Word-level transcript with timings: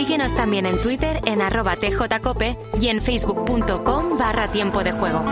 Síguenos 0.00 0.34
también 0.34 0.64
en 0.64 0.80
Twitter 0.80 1.20
en 1.26 1.42
arroba 1.42 1.76
tjcope 1.76 2.56
y 2.80 2.88
en 2.88 3.02
facebook.com 3.02 4.16
barra 4.16 4.48
tiempo 4.50 4.82
de 4.82 4.92
juego. 4.92 5.22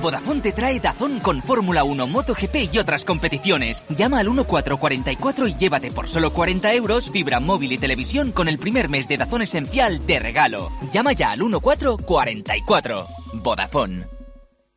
Vodafone 0.00 0.40
te 0.40 0.52
trae 0.52 0.80
Dazón 0.80 1.20
con 1.20 1.42
Fórmula 1.42 1.84
1, 1.84 2.06
MotoGP 2.06 2.72
y 2.72 2.78
otras 2.78 3.04
competiciones. 3.04 3.84
Llama 3.90 4.20
al 4.20 4.30
1444 4.30 5.46
y 5.46 5.54
llévate 5.56 5.90
por 5.90 6.08
solo 6.08 6.32
40 6.32 6.72
euros 6.72 7.10
fibra 7.10 7.38
móvil 7.38 7.72
y 7.72 7.78
televisión 7.78 8.32
con 8.32 8.48
el 8.48 8.58
primer 8.58 8.88
mes 8.88 9.08
de 9.08 9.18
Dazón 9.18 9.42
Esencial 9.42 10.06
de 10.06 10.18
regalo. 10.18 10.70
Llama 10.90 11.12
ya 11.12 11.32
al 11.32 11.40
1444. 11.40 13.06
Vodafone. 13.34 14.15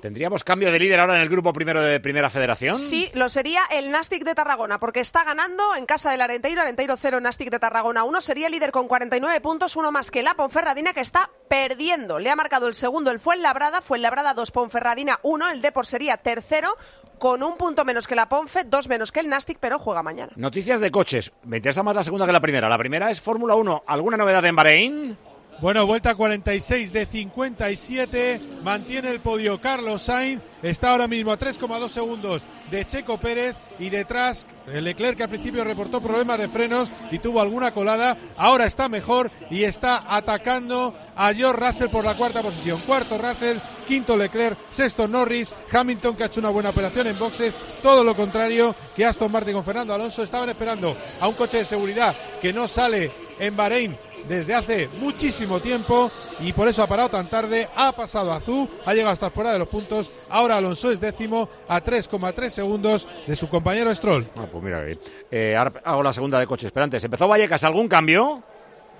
¿Tendríamos 0.00 0.44
cambio 0.44 0.72
de 0.72 0.78
líder 0.78 0.98
ahora 0.98 1.16
en 1.16 1.22
el 1.22 1.28
grupo 1.28 1.52
primero 1.52 1.82
de 1.82 2.00
Primera 2.00 2.30
Federación? 2.30 2.76
Sí, 2.76 3.10
lo 3.12 3.28
sería 3.28 3.62
el 3.70 3.90
Nastic 3.90 4.24
de 4.24 4.34
Tarragona, 4.34 4.80
porque 4.80 5.00
está 5.00 5.24
ganando 5.24 5.74
en 5.76 5.84
casa 5.84 6.10
del 6.10 6.22
Arenteiro, 6.22 6.62
Arenteiro 6.62 6.96
0, 6.96 7.20
Nastic 7.20 7.50
de 7.50 7.58
Tarragona 7.58 8.04
1. 8.04 8.20
Sería 8.22 8.48
líder 8.48 8.72
con 8.72 8.88
49 8.88 9.40
puntos, 9.40 9.76
uno 9.76 9.92
más 9.92 10.10
que 10.10 10.22
la 10.22 10.34
Ponferradina, 10.34 10.94
que 10.94 11.00
está 11.00 11.30
perdiendo. 11.48 12.18
Le 12.18 12.30
ha 12.30 12.36
marcado 12.36 12.66
el 12.66 12.74
segundo 12.74 13.10
el 13.10 13.20
Fuenlabrada, 13.20 13.82
Fuenlabrada 13.82 14.32
2, 14.32 14.50
Ponferradina 14.50 15.20
1. 15.22 15.50
El 15.50 15.60
Depor 15.60 15.86
sería 15.86 16.16
tercero, 16.16 16.76
con 17.18 17.42
un 17.42 17.58
punto 17.58 17.84
menos 17.84 18.08
que 18.08 18.14
la 18.14 18.30
Ponfe, 18.30 18.64
dos 18.64 18.88
menos 18.88 19.12
que 19.12 19.20
el 19.20 19.28
Nastic, 19.28 19.58
pero 19.60 19.78
juega 19.78 20.02
mañana. 20.02 20.32
Noticias 20.36 20.80
de 20.80 20.90
coches. 20.90 21.32
Me 21.44 21.58
interesa 21.58 21.82
más 21.82 21.94
la 21.94 22.02
segunda 22.02 22.24
que 22.24 22.32
la 22.32 22.40
primera. 22.40 22.68
La 22.70 22.78
primera 22.78 23.10
es 23.10 23.20
Fórmula 23.20 23.54
1. 23.54 23.84
¿Alguna 23.86 24.16
novedad 24.16 24.44
en 24.46 24.56
Bahrein? 24.56 25.18
Bueno, 25.60 25.84
vuelta 25.84 26.14
46 26.14 26.90
de 26.90 27.04
57, 27.04 28.40
mantiene 28.62 29.10
el 29.10 29.20
podio 29.20 29.60
Carlos 29.60 30.00
Sainz, 30.00 30.40
está 30.62 30.92
ahora 30.92 31.06
mismo 31.06 31.32
a 31.32 31.38
3,2 31.38 31.88
segundos 31.90 32.40
de 32.70 32.86
Checo 32.86 33.18
Pérez 33.18 33.56
y 33.78 33.90
detrás 33.90 34.48
Leclerc 34.66 35.18
que 35.18 35.24
al 35.24 35.28
principio 35.28 35.62
reportó 35.62 36.00
problemas 36.00 36.38
de 36.38 36.48
frenos 36.48 36.90
y 37.10 37.18
tuvo 37.18 37.42
alguna 37.42 37.74
colada, 37.74 38.16
ahora 38.38 38.64
está 38.64 38.88
mejor 38.88 39.30
y 39.50 39.64
está 39.64 40.02
atacando 40.08 40.94
a 41.14 41.34
George 41.34 41.66
Russell 41.66 41.88
por 41.90 42.06
la 42.06 42.14
cuarta 42.14 42.40
posición. 42.40 42.80
Cuarto 42.86 43.18
Russell, 43.18 43.58
quinto 43.86 44.16
Leclerc, 44.16 44.56
sexto 44.70 45.08
Norris, 45.08 45.52
Hamilton 45.70 46.16
que 46.16 46.22
ha 46.22 46.26
hecho 46.26 46.40
una 46.40 46.48
buena 46.48 46.70
operación 46.70 47.06
en 47.06 47.18
boxes, 47.18 47.54
todo 47.82 48.02
lo 48.02 48.16
contrario 48.16 48.74
que 48.96 49.04
Aston 49.04 49.30
Martin 49.30 49.52
con 49.52 49.64
Fernando 49.64 49.92
Alonso. 49.92 50.22
Estaban 50.22 50.48
esperando 50.48 50.96
a 51.20 51.28
un 51.28 51.34
coche 51.34 51.58
de 51.58 51.64
seguridad 51.66 52.16
que 52.40 52.50
no 52.50 52.66
sale 52.66 53.28
en 53.40 53.56
Bahrein 53.56 53.96
desde 54.28 54.54
hace 54.54 54.88
muchísimo 54.98 55.58
tiempo 55.60 56.10
y 56.40 56.52
por 56.52 56.68
eso 56.68 56.82
ha 56.82 56.86
parado 56.86 57.08
tan 57.08 57.28
tarde, 57.28 57.68
ha 57.74 57.90
pasado 57.92 58.32
a 58.32 58.36
Azul, 58.36 58.68
ha 58.84 58.92
llegado 58.92 59.10
a 59.10 59.14
estar 59.14 59.32
fuera 59.32 59.52
de 59.52 59.58
los 59.58 59.68
puntos, 59.68 60.10
ahora 60.28 60.56
Alonso 60.56 60.90
es 60.90 61.00
décimo 61.00 61.48
a 61.66 61.82
3,3 61.82 62.48
segundos 62.48 63.08
de 63.26 63.34
su 63.34 63.48
compañero 63.48 63.92
Stroll. 63.94 64.28
Ah, 64.36 64.46
pues 64.50 64.62
mira, 64.62 64.80
bien. 64.84 64.98
Eh, 65.30 65.56
ahora 65.56 65.72
hago 65.84 66.02
la 66.02 66.12
segunda 66.12 66.38
de 66.38 66.46
coches. 66.46 66.70
Pero 66.70 66.84
antes, 66.84 67.02
¿empezó 67.02 67.26
Vallecas 67.26 67.64
algún 67.64 67.88
cambio? 67.88 68.42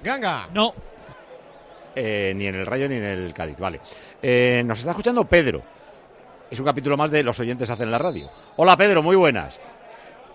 Ganga. 0.02 0.48
No. 0.52 0.74
Eh, 1.94 2.32
ni 2.34 2.46
en 2.46 2.54
el 2.54 2.66
Rayo 2.66 2.88
ni 2.88 2.96
en 2.96 3.04
el 3.04 3.34
Cádiz, 3.34 3.58
vale. 3.58 3.80
Eh, 4.22 4.62
nos 4.64 4.78
está 4.78 4.90
escuchando 4.90 5.24
Pedro. 5.24 5.62
Es 6.50 6.58
un 6.58 6.66
capítulo 6.66 6.96
más 6.96 7.10
de 7.10 7.22
Los 7.22 7.38
oyentes 7.40 7.70
hacen 7.70 7.90
la 7.90 7.98
radio. 7.98 8.28
Hola 8.56 8.76
Pedro, 8.76 9.02
muy 9.02 9.16
buenas. 9.16 9.60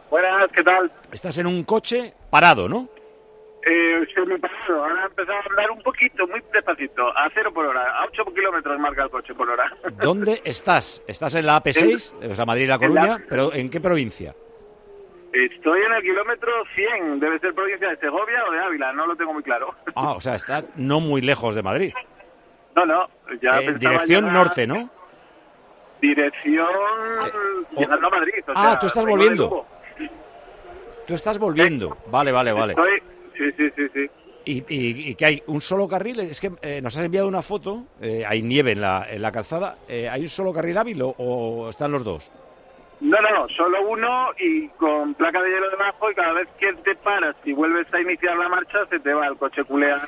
Buenas, 0.10 0.48
¿qué 0.56 0.64
tal? 0.64 0.92
Estás 1.12 1.38
en 1.40 1.48
un 1.48 1.64
coche 1.64 2.14
parado, 2.30 2.70
¿no? 2.70 2.88
Eh, 3.68 4.08
se 4.14 4.22
me 4.26 4.38
pasó, 4.38 4.74
ahora 4.76 5.06
empezado 5.06 5.40
a 5.40 5.50
andar 5.50 5.72
un 5.72 5.82
poquito, 5.82 6.28
muy 6.28 6.40
despacito, 6.54 7.08
a 7.18 7.28
cero 7.34 7.52
por 7.52 7.66
hora, 7.66 7.82
a 8.00 8.06
8 8.06 8.24
kilómetros 8.34 8.80
marca 8.80 9.04
el 9.04 9.10
coche 9.10 9.34
por 9.34 9.50
hora. 9.50 9.72
¿Dónde 10.04 10.40
estás? 10.46 11.02
¿Estás 11.08 11.34
en 11.34 11.48
la 11.48 11.62
AP6, 11.64 12.32
o 12.32 12.36
sea, 12.36 12.46
Madrid 12.46 12.66
y 12.66 12.68
La 12.68 12.76
en 12.76 12.82
la- 12.94 13.02
Coruña? 13.02 13.26
¿Pero 13.28 13.54
en 13.54 13.70
qué 13.72 13.82
provincia? 13.82 14.36
Estoy 15.34 15.82
en 15.82 15.94
el 15.94 16.02
kilómetro 16.04 16.52
100, 16.76 17.20
debe 17.20 17.40
ser 17.40 17.54
provincia 17.56 17.90
de 17.90 17.98
Segovia 17.98 18.46
o 18.48 18.52
de 18.52 18.60
Ávila, 18.60 18.94
no 18.94 19.08
lo 19.08 19.16
tengo 19.16 19.34
muy 19.34 19.44
claro. 19.44 19.74
Ah, 19.96 20.12
o 20.12 20.22
sea, 20.22 20.36
estás 20.36 20.72
no 20.76 21.00
muy 21.00 21.22
lejos 21.22 21.56
de 21.56 21.64
Madrid. 21.64 21.92
No, 22.76 22.86
no, 22.86 23.08
ya 23.42 23.60
En 23.62 23.66
pensaba 23.66 23.78
dirección 23.80 24.32
norte, 24.32 24.68
¿no? 24.68 24.90
Dirección 26.02 26.68
llegando 27.76 28.08
a 28.08 28.10
Madrid. 28.12 28.34
o 28.48 28.52
Ah, 28.56 28.70
sea, 28.72 28.80
tú 28.80 28.86
estás 28.88 29.06
volviendo. 29.06 29.66
Tú 31.08 31.14
estás 31.16 31.40
volviendo. 31.40 31.98
Vale, 32.08 32.32
vale, 32.32 32.52
vale. 32.52 32.74
Estoy- 32.74 33.02
Sí, 33.38 33.52
sí, 33.58 33.70
sí, 33.76 33.88
sí. 33.94 34.10
¿Y, 34.48 34.58
y, 34.70 35.10
y 35.10 35.16
qué 35.16 35.26
hay? 35.26 35.44
¿Un 35.48 35.60
solo 35.60 35.88
carril? 35.88 36.20
Es 36.20 36.40
que 36.40 36.52
eh, 36.62 36.80
nos 36.82 36.96
has 36.98 37.04
enviado 37.06 37.28
una 37.28 37.42
foto, 37.42 37.84
eh, 38.02 38.24
hay 38.28 38.44
nieve 38.44 38.72
en 38.74 38.82
la, 38.82 39.06
en 39.10 39.22
la 39.22 39.32
calzada. 39.32 39.78
eh, 39.90 40.08
¿Hay 40.08 40.22
un 40.22 40.30
solo 40.30 40.54
carril 40.54 40.78
hábil 40.78 41.02
o, 41.02 41.10
o 41.18 41.70
están 41.70 41.92
los 41.92 42.04
dos? 42.04 42.32
No, 43.02 43.20
no, 43.22 43.30
no, 43.30 43.50
solo 43.50 43.90
uno 43.90 44.30
y 44.40 44.68
con 44.70 45.14
placa 45.16 45.42
de 45.42 45.50
hielo 45.50 45.70
debajo 45.70 46.10
y 46.12 46.16
cada 46.16 46.34
vez 46.34 46.48
que 46.60 46.72
te 46.74 46.96
paras 46.96 47.36
y 47.44 47.54
vuelves 47.54 47.92
a 47.94 48.00
iniciar 48.00 48.38
la 48.38 48.48
marcha 48.48 48.86
se 48.90 49.00
te 49.00 49.14
va 49.14 49.28
el 49.28 49.36
coche 49.36 49.64
culea. 49.66 50.02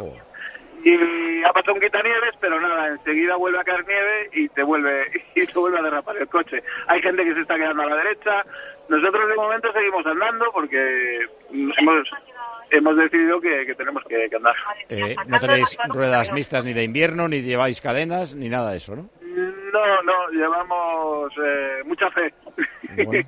Y 0.83 1.43
ha 1.43 1.51
pasado 1.51 1.73
un 1.73 1.81
quitanieves, 1.81 2.35
pero 2.39 2.61
nada, 2.61 2.87
enseguida 2.89 3.35
vuelve 3.35 3.59
a 3.59 3.63
caer 3.63 3.85
nieve 3.87 4.29
y 4.33 4.47
te 4.49 4.63
vuelve 4.63 5.23
y 5.35 5.45
te 5.45 5.59
vuelve 5.59 5.79
a 5.79 5.81
derrapar 5.81 6.15
el 6.17 6.27
coche. 6.27 6.63
Hay 6.87 7.01
gente 7.01 7.23
que 7.25 7.33
se 7.33 7.41
está 7.41 7.55
quedando 7.55 7.81
a 7.83 7.87
la 7.87 7.95
derecha. 7.97 8.43
Nosotros 8.87 9.27
de 9.27 9.35
momento 9.35 9.73
seguimos 9.73 10.05
andando 10.05 10.45
porque 10.53 11.25
hemos, 11.51 12.07
hemos 12.71 12.95
decidido 12.97 13.39
que, 13.41 13.65
que 13.65 13.75
tenemos 13.75 14.03
que, 14.05 14.29
que 14.29 14.35
andar. 14.35 14.55
Eh, 14.89 15.15
no 15.27 15.39
tenéis 15.39 15.77
ruedas 15.89 16.31
mixtas 16.31 16.63
ni 16.65 16.73
de 16.73 16.83
invierno, 16.83 17.27
ni 17.27 17.41
lleváis 17.41 17.81
cadenas, 17.81 18.35
ni 18.35 18.49
nada 18.49 18.71
de 18.71 18.77
eso, 18.77 18.95
¿no? 18.95 19.09
No, 19.73 20.01
no, 20.01 20.29
llevamos 20.31 21.31
eh, 21.43 21.83
mucha 21.85 22.09
fe. 22.11 22.33
Bueno. 23.05 23.23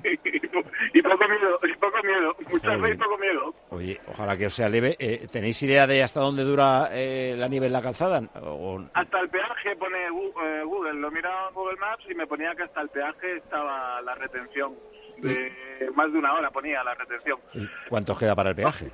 y 0.94 1.02
poco 1.02 1.28
miedo, 1.28 1.60
y 1.62 1.72
poco 1.74 2.02
miedo. 2.02 2.34
Mucha 2.50 2.78
fe 2.78 2.90
y 2.92 2.96
poco 2.96 3.18
miedo. 3.18 3.54
Oye, 3.68 4.00
ojalá 4.08 4.36
que 4.36 4.46
os 4.46 4.54
sea 4.54 4.68
leve. 4.68 4.96
Eh, 4.98 5.26
¿Tenéis 5.30 5.62
idea 5.62 5.86
de 5.86 6.02
hasta 6.02 6.18
dónde 6.20 6.42
dura 6.42 6.88
eh, 6.92 7.34
la 7.38 7.46
nieve 7.46 7.66
en 7.66 7.72
la 7.72 7.82
calzada? 7.82 8.20
O- 8.42 8.82
Hasta 8.94 9.20
el 9.20 9.28
peaje 9.28 9.76
pone 9.76 10.06
eh, 10.06 10.62
Google, 10.64 10.94
lo 10.94 11.10
miraba 11.12 11.48
en 11.48 11.54
Google 11.54 11.76
Maps 11.76 12.04
y 12.10 12.14
me 12.14 12.26
ponía 12.26 12.54
que 12.56 12.64
hasta 12.64 12.80
el 12.80 12.88
peaje 12.88 13.36
estaba 13.36 14.00
la 14.02 14.14
retención. 14.16 14.74
De 15.18 15.52
más 15.94 16.10
de 16.10 16.18
una 16.18 16.32
hora 16.32 16.50
ponía 16.50 16.82
la 16.82 16.94
retención. 16.94 17.38
¿y 17.54 17.68
¿Cuánto 17.88 18.14
os 18.14 18.18
queda 18.18 18.34
para 18.34 18.50
el 18.50 18.56
peaje? 18.56 18.90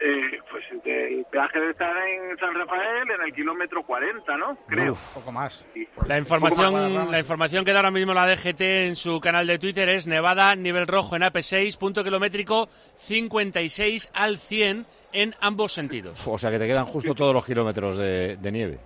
Eh, 0.00 0.38
pues 0.50 0.64
el 0.70 1.24
peaje 1.30 1.58
debe 1.58 1.72
estar 1.72 1.96
en 1.96 2.38
San 2.38 2.54
Rafael 2.54 3.10
en 3.10 3.26
el 3.26 3.32
kilómetro 3.34 3.82
40, 3.84 4.36
¿no? 4.36 4.56
Creo. 4.68 4.96
poco 5.12 5.32
más. 5.32 5.64
Poco 5.94 6.06
La 6.06 6.14
más, 6.14 6.18
información, 6.20 7.10
la 7.10 7.18
información 7.18 7.64
que 7.64 7.72
da 7.72 7.80
ahora 7.80 7.90
mismo 7.90 8.14
la 8.14 8.26
DGT 8.26 8.60
en 8.60 8.96
su 8.96 9.20
canal 9.20 9.46
de 9.46 9.58
Twitter 9.58 9.88
es 9.88 10.06
Nevada, 10.06 10.54
nivel 10.54 10.86
rojo 10.86 11.16
en 11.16 11.22
AP6, 11.22 11.76
punto 11.78 12.04
kilométrico 12.04 12.68
56 12.98 14.10
al 14.14 14.38
100 14.38 14.86
en 15.12 15.34
ambos 15.40 15.72
sentidos. 15.72 16.26
O 16.28 16.38
sea 16.38 16.50
que 16.50 16.58
te 16.58 16.68
quedan 16.68 16.86
justo 16.86 17.14
todos 17.14 17.34
los 17.34 17.44
kilómetros 17.44 17.96
de, 17.96 18.36
de 18.36 18.52
nieve. 18.52 18.78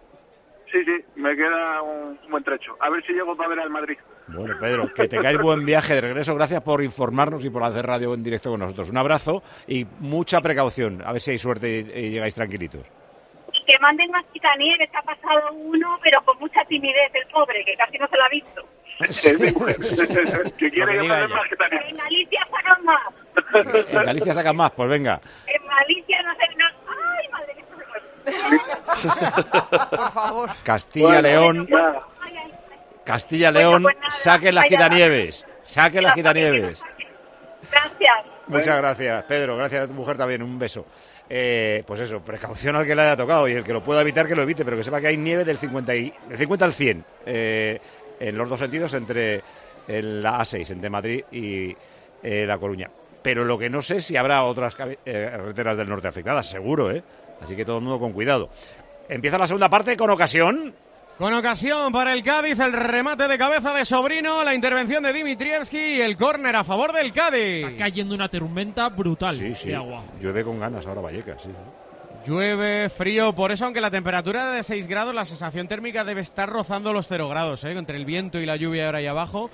Sí, 0.73 0.83
sí, 0.87 1.05
me 1.17 1.37
queda 1.37 1.83
un 1.83 2.19
buen 2.31 2.43
trecho. 2.43 2.75
A 2.81 2.89
ver 2.89 3.05
si 3.05 3.13
llego 3.13 3.37
para 3.37 3.51
ver 3.51 3.61
al 3.61 3.69
Madrid. 3.71 3.99
Bueno, 4.29 4.57
Pedro, 4.59 4.93
que 4.93 5.07
tengáis 5.07 5.39
buen 5.39 5.67
viaje 5.67 5.95
de 5.95 6.01
regreso. 6.01 6.35
Gracias 6.35 6.63
por 6.63 6.83
informarnos 6.83 7.45
y 7.45 7.51
por 7.51 7.63
hacer 7.63 7.85
radio 7.85 8.15
en 8.15 8.23
directo 8.23 8.51
con 8.51 8.61
nosotros. 8.61 8.89
Un 8.89 8.97
abrazo 8.97 9.43
y 9.67 9.87
mucha 10.01 10.41
precaución. 10.41 11.03
A 11.05 11.13
ver 11.13 11.21
si 11.21 11.33
hay 11.33 11.39
suerte 11.39 11.69
y, 11.95 11.99
y 11.99 12.11
llegáis 12.11 12.35
tranquilitos. 12.35 12.87
Que 13.67 13.79
manden 13.81 14.11
más 14.11 14.25
quitanieves, 14.33 14.89
ha 14.95 15.03
pasado 15.03 15.53
uno, 15.53 15.99
pero 16.03 16.23
con 16.25 16.39
mucha 16.39 16.65
timidez, 16.65 17.13
el 17.15 17.31
pobre, 17.31 17.63
que 17.65 17.77
casi 17.77 17.99
no 17.99 18.09
se 18.09 18.17
lo 18.17 18.25
ha 18.25 18.29
visto. 18.31 18.63
que 20.59 20.71
quiere 20.71 21.01
que 21.01 21.09
más. 21.09 21.31
En 21.89 21.97
Galicia 21.97 22.47
sacan 22.51 22.85
más. 22.85 23.03
En 23.91 24.05
Galicia 24.05 24.35
sacan 24.35 24.57
más, 24.57 24.71
pues 24.73 24.89
venga. 24.89 25.21
En 25.47 25.67
Galicia 25.67 26.23
no 26.23 26.35
sé, 26.35 26.57
no... 26.57 26.65
¡Ay, 26.67 27.29
madre 27.31 27.55
mía! 27.55 27.65
Por 29.91 30.11
favor. 30.13 30.51
Castilla-León. 30.63 31.69
Castilla-León, 33.05 33.87
saquen 34.11 34.55
las 34.55 34.67
quitanieves. 34.67 35.47
Saquen 35.63 36.03
las 36.05 36.15
quitanieves. 36.15 36.83
Gracias. 37.71 38.13
Muchas 38.47 38.77
gracias, 38.79 39.25
Pedro. 39.25 39.57
Gracias 39.57 39.85
a 39.85 39.87
tu 39.89 39.95
mujer 39.95 40.17
también. 40.17 40.43
Un 40.43 40.59
beso. 40.59 40.87
Eh, 41.29 41.83
pues 41.87 42.01
eso, 42.01 42.21
precaución 42.21 42.77
al 42.77 42.85
que 42.85 42.95
le 42.95 43.03
haya 43.03 43.17
tocado 43.17 43.49
y 43.49 43.53
el 43.53 43.65
que 43.65 43.73
lo 43.73 43.83
pueda 43.83 44.03
evitar 44.03 44.27
que 44.27 44.35
lo 44.35 44.43
evite, 44.43 44.65
pero 44.65 44.77
que 44.77 44.85
sepa 44.85 45.01
que 45.01 45.07
hay 45.07 45.17
nieve 45.17 45.45
del 45.45 45.57
50, 45.57 45.95
y, 45.95 46.13
del 46.29 46.37
50 46.39 46.65
al 46.67 46.73
100 46.73 47.05
eh, 47.25 47.81
en 48.21 48.37
los 48.37 48.49
dos 48.49 48.61
sentidos 48.61 48.93
entre 48.95 49.43
el- 49.89 50.23
la 50.23 50.41
A6 50.41 50.71
entre 50.73 50.91
Madrid 50.91 51.25
y 51.33 51.75
eh, 52.23 52.45
La 52.47 52.59
Coruña. 52.59 52.91
Pero 53.23 53.45
lo 53.45 53.57
que 53.59 53.71
no 53.71 53.81
sé 53.81 53.97
es 53.99 54.05
si 54.05 54.17
habrá 54.17 54.43
otras 54.43 54.75
eh, 55.07 55.29
carreteras 55.33 55.77
del 55.77 55.89
norte 55.89 56.09
afectadas, 56.09 56.51
seguro, 56.51 56.91
¿eh? 56.91 57.03
Así 57.43 57.57
que 57.57 57.65
todo 57.65 57.79
el 57.79 57.83
mundo 57.83 57.99
con 57.99 58.13
cuidado. 58.13 58.49
Empieza 59.09 59.37
la 59.39 59.47
segunda 59.47 59.69
parte 59.69 59.97
con 59.97 60.11
ocasión. 60.11 60.75
Con 61.19 61.35
ocasión 61.35 61.93
para 61.93 62.15
el 62.15 62.23
Cádiz, 62.25 62.59
el 62.59 62.73
remate 62.73 63.29
de 63.29 63.37
cabeza 63.39 63.75
de 63.75 63.85
Sobrino, 63.85 64.43
la 64.43 64.55
intervención 64.55 65.03
de 65.03 65.13
Dimitrievski 65.13 65.77
y 65.79 66.01
el 66.01 66.17
córner 66.17 66.57
a 66.57 66.65
favor 66.65 66.93
del 66.93 67.13
Cádiz. 67.13 67.67
Está 67.67 67.77
cayendo 67.85 68.15
una 68.15 68.29
tormenta 68.29 68.89
brutal 68.89 69.37
Sí, 69.37 69.55
sí. 69.55 69.69
de 69.69 69.77
agua. 69.77 70.03
Llueve 70.21 70.43
con 70.43 70.59
ganas 70.59 70.87
ahora 70.87 71.01
Vallecas, 71.03 71.43
sí. 71.43 71.51
Llueve, 72.25 72.89
frío, 72.89 73.35
por 73.35 73.51
eso 73.51 73.65
aunque 73.65 73.81
la 73.81 73.91
temperatura 73.91 74.51
es 74.51 74.69
de 74.69 74.75
6 74.75 74.87
grados, 74.87 75.13
la 75.15 75.25
sensación 75.25 75.67
térmica 75.67 76.05
debe 76.05 76.21
estar 76.21 76.49
rozando 76.49 76.93
los 76.93 77.09
0 77.09 77.29
grados, 77.29 77.65
¿eh? 77.65 77.73
entre 77.73 77.97
el 77.97 78.05
viento 78.05 78.39
y 78.41 78.47
la 78.47 78.55
lluvia 78.57 78.87
ahora 78.87 78.99
ahí 78.99 79.07
abajo. 79.09 79.51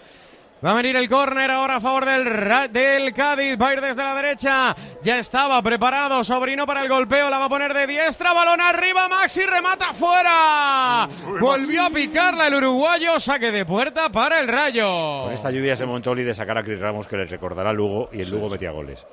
Va 0.64 0.72
a 0.72 0.74
venir 0.74 0.96
el 0.96 1.08
córner 1.08 1.52
ahora 1.52 1.76
a 1.76 1.80
favor 1.80 2.04
del, 2.04 2.24
del 2.72 3.14
Cádiz, 3.14 3.56
va 3.60 3.68
a 3.68 3.74
ir 3.74 3.80
desde 3.80 4.02
la 4.02 4.12
derecha, 4.12 4.74
ya 5.02 5.20
estaba 5.20 5.62
preparado 5.62 6.24
Sobrino 6.24 6.66
para 6.66 6.82
el 6.82 6.88
golpeo, 6.88 7.30
la 7.30 7.38
va 7.38 7.44
a 7.44 7.48
poner 7.48 7.72
de 7.72 7.86
diestra, 7.86 8.32
balón 8.32 8.60
arriba, 8.60 9.06
Maxi 9.08 9.42
remata 9.42 9.92
fuera. 9.92 11.08
Volvió 11.40 11.84
a 11.84 11.90
picarla 11.90 12.48
el 12.48 12.54
uruguayo, 12.54 13.20
saque 13.20 13.52
de 13.52 13.64
puerta 13.64 14.10
para 14.10 14.40
el 14.40 14.48
Rayo. 14.48 15.22
Con 15.24 15.32
esta 15.32 15.52
lluvia 15.52 15.76
se 15.76 15.86
montó 15.86 16.10
Oli 16.10 16.24
de 16.24 16.34
sacar 16.34 16.58
a 16.58 16.64
Cris 16.64 16.80
Ramos 16.80 17.06
que 17.06 17.16
le 17.16 17.26
recordará 17.26 17.72
Lugo 17.72 18.08
y 18.12 18.20
el 18.22 18.28
Lugo 18.30 18.48
metía 18.48 18.72
goles. 18.72 19.06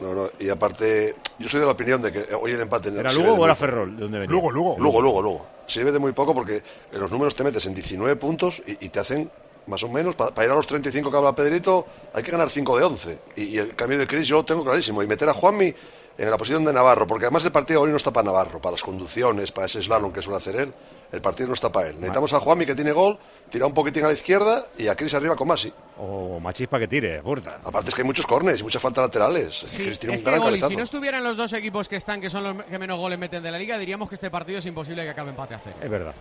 No, 0.00 0.14
no, 0.14 0.26
y 0.40 0.48
aparte, 0.48 1.14
yo 1.38 1.48
soy 1.48 1.60
de 1.60 1.66
la 1.66 1.72
opinión 1.72 2.02
de 2.02 2.10
que 2.10 2.34
hoy 2.34 2.50
el 2.50 2.60
empate... 2.60 2.88
¿Era 2.88 3.10
sirve 3.10 3.22
Lugo 3.22 3.36
de 3.36 3.40
o 3.40 3.44
era 3.44 3.54
Ferrol? 3.54 3.94
¿De 3.94 4.02
dónde 4.02 4.18
venía? 4.18 4.34
Lugo, 4.34 4.50
Lugo. 4.50 4.76
Lugo, 4.80 5.00
Lugo, 5.00 5.22
Lugo. 5.22 5.46
Sirve 5.68 5.92
de 5.92 6.00
muy 6.00 6.10
poco 6.10 6.34
porque 6.34 6.60
en 6.92 7.00
los 7.00 7.08
números 7.08 7.36
te 7.36 7.44
metes 7.44 7.64
en 7.66 7.74
19 7.74 8.16
puntos 8.16 8.60
y, 8.66 8.86
y 8.86 8.88
te 8.88 8.98
hacen, 8.98 9.30
más 9.66 9.82
o 9.82 9.88
menos, 9.88 10.16
para 10.16 10.44
ir 10.44 10.50
a 10.50 10.54
los 10.54 10.66
35 10.66 11.10
que 11.10 11.16
habla 11.16 11.34
Pedrito, 11.34 11.86
hay 12.12 12.22
que 12.22 12.30
ganar 12.30 12.50
5 12.50 12.78
de 12.78 12.84
11. 12.84 13.18
Y, 13.36 13.42
y 13.44 13.58
el 13.58 13.74
cambio 13.74 13.98
de 13.98 14.06
Cris 14.06 14.26
yo 14.28 14.36
lo 14.36 14.44
tengo 14.44 14.64
clarísimo. 14.64 15.02
Y 15.02 15.06
meter 15.06 15.28
a 15.28 15.34
Juanmi 15.34 15.74
en 16.18 16.30
la 16.30 16.36
posición 16.36 16.64
de 16.64 16.72
Navarro, 16.72 17.06
porque 17.06 17.26
además 17.26 17.44
el 17.44 17.52
partido 17.52 17.80
hoy 17.80 17.90
no 17.90 17.96
está 17.96 18.10
para 18.10 18.26
Navarro, 18.26 18.60
para 18.60 18.72
las 18.72 18.82
conducciones, 18.82 19.52
para 19.52 19.66
ese 19.66 19.82
slalom 19.82 20.12
que 20.12 20.22
suele 20.22 20.38
hacer 20.38 20.56
él. 20.56 20.72
El 21.10 21.20
partido 21.20 21.48
no 21.48 21.54
está 21.54 21.70
para 21.70 21.88
él. 21.88 21.96
Necesitamos 21.96 22.32
a 22.32 22.40
Juanmi 22.40 22.64
que 22.64 22.74
tiene 22.74 22.92
gol, 22.92 23.18
tira 23.50 23.66
un 23.66 23.74
poquitín 23.74 24.02
a 24.04 24.06
la 24.06 24.14
izquierda 24.14 24.66
y 24.78 24.88
a 24.88 24.96
Cris 24.96 25.12
arriba 25.12 25.36
con 25.36 25.46
Masi. 25.46 25.70
O 25.98 26.40
Machispa 26.40 26.78
que 26.78 26.88
tire, 26.88 27.22
puerta. 27.22 27.58
Aparte 27.64 27.90
es 27.90 27.94
que 27.94 28.00
hay 28.00 28.06
muchos 28.06 28.26
cornes 28.26 28.60
y 28.60 28.62
muchas 28.62 28.80
faltas 28.80 29.04
laterales. 29.04 29.54
Sí, 29.54 29.84
Cris 29.84 29.98
tiene 29.98 30.14
es 30.14 30.20
un 30.20 30.24
que, 30.24 30.30
gran 30.30 30.42
Oli, 30.42 30.60
si 30.60 30.74
no 30.74 30.84
estuvieran 30.84 31.22
los 31.22 31.36
dos 31.36 31.52
equipos 31.52 31.86
que 31.86 31.96
están, 31.96 32.20
que 32.20 32.30
son 32.30 32.44
los 32.44 32.64
que 32.64 32.78
menos 32.78 32.98
goles 32.98 33.18
meten 33.18 33.42
de 33.42 33.50
la 33.50 33.58
liga, 33.58 33.78
diríamos 33.78 34.08
que 34.08 34.14
este 34.14 34.30
partido 34.30 34.58
es 34.58 34.66
imposible 34.66 35.02
que 35.02 35.10
acabe 35.10 35.30
empate 35.30 35.54
a 35.54 35.60
cero. 35.62 35.76
Es 35.82 35.90
verdad. 35.90 36.14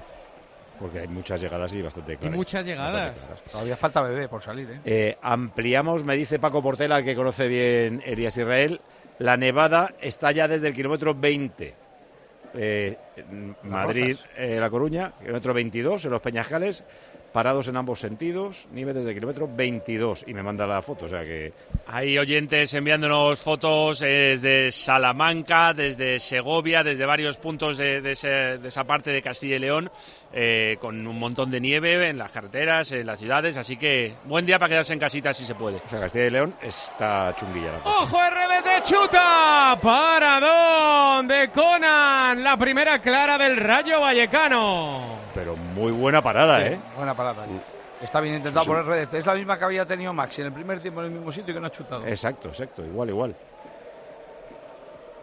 Porque 0.81 0.99
hay 0.99 1.07
muchas 1.07 1.39
llegadas 1.39 1.71
y 1.73 1.81
bastante 1.81 2.17
claras. 2.17 2.35
muchas 2.35 2.65
llegadas. 2.65 3.19
Claras. 3.19 3.43
Todavía 3.51 3.77
falta 3.77 4.01
bebé 4.01 4.27
por 4.27 4.41
salir, 4.41 4.69
¿eh? 4.71 4.79
Eh, 4.83 5.17
ampliamos, 5.21 6.03
me 6.03 6.17
dice 6.17 6.39
Paco 6.39 6.61
Portela, 6.63 7.03
que 7.03 7.15
conoce 7.15 7.47
bien 7.47 8.01
Elías 8.05 8.35
Israel. 8.35 8.81
La 9.19 9.37
nevada 9.37 9.93
está 10.01 10.31
ya 10.31 10.47
desde 10.47 10.67
el 10.67 10.73
kilómetro 10.73 11.13
20. 11.13 11.75
Eh, 12.53 12.97
Madrid, 13.63 14.17
eh, 14.35 14.57
La 14.59 14.69
Coruña, 14.69 15.13
kilómetro 15.21 15.53
22, 15.53 16.05
en 16.05 16.11
los 16.11 16.21
Peñascales, 16.21 16.83
parados 17.31 17.69
en 17.69 17.77
ambos 17.77 17.99
sentidos, 18.01 18.67
nieve 18.73 18.91
desde 18.93 19.09
el 19.09 19.15
kilómetro 19.15 19.47
22. 19.49 20.25
Y 20.27 20.33
me 20.33 20.43
manda 20.43 20.67
la 20.67 20.81
foto, 20.81 21.05
o 21.05 21.07
sea 21.07 21.21
que. 21.23 21.53
Hay 21.87 22.17
oyentes 22.17 22.73
enviándonos 22.73 23.39
fotos 23.39 24.01
eh, 24.01 24.07
desde 24.31 24.71
Salamanca, 24.71 25.73
desde 25.73 26.19
Segovia, 26.19 26.83
desde 26.83 27.05
varios 27.05 27.37
puntos 27.37 27.77
de, 27.77 28.01
de 28.01 28.11
ese- 28.13 28.57
de 28.57 28.67
esa 28.67 28.83
parte 28.83 29.11
de 29.11 29.21
Castilla 29.21 29.55
y 29.55 29.59
León, 29.59 29.89
eh, 30.33 30.77
con 30.79 31.05
un 31.05 31.19
montón 31.19 31.51
de 31.51 31.59
nieve 31.59 32.07
en 32.07 32.17
las 32.17 32.31
carreteras, 32.31 32.91
en 32.91 33.05
las 33.05 33.19
ciudades. 33.19 33.57
Así 33.57 33.77
que 33.77 34.15
buen 34.25 34.45
día 34.45 34.57
para 34.59 34.69
quedarse 34.69 34.93
en 34.93 34.99
casita 34.99 35.33
si 35.33 35.45
se 35.45 35.55
puede. 35.55 35.77
O 35.85 35.89
sea, 35.89 35.99
Castilla 35.99 36.25
y 36.25 36.29
León 36.29 36.55
está 36.61 37.35
chunguilla 37.37 37.73
la 37.73 37.79
cosa. 37.79 38.03
¡Ojo, 38.03 38.17
RDT 38.17 38.83
chuta! 38.83 39.79
¡Paradón 39.81 41.27
de 41.27 41.49
Conan! 41.49 42.43
La 42.43 42.57
primera 42.57 42.99
clara 42.99 43.37
del 43.37 43.57
Rayo 43.57 43.99
Vallecano. 43.99 45.17
Pero 45.33 45.55
muy 45.55 45.91
buena 45.91 46.21
parada, 46.21 46.65
¿eh? 46.65 46.79
Buena 46.95 47.15
parada. 47.15 47.45
Está 48.01 48.19
bien 48.19 48.35
intentado 48.35 48.65
por 48.65 48.83
RDC. 48.83 49.13
Es 49.13 49.25
la 49.25 49.35
misma 49.35 49.59
que 49.59 49.65
había 49.65 49.85
tenido 49.85 50.11
Maxi 50.13 50.41
en 50.41 50.47
el 50.47 50.53
primer 50.53 50.79
tiempo 50.79 51.01
en 51.01 51.07
el 51.07 51.11
mismo 51.11 51.31
sitio 51.31 51.51
y 51.51 51.53
que 51.55 51.61
no 51.61 51.67
ha 51.67 51.71
chutado. 51.71 52.05
Exacto, 52.07 52.47
exacto, 52.47 52.83
igual, 52.83 53.09
igual. 53.09 53.35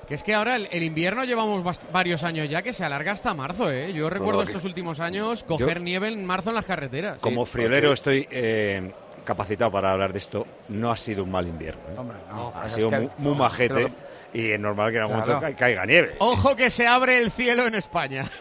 Que 0.08 0.14
es 0.14 0.22
que 0.24 0.34
ahora 0.34 0.56
el, 0.56 0.68
el 0.72 0.82
invierno 0.82 1.24
llevamos 1.24 1.62
varios 1.92 2.24
años 2.24 2.48
ya 2.48 2.62
que 2.62 2.72
se 2.72 2.82
alarga 2.84 3.12
hasta 3.12 3.34
marzo, 3.34 3.70
¿eh? 3.70 3.92
Yo 3.92 4.08
recuerdo 4.08 4.42
estos 4.42 4.64
últimos 4.64 5.00
años 5.00 5.42
coger 5.44 5.78
Yo- 5.78 5.84
nieve 5.84 6.08
en 6.08 6.24
marzo 6.24 6.48
en 6.48 6.54
las 6.56 6.64
carreteras. 6.64 7.18
Como 7.18 7.44
friolero 7.44 7.92
estoy 7.92 8.26
eh, 8.30 8.90
capacitado 9.24 9.70
para 9.70 9.92
hablar 9.92 10.12
de 10.12 10.18
esto. 10.18 10.46
No 10.70 10.90
ha 10.90 10.96
sido 10.96 11.24
un 11.24 11.30
mal 11.30 11.46
invierno. 11.46 11.82
¿eh? 11.90 11.94
no, 12.32 12.52
ha 12.56 12.68
sido 12.70 12.88
que- 12.88 13.10
muy, 13.18 13.34
majete 13.36 13.74
pero- 13.74 13.90
y 14.32 14.50
es 14.52 14.60
normal 14.60 14.90
que 14.90 14.96
en 14.96 15.02
algún 15.02 15.16
Claro. 15.16 15.32
momento 15.40 15.52
ca- 15.52 15.58
caiga 15.58 15.84
nieve. 15.86 16.16
Ojo 16.20 16.56
que 16.56 16.70
se 16.70 16.86
abre 16.86 17.18
el 17.18 17.30
cielo 17.30 17.66
en 17.66 17.74
España. 17.74 18.24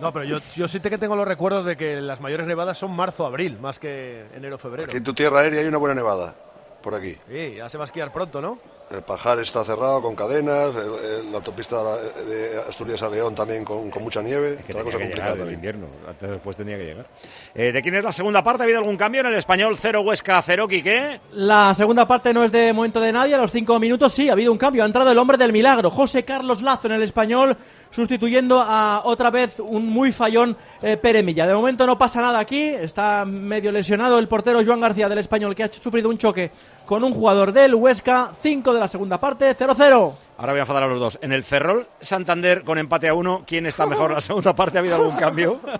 No, 0.00 0.12
pero 0.12 0.24
yo, 0.24 0.38
yo 0.54 0.68
sí 0.68 0.80
que 0.80 0.98
tengo 0.98 1.16
los 1.16 1.26
recuerdos 1.26 1.64
de 1.64 1.76
que 1.76 2.00
las 2.00 2.20
mayores 2.20 2.46
nevadas 2.46 2.76
son 2.78 2.90
marzo-abril, 2.92 3.58
más 3.58 3.78
que 3.78 4.24
enero-febrero. 4.36 4.88
Aquí 4.88 4.96
en 4.98 5.04
tu 5.04 5.14
tierra 5.14 5.40
aérea 5.40 5.60
hay 5.60 5.66
una 5.66 5.78
buena 5.78 5.94
nevada, 5.94 6.34
por 6.82 6.94
aquí. 6.94 7.16
Sí, 7.28 7.54
ya 7.56 7.68
se 7.70 7.78
va 7.78 7.84
a 7.84 7.86
esquiar 7.86 8.12
pronto, 8.12 8.40
¿no? 8.42 8.58
El 8.90 9.02
Pajar 9.02 9.38
está 9.40 9.64
cerrado 9.64 10.02
con 10.02 10.14
cadenas, 10.14 10.70
el- 10.76 11.24
el- 11.24 11.32
la 11.32 11.38
autopista 11.38 11.82
de 12.26 12.58
Asturias 12.68 13.02
a 13.02 13.08
León 13.08 13.34
también 13.34 13.64
con, 13.64 13.90
con 13.90 14.02
mucha 14.02 14.20
nieve. 14.22 14.58
Que 14.66 14.72
Toda 14.72 14.84
cosa 14.84 14.98
que 14.98 15.04
complicada 15.04 15.30
también. 15.36 15.54
invierno. 15.54 15.86
Antes 16.06 16.30
después 16.30 16.54
tenía 16.56 16.76
que 16.76 16.84
llegar. 16.84 17.06
Eh, 17.54 17.72
¿De 17.72 17.82
quién 17.82 17.94
es 17.94 18.04
la 18.04 18.12
segunda 18.12 18.44
parte? 18.44 18.62
¿Ha 18.62 18.64
habido 18.64 18.78
algún 18.78 18.96
cambio 18.96 19.22
en 19.22 19.28
el 19.28 19.34
español 19.36 19.76
0 19.78 20.02
Huesca 20.02 20.40
0 20.42 20.68
Quique? 20.68 21.20
La 21.32 21.72
segunda 21.74 22.06
parte 22.06 22.32
no 22.34 22.44
es 22.44 22.52
de 22.52 22.72
momento 22.72 23.00
de 23.00 23.10
nadie. 23.10 23.34
A 23.34 23.38
los 23.38 23.50
cinco 23.52 23.80
minutos 23.80 24.12
sí, 24.12 24.28
ha 24.28 24.32
habido 24.32 24.52
un 24.52 24.58
cambio. 24.58 24.82
Ha 24.82 24.86
entrado 24.86 25.10
el 25.10 25.18
hombre 25.18 25.38
del 25.38 25.52
milagro, 25.52 25.90
José 25.90 26.24
Carlos 26.24 26.60
Lazo 26.62 26.86
en 26.88 26.92
el 26.94 27.02
español, 27.02 27.56
sustituyendo 27.94 28.60
a 28.60 29.02
otra 29.04 29.30
vez 29.30 29.60
un 29.60 29.88
muy 29.88 30.10
fallón 30.10 30.56
eh, 30.82 30.96
Pere 30.96 31.22
Milla. 31.22 31.46
De 31.46 31.54
momento 31.54 31.86
no 31.86 31.96
pasa 31.96 32.20
nada 32.20 32.40
aquí. 32.40 32.60
Está 32.60 33.24
medio 33.24 33.70
lesionado 33.70 34.18
el 34.18 34.26
portero 34.26 34.64
Joan 34.64 34.80
García 34.80 35.08
del 35.08 35.18
español, 35.18 35.54
que 35.54 35.62
ha 35.62 35.72
sufrido 35.72 36.08
un 36.08 36.18
choque 36.18 36.50
con 36.84 37.04
un 37.04 37.14
jugador 37.14 37.52
del 37.52 37.74
Huesca. 37.76 38.32
5 38.36 38.74
de 38.74 38.80
la 38.80 38.88
segunda 38.88 39.18
parte, 39.20 39.56
0-0. 39.56 40.12
Ahora 40.36 40.52
voy 40.52 40.58
a 40.58 40.62
enfadar 40.62 40.82
a 40.82 40.88
los 40.88 40.98
dos. 40.98 41.18
En 41.22 41.32
el 41.32 41.44
Ferrol 41.44 41.86
Santander 42.00 42.62
con 42.64 42.78
empate 42.78 43.08
a 43.08 43.14
uno, 43.14 43.44
¿quién 43.46 43.66
está 43.66 43.86
mejor? 43.86 44.12
¿La 44.12 44.20
segunda 44.20 44.54
parte 44.54 44.78
ha 44.78 44.80
habido 44.80 44.96
algún 44.96 45.16
cambio? 45.16 45.60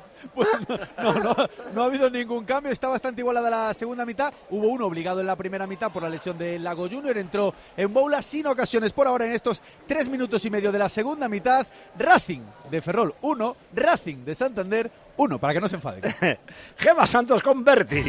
No, 0.97 1.13
no, 1.15 1.37
no 1.75 1.83
ha 1.83 1.85
habido 1.85 2.09
ningún 2.09 2.45
cambio, 2.45 2.73
está 2.73 2.89
bastante 2.89 3.21
igualada 3.21 3.51
la 3.51 3.75
segunda 3.75 4.07
mitad. 4.07 4.33
Hubo 4.51 4.69
uno 4.69 4.87
obligado 4.87 5.21
en 5.21 5.27
la 5.27 5.37
primera 5.37 5.67
mitad 5.67 5.93
por 5.93 6.03
la 6.03 6.09
lesión 6.09 6.39
de 6.39 6.59
Lago 6.59 6.89
Junior, 6.89 7.17
entró 7.19 7.55
en 7.77 7.93
Boula 7.93 8.23
sin 8.23 8.47
ocasiones 8.47 8.93
por 8.93 9.07
ahora 9.07 9.27
en 9.27 9.33
estos 9.33 9.61
tres 9.87 10.09
minutos 10.09 10.45
y 10.47 10.51
medio 10.51 10.73
de 10.73 10.79
la 10.79 10.89
segunda 10.89 11.29
mitad. 11.29 11.67
Racing 11.99 12.41
de 12.71 12.81
Ferrol 12.81 13.15
1, 13.21 13.57
Racing 13.75 14.25
de 14.25 14.35
Santander 14.35 14.91
1, 15.19 15.39
para 15.39 15.53
que 15.53 15.61
no 15.61 15.69
se 15.69 15.77
enfaden. 15.77 16.03
Gema 16.79 17.07
Santos 17.07 17.43
con 17.43 17.63
Berti. 17.63 18.03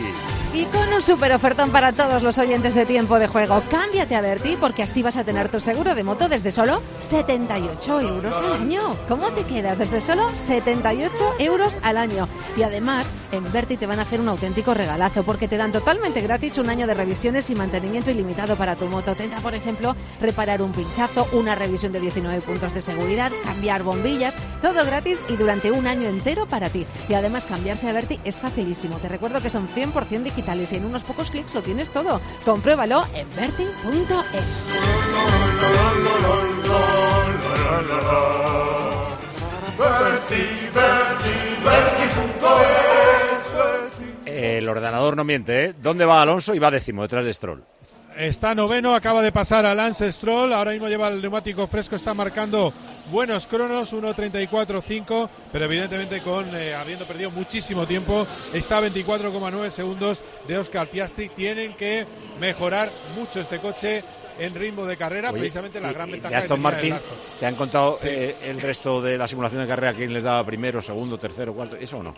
Y 0.56 0.64
con 0.68 0.88
un 0.94 1.02
super 1.02 1.34
ofertón 1.34 1.70
para 1.70 1.92
todos 1.92 2.24
los 2.24 2.38
oyentes 2.38 2.76
de 2.76 2.86
tiempo 2.86 3.20
de 3.20 3.28
juego. 3.28 3.62
Cámbiate 3.70 4.16
a 4.16 4.22
Berti 4.22 4.56
porque 4.56 4.84
así 4.84 5.04
vas 5.04 5.18
a 5.18 5.26
tener 5.26 5.50
tu 5.50 5.60
seguro 5.60 5.94
de 5.96 6.06
moto 6.06 6.30
desde 6.30 6.54
solo 6.54 6.82
78 7.02 8.00
euros 8.00 8.38
al 8.38 8.62
año. 8.62 8.96
¿Cómo 9.10 9.34
te 9.34 9.44
quedas? 9.44 9.78
Desde 9.78 10.00
solo 10.00 10.30
78 10.34 11.34
euros 11.40 11.82
al 11.84 11.98
año. 11.98 12.30
Y 12.56 12.64
además, 12.64 13.12
en 13.34 13.52
Berti 13.52 13.76
te 13.76 13.86
van 13.86 14.00
a 14.00 14.04
hacer 14.04 14.22
un 14.22 14.30
auténtico 14.30 14.74
regalazo 14.74 15.24
porque 15.24 15.50
te 15.50 15.58
dan 15.58 15.74
totalmente 15.74 16.22
gratis 16.22 16.58
un 16.58 16.70
año 16.70 16.88
de 16.88 16.94
revisiones 16.94 17.50
y 17.50 17.56
mantenimiento 17.56 18.10
ilimitado 18.10 18.56
para 18.56 18.78
tu 18.78 18.86
moto. 18.86 19.14
Tendrá, 19.14 19.40
por 19.40 19.56
ejemplo, 19.56 19.94
reparar 20.22 20.62
un 20.62 20.72
pinchazo, 20.72 21.28
una 21.34 21.56
revisión 21.56 21.92
de 21.92 22.00
19 22.00 22.40
puntos 22.40 22.74
de 22.74 22.82
seguridad, 22.82 23.34
cambiar 23.44 23.84
bombillas, 23.84 24.38
todo 24.62 24.86
gratis 24.86 25.22
y 25.28 25.36
durante 25.36 25.72
un 25.72 25.86
año 25.86 26.08
entero 26.08 26.46
para 26.46 26.70
ti. 26.70 26.86
Y 27.10 27.14
además 27.14 27.44
cambiarse 27.44 27.90
a 27.90 27.94
Berti 27.94 28.22
es 28.24 28.40
facilísimo. 28.40 29.00
Te 29.00 29.10
recuerdo 29.10 29.42
que 29.42 29.50
son 29.50 29.68
100% 29.68 30.26
digitales 30.46 30.74
en 30.74 30.86
unos 30.86 31.04
pocos 31.04 31.32
clics 31.32 31.56
lo 31.56 31.62
tienes 31.62 31.90
todo. 31.90 32.22
Compruébalo 32.44 33.04
en 33.16 33.28
berti.es. 33.36 34.70
El 44.26 44.70
ordenador 44.70 45.18
no 45.18 45.24
miente, 45.24 45.66
¿eh? 45.66 45.74
¿Dónde 45.82 46.06
va 46.06 46.22
Alonso? 46.22 46.54
Y 46.54 46.60
va 46.60 46.70
décimo, 46.70 47.02
detrás 47.02 47.26
de 47.26 47.34
Stroll. 47.34 47.64
Está 48.18 48.56
noveno, 48.56 48.96
acaba 48.96 49.22
de 49.22 49.34
pasar 49.34 49.66
a 49.66 49.76
Lance 49.76 50.10
Stroll, 50.10 50.54
ahora 50.54 50.72
mismo 50.72 50.88
lleva 50.88 51.10
el 51.10 51.22
neumático 51.22 51.68
fresco, 51.68 51.98
está 51.98 52.14
marcando 52.14 52.72
buenos 53.12 53.46
cronos, 53.46 53.94
1.34.5, 53.94 55.30
pero 55.52 55.66
evidentemente 55.66 56.22
con 56.22 56.46
eh, 56.56 56.74
habiendo 56.74 57.06
perdido 57.06 57.30
muchísimo 57.32 57.86
tiempo, 57.86 58.26
está 58.54 58.78
a 58.78 58.82
24,9 58.84 59.70
segundos 59.70 60.22
de 60.48 60.58
Oscar 60.58 60.88
Piastri. 60.88 61.28
Tienen 61.28 61.74
que 61.76 62.06
mejorar 62.40 62.90
mucho 63.18 63.42
este 63.42 63.60
coche 63.60 64.02
en 64.40 64.56
ritmo 64.56 64.86
de 64.86 64.96
carrera, 64.96 65.32
Oye, 65.32 65.40
precisamente 65.40 65.82
la 65.82 65.92
y- 65.92 65.94
gran 65.94 66.08
y 66.08 66.12
ventaja 66.14 66.36
de 66.36 66.42
Aston 66.42 66.62
Martin, 66.62 66.94
Aston. 66.94 67.18
¿te 67.42 67.46
han 67.48 67.56
contado 67.56 67.98
Sí. 68.00 68.08
eh, 68.10 68.38
el 68.44 68.62
resto 68.62 69.02
de 69.02 69.18
la 69.18 69.28
simulación 69.28 69.62
de 69.62 69.68
carrera 69.68 69.94
quién 69.94 70.14
les 70.14 70.24
daba 70.24 70.46
primero, 70.46 70.82
segundo, 70.82 71.18
tercero, 71.18 71.54
cuarto? 71.54 71.76
¿Eso 71.76 71.98
o 71.98 72.04
no? 72.04 72.16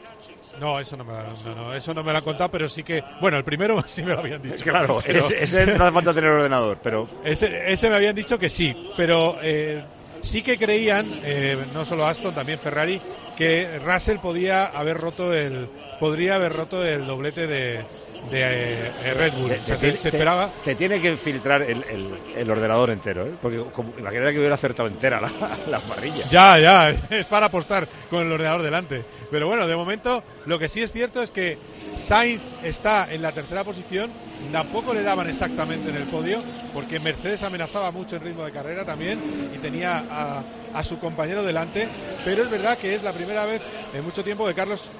No, 0.59 0.79
eso 0.79 0.97
no 0.97 1.03
me, 1.03 1.13
lo- 1.13 1.33
no, 1.45 1.55
no, 1.55 1.73
eso 1.73 1.93
no 1.93 2.03
me 2.03 2.11
lo 2.11 2.17
han 2.17 2.23
contado, 2.23 2.49
pero 2.51 2.67
sí 2.67 2.83
que. 2.83 3.03
Bueno, 3.21 3.37
el 3.37 3.43
primero 3.43 3.81
sí 3.87 4.03
me 4.03 4.13
lo 4.13 4.19
habían 4.19 4.41
dicho. 4.41 4.63
Claro, 4.63 5.01
Pero- 5.05 5.19
ese, 5.19 5.43
ese 5.43 5.65
no 5.77 5.83
hace 5.83 5.93
falta 5.93 6.13
tener 6.13 6.29
ordenador, 6.31 6.79
pero 6.81 7.07
Ese, 7.23 7.71
ese 7.71 7.89
me 7.89 7.95
habían 7.95 8.15
dicho 8.15 8.37
que 8.39 8.49
sí, 8.49 8.89
pero 8.97 9.37
eh, 9.41 9.83
sí 10.21 10.41
que 10.41 10.57
creían, 10.57 11.05
eh, 11.23 11.57
no 11.73 11.85
solo 11.85 12.05
Aston, 12.07 12.33
también 12.33 12.59
Ferrari, 12.59 12.99
que 13.37 13.79
Russell 13.85 14.17
podía 14.17 14.65
haber 14.65 14.97
roto 14.97 15.33
el 15.33 15.69
podría 15.99 16.35
haber 16.35 16.53
roto 16.53 16.85
el 16.85 17.07
doblete 17.07 17.47
de, 17.47 17.83
de, 18.29 18.39
eh, 18.41 19.13
Red 19.13 19.33
Bull. 19.33 19.49
te, 19.49 19.59
O 19.59 19.65
sea, 19.65 19.75
te- 19.77 19.91
se, 19.93 19.97
se 19.99 20.09
esperaba. 20.09 20.49
te 20.63 20.75
tiene 20.75 21.01
que 21.01 21.15
filtrar 21.17 21.61
el, 21.61 21.83
el- 21.89 22.19
el 22.35 22.49
ordenador 22.51 22.89
entero, 22.89 23.25
¿eh? 23.25 23.31
porque 23.41 23.63
como, 23.73 23.93
imagínate 23.97 24.33
que 24.33 24.39
hubiera 24.39 24.55
acertado 24.55 24.87
entera 24.87 25.19
la, 25.21 25.31
la 25.69 25.79
parrilla. 25.79 26.27
Ya, 26.29 26.57
ya, 26.59 26.89
es 27.09 27.25
para 27.25 27.47
apostar 27.47 27.87
con 28.09 28.25
el 28.25 28.31
ordenador 28.31 28.61
delante. 28.61 29.03
Pero 29.31 29.47
bueno, 29.47 29.67
de 29.67 29.75
momento 29.75 30.23
lo 30.45 30.57
que 30.59 30.69
sí 30.69 30.81
es 30.81 30.91
cierto 30.91 31.21
es 31.21 31.31
que 31.31 31.57
Sainz 31.95 32.41
está 32.63 33.11
en 33.11 33.21
la 33.21 33.31
tercera 33.31 33.63
posición, 33.63 34.11
tampoco 34.51 34.93
le 34.93 35.01
daban 35.03 35.27
exactamente 35.29 35.89
en 35.89 35.95
el 35.95 36.03
podio, 36.03 36.41
porque 36.73 36.99
Mercedes 36.99 37.43
amenazaba 37.43 37.91
mucho 37.91 38.15
en 38.17 38.21
ritmo 38.23 38.45
de 38.45 38.51
carrera 38.51 38.85
también 38.85 39.19
y 39.53 39.57
tenía 39.57 40.03
a, 40.09 40.43
a 40.73 40.83
su 40.83 40.99
compañero 40.99 41.43
delante, 41.43 41.87
pero 42.23 42.43
es 42.43 42.49
verdad 42.51 42.77
que 42.77 42.93
es 42.93 43.01
la 43.03 43.13
primera 43.13 43.45
vez 43.45 43.61
en 43.93 44.03
mucho 44.03 44.23
tiempo 44.23 44.45
que 44.45 44.53
Carlos 44.53 44.91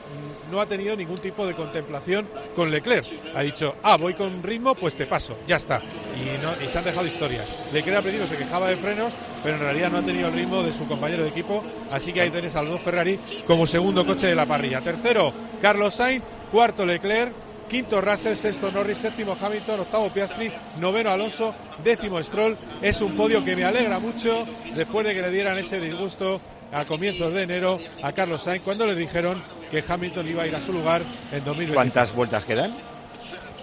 no 0.51 0.61
ha 0.61 0.67
tenido 0.67 0.95
ningún 0.95 1.19
tipo 1.19 1.45
de 1.45 1.53
contemplación 1.53 2.27
con 2.55 2.71
Leclerc. 2.71 3.05
Ha 3.35 3.41
dicho, 3.41 3.75
ah, 3.83 3.97
voy 3.97 4.13
con 4.13 4.43
ritmo, 4.43 4.75
pues 4.75 4.95
te 4.95 5.05
paso, 5.05 5.37
ya 5.47 5.57
está. 5.57 5.81
Y, 6.15 6.43
no, 6.43 6.51
y 6.63 6.67
se 6.67 6.77
han 6.77 6.83
dejado 6.83 7.05
historias. 7.05 7.53
Leclerc 7.71 7.97
al 7.97 8.03
principio 8.03 8.27
se 8.27 8.37
quejaba 8.37 8.69
de 8.69 8.77
frenos, 8.77 9.13
pero 9.43 9.55
en 9.55 9.61
realidad 9.61 9.91
no 9.91 9.97
ha 9.97 10.01
tenido 10.01 10.27
el 10.27 10.33
ritmo 10.33 10.63
de 10.63 10.73
su 10.73 10.87
compañero 10.87 11.23
de 11.23 11.29
equipo, 11.29 11.63
así 11.91 12.13
que 12.13 12.21
ahí 12.21 12.29
tenés 12.29 12.55
a 12.55 12.63
los 12.63 12.71
dos 12.73 12.81
Ferrari 12.81 13.19
como 13.45 13.65
segundo 13.65 14.05
coche 14.05 14.27
de 14.27 14.35
la 14.35 14.45
parrilla. 14.45 14.81
Tercero, 14.81 15.33
Carlos 15.61 15.93
Sainz, 15.95 16.23
cuarto 16.51 16.85
Leclerc, 16.85 17.33
quinto 17.67 18.01
Russell, 18.01 18.35
sexto 18.35 18.71
Norris, 18.71 18.97
séptimo 18.97 19.35
Hamilton, 19.39 19.81
octavo 19.81 20.09
Piastri, 20.09 20.51
noveno 20.79 21.11
Alonso, 21.11 21.53
décimo 21.83 22.21
Stroll. 22.23 22.57
Es 22.81 23.01
un 23.01 23.15
podio 23.15 23.43
que 23.43 23.55
me 23.55 23.65
alegra 23.65 23.99
mucho 23.99 24.47
después 24.75 25.05
de 25.05 25.13
que 25.13 25.21
le 25.21 25.31
dieran 25.31 25.57
ese 25.57 25.79
disgusto 25.79 26.41
a 26.71 26.85
comienzos 26.85 27.33
de 27.33 27.43
enero 27.43 27.79
a 28.03 28.11
Carlos 28.11 28.43
Sainz 28.43 28.63
cuando 28.63 28.85
le 28.85 28.95
dijeron 28.95 29.41
que 29.69 29.83
Hamilton 29.87 30.27
iba 30.27 30.43
a 30.43 30.47
ir 30.47 30.55
a 30.55 30.61
su 30.61 30.73
lugar 30.73 31.01
en 31.31 31.43
2020. 31.43 31.73
¿Cuántas 31.73 32.13
vueltas 32.13 32.45
quedan? 32.45 32.75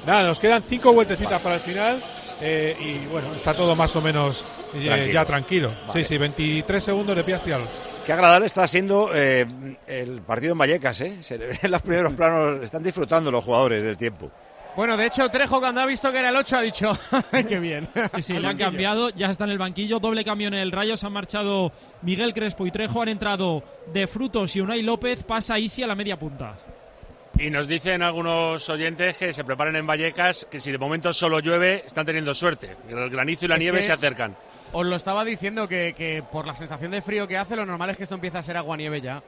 Nada, 0.06 0.26
nos 0.28 0.38
quedan 0.38 0.62
cinco 0.62 0.92
vueltecitas 0.92 1.40
para 1.40 1.54
el 1.56 1.60
final 1.60 2.02
eh, 2.40 2.76
y 2.78 3.06
bueno, 3.06 3.34
está 3.34 3.54
todo 3.54 3.74
más 3.74 3.94
o 3.96 4.02
menos 4.02 4.44
eh, 4.74 4.84
Tranquilo. 4.86 5.12
ya 5.12 5.24
tranquilo. 5.24 5.68
Vale. 5.88 6.04
Sí, 6.04 6.04
sí, 6.04 6.18
23 6.18 6.82
segundos 6.84 7.16
de 7.16 7.24
Piastri 7.24 7.52
a 7.52 7.56
Alonso. 7.56 7.78
Qué 8.04 8.12
agradable 8.12 8.46
está 8.46 8.68
siendo 8.68 9.10
eh, 9.14 9.46
el 9.86 10.20
partido 10.20 10.52
en 10.52 10.58
Vallecas, 10.58 11.00
¿eh? 11.00 11.18
Se 11.22 11.38
le 11.38 11.46
ven 11.46 11.58
en 11.62 11.70
los 11.70 11.80
primeros 11.80 12.12
planos, 12.14 12.62
están 12.62 12.82
disfrutando 12.82 13.30
los 13.30 13.42
jugadores 13.42 13.82
del 13.82 13.96
tiempo. 13.96 14.30
Bueno, 14.76 14.96
de 14.96 15.06
hecho, 15.06 15.28
Trejo 15.28 15.60
cuando 15.60 15.80
ha 15.80 15.86
visto 15.86 16.10
que 16.10 16.18
era 16.18 16.30
el 16.30 16.36
8 16.36 16.56
ha 16.56 16.62
dicho, 16.62 16.98
qué 17.48 17.60
bien. 17.60 17.88
Sí, 18.16 18.22
sí, 18.22 18.32
le 18.38 18.48
han 18.48 18.58
cambiado, 18.58 19.10
ya 19.10 19.30
está 19.30 19.44
en 19.44 19.50
el 19.50 19.58
banquillo, 19.58 20.00
doble 20.00 20.24
cambio 20.24 20.48
en 20.48 20.54
el 20.54 20.72
Rayo, 20.72 20.96
se 20.96 21.06
han 21.06 21.12
marchado 21.12 21.72
Miguel 22.02 22.34
Crespo 22.34 22.66
y 22.66 22.72
Trejo, 22.72 23.02
han 23.02 23.08
entrado 23.08 23.62
De 23.92 24.08
Frutos 24.08 24.56
y 24.56 24.60
Unai 24.60 24.82
López, 24.82 25.22
pasa 25.22 25.58
Isi 25.58 25.82
a 25.84 25.86
la 25.86 25.94
media 25.94 26.18
punta. 26.18 26.54
Y 27.38 27.50
nos 27.50 27.66
dicen 27.66 28.02
algunos 28.02 28.68
oyentes 28.68 29.16
que 29.16 29.32
se 29.32 29.44
preparen 29.44 29.76
en 29.76 29.86
Vallecas, 29.86 30.46
que 30.50 30.60
si 30.60 30.70
de 30.70 30.78
momento 30.78 31.12
solo 31.12 31.40
llueve, 31.40 31.84
están 31.86 32.06
teniendo 32.06 32.32
suerte. 32.32 32.76
El 32.88 33.10
granizo 33.10 33.44
y 33.44 33.48
la 33.48 33.56
Es 33.56 33.60
nieve 33.60 33.82
se 33.82 33.92
acercan. 33.92 34.36
Os 34.72 34.86
lo 34.86 34.96
estaba 34.96 35.24
diciendo 35.24 35.68
que, 35.68 35.94
que 35.96 36.22
por 36.32 36.46
la 36.46 36.54
sensación 36.54 36.90
de 36.90 37.02
frío 37.02 37.28
que 37.28 37.36
hace, 37.36 37.56
lo 37.56 37.66
normal 37.66 37.90
es 37.90 37.96
que 37.96 38.04
esto 38.04 38.14
empiece 38.16 38.38
a 38.38 38.42
ser 38.42 38.56
agua-nieve 38.56 39.00
ya. 39.00 39.22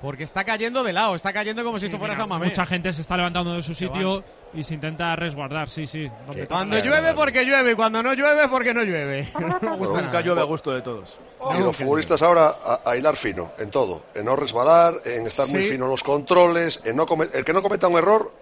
Porque 0.00 0.24
está 0.24 0.44
cayendo 0.44 0.82
de 0.82 0.92
lado, 0.94 1.14
está 1.14 1.32
cayendo 1.32 1.62
como 1.62 1.78
si 1.78 1.84
esto 1.86 1.98
fuera 1.98 2.16
San 2.16 2.28
Mamés. 2.28 2.48
Mucha 2.48 2.64
gente 2.64 2.90
se 2.92 3.02
está 3.02 3.16
levantando 3.18 3.52
de 3.54 3.62
su 3.62 3.74
sitio 3.74 4.24
y 4.54 4.64
se 4.64 4.72
intenta 4.74 5.14
resguardar, 5.14 5.68
sí, 5.68 5.86
sí. 5.86 6.10
Cuando 6.48 6.78
llueve 6.78 7.12
porque 7.12 7.44
llueve, 7.44 7.72
y 7.72 7.74
cuando 7.74 8.02
no 8.02 8.14
llueve 8.14 8.48
porque 8.48 8.72
no 8.72 8.82
llueve. 8.82 9.28
No 9.60 9.76
Nunca 9.76 10.00
nada. 10.02 10.20
llueve 10.22 10.40
a 10.40 10.44
gusto 10.44 10.70
de 10.72 10.80
todos. 10.80 11.18
Y 11.54 11.58
los 11.60 11.76
futbolistas 11.76 12.22
ahora 12.22 12.54
a, 12.64 12.80
a 12.90 12.96
hilar 12.96 13.16
fino 13.16 13.52
en 13.58 13.70
todo, 13.70 14.02
en 14.14 14.24
no 14.24 14.36
resbalar, 14.36 14.94
en 15.04 15.26
estar 15.26 15.46
muy 15.48 15.64
fino 15.64 15.84
en 15.84 15.90
los 15.90 16.02
controles, 16.02 16.80
en 16.84 16.96
no 16.96 17.06
come- 17.06 17.28
el 17.32 17.44
que 17.44 17.52
no 17.52 17.62
cometa 17.62 17.86
un 17.88 17.96
error, 17.98 18.32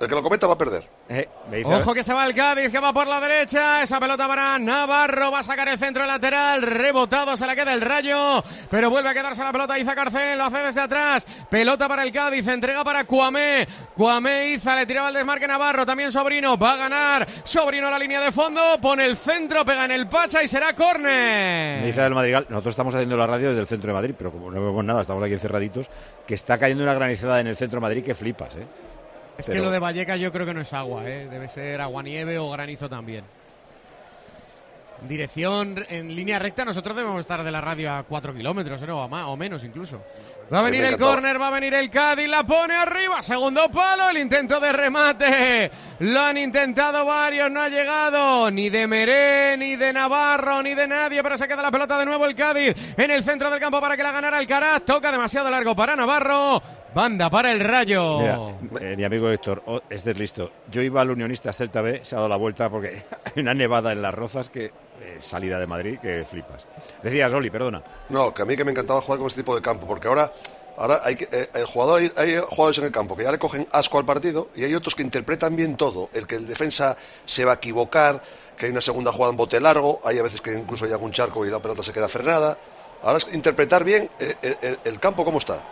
el 0.00 0.08
que 0.08 0.14
lo 0.14 0.22
cometa 0.22 0.46
va 0.46 0.54
a 0.54 0.58
perder. 0.58 0.84
Eh, 1.08 1.26
Ojo 1.64 1.94
que 1.94 2.04
se 2.04 2.12
va 2.12 2.26
el 2.26 2.34
Cádiz, 2.34 2.70
que 2.70 2.78
va 2.78 2.92
por 2.92 3.06
la 3.06 3.20
derecha. 3.20 3.82
Esa 3.82 3.98
pelota 3.98 4.28
para 4.28 4.58
Navarro. 4.58 5.30
Va 5.30 5.40
a 5.40 5.42
sacar 5.42 5.68
el 5.68 5.78
centro 5.78 6.04
lateral. 6.06 6.62
Rebotado, 6.62 7.36
se 7.36 7.46
la 7.46 7.56
queda 7.56 7.72
el 7.72 7.80
rayo. 7.80 8.42
Pero 8.70 8.90
vuelve 8.90 9.08
a 9.08 9.14
quedarse 9.14 9.42
la 9.42 9.50
pelota. 9.52 9.78
Iza 9.78 9.94
Carcel 9.94 10.38
lo 10.38 10.44
hace 10.44 10.58
desde 10.58 10.80
atrás. 10.82 11.26
Pelota 11.50 11.88
para 11.88 12.02
el 12.02 12.12
Cádiz. 12.12 12.46
Entrega 12.46 12.84
para 12.84 13.04
Cuamé. 13.04 13.66
Cuamé 13.94 14.50
Iza 14.50 14.76
le 14.76 14.86
tiraba 14.86 15.08
el 15.08 15.14
desmarque 15.14 15.48
Navarro. 15.48 15.84
También 15.84 16.12
Sobrino. 16.12 16.56
Va 16.56 16.72
a 16.72 16.76
ganar. 16.76 17.26
Sobrino 17.44 17.88
a 17.88 17.90
la 17.90 17.98
línea 17.98 18.20
de 18.20 18.30
fondo. 18.30 18.60
Pone 18.80 19.04
el 19.04 19.16
centro, 19.16 19.64
pega 19.64 19.84
en 19.86 19.92
el 19.92 20.06
Pacha 20.08 20.42
y 20.42 20.48
será 20.48 20.68
Me 20.68 20.74
córner. 20.74 21.84
dice 21.86 22.00
del 22.00 22.14
Madrigal, 22.14 22.46
nosotros 22.48 22.72
estamos 22.72 22.94
haciendo 22.94 23.16
la 23.16 23.26
radio 23.26 23.48
desde 23.48 23.62
el 23.62 23.66
centro 23.66 23.88
de 23.88 23.94
Madrid, 23.94 24.14
pero 24.16 24.30
como 24.30 24.50
no 24.50 24.60
vemos 24.64 24.84
nada, 24.84 25.00
estamos 25.02 25.22
aquí 25.22 25.32
encerraditos, 25.32 25.88
que 26.26 26.34
está 26.34 26.58
cayendo 26.58 26.84
una 26.84 26.94
granizada 26.94 27.40
en 27.40 27.46
el 27.48 27.56
centro 27.56 27.78
de 27.78 27.82
Madrid 27.82 28.04
que 28.04 28.14
flipas, 28.14 28.54
¿eh? 28.56 28.66
Es 29.38 29.46
Pero- 29.46 29.58
que 29.60 29.64
lo 29.64 29.70
de 29.70 29.78
Vallecas 29.78 30.18
yo 30.18 30.32
creo 30.32 30.44
que 30.44 30.52
no 30.52 30.60
es 30.60 30.72
agua, 30.72 31.08
¿eh? 31.08 31.28
debe 31.30 31.48
ser 31.48 31.80
agua-nieve 31.80 32.38
o 32.38 32.50
granizo 32.50 32.88
también. 32.88 33.24
Dirección 35.08 35.86
en 35.88 36.12
línea 36.14 36.40
recta, 36.40 36.64
nosotros 36.64 36.96
debemos 36.96 37.20
estar 37.20 37.44
de 37.44 37.52
la 37.52 37.60
radio 37.60 37.92
a 37.94 38.02
4 38.02 38.34
kilómetros. 38.34 38.80
¿no? 38.82 39.04
o, 39.04 39.08
más, 39.08 39.26
o 39.26 39.36
menos 39.36 39.62
incluso. 39.62 40.02
Va 40.52 40.58
a 40.58 40.62
venir 40.62 40.84
el 40.84 40.96
córner, 40.98 41.40
va 41.40 41.48
a 41.48 41.50
venir 41.52 41.72
el 41.74 41.88
Cádiz, 41.90 42.26
la 42.26 42.42
pone 42.42 42.74
arriba, 42.74 43.22
segundo 43.22 43.70
palo, 43.70 44.08
el 44.10 44.16
intento 44.18 44.58
de 44.58 44.72
remate. 44.72 45.70
Lo 46.00 46.20
han 46.20 46.38
intentado 46.38 47.04
varios, 47.04 47.48
no 47.50 47.60
ha 47.62 47.68
llegado 47.68 48.50
ni 48.50 48.70
de 48.70 48.86
Meré, 48.88 49.56
ni 49.56 49.76
de 49.76 49.92
Navarro, 49.92 50.62
ni 50.62 50.74
de 50.74 50.88
nadie, 50.88 51.22
pero 51.22 51.36
se 51.36 51.46
queda 51.46 51.62
la 51.62 51.70
pelota 51.70 51.96
de 51.98 52.06
nuevo 52.06 52.24
el 52.26 52.34
Cádiz 52.34 52.74
en 52.96 53.10
el 53.10 53.22
centro 53.22 53.50
del 53.50 53.60
campo 53.60 53.80
para 53.80 53.96
que 53.96 54.02
la 54.02 54.10
ganara 54.10 54.38
Alcaraz. 54.38 54.82
Toca 54.84 55.12
demasiado 55.12 55.48
largo 55.50 55.76
para 55.76 55.94
Navarro. 55.94 56.60
Banda 56.98 57.30
para 57.30 57.52
el 57.52 57.60
Rayo. 57.60 58.18
Mira, 58.18 58.38
eh, 58.80 58.96
mi 58.96 59.04
amigo 59.04 59.30
Héctor, 59.30 59.62
oh, 59.66 59.80
este 59.88 60.10
es 60.10 60.18
listo. 60.18 60.50
Yo 60.68 60.82
iba 60.82 61.00
al 61.00 61.08
Unionista 61.12 61.52
Celta 61.52 61.80
B, 61.80 62.00
se 62.02 62.16
ha 62.16 62.18
dado 62.18 62.28
la 62.28 62.34
vuelta 62.34 62.68
porque 62.68 63.04
hay 63.24 63.40
una 63.40 63.54
nevada 63.54 63.92
en 63.92 64.02
las 64.02 64.12
rozas 64.12 64.50
que 64.50 64.64
eh, 64.64 64.72
salida 65.20 65.60
de 65.60 65.68
Madrid 65.68 66.00
que 66.02 66.24
flipas. 66.28 66.66
Decías, 67.00 67.32
Oli, 67.32 67.50
perdona. 67.50 67.84
No, 68.08 68.34
que 68.34 68.42
a 68.42 68.44
mí 68.44 68.56
que 68.56 68.64
me 68.64 68.72
encantaba 68.72 69.00
jugar 69.00 69.18
con 69.18 69.28
este 69.28 69.42
tipo 69.42 69.54
de 69.54 69.62
campo, 69.62 69.86
porque 69.86 70.08
ahora, 70.08 70.32
ahora 70.76 71.00
hay, 71.04 71.14
que- 71.14 71.28
eh, 71.30 71.48
el 71.54 71.66
jugador, 71.66 72.00
hay, 72.00 72.10
hay 72.16 72.40
jugadores 72.50 72.78
en 72.78 72.84
el 72.86 72.90
campo 72.90 73.16
que 73.16 73.22
ya 73.22 73.30
le 73.30 73.38
cogen 73.38 73.68
asco 73.70 73.98
al 74.00 74.04
partido 74.04 74.48
y 74.56 74.64
hay 74.64 74.74
otros 74.74 74.96
que 74.96 75.02
interpretan 75.04 75.54
bien 75.54 75.76
todo. 75.76 76.10
El 76.12 76.26
que 76.26 76.34
el 76.34 76.48
defensa 76.48 76.96
se 77.24 77.44
va 77.44 77.52
a 77.52 77.54
equivocar, 77.54 78.20
que 78.56 78.66
hay 78.66 78.72
una 78.72 78.80
segunda 78.80 79.12
jugada 79.12 79.30
en 79.30 79.36
bote 79.36 79.60
largo, 79.60 80.00
hay 80.02 80.18
a 80.18 80.24
veces 80.24 80.40
que 80.40 80.52
incluso 80.52 80.84
hay 80.84 80.90
algún 80.90 81.12
charco 81.12 81.46
y 81.46 81.50
la 81.50 81.60
pelota 81.62 81.84
se 81.84 81.92
queda 81.92 82.08
frenada. 82.08 82.58
Ahora 83.04 83.18
es 83.18 83.32
interpretar 83.32 83.84
bien 83.84 84.10
el, 84.18 84.78
el 84.84 84.98
campo 84.98 85.24
cómo 85.24 85.38
está. 85.38 85.62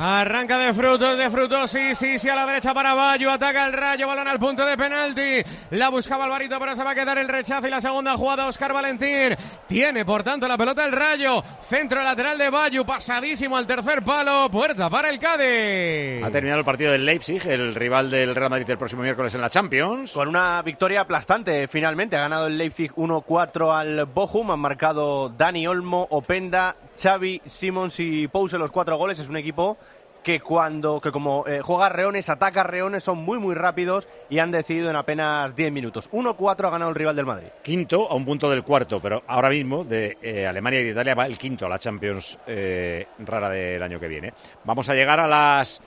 Arranca 0.00 0.58
de 0.58 0.72
frutos, 0.74 1.18
de 1.18 1.28
frutos, 1.28 1.72
sí, 1.72 1.92
sí, 1.96 2.20
sí, 2.20 2.28
a 2.28 2.36
la 2.36 2.46
derecha 2.46 2.72
para 2.72 2.94
Bayo, 2.94 3.32
ataca 3.32 3.66
el 3.66 3.72
rayo, 3.72 4.06
balón 4.06 4.28
al 4.28 4.38
punto 4.38 4.64
de 4.64 4.76
penalti, 4.76 5.42
la 5.70 5.88
buscaba 5.88 6.26
Alvarito, 6.26 6.56
pero 6.60 6.76
se 6.76 6.84
va 6.84 6.92
a 6.92 6.94
quedar 6.94 7.18
el 7.18 7.26
rechazo 7.26 7.66
y 7.66 7.70
la 7.70 7.80
segunda 7.80 8.16
jugada 8.16 8.46
Oscar 8.46 8.72
Valentín, 8.72 9.34
tiene 9.66 10.04
por 10.04 10.22
tanto 10.22 10.46
la 10.46 10.56
pelota 10.56 10.86
el 10.86 10.92
rayo, 10.92 11.42
centro 11.68 12.00
lateral 12.00 12.38
de 12.38 12.48
Bayo, 12.48 12.86
pasadísimo 12.86 13.56
al 13.56 13.66
tercer 13.66 14.04
palo, 14.04 14.48
puerta 14.52 14.88
para 14.88 15.10
el 15.10 15.18
Cádiz. 15.18 16.24
Ha 16.24 16.30
terminado 16.30 16.60
el 16.60 16.64
partido 16.64 16.92
del 16.92 17.04
Leipzig, 17.04 17.44
el 17.48 17.74
rival 17.74 18.08
del 18.08 18.36
Real 18.36 18.50
Madrid 18.50 18.70
el 18.70 18.78
próximo 18.78 19.02
miércoles 19.02 19.34
en 19.34 19.40
la 19.40 19.50
Champions. 19.50 20.12
Con 20.12 20.28
una 20.28 20.62
victoria 20.62 21.00
aplastante, 21.00 21.66
finalmente. 21.66 22.14
Ha 22.14 22.20
ganado 22.20 22.46
el 22.46 22.56
Leipzig 22.56 22.92
1-4 22.94 23.76
al 23.76 24.04
Bochum. 24.06 24.52
Han 24.52 24.60
marcado 24.60 25.28
Dani 25.30 25.66
Olmo, 25.66 26.06
Openda, 26.10 26.76
Xavi, 27.00 27.42
Simons 27.46 27.98
y 27.98 28.28
Pous 28.28 28.52
los 28.52 28.70
cuatro 28.70 28.96
goles. 28.96 29.18
Es 29.18 29.28
un 29.28 29.36
equipo 29.36 29.78
que 30.22 30.40
cuando 30.40 31.00
que 31.00 31.12
como 31.12 31.46
eh, 31.46 31.60
juega 31.62 31.88
Reones, 31.88 32.28
ataca 32.28 32.62
Reones, 32.62 33.04
son 33.04 33.18
muy 33.18 33.38
muy 33.38 33.54
rápidos 33.54 34.08
y 34.28 34.38
han 34.38 34.50
decidido 34.50 34.90
en 34.90 34.96
apenas 34.96 35.54
10 35.54 35.72
minutos. 35.72 36.10
1-4 36.10 36.66
ha 36.66 36.70
ganado 36.70 36.90
el 36.90 36.96
rival 36.96 37.16
del 37.16 37.26
Madrid. 37.26 37.48
Quinto 37.62 38.10
a 38.10 38.14
un 38.14 38.24
punto 38.24 38.50
del 38.50 38.62
cuarto, 38.62 39.00
pero 39.00 39.22
ahora 39.26 39.50
mismo 39.50 39.84
de 39.84 40.18
eh, 40.22 40.46
Alemania 40.46 40.80
y 40.80 40.84
de 40.84 40.90
Italia 40.90 41.14
va 41.14 41.26
el 41.26 41.38
quinto 41.38 41.66
a 41.66 41.68
la 41.68 41.78
Champions 41.78 42.38
eh, 42.46 43.06
rara 43.20 43.50
del 43.50 43.82
año 43.82 43.98
que 43.98 44.08
viene. 44.08 44.32
Vamos 44.64 44.88
a 44.88 44.94
llegar 44.94 45.20
a 45.20 45.26
las 45.26 45.80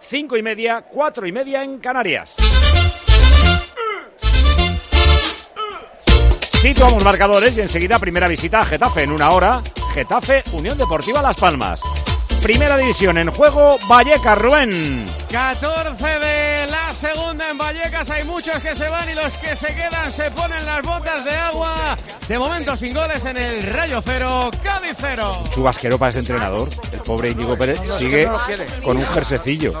cinco 0.00 0.36
y 0.36 0.42
media, 0.42 0.82
cuatro 0.82 1.26
y 1.26 1.32
media 1.32 1.62
en 1.62 1.78
Canarias. 1.78 2.36
Situamos 6.60 7.04
marcadores 7.04 7.56
y 7.56 7.60
enseguida 7.60 7.98
primera 7.98 8.26
visita 8.26 8.60
a 8.60 8.64
Getafe 8.64 9.04
en 9.04 9.12
una 9.12 9.30
hora. 9.30 9.62
Getafe 9.94 10.42
Unión 10.52 10.76
Deportiva 10.76 11.22
Las 11.22 11.36
Palmas. 11.36 11.80
Primera 12.42 12.76
división 12.76 13.18
en 13.18 13.30
juego, 13.30 13.76
Vallecas 13.88 14.38
Rubén. 14.38 15.04
14 15.30 16.04
de 16.20 16.66
la 16.68 16.94
segunda 16.94 17.50
en 17.50 17.58
Vallecas. 17.58 18.08
Hay 18.10 18.24
muchos 18.24 18.56
que 18.60 18.74
se 18.74 18.88
van 18.88 19.10
y 19.10 19.14
los 19.14 19.36
que 19.38 19.56
se 19.56 19.74
quedan 19.74 20.12
se 20.12 20.30
ponen 20.30 20.64
las 20.64 20.82
botas 20.82 21.24
de 21.24 21.32
agua. 21.32 21.96
De 22.28 22.38
momento 22.38 22.76
sin 22.76 22.94
goles 22.94 23.24
en 23.24 23.36
el 23.36 23.62
Rayo 23.64 24.00
Cero, 24.04 24.50
Cádiz 24.62 24.96
Cero. 24.96 25.42
Chubasquero 25.50 25.98
para 25.98 26.10
ese 26.10 26.20
entrenador. 26.20 26.68
El 26.92 27.00
pobre 27.00 27.30
Íñigo 27.30 27.56
Pérez 27.56 27.80
sigue 27.98 28.28
con 28.84 28.96
un 28.96 29.04
jersecillo. 29.04 29.80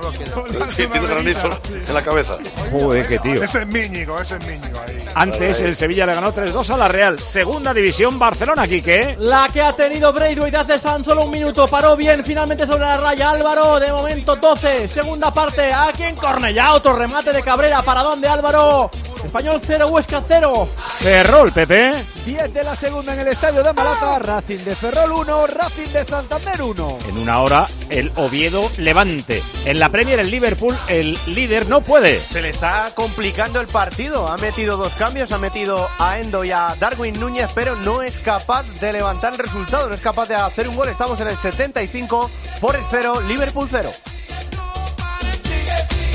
Sí, 0.70 0.86
tiene 0.86 1.06
granizo 1.06 1.50
en 1.70 1.94
la 1.94 2.02
cabeza. 2.02 2.36
Joder, 2.72 3.06
qué 3.06 3.18
tío. 3.20 3.42
Ese 3.42 3.60
es 3.60 3.66
Míñigo, 3.66 4.20
ese 4.20 4.36
es 4.36 4.46
Míñigo 4.46 4.80
ahí. 4.86 4.96
Antes 5.14 5.60
el 5.60 5.76
Sevilla 5.76 6.06
le 6.06 6.14
ganó 6.14 6.34
3-2 6.34 6.70
a 6.70 6.76
la 6.76 6.88
Real. 6.88 7.18
Segunda 7.18 7.72
división, 7.72 8.18
Barcelona, 8.18 8.66
Quique. 8.66 9.16
La 9.20 9.48
que 9.52 9.62
ha 9.62 9.72
tenido 9.72 10.12
Braithwaite 10.12 10.56
hace 10.56 10.78
tan 10.78 11.04
solo 11.04 11.24
un 11.24 11.30
minuto. 11.30 11.66
Paró 11.68 11.96
bien 11.96 12.24
finalmente 12.24 12.45
sobre 12.46 12.84
la 12.84 12.96
raya. 12.98 13.30
Álvaro, 13.30 13.80
de 13.80 13.90
momento 13.90 14.36
12. 14.36 14.86
Segunda 14.86 15.32
parte, 15.32 15.72
aquí 15.72 16.04
en 16.04 16.14
Cornellá. 16.14 16.74
Otro 16.74 16.94
remate 16.94 17.32
de 17.32 17.42
Cabrera. 17.42 17.82
¿Para 17.82 18.02
dónde 18.02 18.28
Álvaro? 18.28 18.88
Español 19.26 19.60
0, 19.64 19.88
Huesca 19.88 20.22
0. 20.26 20.68
Ferrol, 21.00 21.52
Pepe. 21.52 21.90
10 22.24 22.54
de 22.54 22.64
la 22.64 22.76
segunda 22.76 23.12
en 23.12 23.20
el 23.20 23.28
estadio 23.28 23.62
de 23.62 23.72
Malata. 23.72 24.18
Racing 24.20 24.58
de 24.58 24.76
Ferrol 24.76 25.12
1, 25.12 25.46
Racing 25.48 25.92
de 25.92 26.04
Santander 26.04 26.62
1. 26.62 26.98
En 27.08 27.18
una 27.18 27.40
hora, 27.40 27.66
el 27.90 28.12
Oviedo 28.14 28.70
Levante. 28.78 29.42
En 29.64 29.80
la 29.80 29.88
Premier, 29.88 30.20
el 30.20 30.30
Liverpool, 30.30 30.78
el 30.88 31.18
líder, 31.26 31.68
no 31.68 31.80
puede. 31.80 32.20
Se 32.20 32.40
le 32.40 32.50
está 32.50 32.88
complicando 32.94 33.60
el 33.60 33.66
partido. 33.66 34.28
Ha 34.28 34.36
metido 34.38 34.76
dos 34.76 34.94
cambios, 34.94 35.32
ha 35.32 35.38
metido 35.38 35.88
a 35.98 36.20
Endo 36.20 36.44
y 36.44 36.52
a 36.52 36.76
Darwin 36.78 37.18
Núñez, 37.18 37.50
pero 37.52 37.74
no 37.74 38.02
es 38.02 38.16
capaz 38.18 38.62
de 38.80 38.92
levantar 38.92 39.32
el 39.32 39.38
resultado, 39.40 39.88
no 39.88 39.94
es 39.94 40.00
capaz 40.00 40.28
de 40.28 40.36
hacer 40.36 40.68
un 40.68 40.76
gol. 40.76 40.88
Estamos 40.88 41.20
en 41.20 41.28
el 41.28 41.36
75, 41.36 42.30
Forest 42.60 42.86
0, 42.90 43.22
Liverpool 43.22 43.68
0. 43.68 43.92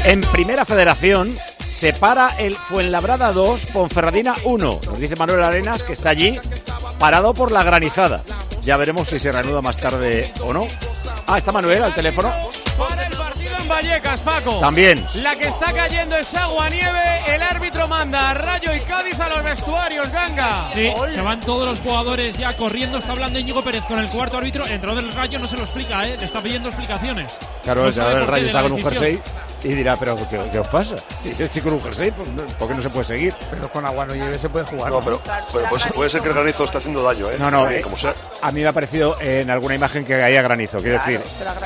En 0.06 0.22
Primera 0.22 0.66
Federación 0.66 1.36
se 1.72 1.94
para 1.94 2.30
el 2.38 2.56
Fuenlabrada 2.56 3.32
2, 3.32 3.68
Ponferradina 3.68 4.36
1. 4.44 4.80
Nos 4.86 5.00
dice 5.00 5.16
Manuel 5.16 5.42
Arenas 5.42 5.84
que 5.84 5.94
está 5.94 6.10
allí 6.10 6.38
parado 7.00 7.34
por 7.34 7.52
la 7.52 7.64
granizada. 7.64 8.24
Ya 8.62 8.78
veremos 8.78 9.08
si 9.08 9.18
se 9.18 9.32
reanuda 9.32 9.62
más 9.62 9.78
tarde 9.78 10.32
o 10.42 10.54
no. 10.54 10.68
Ah, 11.26 11.38
está 11.38 11.52
Manuel 11.52 11.82
al 11.84 11.94
teléfono. 11.96 12.32
Para 12.78 13.08
el 13.08 13.18
partido 13.18 13.58
en 13.58 13.68
Vallecas, 13.68 14.22
Paco. 14.22 14.60
También. 14.60 15.04
La 15.24 15.36
que 15.36 15.48
está 15.48 15.74
cayendo 15.74 16.16
es 16.18 16.34
agua 16.36 16.70
nieve. 16.70 17.00
El 17.28 17.42
árbitro 17.42 17.88
manda 17.88 18.30
a 18.30 18.34
Rayo 18.36 18.76
y 18.76 18.82
Cádiz 18.82 19.20
a 19.20 19.30
los 19.30 19.44
vestuarios. 19.44 20.12
Ganga. 20.12 20.70
Sí, 20.74 20.94
se 21.10 21.22
van 21.22 21.40
todos 21.40 21.70
los 21.70 21.80
jugadores 21.80 22.38
ya 22.38 22.54
corriendo. 22.56 23.00
Está 23.00 23.14
hablando 23.14 23.40
Íñigo 23.40 23.64
Pérez 23.64 23.86
con 23.86 23.98
el 23.98 24.08
cuarto 24.10 24.38
árbitro. 24.38 24.66
El 24.66 24.74
entrenador 24.74 25.04
del 25.04 25.14
Rayo 25.14 25.40
no 25.40 25.48
se 25.48 25.58
lo 25.58 25.64
explica, 25.64 26.06
¿eh? 26.06 26.18
Le 26.18 26.26
está 26.26 26.42
pidiendo 26.42 26.68
explicaciones. 26.68 27.40
Claro, 27.64 27.82
No 27.82 27.88
el 27.88 27.94
entrenador 27.94 28.20
del 28.20 28.28
Rayo 28.28 28.46
está 28.46 28.62
con 28.62 28.72
un 28.74 28.84
jersey 28.84 29.20
y 29.64 29.70
dirá, 29.76 29.96
pero 29.98 30.16
¿qué, 30.30 30.40
qué 30.52 30.60
os 30.60 30.68
pasa? 30.68 30.96
Y 31.24 31.34
yo 31.34 31.46
estoy 31.46 31.62
con 31.62 31.74
un 31.74 31.82
jersey, 31.84 32.12
pues, 32.12 32.30
no, 32.30 32.44
¿por 32.58 32.68
qué 32.68 32.74
no 32.76 32.82
se 32.82 32.90
puede 32.90 33.06
seguir? 33.06 33.34
Pero 33.50 33.70
con 33.72 33.86
agua 33.86 34.06
no 34.06 34.16
lleve 34.16 34.38
se 34.38 34.50
puede 34.50 34.66
jugar. 34.66 34.92
No, 34.92 35.02
pero, 35.02 35.22
pero 35.54 35.68
puede, 35.70 35.80
ser, 35.84 35.94
puede 35.94 36.10
ser 36.10 36.22
que 36.22 36.28
el 36.30 36.34
granizo 36.34 36.64
esté 36.66 36.78
haciendo 36.80 37.04
daño, 37.04 37.30
¿eh? 37.30 37.36
No, 37.40 37.52
no, 37.52 37.70
Eh, 37.70 37.80
eh, 37.80 37.82
como 37.82 37.98
sea. 37.98 38.14
a 38.42 38.52
mí 38.52 38.62
me 38.62 38.68
ha 38.68 38.74
parecido 38.74 39.16
en 39.22 39.50
alguna 39.50 39.76
imagen 39.76 40.04
que 40.06 40.18
caía 40.18 40.42
granizo, 40.42 40.78
quiero 40.80 41.00
Claro, 41.04 41.20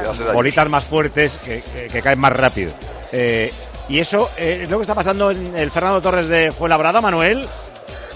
decir, 0.09 0.25
bolitas 0.33 0.69
más 0.69 0.83
fuertes 0.83 1.37
que, 1.37 1.61
que- 1.61 1.87
que 1.87 2.01
caen 2.01 2.19
más 2.19 2.33
rápido. 2.33 2.71
Eh, 3.11 3.51
y 3.87 3.99
eso 3.99 4.29
eh, 4.37 4.61
es 4.63 4.69
lo 4.69 4.77
que 4.77 4.81
está 4.81 4.95
pasando 4.95 5.31
en 5.31 5.55
el 5.55 5.71
Fernando 5.71 6.01
Torres 6.01 6.27
de 6.27 6.51
Fuenlabrada, 6.51 7.01
Manuel. 7.01 7.47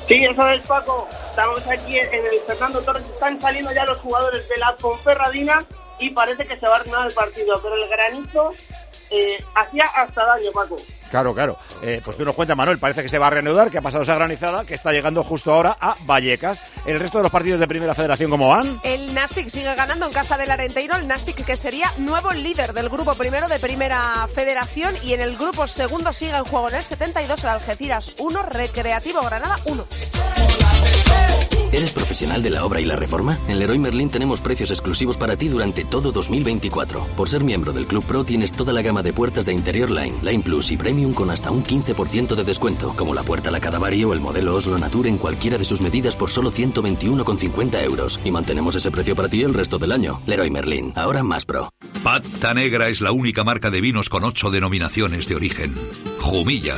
Sí, 0.08 0.26
eso 0.26 0.50
es 0.50 0.60
Paco. 0.66 1.08
Estamos 1.30 1.66
aquí 1.68 1.98
en 2.00 2.26
el 2.26 2.40
Fernando 2.48 2.82
Torres. 2.82 3.04
Están 3.14 3.40
saliendo 3.40 3.72
ya 3.72 3.86
los 3.86 4.00
jugadores 4.00 4.50
de 4.50 4.58
la 4.58 4.76
Conferradina 4.82 5.64
y 6.00 6.10
parece 6.10 6.48
que 6.48 6.60
se 6.60 6.68
va 6.68 6.78
a 6.78 6.80
arruinar 6.80 7.06
el 7.08 7.14
partido. 7.14 7.60
Pero 7.62 7.76
el 7.76 7.88
granizo 7.90 8.54
eh, 9.12 9.44
hacía 9.56 9.86
hasta 9.86 10.26
daño, 10.26 10.52
Paco. 10.52 10.78
Claro, 11.10 11.34
claro. 11.34 11.58
Eh, 11.82 12.02
pues 12.04 12.18
tú 12.18 12.26
nos 12.26 12.36
cuentas, 12.36 12.56
Manuel, 12.56 12.78
parece 12.78 13.02
que 13.02 13.10
se 13.10 13.18
va 13.18 13.28
a 13.28 13.30
reanudar, 13.32 13.72
que 13.72 13.80
ha 13.80 13.82
pasado 13.82 14.04
esa 14.04 14.16
granizada, 14.16 14.66
que 14.66 14.76
está 14.76 14.92
llegando 14.92 15.24
justo 15.24 15.52
ahora 15.52 15.76
a 15.80 15.96
Vallecas. 16.06 16.62
El 16.86 17.00
resto 17.00 17.18
de 17.18 17.24
los 17.24 17.32
partidos 17.32 17.60
de 17.60 17.68
Primera 17.68 17.96
Federación, 17.96 18.30
¿cómo 18.30 18.50
van? 18.50 18.80
El 18.84 19.14
Nastic 19.14 19.50
sigue 19.50 19.74
ganando 19.76 20.06
en 20.06 20.14
casa 20.14 20.38
del 20.38 20.52
Arenteiro. 20.52 20.96
El 20.96 21.08
Nastic 21.08 21.44
que 21.44 21.58
sería 21.58 21.92
nuevo 21.98 22.32
líder 22.32 22.74
del 22.74 22.90
grupo 22.90 23.16
primero 23.16 23.48
de 23.48 23.60
Primera 23.60 24.28
Federación. 24.34 24.94
Y 25.04 25.14
en 25.14 25.22
el 25.22 25.36
grupo 25.38 25.68
segundo 25.68 26.14
sigue 26.14 26.36
en 26.36 26.46
juego 26.46 26.70
en 26.70 26.76
el 26.76 26.84
72 26.84 27.44
el 27.44 27.50
Algeciras 27.50 28.16
1, 28.20 28.44
Recreativo 28.44 29.22
Granada 29.22 29.58
1. 29.66 29.86
¿Eres 31.72 31.92
profesional 31.94 32.42
de 32.42 32.50
la 32.50 32.66
obra 32.66 32.82
y 32.82 32.86
la 32.86 32.96
reforma? 32.96 33.38
En 33.48 33.60
Leroy 33.60 33.78
Merlin 33.78 34.10
tenemos 34.10 34.42
precios 34.42 34.72
exclusivos 34.72 35.18
para 35.18 35.38
ti 35.38 35.48
durante 35.48 35.86
todo 35.86 36.12
2024. 36.12 37.06
Por 37.16 37.30
ser 37.30 37.44
miembro 37.44 37.74
del 37.74 37.86
Club 37.86 38.04
Pro 38.04 38.24
tienes 38.24 38.52
toda 38.52 38.74
la 38.74 38.82
gama 38.82 39.04
de 39.04 39.14
puertas 39.14 39.46
de 39.46 39.54
Interior 39.54 39.92
Line, 39.92 40.16
Line 40.24 40.44
Plus 40.44 40.72
y 40.72 40.78
Premium 40.78 41.14
con 41.14 41.30
hasta 41.30 41.52
un 41.52 41.64
15% 41.64 42.36
de 42.36 42.44
descuento, 42.44 42.94
como 42.96 43.14
la 43.14 43.24
puerta 43.24 43.52
La 43.52 43.60
Cadavari 43.60 44.04
o 44.04 44.14
el 44.14 44.20
modelo 44.20 44.56
Oslo 44.56 44.78
Nature 44.78 45.10
en 45.10 45.18
cualquiera 45.18 45.58
de 45.58 45.66
sus 45.66 45.82
medidas 45.82 46.16
por 46.16 46.32
solo 46.32 46.52
121,50 46.52 47.84
euros. 47.84 48.20
Y 48.26 48.32
mantenemos 48.32 48.76
ese 48.76 48.92
precio 48.92 49.16
para 49.16 49.30
ti 49.30 49.44
el 49.44 49.54
resto 49.54 49.78
del 49.78 49.92
año. 49.92 50.20
Leroy 50.26 50.50
Merlin, 50.50 50.92
ahora 50.96 51.24
más 51.24 51.46
pro. 51.46 51.72
Pata 52.04 52.54
Negra 52.54 52.90
es 52.90 53.02
la 53.02 53.12
única 53.12 53.44
marca 53.44 53.70
de 53.70 53.82
vinos 53.82 54.10
con 54.10 54.24
ocho 54.24 54.50
denominaciones 54.50 55.28
de 55.28 55.36
origen. 55.36 55.76
Jumilla, 56.20 56.76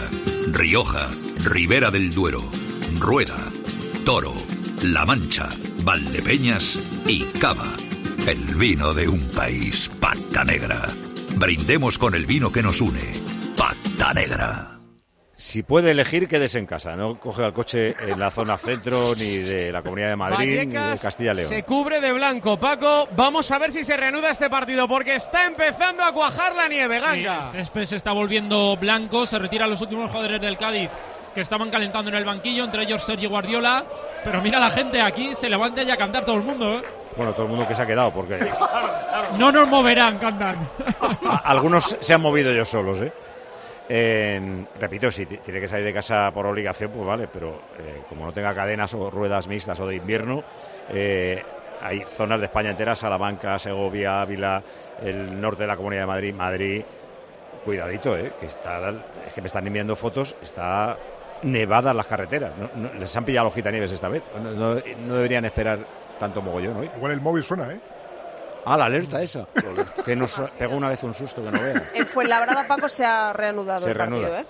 Rioja, 0.52 1.10
Ribera 1.44 1.92
del 1.92 2.14
Duero, 2.14 2.44
Rueda, 3.00 3.38
Toro, 4.06 4.34
La 4.84 5.06
Mancha, 5.06 5.48
Valdepeñas 5.84 6.80
y 7.06 7.24
Cava. 7.40 7.68
El 8.28 8.56
vino 8.56 8.96
de 8.96 9.08
un 9.08 9.22
país, 9.30 9.88
Pata 10.00 10.44
Negra. 10.44 10.88
Brindemos 11.36 12.00
con 12.00 12.16
el 12.16 12.26
vino 12.26 12.52
que 12.52 12.64
nos 12.64 12.82
une. 12.82 13.00
Pata 13.56 14.12
Negra. 14.16 14.80
Si 15.36 15.62
puede 15.62 15.92
elegir, 15.92 16.28
quédese 16.28 16.58
en 16.58 16.66
casa. 16.66 16.96
No 16.96 17.20
coge 17.20 17.46
el 17.46 17.54
coche 17.54 17.96
en 18.00 18.20
la 18.20 18.32
zona 18.32 18.58
centro, 18.58 19.14
ni 19.16 19.38
de 19.38 19.72
la 19.72 19.84
Comunidad 19.84 20.10
de 20.10 20.16
Madrid, 20.16 20.48
ni 20.48 20.74
de 20.74 20.80
Vallecas 20.80 21.02
Castilla 21.02 21.34
y 21.34 21.36
León. 21.36 21.50
se 21.50 21.64
cubre 21.64 22.02
de 22.02 22.14
blanco. 22.14 22.60
Paco, 22.60 23.08
vamos 23.16 23.52
a 23.52 23.60
ver 23.60 23.72
si 23.72 23.84
se 23.84 23.96
reanuda 23.98 24.32
este 24.32 24.50
partido 24.50 24.88
porque 24.88 25.16
está 25.16 25.46
empezando 25.46 26.04
a 26.04 26.12
cuajar 26.12 26.56
la 26.56 26.68
nieve, 26.68 27.00
Ganga. 27.00 27.52
El 27.54 27.60
césped 27.62 27.86
se 27.86 27.96
está 27.98 28.14
volviendo 28.14 28.76
blanco, 28.78 29.28
se 29.28 29.38
retiran 29.38 29.70
los 29.70 29.82
últimos 29.82 30.10
jugadores 30.10 30.42
del 30.42 30.58
Cádiz 30.58 30.90
que 31.34 31.42
estaban 31.42 31.70
calentando 31.70 32.10
en 32.10 32.16
el 32.16 32.26
banquillo, 32.26 32.64
entre 32.64 32.84
ellos 32.84 33.04
Sergio 33.04 33.30
Guardiola. 33.30 33.84
Pero 34.24 34.42
mira 34.42 34.60
la 34.60 34.70
gente 34.70 35.02
aquí, 35.02 35.34
se 35.34 35.50
levanta 35.50 35.82
y 35.82 35.90
a 35.90 35.98
cantar 35.98 36.26
todo 36.26 36.36
el 36.38 36.44
mundo. 36.44 36.76
¿eh? 36.76 36.82
Bueno, 37.16 37.34
todo 37.34 37.44
el 37.44 37.50
mundo 37.50 37.68
que 37.68 37.76
se 37.76 37.82
ha 37.82 37.88
quedado, 37.88 38.12
porque 38.12 38.40
No 39.38 39.52
nos 39.52 39.68
moverán, 39.68 40.18
cantan. 40.18 40.56
algunos 41.44 41.98
se 42.00 42.14
han 42.14 42.22
movido 42.22 42.52
ellos 42.52 42.70
solos, 42.70 43.02
¿eh? 43.02 43.12
Repito, 44.80 45.12
si 45.12 45.26
tiene 45.26 45.60
que 45.60 45.68
salir 45.68 45.86
de 45.86 45.94
casa 45.94 46.32
por 46.34 46.46
obligación, 46.46 46.92
pues 46.92 47.06
vale, 47.06 47.28
pero 47.28 47.50
eh, 47.78 48.02
como 48.08 48.26
no 48.26 48.32
tenga 48.32 48.54
cadenas 48.56 48.94
o 48.94 49.10
ruedas 49.10 49.48
mixtas 49.48 49.80
o 49.80 49.88
de 49.88 49.96
invierno, 49.96 50.44
eh, 50.90 51.44
hay 51.82 52.02
zonas 52.02 52.40
de 52.40 52.46
España 52.46 52.70
entera, 52.70 52.96
Salamanca, 52.96 53.58
Segovia, 53.60 54.22
Ávila, 54.22 54.62
el 55.02 55.40
norte 55.42 55.64
de 55.64 55.68
la 55.68 55.76
Comunidad 55.76 56.04
de 56.04 56.08
Madrid, 56.08 56.34
Madrid. 56.34 56.84
Cuidadito. 57.66 58.16
Que 58.40 58.46
está, 58.46 58.90
es 59.28 59.34
que 59.34 59.42
me 59.42 59.48
están 59.48 59.68
enviando 59.68 59.96
fotos, 59.96 60.36
está 60.42 60.98
nevadas 61.44 61.96
las 61.96 62.06
carreteras. 62.08 62.52
No- 62.58 62.70
no- 62.76 62.94
les 63.00 63.16
han 63.16 63.26
pillado 63.26 63.46
los 63.46 63.54
gitanieves 63.54 63.92
esta 63.92 64.08
vez. 64.10 64.22
No, 64.42 64.52
no- 64.52 64.82
no 65.08 65.16
deberían 65.16 65.46
esperar 65.46 65.80
tanto 66.20 66.42
mogollón 66.42 66.78
hoy. 66.78 66.90
Igual 66.96 67.12
el 67.14 67.22
móvil 67.22 67.44
suena, 67.44 67.72
¿eh? 67.74 67.80
Ah, 68.66 68.78
la 68.78 68.86
alerta 68.86 69.22
esa. 69.22 69.48
que 70.06 70.16
nos 70.16 70.40
pegó 70.58 70.76
una 70.76 70.90
vez 70.90 71.02
un 71.04 71.14
susto 71.16 71.44
que 71.44 71.50
no 71.52 71.60
veas. 71.60 71.82
En 71.96 72.06
Fuenlabrada, 72.06 72.68
Paco, 72.68 72.88
se 72.90 73.04
ha 73.04 73.34
reanudado 73.34 73.80
Se 73.82 73.92
el 73.92 73.98
partido. 73.98 74.38
¿eh? 74.38 74.46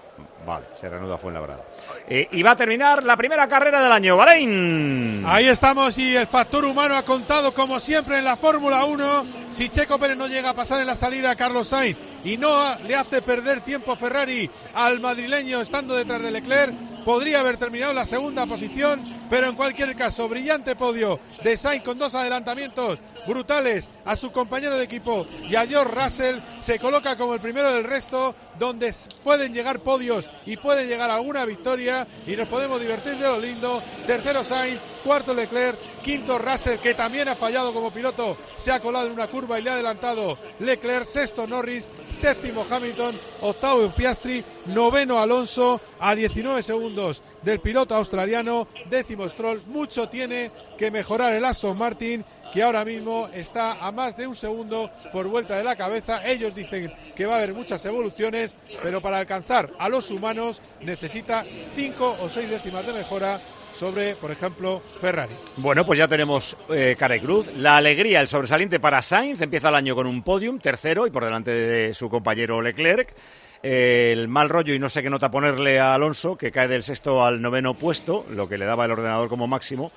Vale, 0.46 0.66
se 0.80 0.90
reanuda 0.90 1.18
Fuenlabrada. 1.18 1.64
Eh, 2.08 2.28
y 2.32 2.42
va 2.42 2.52
a 2.52 2.56
terminar 2.56 3.04
la 3.04 3.16
primera 3.16 3.48
carrera 3.48 3.82
del 3.82 3.92
año, 3.92 4.18
Bahrein. 4.18 5.24
Ahí 5.26 5.48
estamos 5.48 5.98
y 5.98 6.16
el 6.16 6.26
factor 6.26 6.66
humano 6.66 6.96
ha 6.96 7.04
contado 7.04 7.54
como 7.54 7.80
siempre 7.80 8.18
en 8.18 8.26
la 8.26 8.36
Fórmula 8.36 8.86
1. 8.86 9.24
Si 9.52 9.70
Checo 9.70 10.00
Pérez 10.00 10.18
no 10.18 10.28
llega 10.28 10.50
a 10.50 10.54
pasar 10.56 10.82
en 10.82 10.88
la 10.88 10.96
salida 10.96 11.32
a 11.32 11.36
Carlos 11.36 11.68
Sainz 11.68 11.98
y 12.24 12.38
no 12.38 12.76
le 12.88 12.96
hace 12.96 13.22
perder 13.22 13.62
tiempo 13.62 13.96
Ferrari 13.96 14.50
al 14.74 15.00
madrileño 15.00 15.62
estando 15.62 15.96
detrás 15.96 16.22
de 16.24 16.32
Leclerc, 16.32 16.74
podría 17.06 17.42
haber 17.42 17.58
terminado 17.58 17.94
la 17.94 18.06
segunda 18.06 18.46
posición, 18.46 19.04
pero 19.30 19.48
en 19.48 19.56
cualquier 19.56 19.96
caso, 19.96 20.28
brillante 20.28 20.76
podio 20.76 21.20
de 21.44 21.56
Sainz 21.56 21.84
con 21.84 21.98
dos 21.98 22.16
adelantamientos 22.16 23.00
brutales 23.28 23.90
a 24.06 24.16
su 24.16 24.32
compañero 24.32 24.78
de 24.78 24.84
equipo. 24.84 25.26
Y 25.48 25.56
a 25.56 25.66
George 25.66 25.94
Russell, 25.94 26.40
se 26.60 26.80
coloca 26.80 27.18
como 27.18 27.34
el 27.34 27.40
primero 27.40 27.72
del 27.72 27.84
resto, 27.84 28.36
donde 28.60 28.94
pueden 29.24 29.54
llegar 29.54 29.80
podios 29.80 30.30
y 30.46 30.58
puede 30.58 30.88
llegar 30.88 31.10
alguna 31.10 31.46
victoria. 31.46 32.08
Y 32.28 32.36
nos 32.36 32.48
podemos 32.48 32.80
divertir 32.80 33.18
de 33.18 33.28
lo 33.28 33.40
lindo. 33.40 33.82
Tercero 34.06 34.44
Sainz, 34.44 34.80
cuarto 35.04 35.34
Leclerc, 35.34 35.78
quinto 36.04 36.38
Russell, 36.38 36.80
que 36.80 36.94
también 36.94 37.28
ha 37.28 37.36
fallado 37.36 37.74
como 37.74 37.92
piloto, 37.92 38.38
se 38.56 38.72
ha 38.72 38.80
colado 38.80 39.08
en 39.08 39.14
una 39.14 39.28
curva 39.28 39.60
y 39.60 39.64
le 39.64 39.70
ha 39.70 39.74
adelantado 39.74 40.38
Leclerc, 40.60 41.06
sexto 41.06 41.48
Norris, 41.48 41.90
séptimo 42.10 42.66
Hamilton, 42.70 43.18
octavo 43.42 43.90
Piastri, 43.92 44.44
noveno 44.68 45.20
Alonso, 45.20 45.80
a 46.00 46.16
19 46.16 46.62
segundos 46.64 47.22
del 47.42 47.60
piloto 47.60 47.96
australiano, 47.96 48.68
décimo 48.90 49.28
Stroll, 49.28 49.62
mucho 49.68 50.10
tiene 50.10 50.52
que 50.78 50.92
mejorar 50.92 51.34
el 51.34 51.46
Aston 51.46 51.78
Martin 51.78 52.24
que 52.52 52.64
ahora 52.64 52.84
mismo 52.86 53.30
está 53.34 53.74
a 53.74 53.92
más 53.92 54.18
de 54.18 54.28
un 54.28 54.36
segundo 54.36 54.92
por 55.12 55.28
vuelta 55.28 55.58
de 55.58 55.64
la 55.64 55.76
cabeza. 55.76 56.26
Ellos 56.26 56.54
dicen 56.54 56.94
que 57.16 57.26
va 57.26 57.34
a 57.34 57.38
haber 57.38 57.54
muchas 57.54 57.84
evoluciones, 57.86 58.56
pero 58.84 59.02
para 59.02 59.18
alcanzar 59.18 59.70
a 59.80 59.90
los 59.90 60.12
humanos 60.12 60.62
necesita 60.82 61.46
cinco 61.76 62.18
o 62.22 62.30
seis 62.30 62.50
décimas 62.50 62.86
de 62.86 62.94
mejora 62.94 63.42
sobre, 63.74 64.16
por 64.16 64.32
ejemplo, 64.32 64.82
Ferrari. 64.82 65.34
Bueno, 65.58 65.86
pues 65.86 65.98
ya 66.00 66.08
tenemos 66.08 66.58
eh, 66.70 66.98
cruz. 67.22 67.48
La 67.56 67.78
alegría, 67.78 68.20
el 68.20 68.28
sobresaliente 68.28 68.80
para 68.80 69.02
Sainz. 69.02 69.42
Empieza 69.42 69.70
el 69.70 69.76
año 69.76 69.96
con 69.96 70.08
un 70.08 70.24
podium, 70.24 70.60
tercero, 70.60 71.08
y 71.08 71.12
por 71.12 71.24
delante 71.24 71.52
de 71.52 71.94
su 71.94 72.10
compañero 72.10 72.62
Leclerc. 72.62 73.16
Eh, 73.64 74.10
el 74.12 74.28
mal 74.28 74.50
rollo 74.50 74.74
y 74.74 74.80
no 74.80 74.90
sé 74.90 75.04
qué 75.04 75.10
nota 75.10 75.30
ponerle 75.30 75.80
a 75.80 75.94
Alonso, 75.94 76.36
que 76.36 76.52
cae 76.52 76.68
del 76.68 76.84
sexto 76.84 77.24
al 77.24 77.42
noveno 77.42 77.76
puesto, 77.76 78.26
lo 78.30 78.50
que 78.50 78.58
le 78.58 78.66
daba 78.66 78.86
el 78.86 78.92
ordenador 78.92 79.30
como 79.30 79.48
máximo. 79.48 79.92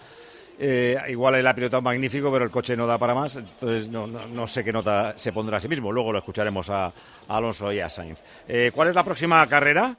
Eh, 0.59 0.97
igual 1.09 1.35
él 1.35 1.47
ha 1.47 1.55
pilotado 1.55 1.83
magnífico, 1.83 2.31
pero 2.31 2.45
el 2.45 2.51
coche 2.51 2.77
no 2.77 2.87
da 2.87 2.97
para 2.97 3.15
más, 3.15 3.35
entonces 3.37 3.89
no, 3.89 4.07
no- 4.07 4.27
no 4.27 4.47
sé 4.47 4.63
qué 4.63 4.73
nota 4.73 5.15
se 5.17 5.33
pondrá 5.33 5.57
a 5.57 5.61
sí 5.61 5.67
mismo. 5.69 5.91
Luego 5.91 6.13
lo 6.13 6.19
escucharemos 6.21 6.71
a, 6.71 6.93
Alonso 7.29 7.73
y 7.73 7.81
a 7.81 7.89
Sainz. 7.91 8.21
Eh, 8.47 8.71
¿Cuál 8.75 8.89
es 8.89 8.95
la 8.95 9.03
próxima 9.03 9.45
carrera? 9.49 9.97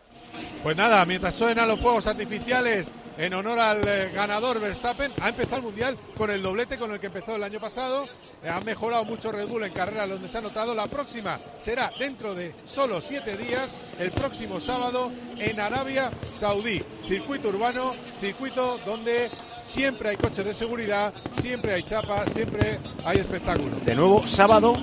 Pues 0.64 0.76
nada, 0.78 1.06
mientras 1.06 1.36
suenan 1.36 1.68
los 1.68 1.80
fuegos 1.80 2.08
artificiales 2.08 2.92
en 3.18 3.34
honor 3.34 3.60
al 3.60 3.88
eh, 3.88 4.10
ganador 4.14 4.60
Verstappen, 4.60 5.12
ha 5.22 5.30
empezado 5.30 5.58
el 5.58 5.64
Mundial 5.64 5.98
con 6.18 6.30
el 6.30 6.42
doblete 6.42 6.78
con 6.78 6.92
el 6.92 7.00
que 7.00 7.08
empezó 7.08 7.36
el 7.36 7.44
año 7.44 7.60
pasado. 7.60 8.08
Eh, 8.44 8.50
ha 8.50 8.60
mejorado 8.62 9.04
mucho 9.06 9.32
Red 9.32 9.48
Bull 9.48 9.64
en 9.64 9.74
carreras 9.74 10.10
donde 10.10 10.28
se 10.28 10.38
ha 10.38 10.42
notado. 10.42 10.76
La 10.76 10.88
próxima 10.88 11.40
será 11.58 11.92
dentro 11.98 12.36
de 12.36 12.54
solo 12.66 13.02
siete 13.02 13.38
días, 13.38 13.74
el 14.00 14.12
próximo 14.12 14.60
sábado 14.60 15.12
en 15.38 15.60
Arabia 15.60 16.12
Saudí. 16.34 16.84
Circuito 17.08 17.50
urbano, 17.50 17.94
circuito 18.20 18.78
donde 18.86 19.30
siempre 19.62 20.10
hay 20.10 20.18
coches 20.18 20.46
de 20.46 20.54
seguridad, 20.54 21.14
siempre 21.34 21.74
hay 21.74 21.84
chapa, 21.84 22.26
siempre 22.28 22.80
hay 23.04 23.20
espectáculo. 23.20 23.72
De 23.86 23.96
nuevo 23.96 24.28
sábado 24.28 24.76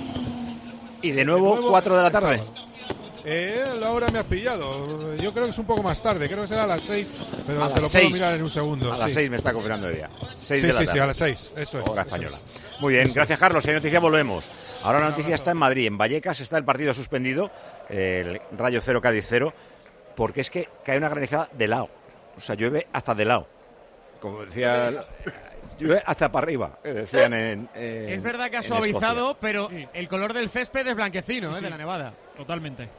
y 1.01 1.11
de 1.11 1.25
nuevo, 1.25 1.55
nuevo 1.55 1.69
4 1.69 1.97
de 1.97 2.03
la 2.03 2.11
tarde. 2.11 2.37
sábado. 2.37 2.72
Eh, 3.25 3.63
la 3.79 3.91
hora 3.91 4.09
me 4.09 4.19
has 4.19 4.25
pillado. 4.25 5.15
Yo 5.15 5.31
creo 5.31 5.45
que 5.45 5.51
es 5.51 5.57
un 5.57 5.65
poco 5.65 5.81
más 5.81 6.01
tarde. 6.03 6.27
Creo 6.27 6.41
que 6.41 6.47
será 6.47 6.63
a 6.63 6.67
las 6.67 6.81
6, 6.81 7.07
pero 7.47 7.63
A 7.63 7.73
te 7.73 7.81
lo 7.81 7.87
seis. 7.87 8.03
puedo 8.05 8.15
mirar 8.15 8.33
en 8.35 8.43
un 8.43 8.49
segundo. 8.49 8.91
A 8.91 8.95
sí. 8.97 9.01
las 9.03 9.13
6 9.13 9.29
me 9.29 9.35
está 9.37 9.53
confirmando 9.53 9.89
ella. 9.89 10.09
Seis 10.37 10.61
Sí, 10.61 10.67
de 10.67 10.73
la 10.73 10.79
sí, 10.79 10.85
sí, 10.85 10.87
tarde. 10.87 11.01
a 11.01 11.07
las 11.07 11.17
6. 11.17 11.51
Eso 11.55 11.79
es. 11.79 11.87
Hora 11.89 12.01
española. 12.01 12.35
es. 12.35 12.81
Muy 12.81 12.93
bien, 12.93 13.05
Eso 13.05 13.13
gracias 13.15 13.39
Carlos. 13.39 13.63
Si 13.63 13.69
hay 13.69 13.75
noticia 13.75 13.99
volvemos. 14.01 14.49
Ahora 14.83 14.99
la 14.99 15.09
noticia 15.11 15.35
está 15.35 15.51
en 15.51 15.57
Madrid, 15.57 15.87
en 15.87 15.97
Vallecas 15.97 16.41
está 16.41 16.57
el 16.57 16.65
partido 16.65 16.93
suspendido, 16.93 17.49
el 17.89 18.41
Rayo 18.57 18.81
0 18.83 18.99
Cádiz 19.01 19.25
0, 19.29 19.53
porque 20.17 20.41
es 20.41 20.49
que 20.49 20.67
cae 20.83 20.97
una 20.97 21.07
granizada 21.07 21.47
de 21.53 21.67
lado. 21.69 21.89
O 22.35 22.41
sea, 22.41 22.55
llueve 22.55 22.87
hasta 22.91 23.15
de 23.15 23.23
lado. 23.23 23.47
Como 24.19 24.43
decía, 24.45 25.05
llueve 25.79 26.03
hasta 26.05 26.29
para 26.29 26.43
arriba, 26.43 26.77
eh, 26.83 26.91
decían 26.93 27.33
en, 27.33 27.69
en- 27.75 28.09
Es 28.09 28.21
verdad 28.21 28.49
que 28.49 28.57
ha 28.57 28.63
suavizado, 28.63 29.31
Escocia. 29.31 29.37
pero 29.39 29.69
el 29.93 30.07
color 30.09 30.33
del 30.33 30.49
césped 30.49 30.85
es 30.85 30.95
blanquecino, 30.95 31.51
Sí, 31.51 31.55
¿eh? 31.55 31.59
sí. 31.59 31.63
de 31.63 31.69
la 31.69 31.77
nevada. 31.77 32.13
Totalmente. 32.35 32.89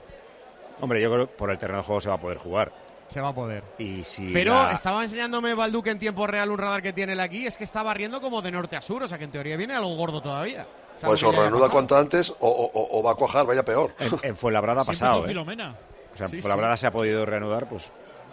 Hombre, 0.81 1.01
yo 1.01 1.11
creo 1.13 1.27
que 1.27 1.35
por 1.35 1.51
el 1.51 1.59
terreno 1.59 1.79
de 1.79 1.85
juego 1.85 2.01
se 2.01 2.09
va 2.09 2.15
a 2.17 2.21
poder 2.21 2.39
jugar. 2.39 2.73
Se 3.09 3.21
va 3.21 3.29
a 3.29 3.35
poder. 3.35 3.63
Y 3.79 4.03
si 4.05 4.33
Pero 4.33 4.55
la- 4.55 4.73
estaba 4.73 5.05
enseñándome 5.05 5.55
Balduque 5.55 5.91
en 5.91 5.99
tiempo 5.99 6.27
real 6.27 6.51
un 6.51 6.59
radar 6.59 6.83
que 6.83 6.93
tiene 6.93 7.13
él 7.13 7.21
aquí, 7.21 7.47
es 7.47 7.57
que 7.57 7.65
está 7.65 7.83
barriendo 7.83 8.21
como 8.21 8.41
de 8.43 8.51
norte 8.51 8.77
a 8.77 8.83
sur, 8.83 9.03
o 9.03 9.09
sea 9.09 9.19
que 9.19 9.25
en 9.25 9.31
teoría 9.31 9.57
viene 9.57 9.75
algo 9.75 9.95
gordo 9.97 10.21
todavía. 10.23 10.67
Pues 11.01 11.23
o 11.23 11.33
reanuda 11.33 11.69
cuanto 11.69 11.97
antes 11.99 12.31
o, 12.31 12.37
o- 12.41 13.03
va 13.03 13.11
a 13.13 13.15
cuajar, 13.15 13.45
vaya 13.47 13.65
peor. 13.65 13.93
En, 13.99 14.13
en 14.23 14.37
Fuenlabrada 14.37 14.83
ha 14.83 14.85
pasado, 14.85 15.25
¿eh? 15.25 15.29
Filomena. 15.29 15.75
O 16.15 16.17
sea, 16.17 16.27
en 16.27 16.33
Sí, 16.33 16.41
Fuenlabrada 16.41 16.77
se 16.77 16.87
ha 16.87 16.93
podido 16.93 17.27
reanudar, 17.27 17.69
pues 17.69 17.91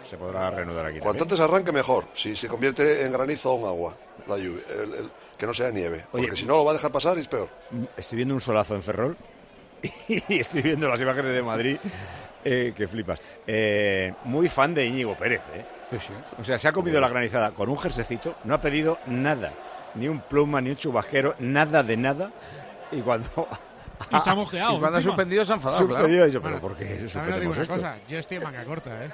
se 0.08 0.16
podrá 0.16 0.50
reanudar 0.50 0.86
aquí 0.86 0.98
Cuanto 1.00 1.24
también. 1.24 1.40
antes 1.40 1.40
arranque, 1.40 1.72
mejor. 1.72 2.06
Si 2.14 2.34
se 2.36 2.48
convierte 2.48 3.04
en 3.04 3.12
granizo 3.12 3.52
o 3.54 3.58
en 3.60 3.66
agua, 3.66 3.94
la 4.26 4.36
lluvia, 4.38 4.62
el- 4.74 4.94
el- 4.94 5.10
que 5.36 5.46
no 5.46 5.52
sea 5.54 5.70
nieve. 5.70 6.06
Oye, 6.12 6.24
porque 6.28 6.40
si 6.40 6.46
no, 6.46 6.56
lo 6.56 6.64
va 6.64 6.70
a 6.70 6.74
dejar 6.74 6.92
pasar 6.92 7.18
y 7.18 7.22
es 7.22 7.28
peor. 7.28 7.48
Estoy 7.96 8.16
viendo 8.16 8.34
un 8.34 8.40
solazo 8.40 8.74
en 8.76 8.82
Ferrol 8.82 9.16
y 10.08 10.38
estoy 10.40 10.62
viendo 10.62 10.88
las 10.88 11.00
imágenes 11.00 11.32
de 11.34 11.42
Madrid 11.42 11.78
eh, 12.44 12.72
que 12.76 12.88
flipas. 12.88 13.20
Eh, 13.46 14.12
muy 14.24 14.48
fan 14.48 14.74
de 14.74 14.86
Íñigo 14.86 15.16
Pérez, 15.16 15.40
¿eh? 15.54 15.64
O 16.38 16.44
sea, 16.44 16.58
se 16.58 16.68
ha 16.68 16.72
comido 16.72 17.00
la 17.00 17.08
granizada 17.08 17.50
con 17.50 17.68
un 17.68 17.78
jersecito, 17.78 18.36
no 18.44 18.54
ha 18.54 18.60
pedido 18.60 18.98
nada, 19.06 19.52
ni 19.94 20.08
un 20.08 20.20
pluma, 20.20 20.60
ni 20.60 20.70
un 20.70 20.76
chubasquero, 20.76 21.34
nada 21.38 21.82
de 21.82 21.96
nada. 21.96 22.30
Y 22.90 23.00
cuando... 23.00 23.48
Y 24.10 24.18
se 24.18 24.30
ha 24.30 24.34
mojeado. 24.34 24.76
Y 24.76 24.80
cuando 24.80 24.98
ha 24.98 25.02
suspendido 25.02 25.44
se 25.44 25.52
ha 25.52 25.56
enfadado, 25.56 25.86
claro. 25.86 26.08
Dicho, 26.08 26.42
pero 26.42 26.44
Bueno, 26.58 26.60
¿por 26.60 26.76
qué 26.76 26.84
digo 26.96 27.52
una 27.52 27.62
esto? 27.62 27.74
cosa, 27.74 27.98
yo 28.08 28.18
estoy 28.18 28.38
en 28.38 28.42
manga 28.42 28.64
corta, 28.64 29.04
¿eh? 29.04 29.10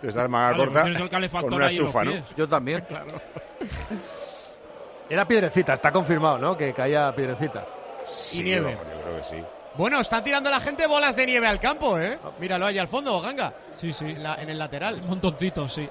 Tú 0.00 0.06
estás 0.06 0.24
en 0.24 0.30
manga 0.30 0.56
Vale, 0.56 0.70
pues 0.70 0.98
corta 0.98 1.08
calefactor 1.08 1.50
con 1.50 1.58
una 1.58 1.66
estufa, 1.66 2.04
¿no? 2.04 2.12
Yo 2.36 2.48
también. 2.48 2.84
Era 5.10 5.26
piedrecita, 5.26 5.74
está 5.74 5.90
confirmado, 5.90 6.38
¿no? 6.38 6.56
Que 6.56 6.72
caía 6.72 7.12
piedrecita. 7.14 7.66
Sí, 8.04 8.44
nieve. 8.44 8.74
vamos, 8.74 8.94
yo 8.94 9.02
creo 9.02 9.16
que 9.18 9.24
sí. 9.24 9.44
Bueno, 9.76 10.00
están 10.00 10.22
tirando 10.22 10.50
la 10.50 10.60
gente 10.60 10.86
bolas 10.86 11.16
de 11.16 11.24
nieve 11.26 11.46
al 11.46 11.58
campo, 11.58 11.98
¿eh? 11.98 12.18
Míralo 12.38 12.66
ahí 12.66 12.78
al 12.78 12.88
fondo, 12.88 13.20
Ganga. 13.20 13.54
Sí, 13.74 13.92
sí. 13.92 14.04
En, 14.04 14.22
la- 14.22 14.34
en 14.36 14.50
el 14.50 14.58
lateral. 14.58 14.96
Un 15.02 15.08
montoncito, 15.08 15.68
sí. 15.68 15.88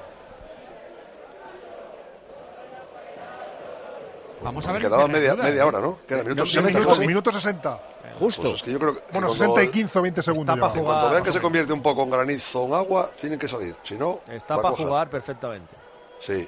Vamos 4.44 4.65
a 4.67 4.72
ver. 4.72 4.82
Quedaba 4.84 5.06
si 5.06 5.10
media, 5.12 5.36
media 5.36 5.62
¿eh? 5.62 5.65
hora, 5.65 5.80
¿no? 5.80 6.00
Queda 6.08 6.24
minuto 6.24 6.36
No, 6.36 6.41
no 6.44 6.46
60 6.48 6.67
me 6.67 6.74
Minuto, 6.74 6.89
casi. 6.96 7.08
minuto 7.08 7.32
60. 7.32 7.80
Justo. 8.20 8.41
Pues 8.44 8.56
es 8.56 8.63
que 8.63 8.72
yo 8.72 8.80
creo 8.80 8.96
que 8.96 9.02
Bueno, 9.12 9.28
cuando- 9.28 9.34
60 9.56 9.63
y 9.63 9.67
15 9.70 10.00
o 10.00 10.02
20 10.02 10.24
segundos. 10.24 10.56
Está 10.56 10.62
para 10.62 10.74
llevamos. 10.74 10.78
En 10.78 10.84
cuanto 10.86 11.00
jugar. 11.02 11.12
vean 11.13 11.24
que 11.24 11.32
se 11.32 11.41
convierte 11.41 11.74
un 11.74 11.82
poco 11.82 12.04
en 12.04 12.10
granizo 12.12 12.62
o 12.62 12.67
en 12.67 12.74
agua, 12.74 13.10
tienen 13.20 13.39
que 13.39 13.48
salir. 13.48 13.76
Si 13.84 13.96
no, 13.96 14.22
Está 14.28 14.56
para 14.58 14.76
jugar 14.76 15.10
perfectamente. 15.10 15.74
Sí, 16.20 16.48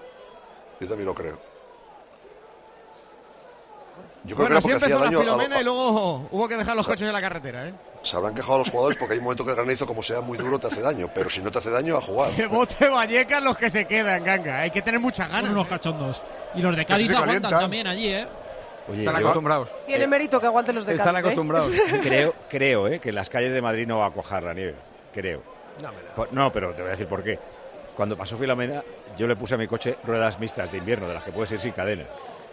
yo 0.80 0.88
también 0.88 1.06
lo 1.06 1.13
creo. 1.15 1.53
Yo 4.26 4.36
creo 4.36 4.48
Bueno, 4.48 4.56
que 4.56 4.60
así 4.60 4.68
era 4.70 4.80
porque 4.80 4.86
hacía 4.94 4.96
empezó 4.96 5.12
la 5.18 5.22
Filomena 5.24 5.56
a- 5.58 5.62
y 5.62 5.64
luego 5.66 6.28
hubo 6.32 6.48
que 6.48 6.56
dejar 6.58 6.76
los 6.78 6.88
coches 6.88 7.08
en 7.08 7.14
la 7.14 7.20
carretera, 7.22 7.68
¿eh? 7.68 7.74
se 8.04 8.16
habrán 8.18 8.34
quejado 8.36 8.58
los 8.60 8.70
jugadores 8.70 8.98
porque 8.98 9.14
hay 9.14 9.20
un 9.20 9.24
momento 9.26 9.44
que 9.46 9.52
el 9.52 9.56
granizo, 9.58 9.86
como 9.88 10.02
sea 10.04 10.20
muy 10.22 10.38
duro, 10.38 10.60
te 10.60 10.68
hace 10.68 10.82
daño. 10.82 11.10
Pero 11.14 11.30
si 11.30 11.42
no 11.42 11.50
te 11.52 11.60
hace 11.60 11.70
daño, 11.70 11.96
a 11.98 12.02
jugar. 12.02 12.32
Que 12.32 12.48
bote 12.48 12.88
Vallecas 12.90 13.42
los 13.44 13.58
que 13.58 13.70
se 13.70 13.86
quedan, 13.86 14.24
Ganga. 14.24 14.60
Hay 14.60 14.72
que 14.72 14.82
tener 14.82 15.00
muchas 15.00 15.28
Son 15.28 15.36
ganas. 15.36 15.52
unos 15.52 15.66
¿eh? 15.68 15.70
cachondos. 15.70 16.22
Y 16.56 16.62
los 16.62 16.76
de 16.76 16.86
Cádiz 16.86 17.10
aguantan 17.10 17.26
calientan. 17.42 17.60
también 17.62 17.88
allí, 17.88 18.08
¿eh? 18.10 18.28
Oye, 18.90 19.00
Están 19.00 19.16
acostumbrados. 19.16 19.70
Tiene 19.88 20.06
mérito 20.08 20.40
que 20.42 20.46
aguanten 20.48 20.76
los 20.76 20.86
de 20.86 20.96
Están 20.96 21.08
Cádiz, 21.14 21.18
¿eh? 21.18 21.28
acostumbrados. 21.28 21.72
creo, 22.02 22.34
creo 22.50 22.88
eh, 22.88 23.00
que 23.00 23.10
en 23.10 23.16
las 23.16 23.30
calles 23.30 23.54
de 23.54 23.62
Madrid 23.62 23.88
no 23.88 24.00
va 24.00 24.08
a 24.08 24.12
cuajar 24.12 24.44
la 24.44 24.54
nieve. 24.54 24.76
Creo. 25.14 25.42
Por- 26.16 26.32
No, 26.34 26.52
pero 26.52 26.72
te 26.74 26.82
voy 26.82 26.90
a 26.90 26.92
decir 26.92 27.08
por 27.08 27.24
qué. 27.24 27.40
Cuando 27.96 28.18
pasó 28.18 28.36
Filomena, 28.38 28.84
yo 29.18 29.28
le 29.28 29.36
puse 29.38 29.56
a 29.56 29.58
mi 29.58 29.68
coche 29.68 29.98
ruedas 30.04 30.40
mixtas 30.40 30.70
de 30.72 30.78
invierno, 30.80 31.08
de 31.08 31.14
las 31.14 31.24
que 31.24 31.32
puedes 31.32 31.52
ir 31.54 31.62
sin 31.62 31.72
cadena. 31.72 32.04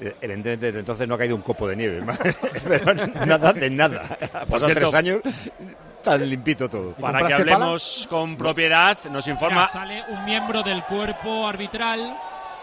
Evidentemente, 0.01 0.67
desde 0.67 0.79
entonces 0.81 1.07
no 1.07 1.15
ha 1.15 1.19
caído 1.19 1.37
un 1.37 1.43
copo 1.43 1.69
de 1.69 1.77
nieve. 1.77 2.01
Pero 2.69 2.95
nada 3.27 3.53
de 3.53 3.69
nada. 3.71 4.17
Ha 4.33 4.47
pasado 4.47 4.67
cierto- 4.67 4.91
tres 4.91 4.95
años, 4.95 5.19
tan 6.03 6.29
limpito 6.29 6.69
todo. 6.69 6.93
Para 6.93 7.27
que 7.27 7.35
hablemos 7.35 8.07
con 8.09 8.37
propiedad, 8.37 8.97
nos 9.11 9.27
Mira, 9.27 9.35
informa 9.35 9.69
sale 9.69 10.03
un 10.09 10.25
miembro 10.25 10.63
del 10.63 10.83
cuerpo 10.85 11.47
arbitral. 11.47 12.17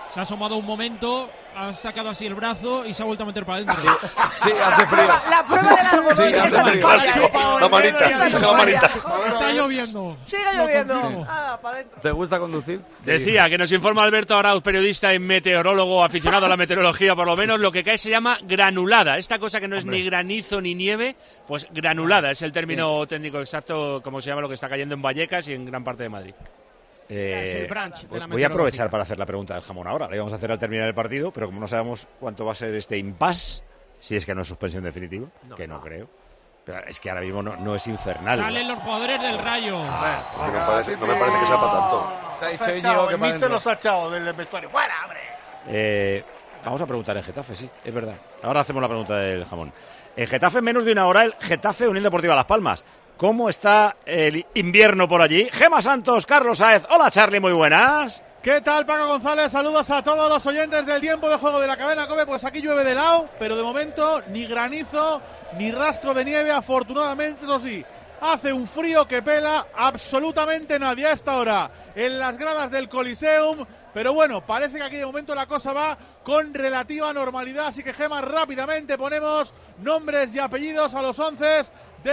Se 0.10 0.20
ha 0.20 0.24
asomado 0.24 0.56
un 0.58 0.66
momento, 0.66 1.30
ha 1.58 1.74
sacado 1.74 2.10
así 2.10 2.28
el 2.28 2.36
brazo 2.36 2.86
y 2.86 2.94
se 2.94 3.02
ha 3.02 3.06
vuelto 3.06 3.24
a 3.24 3.28
meter 3.28 3.44
para 3.46 3.58
adentro. 3.58 3.98
Sí, 4.36 4.50
hace 4.52 4.86
frío. 4.86 5.08
La 5.08 5.44
prueba 5.48 5.76
del 5.76 5.86
algodón. 5.88 6.16
Sí, 6.16 6.34
hace 6.34 6.64
frío. 6.64 7.60
la 7.60 7.70
manita, 7.70 8.40
la 8.40 8.54
manita. 8.54 8.92
Está 9.28 9.52
lloviendo. 9.52 10.18
Sigue 10.28 10.44
Lo 10.54 10.64
lloviendo. 10.64 11.26
Ah, 11.28 11.60
para. 11.62 11.84
¿Te 11.84 12.12
gusta 12.12 12.40
conducir? 12.40 12.82
Decía 13.04 13.50
que 13.50 13.58
nos 13.58 13.72
informa 13.72 14.04
Alberto 14.04 14.38
Arauz, 14.38 14.62
periodista 14.62 15.14
y 15.14 15.20
meteorólogo 15.20 16.04
aficionado 16.04 16.46
a 16.46 16.50
la 16.50 16.58
meteorología, 16.58 17.16
por 17.16 17.26
lo 17.26 17.36
menos. 17.36 17.60
Lo 17.60 17.72
que 17.72 17.84
cae 17.84 17.98
se 17.98 18.10
llama 18.10 18.38
granulada. 18.44 19.18
Esta 19.18 19.40
cosa 19.40 19.60
que 19.60 19.68
no 19.68 19.78
es 19.78 19.86
ni 19.86 20.04
granizo 20.04 20.62
ni 20.62 20.76
nieve, 20.76 21.16
pues 21.48 21.68
granulada 21.72 22.32
es 22.32 22.42
el 22.44 22.52
término 22.52 23.08
técnico 23.08 23.40
exacto, 23.40 24.02
como 24.04 24.22
se 24.22 24.30
llama 24.30 24.42
lo 24.42 24.48
que 24.48 24.56
está 24.56 24.70
cayendo 24.70 24.94
en 24.94 25.02
Vallecas 25.02 25.48
y 25.48 25.54
en 25.54 25.66
gran 25.66 25.84
parte 25.84 26.04
de 26.04 26.10
Madrid. 26.10 26.34
Eh, 27.10 27.42
Es 27.44 27.56
el 27.56 27.68
branch 27.68 28.08
de 28.08 28.20
la 28.20 28.28
voy 28.28 28.44
a 28.44 28.48
aprovechar 28.48 28.90
para 28.90 29.04
hacer 29.04 29.18
la 29.18 29.26
pregunta 29.26 29.54
del 29.54 29.64
jamón 29.64 29.88
ahora. 29.88 30.08
La 30.10 30.16
íbamos 30.16 30.34
a 30.34 30.36
hacer 30.36 30.52
al 30.52 30.60
terminar 30.60 30.88
el 30.88 30.94
partido, 30.94 31.32
pero 31.32 31.48
como 31.48 31.60
no 31.60 31.68
sabemos 31.68 32.08
cuánto 32.20 32.46
va 32.46 32.52
a 32.52 32.56
ser 32.56 32.74
este 32.76 32.98
impasse, 32.98 33.64
si 34.00 34.16
es 34.16 34.26
que 34.26 34.36
no 34.36 34.42
es 34.42 34.48
suspensión 34.48 34.84
definitiva, 34.84 35.28
que 35.56 35.68
no 35.68 35.82
creo. 35.82 36.10
Pero 36.66 36.86
es 36.86 37.00
que 37.00 37.10
ahora 37.10 37.22
mismo 37.22 37.42
no, 37.42 37.56
no 37.56 37.76
es 37.76 37.88
infernal. 37.88 38.40
Salen 38.40 38.68
los 38.68 38.80
jugadores 38.80 39.22
del 39.22 39.40
Rayo. 39.40 39.78
Es 39.78 40.42
que 40.52 40.58
no, 40.60 40.66
parece, 40.68 40.98
no 40.98 41.08
me 41.08 41.16
parece 41.16 41.40
que 41.40 41.46
sea 41.46 41.60
para 41.62 41.72
tanto. 41.72 42.14
Se 42.40 42.46
ha 42.46 42.76
echado, 42.76 43.10
el 43.10 43.18
míster 43.18 43.50
los 43.50 43.66
ha 43.68 43.74
echado 43.74 44.12
del 44.12 44.34
vestuario. 44.34 44.70
¡Fuera, 44.70 44.94
hombre! 45.06 45.20
Eh, 45.70 46.24
vamos 46.66 46.82
a 46.82 46.86
preguntar 46.86 47.16
en 47.16 47.24
Getafe, 47.24 47.56
sí, 47.56 47.70
es 47.86 47.94
verdad. 47.94 48.16
Ahora 48.44 48.60
hacemos 48.60 48.82
la 48.82 48.90
pregunta 48.90 49.16
del 49.16 49.46
jamón. 49.46 49.72
En 50.18 50.28
Getafe, 50.28 50.58
en 50.60 50.66
menos 50.66 50.84
de 50.84 50.92
una 50.92 51.08
hora, 51.08 51.24
el 51.24 51.34
Getafe 51.40 51.88
Unión 51.88 52.04
Deportiva 52.04 52.36
Las 52.36 52.46
Palmas. 52.46 52.84
¿Cómo 53.18 53.50
está 53.50 53.96
el 54.06 54.46
invierno 54.54 55.08
por 55.08 55.24
allí? 55.24 55.50
Gema 55.52 55.82
Santos, 55.82 56.28
Carlos 56.28 56.60
Saez. 56.60 56.84
Hola, 56.92 57.10
Charlie, 57.10 57.40
muy 57.40 57.52
buenas. 57.52 58.22
¿Qué 58.44 58.62
tal, 58.62 58.86
Paco 58.86 59.08
González? 59.08 59.52
Saludos 59.52 59.90
a 59.90 60.04
todos 60.04 60.30
los 60.30 60.46
oyentes 60.46 60.86
del 60.86 61.02
tiempo 61.02 61.28
de 61.28 61.38
juego 61.38 61.60
de 61.60 61.66
la 61.66 61.78
cadena 61.78 62.08
Cope. 62.08 62.28
Pues 62.28 62.44
aquí 62.44 62.62
llueve 62.62 62.84
de 62.84 62.94
lado, 62.94 63.28
pero 63.40 63.56
de 63.56 63.64
momento 63.64 64.22
ni 64.28 64.46
granizo 64.46 65.20
ni 65.58 65.72
rastro 65.72 66.14
de 66.14 66.26
nieve, 66.26 66.52
afortunadamente, 66.52 67.44
eso 67.44 67.60
sí. 67.60 67.84
Hace 68.22 68.54
un 68.54 68.68
frío 68.68 69.08
que 69.08 69.24
pela 69.24 69.66
absolutamente 69.76 70.78
nadie 70.78 71.08
a 71.08 71.14
esta 71.14 71.38
hora 71.38 71.72
en 71.96 72.20
las 72.20 72.38
gradas 72.38 72.70
del 72.70 72.88
Coliseum, 72.88 73.66
Pero 73.96 74.14
bueno, 74.14 74.46
parece 74.46 74.78
que 74.78 74.84
aquí 74.84 74.98
de 74.98 75.06
momento 75.08 75.34
la 75.34 75.48
cosa 75.48 75.74
va 75.74 75.98
con 76.24 76.54
relativa 76.54 77.12
normalidad. 77.14 77.68
Así 77.68 77.82
que 77.82 77.94
Gema, 77.94 78.22
rápidamente 78.22 78.96
ponemos 78.96 79.56
nombres 79.80 80.36
y 80.36 80.40
apellidos 80.40 80.94
a 80.94 81.02
los 81.02 81.18
once 81.18 81.62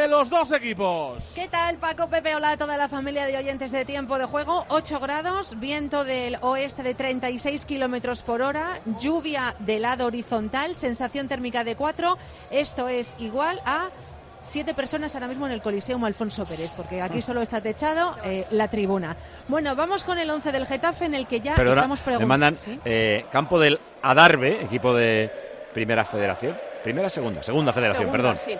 de 0.00 0.08
los 0.08 0.28
dos 0.28 0.50
equipos. 0.52 1.32
¿Qué 1.34 1.48
tal, 1.48 1.76
Paco, 1.76 2.08
Pepe? 2.08 2.34
Hola 2.34 2.50
a 2.52 2.56
toda 2.56 2.76
la 2.76 2.88
familia 2.88 3.26
de 3.26 3.36
oyentes 3.36 3.70
de 3.70 3.84
tiempo 3.84 4.18
de 4.18 4.24
juego. 4.24 4.64
8 4.68 4.98
grados, 5.00 5.58
viento 5.60 6.04
del 6.04 6.36
oeste 6.40 6.82
de 6.82 6.94
36 6.94 7.64
kilómetros 7.64 8.22
por 8.22 8.42
hora, 8.42 8.80
lluvia 8.98 9.54
de 9.60 9.78
lado 9.78 10.06
horizontal, 10.06 10.74
sensación 10.74 11.28
térmica 11.28 11.62
de 11.64 11.76
4. 11.76 12.18
Esto 12.50 12.88
es 12.88 13.14
igual 13.18 13.60
a 13.64 13.88
siete 14.40 14.74
personas 14.74 15.14
ahora 15.14 15.28
mismo 15.28 15.46
en 15.46 15.52
el 15.52 15.62
Coliseum 15.62 16.04
Alfonso 16.04 16.44
Pérez, 16.44 16.70
porque 16.76 17.00
aquí 17.00 17.22
solo 17.22 17.40
está 17.40 17.60
techado 17.60 18.16
eh, 18.24 18.46
la 18.50 18.68
tribuna. 18.68 19.16
Bueno, 19.48 19.74
vamos 19.76 20.02
con 20.04 20.18
el 20.18 20.28
11 20.28 20.50
del 20.52 20.66
Getafe 20.66 21.06
en 21.06 21.14
el 21.14 21.26
que 21.26 21.40
ya 21.40 21.54
Perdona, 21.54 21.82
estamos 21.82 22.00
me 22.00 22.04
preguntando. 22.04 22.28
mandan 22.28 22.58
¿Sí? 22.58 22.78
eh, 22.84 23.24
campo 23.30 23.58
del 23.60 23.78
Adarve, 24.02 24.60
equipo 24.62 24.92
de 24.92 25.30
Primera 25.72 26.04
Federación. 26.04 26.58
Primera, 26.82 27.08
segunda, 27.08 27.42
segunda 27.42 27.72
federación, 27.72 28.10
Segunda, 28.10 28.34
perdón. 28.34 28.38
sí. 28.44 28.58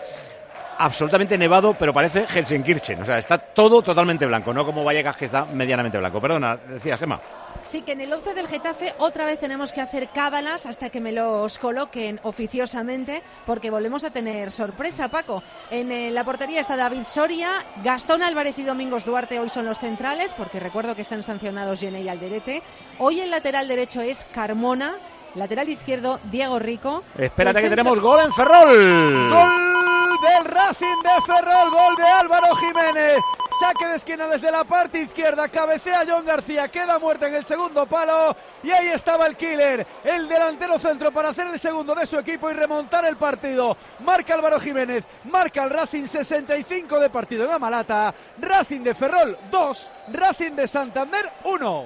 Absolutamente 0.79 1.39
nevado, 1.39 1.75
pero 1.75 1.93
parece 1.93 2.27
Helsenkirchen. 2.33 3.03
O 3.03 3.07
sea, 3.07 3.19
está 3.19 3.39
todo 3.39 3.83
totalmente 3.83 4.27
blanco, 4.27 4.53
no 4.53 4.65
como 4.65 4.85
Vallecas 4.85 5.17
que 5.17 5.27
está 5.27 5.45
medianamente 5.45 5.99
blanco. 5.99 6.21
Perdona, 6.21 6.57
decía 6.57 6.99
Gema. 6.99 7.21
Sí, 7.65 7.81
que 7.81 7.93
en 7.93 8.03
el 8.03 8.13
11 8.13 8.35
del 8.35 8.47
Getafe 8.47 8.93
otra 8.99 9.25
vez 9.25 9.39
tenemos 9.39 9.73
que 9.73 9.81
hacer 9.81 10.11
cábalas 10.11 10.67
hasta 10.67 10.91
que 10.91 11.01
me 11.01 11.13
los 11.13 11.59
coloquen 11.59 12.21
oficiosamente, 12.23 13.23
porque 13.47 13.71
volvemos 13.71 14.05
a 14.05 14.11
tener 14.11 14.53
sorpresa, 14.53 15.09
Paco. 15.09 15.43
En 15.71 15.91
eh, 15.91 16.11
la 16.11 16.25
portería 16.25 16.61
está 16.61 16.77
David 16.77 17.05
Soria, 17.05 17.65
Gastón 17.83 18.23
Álvarez 18.23 18.59
y 18.59 18.65
Domingos 18.65 19.07
Duarte 19.07 19.39
hoy 19.39 19.49
son 19.49 19.65
los 19.65 19.79
centrales, 19.79 20.35
porque 20.35 20.61
recuerdo 20.61 20.95
que 20.95 21.03
están 21.03 21.23
sancionados 21.23 21.81
Gené 21.81 22.03
y 22.03 22.09
Alderete. 22.09 22.63
Hoy 22.99 23.21
el 23.21 23.31
lateral 23.31 23.67
derecho 23.67 24.03
es 24.03 24.27
Carmona, 24.35 24.97
lateral 25.35 25.69
izquierdo 25.69 26.21
Diego 26.25 26.59
Rico. 26.59 27.03
Espérate 27.17 27.63
que 27.63 27.71
tenemos 27.71 28.01
gol 28.01 28.21
en 28.21 28.33
Ferrol. 28.33 29.31
Gol 29.31 29.75
del 30.21 30.45
Racing 30.45 31.03
de 31.03 31.23
Ferrol, 31.27 31.71
gol 31.71 31.97
de 31.97 32.05
Álvaro 32.05 32.55
Jiménez. 32.57 33.19
Saque 33.61 33.87
de 33.87 33.97
esquina 33.97 34.27
desde 34.27 34.51
la 34.51 34.65
parte 34.65 35.01
izquierda, 35.01 35.49
cabecea 35.49 36.05
John 36.09 36.27
García, 36.27 36.67
queda 36.69 36.99
muerta 36.99 37.29
en 37.29 37.37
el 37.37 37.45
segundo 37.45 37.87
palo 37.87 38.35
y 38.65 38.71
ahí 38.73 38.89
estaba 38.89 39.29
el 39.29 39.37
killer, 39.37 39.87
el 40.03 40.27
delantero 40.27 40.77
centro 40.77 41.13
para 41.13 41.29
hacer 41.29 41.47
el 41.47 41.61
segundo 41.61 41.95
de 41.95 42.05
su 42.05 42.19
equipo 42.19 42.51
y 42.51 42.55
remontar 42.55 43.05
el 43.05 43.17
partido. 43.17 43.77
Marca 44.01 44.35
Álvaro 44.35 44.59
Jiménez, 44.59 45.05
marca 45.25 45.63
el 45.63 45.71
Racing 45.71 46.07
65 46.07 46.99
de 46.99 47.11
partido 47.11 47.45
en 47.45 47.53
Amalata, 47.53 48.13
Racing 48.39 48.81
de 48.81 48.95
Ferrol 48.95 49.39
2, 49.53 49.91
Racing 50.13 50.53
de 50.53 50.67
Santander 50.67 51.31
1. 51.45 51.85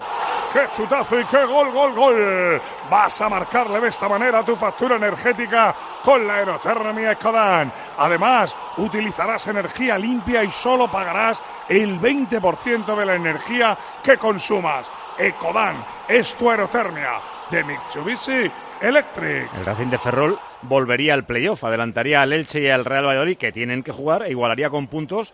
¡Qué 0.54 0.60
chutazo 0.74 1.20
y 1.20 1.24
qué 1.26 1.44
gol, 1.44 1.70
gol, 1.70 1.94
gol! 1.94 2.62
Vas 2.90 3.20
a 3.20 3.28
marcarle 3.38 3.80
de 3.80 3.88
esta 3.88 4.08
manera 4.08 4.44
tu 4.44 4.56
factura 4.56 4.96
energética 4.96 5.72
con 6.02 6.26
la 6.26 6.38
aerotermia 6.38 7.12
Ecodan. 7.12 7.72
Además, 7.96 8.52
utilizarás 8.78 9.46
energía 9.46 9.96
limpia 9.96 10.42
y 10.42 10.50
solo 10.50 10.90
pagarás 10.90 11.40
el 11.68 12.00
20% 12.00 12.96
de 12.96 13.06
la 13.06 13.14
energía 13.14 13.78
que 14.02 14.16
consumas. 14.16 14.86
Ecodan 15.16 15.76
es 16.08 16.34
tu 16.34 16.50
aerotermia 16.50 17.20
de 17.48 17.62
Mitsubishi 17.62 18.50
Electric. 18.80 19.54
El 19.56 19.64
Racing 19.64 19.86
de 19.86 19.98
Ferrol 19.98 20.36
volvería 20.62 21.14
al 21.14 21.24
playoff, 21.24 21.62
adelantaría 21.62 22.22
al 22.22 22.32
Elche 22.32 22.62
y 22.62 22.68
al 22.70 22.84
Real 22.84 23.06
Valladolid, 23.06 23.36
que 23.36 23.52
tienen 23.52 23.84
que 23.84 23.92
jugar, 23.92 24.24
e 24.24 24.30
igualaría 24.30 24.68
con 24.68 24.88
puntos 24.88 25.32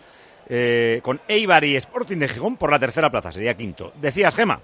eh, 0.50 1.00
con 1.02 1.22
Eibar 1.26 1.64
y 1.64 1.74
Sporting 1.76 2.18
de 2.18 2.28
Gijón 2.28 2.56
por 2.56 2.70
la 2.70 2.78
tercera 2.78 3.08
plaza, 3.08 3.32
sería 3.32 3.56
quinto. 3.56 3.94
Decías, 3.98 4.36
Gema. 4.36 4.60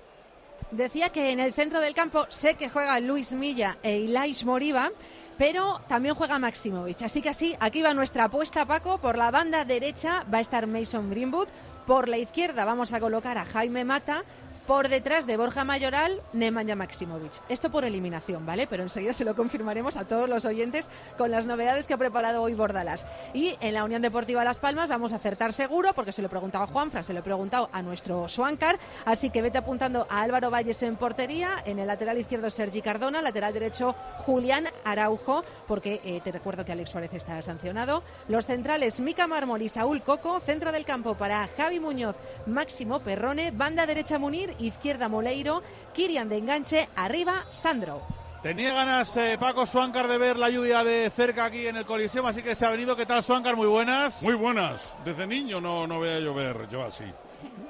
Decía 0.71 1.09
que 1.09 1.31
en 1.33 1.41
el 1.41 1.53
centro 1.53 1.81
del 1.81 1.95
campo 1.95 2.27
sé 2.29 2.55
que 2.55 2.71
juega 2.71 3.01
Luis 3.01 3.33
Milla 3.33 3.77
e 3.83 3.99
Ilais 3.99 4.45
Moriba, 4.45 4.91
pero 5.37 5.81
también 5.89 6.15
juega 6.15 6.39
Maximovic. 6.39 7.03
Así 7.03 7.23
que 7.23 7.31
así, 7.31 7.57
aquí 7.59 7.83
va 7.83 7.93
nuestra 7.93 8.25
apuesta, 8.25 8.67
Paco. 8.67 8.99
Por 8.99 9.19
la 9.19 9.33
banda 9.33 9.65
derecha 9.65 10.25
va 10.33 10.39
a 10.39 10.43
estar 10.43 10.69
Mason 10.69 11.11
Greenwood. 11.11 11.49
Por 11.87 12.09
la 12.09 12.19
izquierda 12.19 12.65
vamos 12.65 12.93
a 12.93 13.01
colocar 13.01 13.37
a 13.37 13.45
Jaime 13.47 13.85
Mata. 13.85 14.23
Por 14.71 14.89
detrás 14.89 15.27
de 15.27 15.37
Borja 15.37 15.65
Mayoral, 15.65 16.23
Nemanja 16.33 16.77
Maximovic. 16.77 17.33
Esto 17.49 17.73
por 17.73 17.85
eliminación, 17.85 18.47
¿vale? 18.47 18.69
Pero 18.69 18.85
enseguida 18.85 19.13
se 19.13 19.25
lo 19.25 19.35
confirmaremos 19.35 19.97
a 19.97 20.07
todos 20.07 20.29
los 20.29 20.45
oyentes 20.45 20.89
con 21.19 21.33
las 21.33 21.45
novedades 21.45 21.89
que 21.89 21.95
ha 21.95 21.99
preparado 21.99 22.41
hoy 22.41 22.55
Bordalas. 22.55 23.05
Y 23.35 23.57
en 23.61 23.75
la 23.75 23.83
Unión 23.83 24.01
Deportiva 24.01 24.45
Las 24.45 24.61
Palmas 24.61 24.89
vamos 24.89 25.13
a 25.13 25.17
acertar 25.17 25.53
seguro, 25.55 25.93
porque 25.93 26.13
se 26.13 26.23
lo 26.23 26.27
he 26.27 26.31
preguntado 26.31 26.63
a 26.63 26.67
Juanfran, 26.69 27.03
se 27.03 27.13
lo 27.13 27.19
he 27.19 27.23
preguntado 27.25 27.69
a 27.73 27.83
nuestro 27.83 28.29
Swankar. 28.29 28.79
Así 29.07 29.31
que 29.31 29.43
vete 29.43 29.59
apuntando 29.59 30.07
a 30.09 30.23
Álvaro 30.23 30.53
Valles 30.53 30.81
en 30.85 30.95
portería, 30.95 31.57
en 31.65 31.81
el 31.81 31.89
lateral 31.89 32.19
izquierdo 32.19 32.49
Sergi 32.49 32.81
Cardona, 32.81 33.23
lateral 33.23 33.53
derecho 33.53 33.97
Julián 34.19 34.69
Araujo, 34.85 35.43
porque 35.67 36.01
eh, 36.05 36.21
te 36.23 36.31
recuerdo 36.31 36.65
que 36.65 36.71
Alex 36.71 36.91
Suárez 36.91 37.13
está 37.13 37.43
sancionado. 37.43 38.05
Los 38.29 38.47
centrales 38.47 39.01
Mica 39.01 39.27
Mármol 39.27 39.63
y 39.63 39.69
Saúl 39.69 40.01
Coco, 40.03 40.39
centro 40.39 40.71
del 40.71 40.85
campo 40.85 41.17
para 41.17 41.49
Javi 41.57 41.81
Muñoz, 41.81 42.15
Máximo 42.47 43.01
Perrone, 43.01 43.51
banda 43.51 43.85
derecha 43.85 44.17
Munir, 44.21 44.55
izquierda 44.67 45.09
Moleiro, 45.09 45.63
Kirian 45.93 46.29
de 46.29 46.39
enganche, 46.39 46.89
arriba 46.97 47.47
Sandro. 47.51 48.03
Tenía 48.43 48.73
ganas 48.73 49.15
eh, 49.19 49.37
Paco 49.39 49.67
Suáncar 49.67 50.09
de 50.09 50.17
ver 50.17 50.39
la 50.39 50.49
lluvia 50.49 50.83
de 50.83 51.11
cerca 51.11 51.45
aquí 51.45 51.67
en 51.67 51.77
el 51.77 51.85
Coliseum, 51.85 52.25
así 52.25 52.43
que 52.43 52.55
se 52.55 52.65
ha 52.65 52.71
venido. 52.71 52.97
¿Qué 52.97 53.05
tal, 53.05 53.23
Suáncar? 53.23 53.55
Muy 53.55 53.67
buenas. 53.67 54.23
Muy 54.23 54.33
buenas. 54.33 54.81
Desde 55.05 55.27
niño 55.27 55.61
no, 55.61 55.87
no 55.87 56.01
veía 56.01 56.21
llover, 56.21 56.67
yo 56.71 56.83
así. 56.83 57.05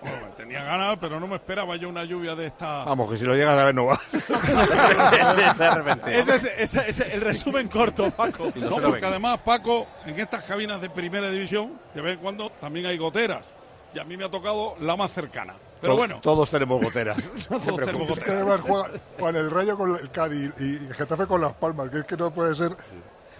Bueno, 0.01 0.29
tenía 0.37 0.63
ganas, 0.63 0.97
pero 1.01 1.19
no 1.19 1.27
me 1.27 1.35
esperaba 1.37 1.75
yo 1.75 1.89
una 1.89 2.05
lluvia 2.05 2.37
de 2.37 2.47
esta. 2.47 2.85
Vamos, 2.85 3.11
que 3.11 3.17
si 3.17 3.25
lo 3.25 3.35
llegas 3.35 3.59
a 3.59 3.65
ver 3.65 3.75
no 3.75 3.87
vas. 3.87 3.99
Ese 6.07 6.37
es, 6.37 6.45
ese 6.57 6.89
es 6.89 7.01
el 7.01 7.21
resumen 7.21 7.67
corto, 7.69 8.09
Paco. 8.13 8.53
No, 8.55 8.77
porque 8.77 9.05
además, 9.05 9.41
Paco, 9.41 9.89
en 10.07 10.19
estas 10.21 10.45
cabinas 10.45 10.81
de 10.81 10.89
primera 10.89 11.29
división, 11.31 11.79
de 11.95 12.01
vez 12.01 12.15
en 12.15 12.21
cuando 12.21 12.51
también 12.61 12.87
hay 12.87 12.97
goteras. 12.97 13.45
Y 13.93 13.99
a 13.99 14.05
mí 14.05 14.17
me 14.17 14.25
ha 14.25 14.31
tocado 14.31 14.77
la 14.81 14.97
más 14.97 15.11
cercana. 15.11 15.55
Pero 15.81 15.93
To- 15.95 15.97
bueno. 15.99 16.21
Todos 16.23 16.51
tenemos 16.51 16.83
goteras. 16.83 17.31
No 17.51 17.59
te 17.59 17.67
Todos 17.67 17.81
tenemos 17.81 17.87
preocupes. 17.87 18.19
Es 18.19 18.25
que 18.25 18.31
además 18.33 18.61
juega 18.63 18.89
con 19.19 19.37
el 19.37 19.51
Rayo 19.51 19.77
con 19.77 19.97
el 19.97 20.11
Cádiz 20.11 20.53
y 20.59 20.77
el 20.77 20.95
Getafe 20.95 21.27
con 21.27 21.41
Las 21.41 21.55
Palmas, 21.55 21.91
que 21.91 21.99
es 22.01 22.05
que 22.05 22.17
no 22.17 22.31
puede 22.31 22.55
ser 22.55 22.77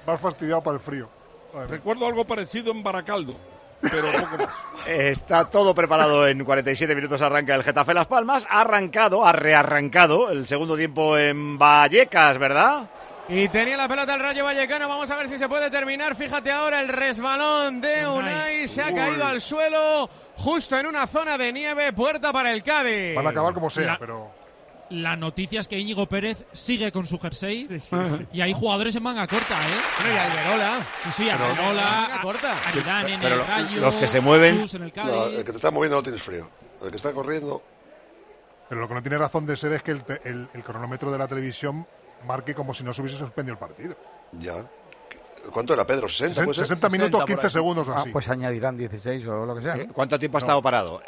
más 0.07 0.21
fastidiado 0.21 0.63
para 0.63 0.75
el 0.77 0.81
frío. 0.81 1.09
Recuerdo 1.69 2.07
algo 2.07 2.25
parecido 2.25 2.71
en 2.71 2.83
Baracaldo, 2.83 3.35
pero 3.83 4.11
poco 4.13 4.45
más. 4.45 4.55
Está 4.89 5.45
todo 5.51 5.75
preparado 5.75 6.27
en 6.29 6.45
47 6.45 6.95
minutos. 6.95 7.21
Arranca 7.23 7.55
el 7.57 7.65
Getafe 7.65 7.93
Las 7.93 8.07
Palmas. 8.07 8.47
Ha 8.49 8.61
arrancado, 8.63 9.27
ha 9.27 9.33
rearrancado 9.33 10.31
el 10.31 10.47
segundo 10.47 10.77
tiempo 10.77 11.19
en 11.19 11.59
Vallecas, 11.59 12.39
¿verdad? 12.39 12.89
Y 13.29 13.49
tenía 13.49 13.77
la 13.77 13.87
pelota 13.89 14.15
el 14.15 14.21
Rayo 14.21 14.45
Vallecano. 14.45 14.89
Vamos 14.89 15.09
a 15.11 15.17
ver 15.17 15.29
si 15.29 15.39
se 15.39 15.49
puede 15.49 15.71
terminar. 15.71 16.17
Fíjate 16.17 16.51
ahora 16.51 16.81
el 16.81 16.89
resbalón 16.89 17.81
de 17.81 18.07
Unai. 18.09 18.67
Se 18.67 18.83
ha 18.83 18.89
Uy. 18.89 18.95
caído 18.95 19.25
al 19.25 19.41
suelo 19.41 20.11
justo 20.41 20.77
en 20.79 20.87
una 20.87 21.07
zona 21.07 21.37
de 21.39 21.53
nieve. 21.53 21.93
Puerta 21.93 22.33
para 22.33 22.53
el 22.53 22.63
Cádiz. 22.63 23.15
Van 23.15 23.27
a 23.27 23.31
acabar 23.31 23.55
como 23.55 23.71
sea, 23.71 23.87
La- 23.87 23.99
pero 23.99 24.31
La 24.91 25.15
noticia 25.15 25.61
es 25.61 25.69
que 25.69 25.79
Íñigo 25.79 26.07
Pérez 26.07 26.39
sigue 26.53 26.91
con 26.91 27.07
su 27.07 27.17
jersey 27.21 27.69
sí. 27.81 27.97
y 28.33 28.41
hay 28.41 28.53
jugadores 28.53 28.97
en 28.97 29.03
manga 29.05 29.25
corta, 29.29 29.55
¿eh? 29.55 29.81
Bueno, 30.01 30.15
y 30.15 30.19
Alberola. 30.19 30.87
Sí, 31.05 31.13
sí, 31.13 31.31
Alberola, 31.31 31.85
Manga 31.85 32.21
corta. 32.23 32.57
en 33.07 33.23
el 33.23 33.47
Rayo, 33.47 33.81
los 33.81 33.97
que 33.97 34.09
se 34.09 34.21
mueven- 34.21 34.69
en 34.75 34.83
el 34.83 34.93
Cádiz. 34.93 35.13
No, 35.13 35.25
el 35.27 35.45
que 35.45 35.53
te 35.53 35.59
está 35.59 35.71
moviendo 35.71 35.97
no 35.99 36.03
tienes 36.03 36.23
frío. 36.23 36.49
El 36.83 36.91
que 36.91 36.97
está 36.97 37.13
corriendo. 37.13 37.63
Pero 38.69 38.81
lo 38.81 38.89
que 38.89 38.95
no 38.95 39.03
tiene 39.03 39.19
razón 39.19 39.47
de 39.47 39.57
ser 39.57 39.73
es 39.75 39.83
que 39.83 39.93
el- 39.93 40.49
el 40.53 40.63
cronómetro 40.65 41.13
de 41.13 41.19
la 41.19 41.29
televisión 41.29 41.87
marque 42.27 42.55
como 42.55 42.75
si 42.75 42.83
no 42.85 42.93
se 42.93 43.01
hubiese 43.03 43.17
suspendido 43.19 43.53
el 43.55 43.59
partido. 43.59 43.95
Ya. 44.41 44.65
¿Cuánto 45.53 45.75
era, 45.75 45.85
Pedro? 45.87 46.07
¿60? 46.07 46.35
puede 46.45 46.55
ser? 46.55 46.67
60 46.67 46.89
minutos, 46.91 47.25
15 47.25 47.51
segundos 47.51 47.89
o 47.89 47.93
Ah, 47.93 48.01
así. 48.01 48.11
pues 48.11 48.29
añadirán 48.29 48.77
16 48.77 49.27
o 49.27 49.47
lo 49.47 49.55
que 49.57 49.63
sea. 49.63 49.75
¿no? 49.77 49.93
¿Cuánto 49.93 50.19
tiempo 50.19 50.39
ha 50.39 50.41
estado 50.41 50.61
parado? 50.63 51.01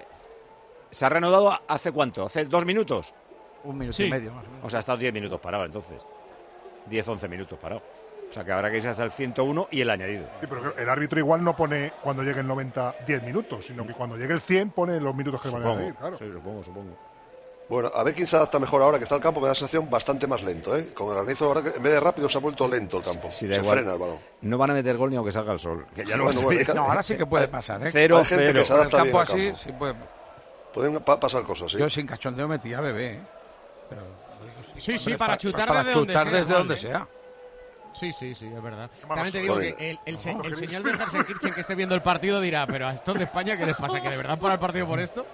¿Se 0.90 1.06
ha 1.06 1.08
reanudado 1.08 1.58
hace 1.68 1.92
cuánto? 1.92 2.26
¿Hace 2.26 2.44
dos 2.46 2.64
minutos? 2.66 3.14
Un 3.64 3.78
minuto 3.78 3.96
Sí. 3.96 4.04
y 4.04 4.10
medio 4.10 4.32
más 4.32 4.44
o 4.44 4.48
menos. 4.50 4.64
O 4.66 4.70
sea, 4.70 4.78
ha 4.78 4.80
estado 4.80 4.98
10 4.98 5.12
minutos 5.12 5.40
parado 5.40 5.64
entonces. 5.64 6.00
10, 6.86 7.06
11 7.08 7.28
minutos 7.28 7.58
parado. 7.58 7.82
O 8.28 8.32
sea, 8.32 8.44
que 8.44 8.52
habrá 8.52 8.70
que 8.70 8.78
irse 8.78 8.88
hasta 8.88 9.04
el 9.04 9.12
101 9.12 9.68
y 9.70 9.82
el 9.82 9.90
añadido. 9.90 10.24
Sí, 10.40 10.46
pero 10.48 10.74
el 10.76 10.88
árbitro 10.88 11.18
igual 11.18 11.44
no 11.44 11.54
pone 11.54 11.92
cuando 12.02 12.22
llegue 12.22 12.40
el 12.40 12.46
90 12.46 12.94
10 13.06 13.22
minutos, 13.22 13.66
sino 13.66 13.86
que 13.86 13.92
cuando 13.92 14.16
llegue 14.16 14.32
el 14.32 14.40
100 14.40 14.70
pone 14.70 14.98
los 14.98 15.14
minutos 15.14 15.40
que 15.42 15.48
van 15.50 15.56
a 15.60 15.64
Supongo, 15.64 15.78
añadir, 15.78 15.94
claro. 15.96 16.18
sí, 16.18 16.24
supongo, 16.32 16.62
supongo. 16.64 16.96
Bueno, 17.68 17.90
a 17.94 18.02
ver 18.02 18.12
quién 18.14 18.26
se 18.26 18.36
adapta 18.36 18.58
mejor 18.58 18.82
ahora 18.82 18.98
que 18.98 19.04
está 19.04 19.14
el 19.16 19.22
campo. 19.22 19.40
Me 19.40 19.46
da 19.46 19.52
la 19.52 19.54
sensación 19.54 19.88
bastante 19.88 20.26
más 20.26 20.42
lento, 20.42 20.76
¿eh? 20.76 20.92
Con 20.92 21.08
el 21.08 21.14
granizo 21.14 21.46
ahora 21.46 21.62
que 21.62 21.70
en 21.70 21.82
vez 21.82 21.92
de 21.94 22.00
rápido 22.00 22.28
se 22.28 22.36
ha 22.36 22.40
vuelto 22.40 22.68
lento 22.68 22.98
el 22.98 23.04
campo. 23.04 23.30
Sí, 23.30 23.46
da 23.46 23.54
se 23.56 23.60
igual. 23.62 23.78
frena 23.78 23.92
el 23.94 23.98
balón. 23.98 24.18
No 24.42 24.58
van 24.58 24.70
a 24.72 24.74
meter 24.74 24.96
gol 24.98 25.08
ni 25.10 25.16
aunque 25.16 25.32
salga 25.32 25.52
el 25.54 25.58
sol. 25.60 25.86
Que 25.94 26.04
ya 26.04 26.16
lo 26.16 26.24
Bueno, 26.32 26.42
bueno, 26.42 26.74
No, 26.74 26.82
ahora 26.82 27.02
sí 27.02 27.16
que 27.16 27.24
puede 27.24 27.48
pasar, 27.48 27.86
¿eh? 27.86 27.90
Cero, 27.90 28.18
Hay 28.18 28.24
gente 28.26 28.46
cero. 28.46 28.60
que 28.60 28.66
se 28.66 28.72
el 28.74 28.78
adapta 28.80 29.02
bien 29.02 29.12
campo 29.14 29.18
al 29.20 29.26
así, 29.28 29.44
campo. 29.46 29.58
sí 29.64 29.72
puede. 29.72 29.94
Pueden 30.74 31.00
pa- 31.00 31.18
pasar 31.20 31.42
cosas, 31.44 31.72
sí. 31.72 31.78
Yo 31.78 31.88
sin 31.88 32.06
cachondeo 32.06 32.46
metía 32.48 32.80
bebé, 32.80 33.12
¿eh? 33.14 33.20
Pero, 33.88 34.02
Sí, 34.76 34.92
sí, 34.92 34.98
hombre, 34.98 35.18
para 35.18 35.32
pa- 35.34 35.38
chutar 35.38 35.68
para 35.68 35.84
desde 35.84 35.94
donde 35.98 36.12
chutar 36.14 36.28
sea. 36.28 36.38
desde 36.38 36.54
donde 36.54 36.76
sea. 36.76 37.08
Sí, 37.94 38.12
sí, 38.12 38.34
sí, 38.34 38.46
es 38.54 38.62
verdad. 38.62 38.90
También 39.06 39.30
te 39.32 39.40
digo 39.40 39.58
que 39.58 39.68
el, 39.78 39.98
el 40.06 40.18
se- 40.18 40.30
el 40.30 40.56
señor 40.56 40.82
que 41.54 41.60
esté 41.60 41.74
viendo 41.74 41.94
el 41.94 42.02
partido 42.02 42.40
dirá, 42.40 42.66
pero 42.66 42.88
a 42.88 42.92
estos 42.92 43.14
de 43.16 43.24
España, 43.24 43.56
¿qué 43.56 43.64
les 43.66 43.76
pasa? 43.76 44.00
¿Que 44.00 44.08
de 44.10 44.16
verdad 44.16 44.38
para 44.38 44.54
el 44.54 44.60
partido 44.60 44.86
por 44.86 44.98
esto? 45.00 45.24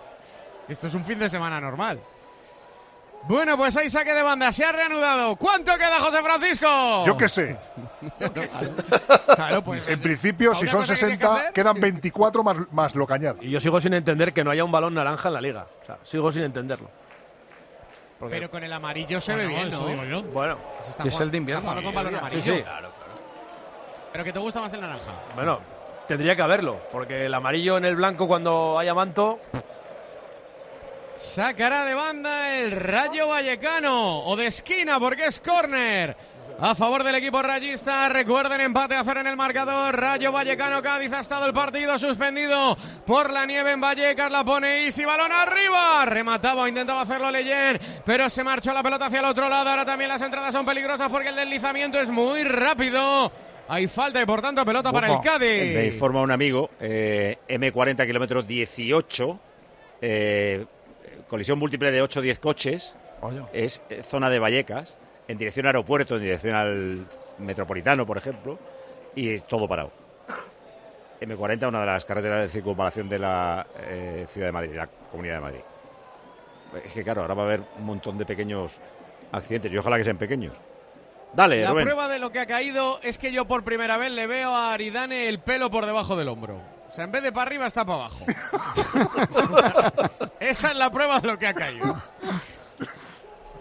Esto 0.69 0.87
es 0.89 0.95
un 0.95 1.05
fin 1.05 1.19
de 1.19 1.29
semana 1.29 1.61
normal. 1.61 1.99
Bueno, 3.25 3.57
pues 3.59 3.77
ahí 3.77 3.89
saque 3.91 4.15
de 4.15 4.23
banda, 4.23 4.51
se 4.53 4.65
ha 4.65 4.73
reanudado. 4.73 5.37
¿Cuánto 5.37 5.75
queda, 5.77 5.99
José 6.01 6.23
Francisco? 6.23 7.05
Yo 7.05 7.17
qué 7.17 7.29
sé. 7.29 7.57
Claro, 9.35 9.63
pues, 9.63 9.87
En 9.89 10.01
principio, 10.01 10.55
si 10.55 10.67
son 10.67 10.81
cosa 10.81 10.95
que 10.95 10.99
tiene 11.01 11.19
que 11.19 11.25
60, 11.25 11.35
hacer- 11.41 11.53
quedan 11.53 11.81
24 11.81 12.43
más, 12.43 12.57
más 12.73 12.95
lo 12.95 13.07
que 13.07 13.13
añade. 13.15 13.39
Y 13.45 13.51
yo 13.51 13.61
sigo 13.61 13.81
sin 13.81 13.93
entender 13.95 14.33
que 14.33 14.43
no 14.45 14.51
haya 14.51 14.65
un 14.65 14.73
balón 14.73 14.95
naranja 14.95 15.29
en 15.29 15.35
la 15.35 15.41
liga. 15.43 15.67
O 15.83 15.85
sea, 15.85 15.99
sigo 16.05 16.33
sin 16.33 16.43
entenderlo. 16.45 16.89
Porque- 18.19 18.35
Pero 18.37 18.51
con 18.51 18.65
el 18.65 18.73
amarillo 18.73 19.21
se 19.21 19.35
ve 19.35 19.47
bien, 19.47 19.69
eso 19.69 19.83
¿no? 19.83 19.89
digo 19.89 20.05
yo. 20.05 20.23
Bueno. 20.33 20.57
Se 20.85 20.91
está 20.91 21.05
es 21.07 21.21
el 21.21 21.31
de 21.31 21.37
invierno. 21.37 21.69
está 21.69 21.83
con 21.83 21.95
balón 21.95 22.13
Sí, 22.15 22.19
amarillo. 22.19 22.43
sí. 22.55 22.65
Pero 24.13 24.25
que 24.25 24.33
te 24.33 24.39
gusta 24.39 24.61
más 24.61 24.73
el 24.73 24.81
naranja. 24.81 25.13
Bueno, 25.35 25.61
tendría 26.09 26.35
que 26.35 26.43
haberlo, 26.43 26.81
porque 26.91 27.27
el 27.27 27.35
amarillo 27.35 27.77
en 27.77 27.85
el 27.85 27.95
blanco 27.95 28.27
cuando 28.27 28.79
haya 28.79 28.95
manto. 28.95 29.39
Sacará 31.19 31.85
de 31.85 31.95
banda 31.95 32.59
el 32.61 32.71
Rayo 32.73 33.29
Vallecano 33.29 34.21
o 34.25 34.37
de 34.37 34.47
esquina 34.47 35.01
porque 35.01 35.27
es 35.27 35.41
córner. 35.41 36.17
A 36.61 36.75
favor 36.75 37.05
del 37.05 37.15
equipo 37.15 37.41
rayista, 37.41 38.09
recuerden 38.09 38.61
empate 38.61 38.97
a 38.97 39.01
hacer 39.01 39.19
en 39.19 39.29
el 39.29 39.37
marcador. 39.37 39.97
Rayo 39.97 40.33
Vallecano 40.33 40.83
Cádiz 40.83 41.13
ha 41.13 41.21
estado 41.21 41.47
el 41.47 41.53
partido 41.55 41.97
suspendido 41.99 42.77
por 43.07 43.31
la 43.31 43.47
nieve 43.47 43.73
en 43.73 43.81
Vallecas. 43.81 44.31
La 44.31 44.45
pone 44.45 44.85
Isi, 44.85 45.05
balón 45.05 45.31
arriba. 45.31 46.05
Remataba, 46.05 46.69
intentaba 46.69 47.03
hacerlo 47.03 47.31
Leyen, 47.31 47.79
pero 48.05 48.29
se 48.29 48.43
marchó 48.43 48.73
la 48.73 48.83
pelota 48.83 49.07
hacia 49.07 49.21
el 49.21 49.27
otro 49.27 49.49
lado. 49.49 49.71
Ahora 49.71 49.85
también 49.85 50.09
las 50.09 50.23
entradas 50.23 50.53
son 50.53 50.67
peligrosas 50.67 51.09
porque 51.11 51.29
el 51.29 51.37
deslizamiento 51.37 52.01
es 52.01 52.11
muy 52.11 52.43
rápido. 52.43 53.31
Hay 53.69 53.87
falta 53.87 54.21
y 54.21 54.27
por 54.27 54.41
tanto 54.43 54.65
pelota 54.65 54.93
para 54.93 55.09
el 55.09 55.19
Me 55.19 55.21
Cádiz. 55.21 55.93
informa 55.95 56.23
un 56.23 56.31
amigo, 56.33 56.71
eh, 56.81 57.39
M40 57.49 58.05
kilómetros 58.07 58.49
18, 58.49 59.39
eh, 60.01 60.65
colisión 61.29 61.59
múltiple 61.59 61.93
de 61.93 62.03
8 62.03 62.21
o 62.21 62.23
10 62.23 62.39
coches, 62.39 62.95
es 63.53 63.83
eh, 63.91 64.03
zona 64.03 64.31
de 64.31 64.39
Vallecas, 64.39 64.97
en 65.29 65.39
dirección 65.39 65.67
al 65.67 65.71
aeropuerto, 65.71 66.17
en 66.17 66.23
dirección 66.23 66.55
al 66.55 67.07
metropolitano, 67.39 68.07
por 68.07 68.17
ejemplo, 68.17 68.59
y 69.15 69.31
es 69.31 69.47
todo 69.47 69.69
parado. 69.69 69.93
M40, 71.21 71.69
una 71.69 71.81
de 71.81 71.87
las 71.87 72.05
carreteras 72.05 72.45
de 72.45 72.49
circunvalación 72.49 73.09
de 73.09 73.19
la 73.19 73.67
eh, 73.81 74.27
ciudad 74.33 74.49
de 74.49 74.53
Madrid, 74.53 74.71
de 74.71 74.77
la 74.77 74.87
Comunidad 75.11 75.35
de 75.35 75.41
Madrid. 75.41 75.61
Es 76.85 76.93
que 76.93 77.03
claro, 77.03 77.23
ahora 77.23 77.35
va 77.35 77.43
a 77.43 77.47
haber 77.47 77.63
un 77.79 77.85
montón 77.85 78.19
de 78.19 78.25
pequeños 78.25 78.79
accidentes, 79.33 79.73
y 79.73 79.77
ojalá 79.79 79.97
que 79.99 80.05
sean 80.05 80.19
pequeños. 80.19 80.53
Dale, 81.35 81.63
La 81.63 81.71
Rubén. 81.71 81.85
prueba 81.85 82.09
de 82.09 82.19
lo 82.19 82.31
que 82.33 82.39
ha 82.39 82.47
caído 82.47 83.01
es 83.03 83.19
que 83.19 83.33
yo 83.33 83.45
por 83.47 83.63
primera 83.65 83.99
vez 83.99 84.13
le 84.13 84.27
veo 84.27 84.51
a 84.51 84.73
Aridane 84.73 85.29
el 85.29 85.41
pelo 85.41 85.71
por 85.71 85.85
debajo 85.85 86.17
del 86.17 86.29
hombro. 86.29 86.61
O 86.91 86.95
sea, 86.95 87.05
en 87.05 87.13
vez 87.13 87.23
de 87.23 87.33
para 87.33 87.49
arriba 87.49 87.67
está 87.67 87.85
para 87.85 88.07
abajo. 88.07 88.25
Esa 90.41 90.71
es 90.71 90.77
la 90.77 90.91
prueba 90.91 91.21
de 91.21 91.29
lo 91.29 91.39
que 91.39 91.47
ha 91.47 91.55
caído. 91.55 91.95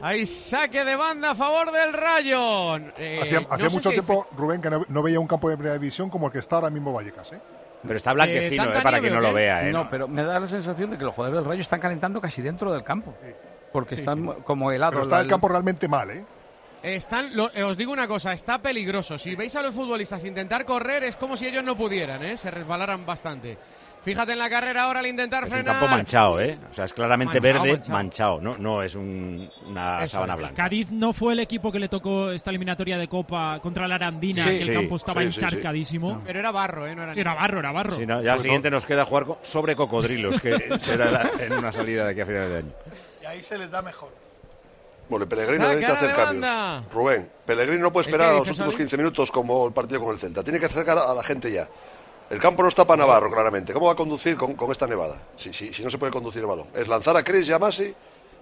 Hay 0.01 0.27
saque 0.27 0.85
de 0.85 0.95
banda 0.95 1.31
a 1.31 1.35
favor 1.35 1.71
del 1.71 1.91
Rayo. 1.93 2.77
Eh, 2.97 3.19
hacía 3.21 3.41
no 3.41 3.47
hacía 3.49 3.69
sé 3.69 3.75
mucho 3.75 3.89
si 3.89 3.89
hay 3.89 3.93
tiempo, 3.95 4.27
Rubén, 4.37 4.61
que 4.61 4.69
no, 4.69 4.85
no 4.87 5.03
veía 5.03 5.19
un 5.19 5.27
campo 5.27 5.49
de 5.49 5.57
primera 5.57 5.73
división 5.73 6.09
como 6.09 6.27
el 6.27 6.33
que 6.33 6.39
está 6.39 6.57
ahora 6.57 6.69
mismo 6.69 6.93
Vallecas. 6.93 7.31
¿eh? 7.33 7.39
Pero 7.83 7.97
está 7.97 8.13
blanquecino, 8.13 8.63
¿tanta 8.63 8.79
eh, 8.79 8.83
para 8.83 8.97
o 8.99 9.01
no 9.01 9.19
lo 9.19 9.33
vea. 9.33 9.67
eh, 9.67 9.71
No, 9.71 9.85
¿no? 9.85 9.89
pero 9.89 10.07
me 10.07 10.23
da 10.23 10.39
la 10.39 10.47
sensación 10.47 10.91
de 10.91 10.97
que 10.97 11.03
los 11.03 11.13
jugadores 11.15 11.41
del 11.43 11.49
Rayo 11.49 11.61
están 11.61 11.79
calentando 11.79 12.21
casi 12.21 12.41
dentro 12.41 12.71
del 12.71 12.83
campo. 12.83 13.13
Porque 13.71 13.95
Sí, 13.95 14.01
están 14.01 14.23
sí. 14.23 14.29
como 14.43 14.71
helados. 14.71 14.93
Pero 14.93 15.03
está 15.03 15.15
La- 15.17 15.21
el 15.23 15.27
campo 15.27 15.47
realmente 15.49 15.87
mal, 15.87 16.09
¿eh? 16.11 16.25
Están, 16.95 17.36
lo- 17.36 17.52
eh, 17.54 17.63
os 17.63 17.76
digo 17.78 17.91
una 17.91 18.08
cosa, 18.08 18.34
está 18.34 18.62
peligroso. 18.62 19.17
Si 19.17 19.36
veis 19.36 19.56
a 19.56 19.62
los 19.62 19.73
futbolistas 19.76 20.23
intentar 20.26 20.65
correr, 20.65 21.04
es 21.04 21.17
como 21.17 21.36
si 21.36 21.45
ellos 21.47 21.63
no 21.63 21.76
pudieran, 21.76 22.23
¿eh? 22.23 22.38
se 22.38 22.50
resbalaran 22.52 23.06
bastante. 23.06 23.58
Fíjate 24.04 24.32
en 24.34 24.39
la 24.39 24.50
carrera 24.50 24.84
ahora 24.84 25.00
al 25.00 25.08
intentar 25.08 25.43
Es 25.43 25.50
un 25.50 25.54
frenar. 25.56 25.80
campo 25.80 25.91
manchado, 25.93 26.39
¿eh? 26.39 26.58
O 26.71 26.73
sea, 26.73 26.86
es 26.86 26.93
claramente 26.93 27.41
Manchado, 27.41 27.54
verde, 27.63 27.71
manchado. 27.78 27.91
manchado. 27.93 28.41
No, 28.41 28.58
no 28.58 28.82
es 28.82 28.95
un- 28.95 29.50
una 29.65 30.04
Eso 30.04 30.13
sábana 30.13 30.34
es. 30.36 30.39
blanca. 30.39 30.56
Cádiz 30.63 30.91
no 30.91 31.12
fue 31.12 31.34
el 31.34 31.39
equipo 31.39 31.71
que 31.73 31.80
le 31.80 31.89
tocó 31.89 32.32
esta 32.32 32.52
eliminatoria 32.52 32.97
de 32.97 33.08
Copa 33.10 33.60
contra 33.62 33.86
la 33.88 33.95
Arandina, 33.95 34.43
Sí, 34.43 34.50
que 34.52 34.60
sí, 34.62 34.69
el 34.69 34.76
campo 34.78 34.95
estaba 34.95 35.21
sí, 35.23 35.28
sí, 35.32 35.39
sí. 35.39 35.45
encharcadísimo. 35.45 36.21
Pero 36.26 36.39
era 36.39 36.52
barro, 36.52 36.88
¿eh? 36.88 36.95
No 36.95 37.04
era 37.04 37.13
Sí, 37.13 37.19
era 37.19 37.34
barro, 37.34 37.60
era 37.60 37.71
barro. 37.73 37.97
Sí, 37.97 38.06
no, 38.06 38.21
ya 38.21 38.34
al 38.34 38.39
siguiente 38.39 38.71
nos 38.71 38.86
queda 38.86 39.04
jugar 39.04 39.26
sobre 39.41 39.76
cocodrilos, 39.76 40.39
que 40.39 40.56
será 40.80 41.12
la- 41.12 41.30
en 41.41 41.52
una 41.54 41.71
salida 41.73 42.06
de 42.06 42.12
aquí 42.12 42.21
a 42.21 42.26
finales 42.26 42.50
de 42.50 42.58
año. 42.60 42.71
Y 43.23 43.26
ahí 43.26 43.43
se 43.43 43.58
les 43.58 43.69
da 43.69 43.82
mejor. 43.82 44.26
Bueno, 45.09 45.23
el 45.23 45.29
Pellegrino 45.29 45.65
Saca 45.65 45.75
necesita 45.75 45.93
hacer 45.93 46.15
cambios. 46.15 46.93
Rubén, 46.93 47.31
Pellegrino 47.45 47.81
no 47.83 47.91
puede 47.93 48.07
¿El 48.07 48.13
esperar 48.13 48.29
a 48.29 48.37
los 48.39 48.47
últimos 48.47 48.69
Oli? 48.69 48.77
15 48.77 48.97
minutos 48.97 49.31
como 49.31 49.67
el 49.67 49.73
partido 49.73 50.01
con 50.01 50.11
el 50.11 50.19
Celta. 50.19 50.43
Tiene 50.43 50.59
que 50.59 50.67
sacar 50.67 50.97
a 50.97 51.13
la 51.13 51.23
gente 51.23 51.51
ya. 51.51 51.67
El 52.29 52.39
campo 52.39 52.61
no 52.61 52.67
está 52.67 52.85
para 52.85 53.05
Navarro, 53.05 53.31
claramente. 53.31 53.71
¿Cómo 53.71 53.85
va 53.85 53.93
a 53.93 53.95
conducir 53.95 54.35
con, 54.35 54.53
con 54.55 54.69
esta 54.71 54.85
nevada? 54.85 55.15
Si, 55.37 55.53
si, 55.53 55.73
si 55.73 55.81
no 55.83 55.89
se 55.89 55.97
puede 55.97 56.11
conducir 56.11 56.41
el 56.41 56.47
balón. 56.47 56.67
Es 56.75 56.87
lanzar 56.87 57.15
a 57.15 57.23
Chris 57.23 57.47
y 57.47 57.53
a 57.53 57.59
Masi 57.59 57.95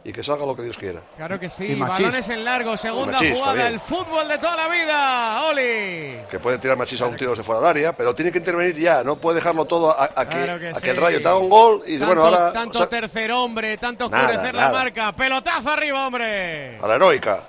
y 0.07 0.13
que 0.13 0.23
salga 0.23 0.45
lo 0.45 0.55
que 0.55 0.61
Dios 0.61 0.77
quiera. 0.77 1.01
Claro 1.17 1.39
que 1.39 1.49
sí, 1.49 1.65
Y 1.65 1.75
balones 1.79 2.29
en 2.29 2.45
largo, 2.45 2.77
segunda 2.77 3.17
jugada, 3.17 3.67
el 3.67 3.79
fútbol 3.79 4.27
de 4.27 4.37
toda 4.37 4.55
la 4.55 4.67
vida, 4.67 5.43
Oli. 5.47 6.17
Que 6.29 6.39
puede 6.39 6.59
tirar 6.59 6.77
Machís 6.77 7.01
a 7.01 7.07
un 7.07 7.17
tiro 7.17 7.31
desde 7.31 7.43
fuera 7.43 7.59
del 7.59 7.69
área, 7.69 7.93
pero 7.97 8.13
tiene 8.13 8.31
que 8.31 8.37
intervenir 8.37 8.75
ya. 8.77 9.03
No 9.03 9.15
puede 9.15 9.37
dejarlo 9.37 9.65
todo 9.65 9.89
a, 9.99 10.03
a 10.15 10.29
que, 10.29 10.43
Claro 10.43 10.59
que 10.59 10.69
a 10.69 10.73
que 10.73 10.79
sí. 10.79 10.89
el 10.89 10.97
Rayo 10.97 11.21
te 11.21 11.27
haga 11.27 11.37
un 11.39 11.49
gol 11.49 11.81
y 11.87 11.93
dice, 11.93 12.05
tanto, 12.05 12.21
bueno, 12.21 12.37
ahora 12.37 12.53
tanto 12.53 12.77
o 12.77 12.81
sea, 12.81 12.87
tercer 12.87 13.31
hombre, 13.31 13.77
tanto 13.77 14.07
Nada, 14.07 14.25
oscurecer 14.27 14.53
la 14.55 14.61
nada. 14.61 14.73
marca, 14.77 15.11
pelotazo 15.13 15.71
arriba, 15.71 16.05
hombre. 16.05 16.77
a 16.79 16.87
la 16.87 16.95
heroica. 16.95 17.39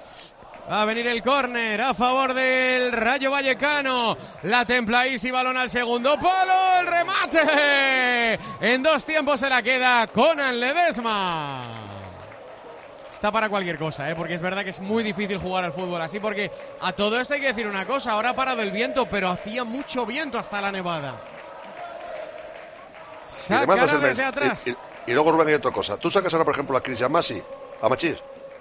Va 0.69 0.83
a 0.83 0.85
venir 0.87 1.07
el 1.07 1.23
córner 1.23 1.81
a 1.81 1.95
favor 1.95 2.33
del 2.35 2.91
Rayo 2.91 3.31
Vallecano. 3.31 4.17
La 4.45 4.65
templa 4.65 5.07
Isi, 5.07 5.31
balón 5.31 5.57
al 5.59 5.71
segundo 5.71 6.19
palo. 6.19 6.81
El 6.81 6.87
remate. 6.89 8.39
En 8.61 8.83
dos 8.83 9.05
tiempos 9.05 9.39
se 9.39 9.49
la 9.49 9.63
queda 9.63 10.07
Conan 10.09 10.59
Ledesma. 10.59 11.86
Está 13.17 13.33
para 13.33 13.49
cualquier 13.49 13.79
cosa, 13.79 14.11
¿eh? 14.11 14.15
porque 14.15 14.35
es 14.35 14.43
verdad 14.43 14.63
que 14.63 14.69
es 14.69 14.81
muy 14.81 15.03
difícil 15.03 15.39
jugar 15.39 15.65
al 15.65 15.73
fútbol 15.73 16.03
así. 16.03 16.21
Porque 16.21 16.51
a 16.83 16.93
todo 16.93 17.19
esto 17.19 17.33
hay 17.33 17.41
que 17.41 17.47
decir 17.47 17.67
una 17.67 17.87
cosa: 17.87 18.13
ahora 18.13 18.29
ha 18.31 18.37
parado 18.37 18.61
el 18.61 18.71
viento, 18.71 19.07
pero 19.07 19.31
hacía 19.31 19.65
mucho 19.65 20.05
viento 20.05 20.39
hasta 20.39 20.61
la 20.61 20.71
nevada. 20.71 21.15
El 23.49 23.67
desde 24.03 24.23
atrás. 24.23 24.67
Y, 24.67 24.71
y- 24.71 24.77
y 25.07 25.13
luego, 25.15 25.33
Rubén, 25.33 25.49
hay 25.49 25.55
otra 25.55 25.71
cosa. 25.71 25.97
Tú 25.97 26.11
sacas 26.11 26.35
ahora, 26.35 26.45
por 26.45 26.53
ejemplo, 26.53 26.77
a 26.77 26.83
Chris 26.83 27.01
y 27.01 27.05
a 27.05 27.09
Machís, 27.09 27.43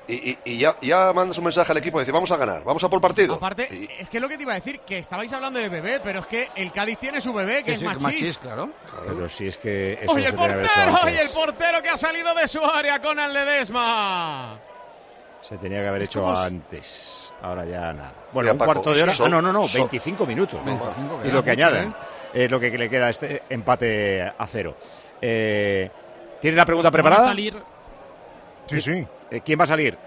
y, 0.07 0.13
y- 0.31 0.37
y 0.45 0.57
ya, 0.59 0.75
ya 0.81 1.11
mandas 1.13 1.37
un 1.37 1.43
mensaje 1.45 1.71
al 1.71 1.77
equipo 1.79 1.97
y 1.97 2.01
dices, 2.01 2.13
vamos 2.13 2.31
a 2.31 2.37
ganar, 2.37 2.63
vamos 2.63 2.83
a 2.83 2.89
por 2.89 3.01
partido. 3.01 3.35
Aparte, 3.35 3.89
es 3.99 4.09
que 4.09 4.19
lo 4.19 4.29
que 4.29 4.37
te 4.37 4.43
iba 4.43 4.51
a 4.51 4.55
decir, 4.55 4.79
que 4.81 4.99
estabais 4.99 5.31
hablando 5.33 5.59
de 5.59 5.69
bebé, 5.69 5.99
pero 6.03 6.19
es 6.19 6.25
que 6.27 6.49
el 6.55 6.71
Cádiz 6.71 6.99
tiene 6.99 7.19
su 7.21 7.33
bebé, 7.33 7.63
que 7.63 7.73
es 7.73 7.81
Machís. 7.83 8.01
Machís, 8.03 8.37
claro. 8.37 8.69
Pero 9.05 9.27
si 9.29 9.47
es 9.47 9.57
que 9.57 9.93
eso 10.01 10.11
¡Oye, 10.11 10.23
no 10.23 10.27
el 10.29 10.31
se 10.31 10.37
tenía 10.37 10.47
que 10.47 10.53
haber 10.53 10.65
hecho 10.65 10.73
portero! 10.75 10.97
antes. 10.97 11.03
¡Oye, 11.13 11.21
el 11.21 11.29
portero 11.29 11.81
que 11.81 11.89
ha 11.89 11.97
salido 11.97 12.35
de 12.35 12.47
su 12.47 12.63
área 12.63 13.01
con 13.01 13.19
el 13.19 13.33
Ledesma! 13.33 14.57
Se 15.41 15.57
tenía 15.57 15.81
que 15.81 15.87
haber 15.87 16.01
hecho 16.03 16.21
como- 16.21 16.37
antes. 16.37 17.31
Ahora 17.41 17.65
ya 17.65 17.93
nada. 17.93 18.13
Bueno, 18.31 18.51
un 18.53 18.57
Paco, 18.57 18.73
cuarto 18.73 18.93
de 18.93 19.03
hora. 19.03 19.13
son- 19.13 19.27
ah, 19.27 19.29
no, 19.29 19.41
no, 19.41 19.53
no, 19.53 19.67
son- 19.67 19.81
25 19.81 20.25
minutos. 20.25 20.59
No, 20.65 20.77
25 20.77 21.17
va. 21.19 21.27
y 21.27 21.31
lo 21.31 21.43
que 21.43 21.51
añaden 21.51 21.93
es 22.33 22.49
lo 22.49 22.59
que 22.59 22.75
le 22.75 22.89
queda 22.89 23.07
a 23.07 23.09
este 23.09 23.43
empate 23.49 24.21
a 24.23 24.47
cero. 24.47 24.75
Eh, 25.21 25.89
¿Tiene 26.41 26.57
la 26.57 26.65
pregunta 26.65 26.87
Va 26.87 26.89
a 26.89 26.91
preparada? 26.91 27.25
salir 27.25 27.55
Sí, 28.67 28.81
sí. 28.81 29.05
Eh, 29.31 29.41
¿Quién 29.43 29.59
va 29.59 29.63
a 29.63 29.67
salir? 29.67 29.97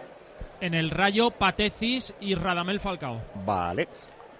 en 0.61 0.75
el 0.75 0.91
Rayo 0.91 1.31
Patecis 1.31 2.15
y 2.21 2.35
Radamel 2.35 2.81
Falcao. 2.81 3.21
Vale. 3.47 3.89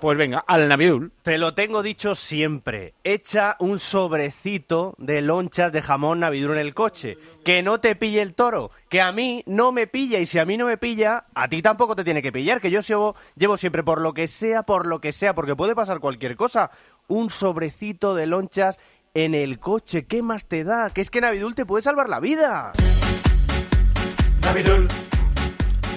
Pues 0.01 0.19
venga, 0.19 0.45
al 0.47 0.69
Navidul. 0.69 1.13
Te 1.23 1.39
lo 1.39 1.55
tengo 1.55 1.81
dicho 1.83 2.17
siempre. 2.17 2.93
Echa 3.05 3.55
un 3.61 3.79
sobrecito 3.79 4.95
de 4.99 5.23
lonchas 5.23 5.71
de 5.73 5.81
jamón 5.81 6.19
Navidul 6.21 6.53
en 6.55 6.59
el 6.59 6.75
coche. 6.75 7.17
Que 7.45 7.63
no 7.63 7.79
te 7.79 7.95
pille 7.95 8.21
el 8.21 8.35
toro. 8.35 8.73
Que 8.89 9.01
a 9.01 9.13
mí 9.13 9.45
no 9.47 9.71
me 9.71 9.87
pilla. 9.87 10.19
Y 10.19 10.27
si 10.27 10.41
a 10.41 10.45
mí 10.45 10.57
no 10.57 10.67
me 10.67 10.77
pilla, 10.77 11.25
a 11.35 11.47
ti 11.49 11.63
tampoco 11.63 11.95
te 11.95 12.03
tiene 12.03 12.21
que 12.23 12.33
pillar. 12.33 12.61
Que 12.61 12.71
yo 12.73 12.81
llevo, 12.81 13.15
llevo 13.37 13.57
siempre 13.57 13.85
por 13.85 14.01
lo 14.01 14.13
que 14.13 14.27
sea, 14.27 14.65
por 14.65 14.87
lo 14.87 15.01
que 15.01 15.13
sea. 15.13 15.35
Porque 15.37 15.55
puede 15.55 15.77
pasar 15.77 16.01
cualquier 16.01 16.35
cosa. 16.37 16.71
Un 17.07 17.31
sobrecito 17.31 18.17
de 18.17 18.27
lonchas 18.27 18.79
en 19.15 19.35
el 19.37 19.61
coche. 19.61 20.05
¿Qué 20.07 20.23
más 20.23 20.47
te 20.47 20.65
da? 20.65 20.91
Que 20.91 21.01
es 21.01 21.11
que 21.11 21.21
Navidul 21.21 21.55
te 21.55 21.67
puede 21.67 21.83
salvar 21.83 22.09
la 22.09 22.19
vida. 22.21 22.73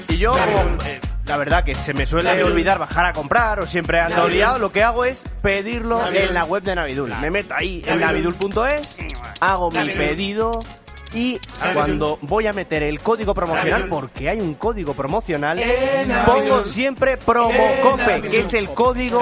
Y 0.10 0.18
yo, 0.18 0.32
como, 0.32 0.78
eh, 0.86 1.00
la 1.26 1.38
verdad 1.38 1.64
que 1.64 1.74
se 1.74 1.94
me 1.94 2.06
suele 2.06 2.44
olvidar 2.44 2.80
bajar 2.80 3.06
a 3.06 3.14
comprar 3.14 3.60
o 3.60 3.66
siempre 3.66 4.00
ando 4.00 4.28
liado, 4.28 4.60
lo 4.60 4.72
que 4.72 4.84
hago 4.84 5.06
es 5.06 5.24
pedirlo 5.42 6.06
en 6.14 6.34
la 6.34 6.44
web 6.44 6.62
de 6.62 6.76
Navidul. 6.76 7.16
Me 7.22 7.32
meto 7.32 7.56
ahí 7.56 7.82
en 7.86 8.00
Navidul. 8.00 8.36
navidul.es, 8.40 8.98
hago 9.40 9.72
mi 9.72 9.90
pedido 9.92 10.60
y 11.14 11.40
Navidul. 11.60 11.74
cuando 11.74 12.20
voy 12.22 12.48
a 12.48 12.54
meter 12.54 12.84
el 12.84 13.00
código 13.00 13.34
promocional, 13.34 13.82
Navidul. 13.82 13.90
porque 13.90 14.30
hay 14.30 14.40
un 14.40 14.54
código 14.54 14.94
promocional, 14.94 15.62
pongo 16.26 16.64
siempre 16.64 17.18
promocope, 17.18 18.22
que 18.22 18.42
es 18.42 18.54
el 18.54 18.70
código 18.70 19.22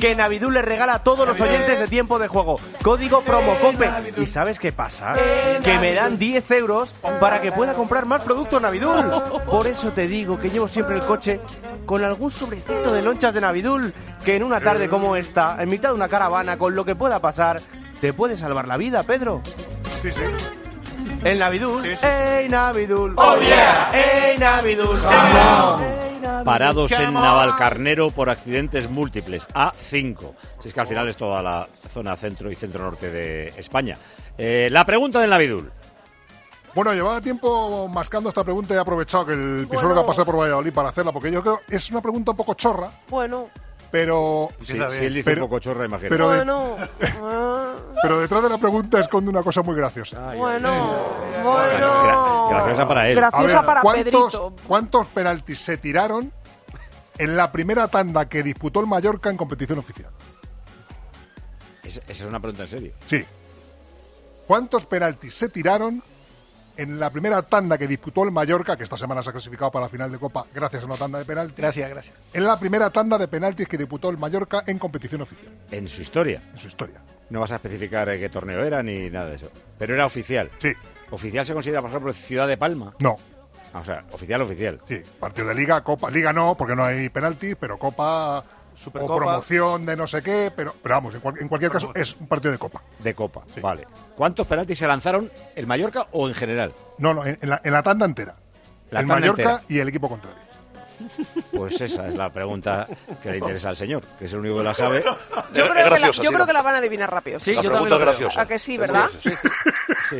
que 0.00 0.14
Navidul 0.14 0.54
le 0.54 0.62
regala 0.62 0.94
a 0.94 1.02
todos 1.02 1.26
los 1.26 1.40
oyentes 1.40 1.78
de 1.78 1.88
tiempo 1.88 2.18
de 2.18 2.28
juego. 2.28 2.58
Código 2.82 3.22
promocope. 3.22 3.90
¿Y 4.16 4.26
sabes 4.26 4.58
qué 4.58 4.72
pasa? 4.72 5.14
Que 5.62 5.78
me 5.78 5.94
dan 5.94 6.18
10 6.18 6.50
euros 6.52 6.92
para 7.20 7.40
que 7.40 7.52
pueda 7.52 7.74
comprar 7.74 8.06
más 8.06 8.22
productos 8.22 8.60
Navidul. 8.60 9.10
Por 9.46 9.66
eso 9.66 9.92
te 9.92 10.06
digo 10.06 10.38
que 10.38 10.50
llevo 10.50 10.68
siempre 10.68 10.96
el 10.96 11.02
coche 11.02 11.40
con 11.86 12.04
algún 12.04 12.30
sobrecito 12.30 12.92
de 12.92 13.02
lonchas 13.02 13.34
de 13.34 13.40
Navidul, 13.40 13.92
que 14.24 14.36
en 14.36 14.42
una 14.42 14.60
tarde 14.60 14.88
como 14.88 15.16
esta, 15.16 15.56
en 15.60 15.68
mitad 15.68 15.90
de 15.90 15.94
una 15.94 16.08
caravana, 16.08 16.58
con 16.58 16.74
lo 16.74 16.84
que 16.84 16.94
pueda 16.94 17.20
pasar, 17.20 17.60
te 18.00 18.12
puede 18.12 18.36
salvar 18.36 18.68
la 18.68 18.76
vida, 18.76 19.02
Pedro. 19.02 19.40
Sí, 20.02 20.10
sí. 20.10 20.20
El 21.24 21.38
Navidul. 21.38 21.84
¡Ey, 22.02 22.48
Navidul! 22.48 23.14
Oh, 23.16 23.36
yeah. 23.38 23.90
¡Ey, 23.92 24.38
Navidul! 24.38 24.98
Parados 26.44 26.90
en. 26.92 27.14
Navalcarnero 27.14 28.10
por 28.10 28.28
accidentes 28.28 28.90
múltiples. 28.90 29.46
A5. 29.48 30.32
Si 30.60 30.68
es 30.68 30.74
que 30.74 30.80
al 30.80 30.86
final 30.86 31.08
es 31.08 31.16
toda 31.16 31.40
la 31.42 31.68
zona 31.92 32.16
centro 32.16 32.50
y 32.50 32.54
centro-norte 32.56 33.10
de 33.10 33.48
España. 33.56 33.96
Eh, 34.36 34.68
la 34.72 34.84
pregunta 34.84 35.20
del 35.20 35.30
Navidul. 35.30 35.70
Bueno, 36.74 36.92
llevaba 36.94 37.20
tiempo 37.20 37.86
mascando 37.88 38.30
esta 38.30 38.42
pregunta 38.42 38.72
y 38.74 38.78
he 38.78 38.80
aprovechado 38.80 39.26
que 39.26 39.34
el 39.34 39.66
Bueno. 39.66 39.94
que 39.94 40.06
pasa 40.06 40.24
por 40.24 40.38
Valladolid 40.38 40.72
para 40.72 40.88
hacerla, 40.88 41.12
porque 41.12 41.30
yo 41.30 41.42
creo 41.42 41.60
que 41.68 41.76
es 41.76 41.90
una 41.90 42.00
pregunta 42.00 42.30
un 42.32 42.36
poco 42.36 42.54
chorra, 42.54 42.88
Bueno, 43.08 43.48
pero... 43.92 44.48
Si, 44.62 44.72
si 44.90 45.04
él 45.04 45.14
dice 45.14 45.24
pero, 45.24 45.44
un 45.44 45.48
poco 45.50 45.60
chorra, 45.60 45.86
pero 46.00 46.30
de- 46.30 46.36
bueno, 46.38 46.76
pero 48.02 48.18
detrás 48.18 48.42
de 48.42 48.48
la 48.48 48.58
pregunta 48.58 48.98
esconde 48.98 49.30
una 49.30 49.42
cosa 49.42 49.62
muy 49.62 49.76
graciosa. 49.76 50.32
bueno, 50.34 50.96
bueno. 51.44 52.48
graciosa 52.48 52.88
para 52.88 53.08
él. 53.10 53.16
Graciosa 53.16 53.58
ver, 53.58 53.66
para 53.66 53.80
¿cuántos, 53.82 54.04
Pedrito. 54.04 54.54
¿Cuántos 54.66 55.06
penaltis 55.08 55.60
se 55.60 55.76
tiraron 55.76 56.32
en 57.18 57.36
la 57.36 57.52
primera 57.52 57.86
tanda 57.86 58.28
que 58.28 58.42
disputó 58.42 58.80
el 58.80 58.86
Mallorca 58.86 59.30
en 59.30 59.36
competición 59.36 59.78
oficial? 59.78 60.10
Es- 61.84 61.98
esa 61.98 62.10
es 62.10 62.22
una 62.22 62.40
pregunta 62.40 62.62
en 62.64 62.68
serio. 62.68 62.92
Sí. 63.06 63.24
¿Cuántos 64.46 64.86
penaltis 64.86 65.34
se 65.34 65.48
tiraron 65.50 66.02
en 66.76 66.98
la 66.98 67.10
primera 67.10 67.42
tanda 67.42 67.76
que 67.78 67.86
disputó 67.86 68.24
el 68.24 68.30
Mallorca, 68.30 68.76
que 68.76 68.84
esta 68.84 68.96
semana 68.96 69.22
se 69.22 69.30
ha 69.30 69.32
clasificado 69.32 69.70
para 69.70 69.86
la 69.86 69.88
final 69.88 70.10
de 70.10 70.18
Copa 70.18 70.44
gracias 70.54 70.82
a 70.82 70.86
una 70.86 70.96
tanda 70.96 71.18
de 71.18 71.24
penaltis? 71.24 71.56
Gracias, 71.56 71.90
gracias. 71.90 72.14
En 72.32 72.44
la 72.44 72.58
primera 72.58 72.90
tanda 72.90 73.18
de 73.18 73.28
penaltis 73.28 73.68
que 73.68 73.78
disputó 73.78 74.10
el 74.10 74.18
Mallorca 74.18 74.62
en 74.66 74.78
competición 74.78 75.22
oficial. 75.22 75.52
En 75.70 75.88
su 75.88 76.02
historia. 76.02 76.42
En 76.52 76.58
su 76.58 76.68
historia. 76.68 77.00
No 77.30 77.40
vas 77.40 77.52
a 77.52 77.56
especificar 77.56 78.08
eh, 78.08 78.18
qué 78.18 78.28
torneo 78.28 78.62
era 78.64 78.82
ni 78.82 79.10
nada 79.10 79.30
de 79.30 79.36
eso. 79.36 79.50
Pero 79.78 79.94
era 79.94 80.06
oficial. 80.06 80.50
Sí. 80.58 80.72
¿Oficial 81.10 81.44
se 81.44 81.54
considera, 81.54 81.80
por 81.80 81.90
ejemplo, 81.90 82.12
Ciudad 82.12 82.48
de 82.48 82.56
Palma? 82.56 82.94
No. 82.98 83.16
Ah, 83.74 83.80
o 83.80 83.84
sea, 83.84 84.04
oficial, 84.12 84.42
oficial. 84.42 84.80
Sí, 84.86 85.02
partido 85.18 85.48
de 85.48 85.54
Liga, 85.54 85.82
Copa. 85.82 86.10
Liga 86.10 86.32
no, 86.32 86.54
porque 86.56 86.76
no 86.76 86.84
hay 86.84 87.08
penaltis, 87.08 87.56
pero 87.58 87.78
Copa 87.78 88.44
o 88.86 89.06
promoción 89.16 89.86
de 89.86 89.96
no 89.96 90.06
sé 90.06 90.22
qué, 90.22 90.52
pero, 90.54 90.74
pero 90.82 90.94
vamos, 90.96 91.14
en, 91.14 91.20
cual- 91.20 91.38
en 91.40 91.48
cualquier 91.48 91.70
caso 91.72 91.92
es 91.94 92.16
un 92.18 92.26
partido 92.26 92.52
de 92.52 92.58
Copa. 92.58 92.82
De 92.98 93.14
Copa, 93.14 93.42
vale. 93.60 93.86
¿Cuántos 94.16 94.46
penaltis 94.46 94.78
se 94.78 94.86
lanzaron 94.86 95.30
el 95.54 95.66
Mallorca 95.66 96.06
o 96.12 96.28
en 96.28 96.34
general? 96.34 96.72
No, 96.98 97.14
no, 97.14 97.24
en, 97.24 97.38
en 97.40 97.48
la, 97.50 97.60
en 97.62 97.72
la 97.72 97.82
tanda 97.82 98.06
entera. 98.06 98.34
La 98.90 99.00
el 99.00 99.06
tanda 99.06 99.20
Mallorca 99.20 99.42
entera. 99.42 99.62
y 99.68 99.78
el 99.78 99.88
equipo 99.88 100.08
contrario. 100.08 100.38
Pues 101.50 101.80
esa 101.80 102.08
es 102.08 102.14
la 102.14 102.30
pregunta 102.30 102.86
que 103.22 103.30
le 103.30 103.38
interesa 103.38 103.70
al 103.70 103.76
señor, 103.76 104.02
que 104.18 104.26
es 104.26 104.32
el 104.32 104.40
único 104.40 104.58
que 104.58 104.64
la 104.64 104.74
sabe. 104.74 105.02
Yo, 105.04 105.68
creo, 105.70 105.74
que 105.74 106.00
la, 106.00 106.10
yo 106.10 106.32
creo 106.32 106.46
que 106.46 106.52
la 106.52 106.62
van 106.62 106.74
a 106.76 106.78
adivinar 106.78 107.10
rápido. 107.10 107.40
Sí, 107.40 107.54
La 107.54 107.62
yo 107.62 107.70
pregunta 107.70 107.94
es 107.94 108.00
graciosa. 108.00 108.40
¿A 108.40 108.46
que 108.46 108.58
sí, 108.58 108.76
verdad? 108.76 109.08
Sí, 110.10 110.18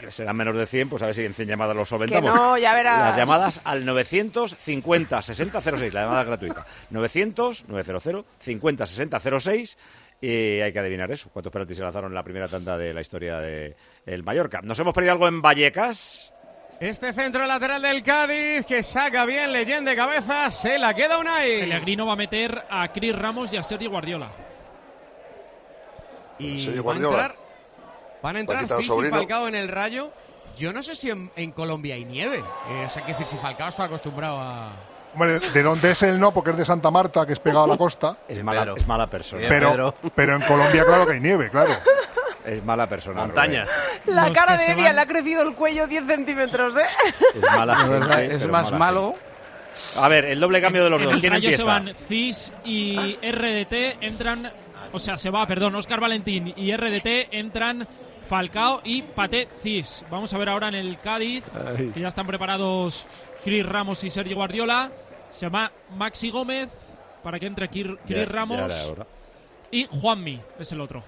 que 0.00 0.10
serán 0.12 0.36
menos 0.36 0.56
de 0.56 0.66
100, 0.66 0.88
pues 0.88 1.02
a 1.02 1.06
ver 1.06 1.14
si 1.14 1.24
en 1.24 1.34
100 1.34 1.48
llamadas 1.48 1.74
lo 1.74 1.82
Que 1.82 1.88
solventamos. 1.88 2.34
no, 2.34 2.56
ya 2.56 2.74
verás. 2.74 3.00
Las 3.00 3.16
llamadas 3.16 3.60
al 3.64 3.84
950 3.84 5.22
60 5.22 5.60
06, 5.60 5.94
la 5.94 6.02
llamada 6.02 6.24
gratuita. 6.24 6.66
900 6.90 7.64
900 7.68 8.24
50 8.38 8.86
60 8.86 9.20
06 9.40 9.76
y 10.20 10.60
hay 10.60 10.72
que 10.72 10.78
adivinar 10.78 11.10
eso, 11.12 11.30
cuántos 11.32 11.52
penaltis 11.52 11.76
se 11.76 11.82
lanzaron 11.82 12.10
en 12.10 12.14
la 12.14 12.24
primera 12.24 12.48
tanda 12.48 12.76
de 12.76 12.92
la 12.92 13.00
historia 13.00 13.38
de 13.38 13.76
el 14.04 14.22
Mallorca. 14.24 14.60
Nos 14.62 14.78
hemos 14.78 14.92
perdido 14.94 15.12
algo 15.12 15.28
en 15.28 15.40
Vallecas. 15.40 16.32
Este 16.80 17.12
centro 17.12 17.44
lateral 17.44 17.82
del 17.82 18.04
Cádiz 18.04 18.64
que 18.64 18.84
saca 18.84 19.24
bien 19.24 19.52
leyenda 19.52 19.90
de 19.90 19.96
cabeza, 19.96 20.48
se 20.52 20.78
la 20.78 20.94
queda 20.94 21.18
Unai. 21.18 21.60
Pellegrino 21.60 22.06
va 22.06 22.12
a 22.12 22.16
meter 22.16 22.64
a 22.70 22.86
Chris 22.92 23.16
Ramos 23.16 23.52
y 23.52 23.56
a 23.56 23.64
Sergio 23.64 23.90
Guardiola. 23.90 24.28
Y 26.38 26.62
Sergio 26.62 26.80
a 26.80 26.84
Guardiola. 26.84 27.16
entrar, 27.16 27.36
van 28.22 28.36
a 28.36 28.38
a 28.38 28.40
entrar 28.40 28.62
quitar 28.62 28.76
al 28.76 28.82
Fis 28.82 28.86
y 28.86 28.94
sobrino. 28.94 29.16
Falcao 29.16 29.48
en 29.48 29.56
el 29.56 29.66
Rayo. 29.66 30.12
Yo 30.56 30.72
no 30.72 30.84
sé 30.84 30.94
si 30.94 31.10
en, 31.10 31.32
en 31.34 31.50
Colombia 31.50 31.96
hay 31.96 32.04
nieve. 32.04 32.44
Eh, 32.70 32.84
o 32.86 32.88
sea, 32.88 33.04
que 33.04 33.12
decir, 33.12 33.26
si 33.26 33.36
Falcao 33.38 33.68
está 33.68 33.84
acostumbrado 33.84 34.38
a... 34.38 34.70
Hombre, 35.14 35.40
de 35.40 35.62
dónde 35.64 35.90
es 35.90 36.02
él 36.02 36.20
no, 36.20 36.32
porque 36.32 36.50
es 36.50 36.58
de 36.58 36.64
Santa 36.64 36.92
Marta, 36.92 37.26
que 37.26 37.32
es 37.32 37.40
pegado 37.40 37.64
a 37.64 37.68
la 37.68 37.76
costa. 37.76 38.18
Es 38.28 38.40
mala, 38.44 38.74
es 38.76 38.86
mala 38.86 39.08
persona. 39.08 39.46
Pero, 39.48 39.94
pero 40.14 40.36
en 40.36 40.42
Colombia, 40.42 40.84
claro 40.84 41.06
que 41.06 41.14
hay 41.14 41.20
nieve, 41.20 41.50
claro. 41.50 41.72
Es 42.48 42.64
mala 42.64 42.86
persona. 42.88 43.22
Montaña. 43.22 43.64
La 44.06 44.26
Los 44.28 44.36
cara 44.36 44.56
de 44.56 44.72
Elia 44.72 44.86
van- 44.86 44.96
le 44.96 45.00
ha 45.02 45.06
crecido 45.06 45.42
el 45.42 45.54
cuello 45.54 45.86
10 45.86 46.04
centímetros, 46.06 46.76
¿eh? 46.76 46.82
Es 47.34 47.42
mala 47.42 47.76
gente, 48.16 48.34
es 48.36 48.46
más 48.48 48.66
mala 48.72 48.78
malo. 48.78 49.12
gente. 49.14 50.00
A 50.00 50.08
ver, 50.08 50.24
el 50.24 50.40
doble 50.40 50.60
cambio 50.60 50.82
de 50.84 50.90
los 50.90 51.00
En 51.00 51.06
dos. 51.10 51.22
el 51.22 51.40
¿Quién 51.40 51.56
se 51.56 51.62
van 51.62 51.92
CIS 52.08 52.52
y 52.64 53.16
RDT, 53.22 54.02
entran, 54.02 54.50
o 54.92 54.98
sea, 54.98 55.16
se 55.18 55.30
va, 55.30 55.46
perdón, 55.46 55.74
Oscar 55.76 56.00
Valentín 56.00 56.52
y 56.56 56.74
RDT, 56.74 57.28
entran 57.32 57.86
Falcao 58.28 58.80
y 58.84 59.02
Paté 59.02 59.46
CIS. 59.62 60.04
Vamos 60.10 60.34
a 60.34 60.38
ver 60.38 60.48
ahora 60.48 60.68
en 60.68 60.74
el 60.74 60.98
Cádiz, 60.98 61.44
Ay. 61.76 61.90
que 61.94 62.00
ya 62.00 62.08
están 62.08 62.26
preparados 62.26 63.06
Chris 63.44 63.64
Ramos 63.64 64.02
y 64.04 64.10
Sergio 64.10 64.36
Guardiola. 64.36 64.90
Se 65.30 65.46
llama 65.46 65.70
Maxi 65.96 66.30
Gómez 66.30 66.68
para 67.22 67.38
que 67.38 67.46
entre 67.46 67.68
Ya- 68.06 68.24
Ramos 68.24 68.60
y 69.70 69.86
Juanmi, 69.90 70.40
es 70.58 70.72
el 70.72 70.80
otro. 70.80 71.02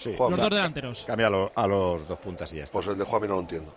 Sí, 0.00 0.16
Los 0.18 0.36
dos 0.36 0.50
delanteros. 0.50 1.04
Cambia 1.06 1.26
a, 1.26 1.30
lo- 1.30 1.52
a 1.54 1.66
los 1.66 2.08
dos 2.08 2.18
puntas 2.18 2.50
y 2.54 2.56
ya 2.56 2.64
está. 2.64 2.72
Pues 2.72 2.86
el 2.86 2.96
de 2.96 3.04
Juanmi 3.04 3.28
no 3.28 3.34
lo 3.34 3.40
entiendo. 3.40 3.74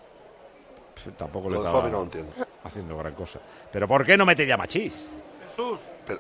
Tampoco 1.17 1.49
le 1.49 1.55
Lo 1.55 1.61
de 1.61 1.67
estaba 1.67 1.82
Juanmi 1.82 1.91
no 1.91 1.97
lo 1.97 2.03
entiendo. 2.05 2.34
haciendo 2.63 2.97
gran 2.97 3.13
cosa. 3.13 3.39
Pero 3.71 3.88
¿por 3.89 4.05
qué 4.05 4.15
no 4.15 4.26
mete 4.26 4.45
ya 4.47 4.55
Machís? 4.55 5.05
Pero, 6.07 6.19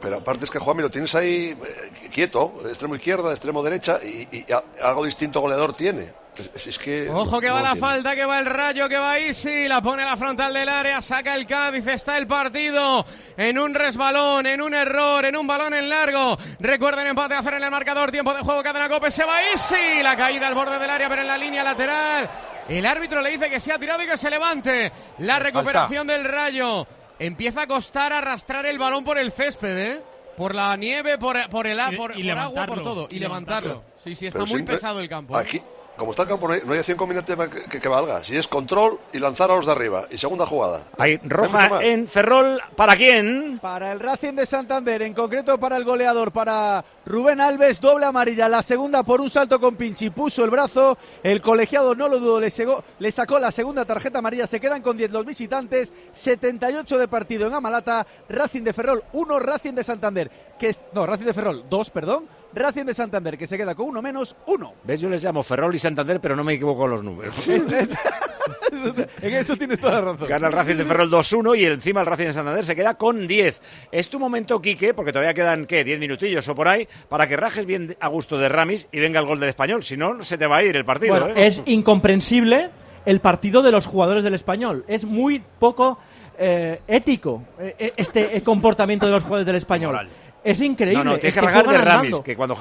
pero 0.00 0.16
aparte 0.16 0.44
es 0.44 0.50
que 0.50 0.58
Juanmi 0.58 0.82
lo 0.82 0.90
tienes 0.90 1.14
ahí 1.14 1.50
eh, 1.56 2.08
quieto, 2.12 2.52
de 2.64 2.70
extremo 2.70 2.96
izquierda, 2.96 3.28
de 3.28 3.34
extremo 3.34 3.62
derecha, 3.62 3.98
y, 4.02 4.44
algo 4.82 5.04
distinto 5.04 5.40
goleador 5.40 5.72
tiene. 5.74 6.10
Es, 6.54 6.66
es 6.66 6.78
que. 6.78 7.08
Ojo 7.10 7.40
que 7.40 7.48
no 7.48 7.54
va 7.54 7.62
la 7.62 7.68
entiendo. 7.70 7.86
falta, 7.88 8.14
que 8.16 8.24
va 8.24 8.38
el 8.40 8.46
rayo, 8.46 8.88
que 8.88 8.96
va 8.98 9.18
Isi, 9.20 9.68
la 9.68 9.80
pone 9.80 10.02
a 10.02 10.06
la 10.06 10.16
frontal 10.16 10.52
del 10.52 10.68
área, 10.68 11.00
saca 11.00 11.34
el 11.36 11.46
Cádiz, 11.46 11.86
está 11.86 12.18
el 12.18 12.26
partido 12.26 13.06
en 13.36 13.58
un 13.58 13.74
resbalón, 13.74 14.46
en 14.46 14.60
un 14.60 14.74
error, 14.74 15.24
en 15.24 15.36
un 15.36 15.46
balón 15.46 15.74
en 15.74 15.88
largo. 15.88 16.36
Recuerden 16.60 17.06
empate 17.06 17.34
a 17.34 17.38
hacer 17.38 17.54
en 17.54 17.64
el 17.64 17.70
marcador, 17.70 18.10
tiempo 18.10 18.34
de 18.34 18.42
juego, 18.42 18.62
cadena 18.62 18.88
cope, 18.88 19.10
se 19.10 19.24
va 19.24 19.36
Isi, 19.54 20.02
la 20.02 20.16
caída 20.16 20.48
al 20.48 20.54
borde 20.54 20.78
del 20.78 20.90
área, 20.90 21.08
pero 21.08 21.22
en 21.22 21.28
la 21.28 21.38
línea 21.38 21.62
lateral. 21.62 22.28
El 22.68 22.84
árbitro 22.86 23.20
le 23.20 23.30
dice 23.30 23.48
que 23.50 23.60
se 23.60 23.72
ha 23.72 23.78
tirado 23.78 24.02
y 24.02 24.06
que 24.06 24.16
se 24.16 24.30
levante. 24.30 24.90
La 25.18 25.38
recuperación 25.38 26.06
del 26.06 26.24
rayo. 26.24 26.86
Empieza 27.18 27.62
a 27.62 27.66
costar 27.68 28.12
arrastrar 28.12 28.66
el 28.66 28.76
balón 28.78 29.04
por 29.04 29.18
el 29.18 29.30
césped, 29.30 29.78
¿eh? 29.78 30.02
Por 30.36 30.52
la 30.52 30.76
nieve, 30.76 31.16
por, 31.16 31.48
por 31.48 31.64
el 31.68 31.78
a- 31.78 31.92
Y- 31.92 31.96
por, 31.96 32.18
y 32.18 32.28
por 32.28 32.38
agua, 32.38 32.66
por 32.66 32.82
todo. 32.82 33.06
Y 33.08 33.16
y 33.16 33.18
levantarlo. 33.20 33.68
levantarlo. 33.68 33.94
Sí, 34.02 34.16
sí, 34.16 34.26
está 34.26 34.38
Pero 34.40 34.46
muy 34.46 34.56
siempre- 34.56 34.74
pesado 34.74 34.98
el 34.98 35.08
campo. 35.08 35.38
¿eh? 35.38 35.40
Aquí, 35.40 35.62
como 35.96 36.10
está 36.10 36.22
el 36.24 36.28
campo, 36.28 36.48
no 36.48 36.54
hay, 36.54 36.60
no 36.64 36.72
hay 36.72 36.78
acción 36.80 36.96
combinante 36.96 37.36
que, 37.36 37.64
que- 37.68 37.80
que 37.80 37.88
valga. 37.88 38.22
Si 38.24 38.36
es 38.36 38.46
control 38.48 38.98
y 39.12 39.18
lanzar 39.18 39.50
a 39.50 39.56
los 39.56 39.66
de 39.66 39.72
arriba. 39.72 40.04
Y 40.10 40.18
segunda 40.18 40.46
jugada. 40.46 40.82
Hay 40.98 41.14
No 41.16 41.20
hay 41.22 41.28
mucho 41.28 41.36
roja 41.36 41.84
en 41.84 42.06
Ferrol. 42.08 42.60
¿Para 42.76 42.96
quién? 42.96 43.58
Para 43.60 43.92
el 43.92 44.00
Racing 44.00 44.34
de 44.34 44.46
Santander, 44.46 45.02
en 45.02 45.14
concreto 45.14 45.58
para 45.58 45.76
el 45.76 45.84
goleador, 45.84 46.32
para 46.32 46.84
Rubén 47.06 47.40
Alves, 47.40 47.80
doble 47.80 48.06
amarilla. 48.06 48.48
La 48.48 48.62
segunda 48.62 49.02
por 49.02 49.20
un 49.20 49.30
salto 49.30 49.60
con 49.60 49.76
Pinchi, 49.76 50.10
puso 50.10 50.44
el 50.44 50.50
brazo. 50.50 50.96
El 51.22 51.40
colegiado 51.42 51.94
no 51.94 52.08
lo 52.08 52.18
dudó, 52.18 52.40
le, 52.40 52.50
segó- 52.50 52.82
le 52.98 53.12
sacó 53.12 53.38
la 53.38 53.50
segunda 53.50 53.84
tarjeta 53.84 54.18
amarilla. 54.18 54.46
Se 54.46 54.60
quedan 54.60 54.82
con 54.82 54.96
10 54.96 55.12
los 55.12 55.24
visitantes. 55.24 55.92
78 56.12 56.98
de 56.98 57.08
partido 57.08 57.46
en 57.46 57.54
Amalata. 57.54 58.06
Racing 58.28 58.62
de 58.62 58.72
Ferrol 58.72 59.02
1, 59.12 59.38
Racing 59.38 59.74
de 59.74 59.84
Santander. 59.84 60.30
Que 60.58 60.70
es, 60.70 60.78
no, 60.92 61.06
Racing 61.06 61.26
de 61.26 61.34
Ferrol 61.34 61.64
2, 61.68 61.90
perdón. 61.90 62.24
Racing 62.54 62.84
de 62.84 62.94
Santander, 62.94 63.36
que 63.36 63.46
se 63.46 63.56
queda 63.56 63.74
con 63.74 63.88
uno 63.88 64.02
menos, 64.02 64.36
uno. 64.46 64.74
¿Ves? 64.84 65.00
Yo 65.00 65.08
les 65.08 65.22
llamo 65.22 65.42
Ferrol 65.42 65.74
y 65.74 65.78
Santander, 65.78 66.20
pero 66.20 66.36
no 66.36 66.44
me 66.44 66.54
equivoco 66.54 66.80
con 66.80 66.90
los 66.90 67.02
números. 67.02 67.34
en 69.22 69.34
eso 69.34 69.56
tienes 69.56 69.80
toda 69.80 69.94
la 69.94 70.12
razón. 70.12 70.28
Gana 70.28 70.46
el 70.48 70.52
Racing 70.52 70.76
de 70.76 70.84
Ferrol 70.84 71.10
2-1 71.10 71.58
y 71.58 71.64
encima 71.66 72.00
el 72.00 72.06
Racing 72.06 72.26
de 72.26 72.32
Santander 72.32 72.64
se 72.64 72.76
queda 72.76 72.94
con 72.94 73.26
10. 73.26 73.60
Es 73.90 74.08
tu 74.08 74.18
momento, 74.18 74.60
Quique, 74.60 74.94
porque 74.94 75.12
todavía 75.12 75.34
quedan, 75.34 75.66
¿qué? 75.66 75.84
10 75.84 76.00
minutillos 76.00 76.48
o 76.48 76.54
por 76.54 76.68
ahí, 76.68 76.88
para 77.08 77.26
que 77.26 77.36
rajes 77.36 77.66
bien 77.66 77.96
a 78.00 78.08
gusto 78.08 78.38
de 78.38 78.48
Ramis 78.48 78.88
y 78.92 79.00
venga 79.00 79.20
el 79.20 79.26
gol 79.26 79.40
del 79.40 79.50
español. 79.50 79.82
Si 79.82 79.96
no, 79.96 80.22
se 80.22 80.38
te 80.38 80.46
va 80.46 80.58
a 80.58 80.62
ir 80.62 80.76
el 80.76 80.84
partido. 80.84 81.18
Bueno, 81.18 81.28
¿eh? 81.28 81.46
es 81.46 81.62
incomprensible 81.66 82.70
el 83.06 83.20
partido 83.20 83.62
de 83.62 83.70
los 83.70 83.86
jugadores 83.86 84.24
del 84.24 84.34
español. 84.34 84.84
Es 84.88 85.04
muy 85.04 85.42
poco 85.58 85.98
eh, 86.38 86.80
ético 86.88 87.42
eh, 87.58 87.92
este 87.96 88.42
comportamiento 88.42 89.06
de 89.06 89.12
los 89.12 89.22
jugadores 89.22 89.46
del 89.46 89.56
español. 89.56 90.08
Es 90.44 90.60
increíble. 90.60 91.02
No, 91.02 91.12
no, 91.12 91.18
tienes 91.18 91.36
es 91.36 91.40
que 91.40 91.46
rajar 91.46 91.66
de 91.66 91.78
Ramis, 91.78 91.94
andando. 91.94 92.22
que 92.22 92.36
cuando 92.36 92.54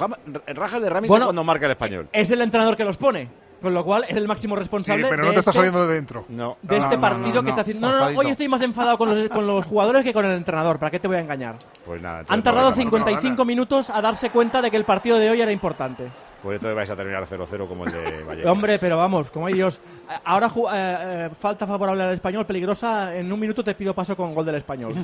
rajas 0.48 0.82
de 0.82 0.90
Ramis 0.90 1.10
Bueno, 1.10 1.26
es 1.26 1.28
cuando 1.28 1.44
marca 1.44 1.66
el 1.66 1.72
español. 1.74 2.08
Es 2.14 2.32
el 2.32 2.42
entrenador 2.42 2.78
que 2.78 2.86
los 2.86 2.98
pone. 2.98 3.28
Con 3.62 3.74
lo 3.74 3.86
cual 3.86 4.04
es 4.10 4.18
el 4.18 4.28
máximo 4.28 4.58
responsable 4.58 5.04
Sí, 5.04 5.10
pero 5.10 5.24
de, 5.24 5.28
no 5.30 5.34
te 5.34 5.40
está 5.40 5.52
este, 5.52 5.60
saliendo 5.60 5.88
de 5.88 5.94
dentro. 5.96 6.26
No. 6.28 6.58
de 6.62 6.78
este 6.78 6.98
partido 6.98 7.42
que 7.42 7.50
está 7.50 7.62
haciendo. 7.62 7.90
No, 7.90 7.98
no, 7.98 8.10
no, 8.12 8.20
hoy 8.20 8.28
estoy 8.28 8.50
más 8.50 8.62
enfadado 8.62 8.98
con 8.98 9.10
los, 9.10 9.30
con 9.30 9.48
los 9.48 9.66
jugadores 9.66 10.04
que 10.04 10.14
con 10.14 10.26
el 10.26 10.36
entrenador. 10.36 10.80
¿Para 10.80 10.92
qué 10.92 11.00
te 11.00 11.08
voy 11.08 11.16
a 11.16 11.22
engañar? 11.22 11.56
Pues 11.86 12.02
nada. 12.02 12.26
Han 12.28 12.44
tardado 12.44 12.74
55 12.74 13.46
minutos 13.46 13.90
a 13.90 14.02
darse 14.02 14.32
cuenta 14.32 14.62
de 14.62 14.70
que 14.70 14.76
el 14.76 14.84
partido 14.84 15.18
de 15.18 15.30
hoy 15.30 15.42
era 15.42 15.52
importante. 15.54 16.10
Puede 16.44 16.60
todo 16.60 16.76
vais 16.76 16.90
a 16.90 16.96
terminar 16.98 17.26
0-0 17.26 17.68
como 17.70 17.86
el 17.86 17.94
de 17.94 18.24
Vallecas. 18.24 18.52
Hombre, 18.52 18.78
pero 18.78 18.98
vamos, 18.98 19.32
como 19.32 19.48
hay 19.48 19.54
Dios. 19.54 19.80
Ahora 20.26 20.48
eh, 20.48 20.98
eh, 21.00 21.30
falta 21.40 21.66
favorable 21.66 22.04
al 22.04 22.12
español, 22.12 22.46
peligrosa. 22.46 23.16
En 23.16 23.32
un 23.32 23.40
minuto 23.40 23.64
te 23.64 23.74
pido 23.76 23.94
paso 23.94 24.18
con 24.18 24.36
gol 24.36 24.46
del 24.46 24.56
español. 24.56 24.94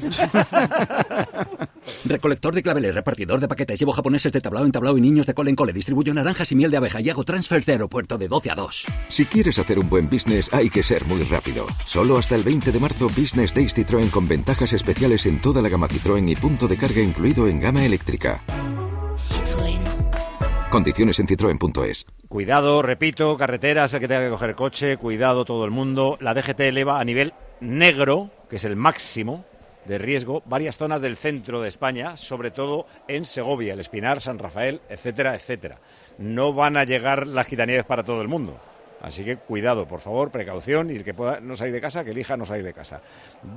Recolector 2.06 2.54
de 2.54 2.62
claveles, 2.62 2.94
repartidor 2.94 3.40
de 3.40 3.48
paquetes, 3.48 3.80
llevo 3.80 3.94
japoneses 3.94 4.34
de 4.34 4.42
tablao 4.42 4.66
en 4.66 4.74
tablao 4.74 4.98
y 4.98 5.02
niños 5.02 5.26
de 5.28 5.34
cole 5.34 5.50
en 5.50 5.56
cole, 5.56 5.72
distribuyo 5.72 6.14
naranjas 6.14 6.52
y 6.52 6.56
miel 6.56 6.72
de 6.72 6.78
abeja 6.78 7.00
y 7.00 7.10
hago 7.10 7.24
transfer 7.24 7.64
de 7.64 7.72
aeropuerto 7.72 8.18
de 8.18 8.28
12 8.28 8.52
a 8.52 8.56
2. 8.56 8.88
Si 9.08 9.26
quieres 9.26 9.58
hacer 9.60 9.80
un 9.80 9.90
buen 9.90 10.10
business 10.10 10.54
hay 10.54 10.70
que 10.70 10.84
ser 10.84 11.06
muy 11.06 11.24
rápido. 11.24 11.68
Solo 11.86 12.18
hasta 12.18 12.36
el 12.36 12.44
20 12.44 12.74
de 12.74 12.80
marzo 12.82 13.08
Business 13.08 13.54
Days 13.54 13.74
Citroën 13.74 14.10
con 14.12 14.28
ventajas 14.28 14.74
especiales 14.74 15.26
en 15.26 15.40
toda 15.40 15.62
la 15.62 15.70
gama 15.70 15.88
Citroën 15.88 16.30
y 16.30 16.36
punto 16.36 16.68
de 16.68 16.76
carga 16.76 17.02
incluido 17.02 17.48
en 17.48 17.62
gama 17.62 17.86
eléctrica. 17.86 18.44
Condiciones 20.70 21.20
en 21.20 21.28
citroen.es. 21.28 22.06
Cuidado, 22.28 22.84
repito, 22.84 23.36
carreteras, 23.38 23.92
el 23.96 24.02
que 24.02 24.08
tenga 24.08 24.26
que 24.26 24.30
coger 24.30 24.54
coche, 24.54 24.98
cuidado 24.98 25.44
todo 25.44 25.66
el 25.66 25.72
mundo. 25.72 26.16
La 26.22 26.36
DGT 26.36 26.60
eleva 26.60 27.00
a 27.00 27.04
nivel 27.04 27.34
negro, 27.60 28.30
que 28.52 28.58
es 28.58 28.64
el 28.66 28.76
máximo 28.76 29.46
de 29.86 29.98
riesgo, 29.98 30.44
varias 30.46 30.78
zonas 30.78 31.02
del 31.02 31.18
centro 31.18 31.60
de 31.60 31.70
España, 31.70 32.18
sobre 32.18 32.52
todo 32.52 32.86
en 33.08 33.26
Segovia, 33.26 33.74
el 33.74 33.80
Espinar, 33.80 34.22
San 34.22 34.38
Rafael, 34.38 34.80
etcétera, 34.90 35.34
etcétera. 35.34 35.80
No 36.20 36.54
van 36.54 36.78
a 36.78 36.84
llegar 36.84 37.26
las 37.26 37.48
gitanieves 37.48 37.86
para 37.86 38.04
todo 38.04 38.22
el 38.22 38.28
mundo. 38.28 38.56
Así 39.02 39.26
que 39.26 39.38
cuidado, 39.38 39.88
por 39.88 40.02
favor, 40.02 40.30
precaución 40.30 40.92
y 40.92 40.98
el 40.98 41.04
que 41.04 41.16
pueda 41.16 41.40
no 41.40 41.56
salir 41.56 41.74
de 41.74 41.82
casa, 41.82 42.04
que 42.04 42.12
elija 42.12 42.38
no 42.38 42.46
salir 42.46 42.64
de 42.64 42.74
casa. 42.74 43.02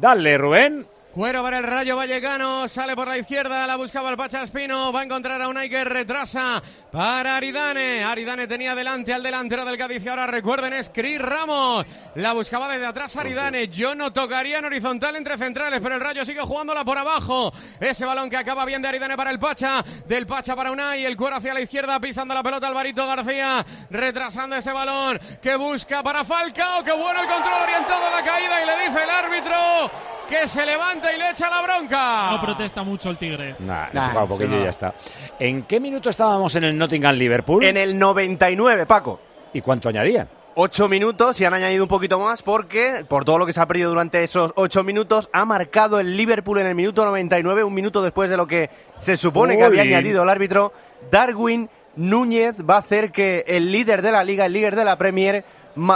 Dale, 0.01 0.39
Rubén. 0.39 0.87
Cuero 1.15 1.43
para 1.43 1.59
el 1.59 1.65
Rayo 1.65 1.95
Vallecano, 1.95 2.67
sale 2.69 2.97
por 2.97 3.07
la 3.07 3.19
izquierda, 3.19 3.67
la 3.67 3.77
buscaba 3.77 4.09
el 4.09 4.17
Pacha 4.17 4.43
Espino, 4.43 4.91
va 4.95 5.01
a 5.01 5.05
encontrar 5.05 5.43
a 5.43 5.49
Unai 5.49 5.69
que 5.69 5.85
retrasa 5.85 6.63
para 6.91 7.37
Aridane. 7.37 8.03
Aridane 8.03 8.47
tenía 8.47 8.75
delante 8.75 9.13
al 9.13 9.23
delantero 9.23 9.67
del 9.67 9.77
Cádiz 9.77 10.03
y 10.03 10.09
ahora 10.09 10.27
recuerden 10.27 10.73
es 10.73 10.89
Cris 10.89 11.21
Ramos. 11.21 11.85
La 12.15 12.33
buscaba 12.33 12.67
desde 12.67 12.87
atrás 12.87 13.15
Aridane. 13.15 13.69
Yo 13.69 13.95
no 13.95 14.11
tocaría 14.11 14.61
en 14.61 14.65
horizontal 14.65 15.15
entre 15.17 15.37
centrales, 15.37 15.81
pero 15.83 15.97
el 15.97 16.01
Rayo 16.01 16.25
sigue 16.25 16.41
jugándola 16.41 16.83
por 16.83 16.97
abajo. 16.97 17.53
Ese 17.79 18.07
balón 18.07 18.31
que 18.31 18.39
acaba 18.39 18.65
bien 18.65 18.81
de 18.81 18.89
Aridane 18.89 19.15
para 19.15 19.33
el 19.33 19.39
Pacha, 19.39 19.85
del 20.09 20.27
Pacha 20.27 20.57
para 20.57 20.73
Unai, 20.73 21.05
el 21.05 21.19
cuero 21.19 21.37
hacia 21.37 21.53
la 21.53 21.61
izquierda, 21.61 22.01
pisando 22.01 22.33
la 22.33 22.43
pelota 22.43 22.69
Alvarito 22.69 23.07
García, 23.07 23.63
retrasando 23.91 24.57
ese 24.57 24.73
balón 24.73 25.21
que 25.43 25.57
busca 25.57 26.03
para 26.03 26.25
Falcao. 26.25 26.83
Qué 26.83 26.93
bueno 26.93 27.21
el 27.21 27.29
control 27.29 27.65
orientado 27.65 28.07
a 28.07 28.11
la 28.11 28.25
caída 28.25 28.63
y 28.63 28.67
le 28.67 28.89
dice 28.89 29.05
el 29.05 29.11
árbitro 29.11 30.13
que 30.33 30.49
se 30.49 30.65
levanta 30.65 31.15
y 31.15 31.19
le 31.19 31.31
echa 31.31 31.51
la 31.51 31.61
bronca. 31.61 32.31
No 32.31 32.41
protesta 32.41 32.83
mucho 32.83 33.11
el 33.11 33.19
Tigre. 33.19 33.55
Nah, 33.59 33.89
le 33.93 34.01
he 34.01 34.23
un 34.23 34.29
poquillo 34.29 34.61
y 34.61 34.63
ya 34.65 34.71
está. 34.71 34.95
¿En 35.39 35.65
qué 35.65 35.79
minuto 35.79 36.09
estábamos 36.09 36.57
en 36.57 36.65
el 36.65 36.79
Nottingham-Liverpool? 36.79 37.65
En 37.65 37.77
el 37.77 37.99
99, 37.99 38.87
Paco. 38.87 39.21
¿Y 39.53 39.61
cuánto 39.61 39.91
añadían? 39.91 40.27
Ocho 40.55 40.89
minutos 40.89 41.39
y 41.41 41.45
han 41.45 41.53
añadido 41.53 41.85
un 41.85 41.89
poquito 41.89 42.19
más 42.19 42.41
porque, 42.43 43.05
por 43.07 43.27
todo 43.27 43.39
lo 43.39 43.47
que 43.47 43.53
se 43.53 43.61
ha 43.61 43.67
perdido 43.67 43.91
durante 43.91 44.23
esos 44.23 44.53
ocho 44.57 44.83
minutos, 44.83 45.29
ha 45.35 45.45
marcado 45.45 46.01
el 46.01 46.17
Liverpool 46.17 46.59
en 46.59 46.67
el 46.67 46.75
minuto 46.75 47.05
99, 47.05 47.65
un 47.65 47.75
minuto 47.75 48.03
después 48.03 48.31
de 48.31 48.39
lo 48.39 48.47
que 48.47 48.71
se 48.99 49.19
supone 49.19 49.59
que 49.59 49.65
había 49.65 49.83
añadido 49.83 50.23
el 50.23 50.31
árbitro. 50.31 50.73
Darwin 51.11 51.69
Núñez 51.97 52.57
va 52.69 52.77
a 52.77 52.79
hacer 52.79 53.13
que 53.13 53.45
el 53.47 53.71
líder 53.71 54.01
de 54.01 54.13
la 54.13 54.25
liga, 54.25 54.47
el 54.47 54.55
líder 54.55 54.77
de 54.77 54.85
la 54.85 54.97
Premier, 54.97 55.45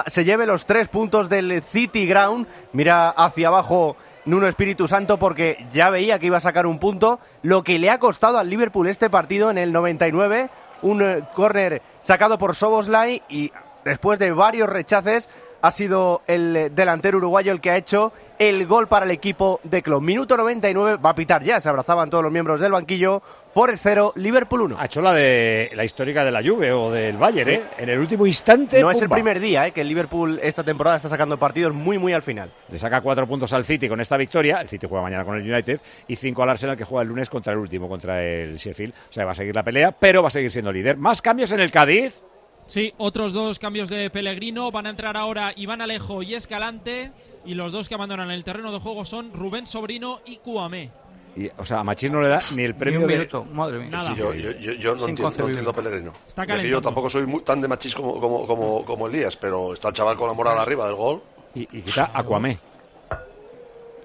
se 0.06 0.24
lleve 0.24 0.46
los 0.46 0.66
tres 0.66 0.88
puntos 0.88 1.28
del 1.28 1.62
City 1.62 2.06
Ground. 2.06 2.46
Mira 2.72 3.10
hacia 3.10 3.48
abajo 3.48 3.96
Nuno 4.26 4.48
Espíritu 4.48 4.88
Santo 4.88 5.18
porque 5.18 5.66
ya 5.72 5.88
veía 5.90 6.18
que 6.18 6.26
iba 6.26 6.38
a 6.38 6.40
sacar 6.40 6.66
un 6.66 6.78
punto. 6.78 7.20
Lo 7.42 7.62
que 7.62 7.78
le 7.78 7.90
ha 7.90 7.98
costado 7.98 8.38
al 8.38 8.50
Liverpool 8.50 8.88
este 8.88 9.08
partido 9.08 9.50
en 9.50 9.58
el 9.58 9.72
99, 9.72 10.50
un 10.82 11.02
eh, 11.02 11.22
córner 11.34 11.80
sacado 12.02 12.36
por 12.36 12.56
Soboslai 12.56 13.22
y 13.28 13.52
después 13.84 14.18
de 14.18 14.32
varios 14.32 14.68
rechaces 14.68 15.28
ha 15.62 15.70
sido 15.70 16.22
el 16.26 16.56
eh, 16.56 16.70
delantero 16.70 17.18
uruguayo 17.18 17.52
el 17.52 17.60
que 17.60 17.70
ha 17.70 17.76
hecho 17.76 18.12
el 18.38 18.66
gol 18.66 18.88
para 18.88 19.06
el 19.06 19.12
equipo 19.12 19.60
de 19.62 19.82
Klopp. 19.82 20.02
Minuto 20.02 20.36
99, 20.36 20.96
va 20.96 21.10
a 21.10 21.14
pitar 21.14 21.42
ya, 21.42 21.60
se 21.60 21.68
abrazaban 21.68 22.10
todos 22.10 22.24
los 22.24 22.32
miembros 22.32 22.60
del 22.60 22.72
banquillo. 22.72 23.22
Forest 23.56 23.84
0, 23.84 24.12
Liverpool 24.16 24.60
1. 24.60 24.76
Ha 24.78 24.84
hecho 24.84 25.00
la 25.00 25.14
de 25.14 25.70
la 25.74 25.82
histórica 25.82 26.26
de 26.26 26.30
la 26.30 26.42
Juve 26.42 26.72
o 26.72 26.90
del 26.90 27.16
Bayern, 27.16 27.48
¿eh? 27.48 27.62
En 27.78 27.88
el 27.88 27.98
último 27.98 28.26
instante. 28.26 28.78
No 28.82 28.90
es 28.90 29.00
el 29.00 29.08
primer 29.08 29.40
día 29.40 29.66
eh, 29.66 29.72
que 29.72 29.80
el 29.80 29.88
Liverpool 29.88 30.38
esta 30.42 30.62
temporada 30.62 30.98
está 30.98 31.08
sacando 31.08 31.38
partidos 31.38 31.72
muy, 31.72 31.96
muy 31.96 32.12
al 32.12 32.20
final. 32.20 32.50
Le 32.70 32.76
saca 32.76 33.00
cuatro 33.00 33.26
puntos 33.26 33.54
al 33.54 33.64
City 33.64 33.88
con 33.88 33.98
esta 33.98 34.18
victoria. 34.18 34.60
El 34.60 34.68
City 34.68 34.86
juega 34.86 35.02
mañana 35.02 35.24
con 35.24 35.38
el 35.38 35.50
United. 35.50 35.80
Y 36.06 36.16
cinco 36.16 36.42
al 36.42 36.50
Arsenal 36.50 36.76
que 36.76 36.84
juega 36.84 37.00
el 37.00 37.08
lunes 37.08 37.30
contra 37.30 37.54
el 37.54 37.58
último, 37.58 37.88
contra 37.88 38.22
el 38.22 38.58
Sheffield. 38.58 38.92
O 38.92 39.12
sea, 39.14 39.24
va 39.24 39.32
a 39.32 39.34
seguir 39.34 39.54
la 39.54 39.62
pelea, 39.62 39.90
pero 39.90 40.20
va 40.20 40.28
a 40.28 40.32
seguir 40.32 40.50
siendo 40.50 40.70
líder. 40.70 40.98
Más 40.98 41.22
cambios 41.22 41.50
en 41.50 41.60
el 41.60 41.70
Cádiz. 41.70 42.20
Sí, 42.66 42.92
otros 42.98 43.32
dos 43.32 43.58
cambios 43.58 43.88
de 43.88 44.10
Pellegrino. 44.10 44.70
Van 44.70 44.86
a 44.86 44.90
entrar 44.90 45.16
ahora 45.16 45.54
Iván 45.56 45.80
Alejo 45.80 46.22
y 46.22 46.34
Escalante. 46.34 47.10
Y 47.46 47.54
los 47.54 47.72
dos 47.72 47.88
que 47.88 47.94
abandonan 47.94 48.30
el 48.30 48.44
terreno 48.44 48.70
de 48.70 48.80
juego 48.80 49.06
son 49.06 49.32
Rubén 49.32 49.66
Sobrino 49.66 50.20
y 50.26 50.36
Cuamé. 50.36 50.90
Y, 51.36 51.50
o 51.58 51.64
sea, 51.66 51.80
a 51.80 51.84
Machín 51.84 52.12
no 52.12 52.20
le 52.22 52.28
da 52.28 52.42
ni 52.54 52.62
el 52.62 52.74
premio 52.74 53.00
un 53.00 53.06
de. 53.06 53.14
minuto, 53.14 53.44
madre 53.44 53.78
mía. 53.78 54.00
Sí, 54.00 54.14
yo, 54.16 54.32
yo, 54.32 54.32
no, 54.32 54.56
entiendo, 54.62 54.96
no 54.96 55.08
inconcebible. 55.10 55.44
entiendo 55.50 55.70
a 55.70 55.74
Pellegrino. 55.74 56.12
Está 56.26 56.44
Ya 56.46 56.60
que 56.62 56.68
yo 56.68 56.80
tampoco 56.80 57.10
soy 57.10 57.26
muy, 57.26 57.42
tan 57.42 57.60
de 57.60 57.68
machis 57.68 57.94
como, 57.94 58.18
como, 58.18 58.46
como, 58.46 58.84
como 58.86 59.06
Elías, 59.06 59.36
pero 59.36 59.74
está 59.74 59.88
el 59.88 59.94
chaval 59.94 60.16
con 60.16 60.28
la 60.28 60.32
moral 60.32 60.58
arriba 60.58 60.86
del 60.86 60.94
gol. 60.94 61.22
Y, 61.54 61.62
y 61.70 61.82
quita 61.82 62.10
a 62.14 62.22
Cuamé. 62.22 62.58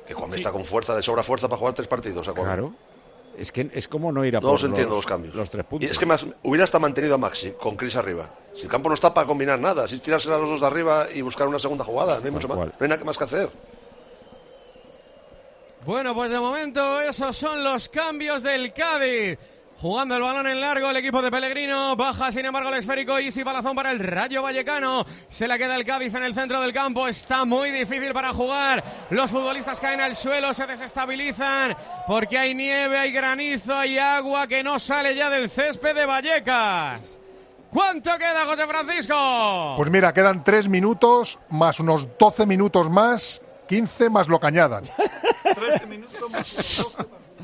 Que 0.05 0.13
cuando 0.13 0.35
está 0.35 0.51
con 0.51 0.65
fuerza, 0.65 0.93
le 0.93 1.01
sobra 1.01 1.23
fuerza 1.23 1.47
para 1.47 1.57
jugar 1.57 1.73
tres 1.73 1.87
partidos. 1.87 2.27
Aquaman. 2.27 2.45
Claro. 2.53 2.73
Es 3.37 3.49
que 3.51 3.69
es 3.73 3.87
como 3.87 4.11
no 4.11 4.25
ir 4.25 4.35
a 4.35 4.41
No 4.41 4.47
por 4.49 4.51
los 4.55 4.63
entiendo 4.65 4.95
los 4.95 5.05
cambios. 5.05 5.33
Los 5.33 5.49
tres 5.49 5.63
Y 5.65 5.69
puntos. 5.69 5.89
es 5.89 5.97
que 5.97 6.05
más, 6.05 6.25
hubiera 6.43 6.65
hasta 6.65 6.79
mantenido 6.79 7.15
a 7.15 7.17
Maxi 7.17 7.51
con 7.51 7.77
Chris 7.77 7.95
arriba. 7.95 8.29
Si 8.53 8.63
el 8.63 8.67
campo 8.67 8.89
no 8.89 8.95
está 8.95 9.13
para 9.13 9.25
combinar 9.25 9.57
nada, 9.57 9.87
si 9.87 9.95
es 9.95 10.01
tirársela 10.01 10.35
a 10.35 10.39
los 10.39 10.49
dos 10.49 10.59
de 10.59 10.67
arriba 10.67 11.07
y 11.15 11.21
buscar 11.21 11.47
una 11.47 11.59
segunda 11.59 11.85
jugada, 11.85 12.19
no 12.19 12.25
hay 12.25 12.31
mucho 12.31 12.49
más. 12.49 12.57
No 12.57 12.73
hay 12.77 12.89
nada 12.89 13.03
más 13.05 13.17
que 13.17 13.23
hacer. 13.23 13.49
Bueno, 15.85 16.13
pues 16.13 16.29
de 16.29 16.39
momento 16.39 17.01
esos 17.01 17.35
son 17.35 17.63
los 17.63 17.89
cambios 17.89 18.43
del 18.43 18.71
Cádiz. 18.71 19.39
Jugando 19.81 20.15
el 20.15 20.21
balón 20.21 20.45
en 20.45 20.61
largo, 20.61 20.91
el 20.91 20.97
equipo 20.97 21.23
de 21.23 21.31
Pellegrino 21.31 21.95
baja, 21.95 22.31
sin 22.31 22.45
embargo, 22.45 22.69
el 22.69 22.75
esférico 22.75 23.19
y 23.19 23.31
si 23.31 23.41
balazón 23.41 23.75
para 23.75 23.91
el 23.91 23.97
Rayo 23.97 24.43
Vallecano. 24.43 25.03
Se 25.27 25.47
la 25.47 25.57
queda 25.57 25.75
el 25.75 25.83
Cádiz 25.83 26.13
en 26.13 26.21
el 26.21 26.35
centro 26.35 26.61
del 26.61 26.71
campo. 26.71 27.07
Está 27.07 27.45
muy 27.45 27.71
difícil 27.71 28.13
para 28.13 28.31
jugar. 28.31 28.83
Los 29.09 29.31
futbolistas 29.31 29.79
caen 29.79 30.01
al 30.01 30.13
suelo, 30.13 30.53
se 30.53 30.67
desestabilizan 30.67 31.75
porque 32.05 32.37
hay 32.37 32.53
nieve, 32.53 32.99
hay 32.99 33.11
granizo, 33.11 33.73
hay 33.73 33.97
agua 33.97 34.45
que 34.45 34.61
no 34.61 34.77
sale 34.77 35.15
ya 35.15 35.31
del 35.31 35.49
césped 35.49 35.95
de 35.95 36.05
Vallecas. 36.05 37.17
¿Cuánto 37.71 38.15
queda, 38.19 38.45
José 38.45 38.67
Francisco? 38.67 39.73
Pues 39.77 39.89
mira, 39.89 40.13
quedan 40.13 40.43
tres 40.43 40.69
minutos 40.69 41.39
más 41.49 41.79
unos 41.79 42.07
12 42.19 42.45
minutos 42.45 42.87
más, 42.87 43.41
15 43.71 44.09
más 44.09 44.27
lo 44.27 44.37
que 44.37 44.47
añadan. 44.47 44.83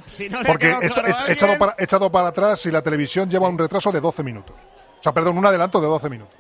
Si 0.06 0.30
no 0.30 0.42
le 0.42 0.44
ha 0.44 0.52
Porque 0.52 0.68
quedado 0.68 0.82
echa- 0.82 0.94
claro 0.94 1.08
a 1.08 1.12
echa- 1.12 1.18
alguien- 1.20 1.32
echado, 1.38 1.58
para, 1.58 1.76
echado 1.78 2.12
para 2.12 2.28
atrás 2.30 2.66
y 2.66 2.72
la 2.72 2.82
televisión 2.82 3.30
lleva 3.30 3.48
un 3.48 3.58
retraso 3.58 3.92
de 3.94 4.02
12 4.02 4.24
minutos. 4.24 4.56
O 5.00 5.04
sea, 5.04 5.14
perdón, 5.14 5.38
un 5.38 5.46
adelanto 5.46 5.80
de 5.80 5.88
12 5.88 6.10
minutos. 6.10 6.36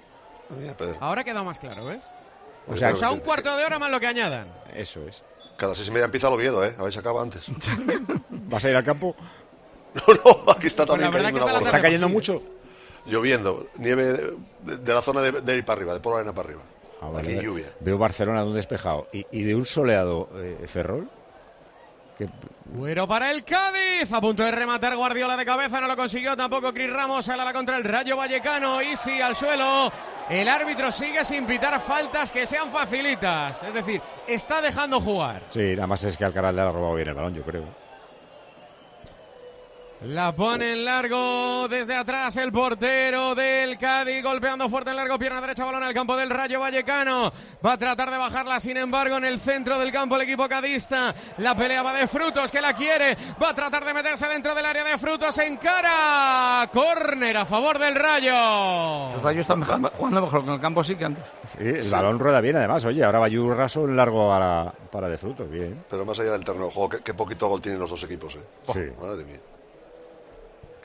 Ahora 0.99 1.21
ha 1.21 1.23
quedado 1.23 1.45
más 1.45 1.57
claro, 1.59 1.85
¿ves? 1.85 2.05
O 2.67 2.75
sea, 2.75 2.91
O 2.91 2.95
sea, 2.97 3.11
un 3.11 3.19
cuarto 3.19 3.55
de 3.55 3.63
hora 3.65 3.79
más 3.79 3.89
lo 3.89 3.99
que 3.99 4.07
añadan. 4.07 4.47
Eso 4.73 5.07
es. 5.07 5.23
Cada 5.57 5.73
seis 5.73 5.88
y 5.88 5.91
media 5.91 6.05
empieza 6.05 6.27
el 6.27 6.33
Oviedo, 6.33 6.63
¿eh? 6.65 6.75
A 6.77 6.83
ver 6.83 6.91
si 6.93 6.99
acaba 6.99 7.21
antes. 7.21 7.45
¿Vas 8.29 8.63
a 8.65 8.69
ir 8.69 8.75
al 8.75 8.83
campo? 8.83 9.15
No, 10.05 10.13
no, 10.13 10.51
aquí 10.51 10.67
está 10.67 10.85
Pues 10.85 10.99
también 10.99 11.11
que 11.11 11.17
cayendo 11.17 11.39
está 11.39 11.57
una. 11.57 11.65
¿Está 11.65 11.81
cayendo 11.81 12.09
mucho? 12.09 12.43
Lloviendo, 13.07 13.67
nieve 13.77 14.03
de, 14.03 14.33
de- 14.61 14.77
de 14.77 14.93
la 14.93 15.01
zona 15.01 15.21
de, 15.21 15.31
de 15.31 15.55
ir 15.55 15.65
para 15.65 15.77
arriba, 15.79 15.93
de 15.95 15.99
por 16.01 16.11
la 16.13 16.19
arena 16.19 16.33
para 16.35 16.49
arriba. 16.49 16.61
Ah, 17.01 17.07
vale, 17.09 17.19
Aquí 17.27 17.35
vale. 17.35 17.47
lluvia. 17.47 17.65
Veo 17.79 17.97
Barcelona 17.97 18.41
de 18.41 18.47
un 18.49 18.55
despejado. 18.55 19.07
¿Y, 19.13 19.25
y 19.31 19.43
de 19.43 19.55
un 19.55 19.65
soleado 19.65 20.29
eh, 20.35 20.65
Ferrol? 20.67 21.07
Que- 22.17 22.27
Bueno 22.65 23.07
para 23.07 23.29
el 23.29 23.43
Cádiz, 23.43 24.11
a 24.11 24.19
punto 24.19 24.41
de 24.43 24.49
rematar 24.51 24.95
Guardiola 24.95 25.37
de 25.37 25.45
cabeza, 25.45 25.79
no 25.79 25.87
lo 25.87 25.95
consiguió 25.95 26.35
tampoco 26.35 26.73
Cris 26.73 26.91
Ramos, 26.91 27.25
sale 27.25 27.43
a 27.43 27.45
la 27.45 27.53
contra 27.53 27.77
el 27.77 27.83
Rayo 27.83 28.17
Vallecano, 28.17 28.81
Easy 28.81 29.21
al 29.21 29.35
suelo. 29.35 29.91
El 30.27 30.47
árbitro 30.49 30.91
sigue 30.91 31.23
sin 31.23 31.45
pitar 31.45 31.79
faltas 31.79 32.31
que 32.31 32.45
sean 32.47 32.69
facilitas, 32.71 33.61
es 33.63 33.73
decir, 33.73 34.01
está 34.27 34.59
dejando 34.61 34.99
jugar. 34.99 35.43
Sí, 35.53 35.73
nada 35.75 35.87
más 35.87 36.03
es 36.03 36.17
que 36.17 36.25
Alcaraz 36.25 36.53
le 36.55 36.61
ha 36.61 36.71
robado 36.71 36.95
bien 36.95 37.07
el 37.09 37.13
balón, 37.13 37.35
yo 37.35 37.43
creo. 37.43 37.63
La 40.01 40.31
pone 40.31 40.73
en 40.73 40.85
largo 40.85 41.67
desde 41.67 41.95
atrás 41.95 42.37
el 42.37 42.51
portero 42.51 43.33
del 43.33 43.79
Cádiz, 43.79 44.21
golpeando 44.23 44.69
fuerte 44.69 44.91
en 44.91 44.95
largo, 44.95 45.17
pierna 45.17 45.41
derecha, 45.41 45.65
balón 45.65 45.81
al 45.81 45.93
campo 45.93 46.15
del 46.15 46.29
Rayo 46.29 46.59
Vallecano. 46.59 47.31
Va 47.65 47.73
a 47.73 47.77
tratar 47.79 48.11
de 48.11 48.17
bajarla, 48.17 48.59
sin 48.59 48.77
embargo, 48.77 49.17
en 49.17 49.25
el 49.25 49.39
centro 49.39 49.79
del 49.79 49.91
campo 49.91 50.15
el 50.15 50.21
equipo 50.21 50.47
cadista. 50.47 51.15
La 51.39 51.57
pelea 51.57 51.81
va 51.81 51.93
de 51.93 52.07
frutos, 52.07 52.51
que 52.51 52.61
la 52.61 52.73
quiere. 52.73 53.17
Va 53.41 53.49
a 53.49 53.53
tratar 53.55 53.83
de 53.83 53.93
meterse 53.95 54.27
dentro 54.27 54.53
del 54.53 54.67
área 54.67 54.83
de 54.83 54.99
frutos 54.99 55.35
en 55.39 55.57
cara. 55.57 56.69
Córner 56.71 57.35
a 57.37 57.45
favor 57.45 57.79
del 57.79 57.95
Rayo. 57.95 59.13
Los 59.15 59.23
rayos 59.23 59.41
están 59.41 59.59
mejor- 59.61 59.91
jugando 59.97 60.21
mejor 60.21 60.45
con 60.45 60.53
el 60.53 60.61
campo 60.61 60.83
sí 60.83 60.95
que 60.95 61.05
antes. 61.05 61.23
Sí, 61.57 61.63
el 61.63 61.89
balón 61.89 62.19
rueda 62.19 62.39
bien, 62.39 62.55
además. 62.55 62.85
Oye, 62.85 63.03
ahora 63.03 63.17
va 63.19 63.27
Raso 63.57 63.85
en 63.85 63.95
largo 63.97 64.31
a 64.31 64.39
la- 64.39 64.73
para 64.91 65.09
de 65.09 65.17
frutos. 65.17 65.49
Bien. 65.49 65.83
Pero 65.89 66.05
más 66.05 66.19
allá 66.19 66.33
del 66.33 66.45
terreno 66.45 66.65
de 66.65 66.71
juego, 66.71 66.89
qué, 66.89 66.97
qué 67.03 67.13
poquito 67.15 67.47
gol 67.47 67.61
tienen 67.61 67.79
los 67.81 67.89
dos 67.89 68.03
equipos, 68.03 68.35
¿eh? 68.35 68.39
Sí. 68.71 69.01
Madre 69.01 69.23
mía. 69.23 69.39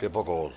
Qué 0.02 0.10
poco 0.10 0.34
gol. 0.34 0.54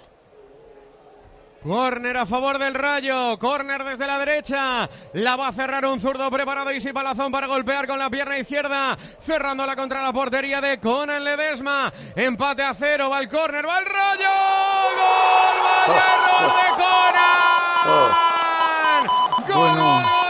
Corner 1.64 2.18
a 2.18 2.26
favor 2.26 2.58
del 2.58 2.74
Rayo. 2.74 3.38
Corner 3.38 3.84
desde 3.84 4.08
la 4.08 4.18
derecha. 4.18 4.90
La 5.14 5.36
va 5.36 5.50
a 5.50 5.52
cerrar 5.52 5.86
un 5.86 6.00
zurdo 6.00 6.32
preparado 6.32 6.72
y 6.72 6.80
Palazón 6.92 7.32
para 7.32 7.46
golpear 7.46 7.86
con 7.86 8.00
la 8.00 8.10
pierna 8.10 8.40
izquierda. 8.40 8.98
Cerrándola 9.22 9.76
contra 9.76 10.02
la 10.02 10.12
portería 10.12 10.62
de 10.62 10.80
Conan 10.80 11.24
Ledesma. 11.24 11.94
Empate 12.16 12.64
a 12.64 12.74
cero. 12.74 13.12
Va 13.12 13.20
el 13.20 13.30
córner. 13.30 13.68
Va 13.68 13.78
el 13.78 13.86
Rayo. 13.86 14.32
¡Gol! 14.98 15.58
¡Vaya 15.88 16.06
error 16.16 16.52
de 16.56 16.70
Conan! 16.82 17.86
¡Gol, 19.48 19.78
gol, 19.80 20.25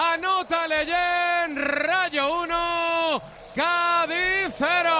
Anota 0.00 0.68
Leyen, 0.68 1.56
Rayo 1.56 2.42
1, 2.44 2.54
Cádiz 3.56 4.54
0. 4.56 4.90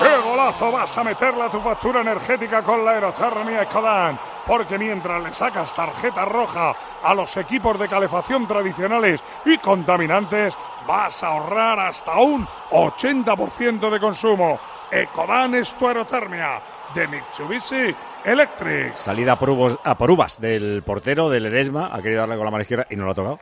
¡Qué 0.00 0.16
golazo 0.26 0.72
vas 0.72 0.96
a 0.96 1.04
meterle 1.04 1.42
a 1.42 1.50
tu 1.50 1.60
factura 1.60 2.00
energética 2.00 2.62
con 2.62 2.82
la 2.82 2.92
aerotermia 2.92 3.62
Ecodan! 3.64 4.18
Porque 4.46 4.78
mientras 4.78 5.22
le 5.22 5.34
sacas 5.34 5.74
tarjeta 5.74 6.24
roja 6.24 6.74
a 7.04 7.14
los 7.14 7.36
equipos 7.36 7.78
de 7.78 7.88
calefacción 7.88 8.46
tradicionales 8.46 9.20
y 9.44 9.58
contaminantes, 9.58 10.54
vas 10.86 11.22
a 11.22 11.26
ahorrar 11.26 11.78
hasta 11.80 12.16
un 12.16 12.48
80% 12.70 13.90
de 13.90 14.00
consumo. 14.00 14.58
Ecodan 14.90 15.56
es 15.56 15.74
tu 15.74 15.86
aerotermia 15.88 16.58
de 16.94 17.06
Mitsubishi 17.06 17.94
Electric. 18.24 18.94
Salida 18.94 19.32
a 19.32 19.38
por, 19.38 19.50
uvos- 19.50 19.78
a 19.84 19.94
por 19.96 20.10
uvas 20.10 20.40
del 20.40 20.82
portero 20.84 21.28
de 21.28 21.40
Ledesma. 21.40 21.90
Ha 21.92 22.00
querido 22.00 22.20
darle 22.20 22.36
con 22.36 22.44
la 22.46 22.50
mano 22.50 22.62
izquierda 22.62 22.86
y 22.88 22.96
no 22.96 23.04
lo 23.04 23.10
ha 23.10 23.14
tocado. 23.14 23.40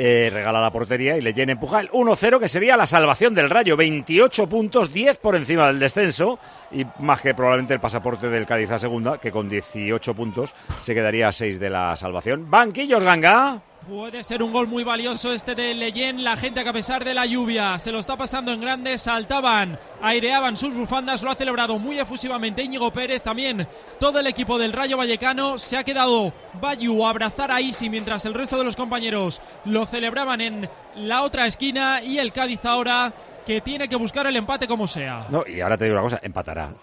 Eh, 0.00 0.30
regala 0.32 0.60
la 0.60 0.70
portería 0.70 1.16
y 1.16 1.20
Leyen 1.20 1.50
empuja 1.50 1.80
el 1.80 1.90
1-0, 1.90 2.38
que 2.38 2.48
sería 2.48 2.76
la 2.76 2.86
salvación 2.86 3.34
del 3.34 3.50
Rayo. 3.50 3.76
28 3.76 4.48
puntos, 4.48 4.92
10 4.92 5.18
por 5.18 5.34
encima 5.34 5.66
del 5.66 5.80
descenso. 5.80 6.38
Y 6.70 6.86
más 7.00 7.20
que 7.20 7.34
probablemente 7.34 7.74
el 7.74 7.80
pasaporte 7.80 8.28
del 8.28 8.46
Cádiz 8.46 8.70
a 8.70 8.78
segunda, 8.78 9.18
que 9.18 9.32
con 9.32 9.48
18 9.48 10.14
puntos 10.14 10.54
se 10.78 10.94
quedaría 10.94 11.26
a 11.26 11.32
6 11.32 11.58
de 11.58 11.70
la 11.70 11.96
salvación. 11.96 12.48
Banquillos, 12.48 13.02
Ganga. 13.02 13.60
Puede 13.88 14.22
ser 14.22 14.42
un 14.42 14.52
gol 14.52 14.66
muy 14.66 14.84
valioso 14.84 15.32
este 15.32 15.54
de 15.54 15.72
Leyen. 15.72 16.22
La 16.22 16.36
gente 16.36 16.62
que 16.62 16.68
a 16.68 16.72
pesar 16.74 17.02
de 17.06 17.14
la 17.14 17.24
lluvia 17.24 17.78
se 17.78 17.90
lo 17.90 18.00
está 18.00 18.18
pasando 18.18 18.52
en 18.52 18.60
grande, 18.60 18.98
saltaban, 18.98 19.78
aireaban 20.02 20.58
sus 20.58 20.74
bufandas, 20.74 21.22
lo 21.22 21.30
ha 21.30 21.34
celebrado 21.34 21.78
muy 21.78 21.98
efusivamente 21.98 22.62
Íñigo 22.62 22.90
Pérez. 22.92 23.22
También 23.22 23.66
todo 23.98 24.20
el 24.20 24.26
equipo 24.26 24.58
del 24.58 24.74
Rayo 24.74 24.98
Vallecano 24.98 25.56
se 25.56 25.78
ha 25.78 25.84
quedado 25.84 26.34
Bayu 26.60 27.06
a 27.06 27.08
abrazar 27.10 27.50
a 27.50 27.62
Isi 27.62 27.88
mientras 27.88 28.26
el 28.26 28.34
resto 28.34 28.58
de 28.58 28.64
los 28.64 28.76
compañeros 28.76 29.40
lo 29.64 29.86
celebraban 29.86 30.42
en 30.42 30.68
la 30.96 31.22
otra 31.22 31.46
esquina 31.46 32.02
y 32.02 32.18
el 32.18 32.30
Cádiz 32.32 32.62
ahora 32.66 33.10
que 33.46 33.62
tiene 33.62 33.88
que 33.88 33.96
buscar 33.96 34.26
el 34.26 34.36
empate 34.36 34.68
como 34.68 34.86
sea. 34.86 35.24
No, 35.30 35.44
y 35.46 35.62
ahora 35.62 35.78
te 35.78 35.84
digo 35.86 35.94
una 35.94 36.02
cosa, 36.02 36.18
empatará. 36.22 36.74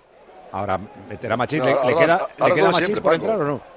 Ahora 0.53 0.79
meterá 1.07 1.37
Machís. 1.37 1.59
No, 1.59 1.65
¿Le, 1.65 1.71
ahora- 1.73 1.85
le 1.87 1.95
queda, 1.99 2.13
ahora 2.15 2.47
¿le 2.47 2.55
queda 2.55 2.71
Machís 2.71 2.85
siempre, 2.87 3.01
por 3.03 3.11
Paco. 3.11 3.25
entrar 3.25 3.41
o 3.41 3.45
no? 3.47 3.75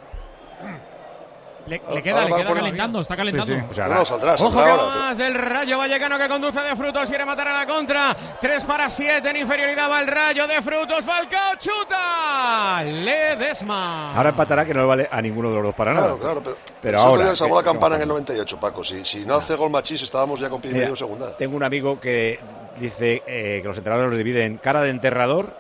Le, 1.69 1.83
le 1.95 2.03
queda, 2.03 2.25
le 2.25 2.35
queda 2.35 2.55
calentando, 2.55 3.01
está 3.01 3.17
calentando. 3.17 3.55
O 3.71 3.75
sea, 3.75 3.87
No, 3.89 4.05
saldrá, 4.05 4.35
Ojo 4.35 4.51
que 4.65 4.71
va 4.71 4.87
más 4.87 5.19
del 5.19 5.35
Rayo 5.35 5.79
Vallecano 5.79 6.19
que 6.19 6.29
conduce 6.29 6.61
de 6.61 6.75
Frutos, 6.77 7.09
quiere 7.09 7.25
matar 7.27 7.49
a 7.49 7.53
la 7.53 7.67
contra. 7.67 8.17
3 8.41 8.65
para 8.65 8.89
7 8.89 9.29
en 9.31 9.37
inferioridad 9.37 9.91
va 9.91 10.01
el 10.01 10.07
Rayo 10.07 10.47
de 10.47 10.63
Frutos. 10.63 11.05
Falcao 11.05 11.55
chuta. 11.59 12.83
Ledesma. 12.85 14.15
Ahora 14.17 14.31
empatará 14.31 14.65
que 14.65 14.73
no 14.75 14.81
le 14.81 14.87
vale 14.87 15.09
a 15.11 15.21
ninguno 15.21 15.51
de 15.51 15.57
los 15.57 15.65
dos 15.65 15.75
para 15.75 15.93
Claro, 15.93 16.07
nada. 16.07 16.19
claro, 16.21 16.41
pero, 16.43 16.57
pero 16.81 16.99
ahora. 17.01 17.33
que- 17.35 17.49
la 17.49 17.63
campana 17.63 17.97
en 17.97 18.03
el 18.03 18.09
98, 18.09 18.59
Paco. 18.61 18.85
Si, 18.85 19.05
si 19.05 19.27
no 19.27 19.35
hace 19.37 19.55
gol 19.57 19.71
Machís, 19.71 20.03
estábamos 20.03 20.41
ya 20.41 20.49
con 20.49 20.61
medio 20.63 20.95
segunda. 20.97 21.37
Tengo 21.37 21.57
un 21.57 21.63
amigo 21.63 21.99
que 22.01 22.39
dice 22.79 23.23
eh, 23.27 23.59
que 23.63 23.69
los 23.69 23.77
entrenadores 23.77 24.11
los 24.11 24.19
dividen 24.19 24.59
cara 24.59 24.81
de 24.81 24.91
enterrador 24.91 25.55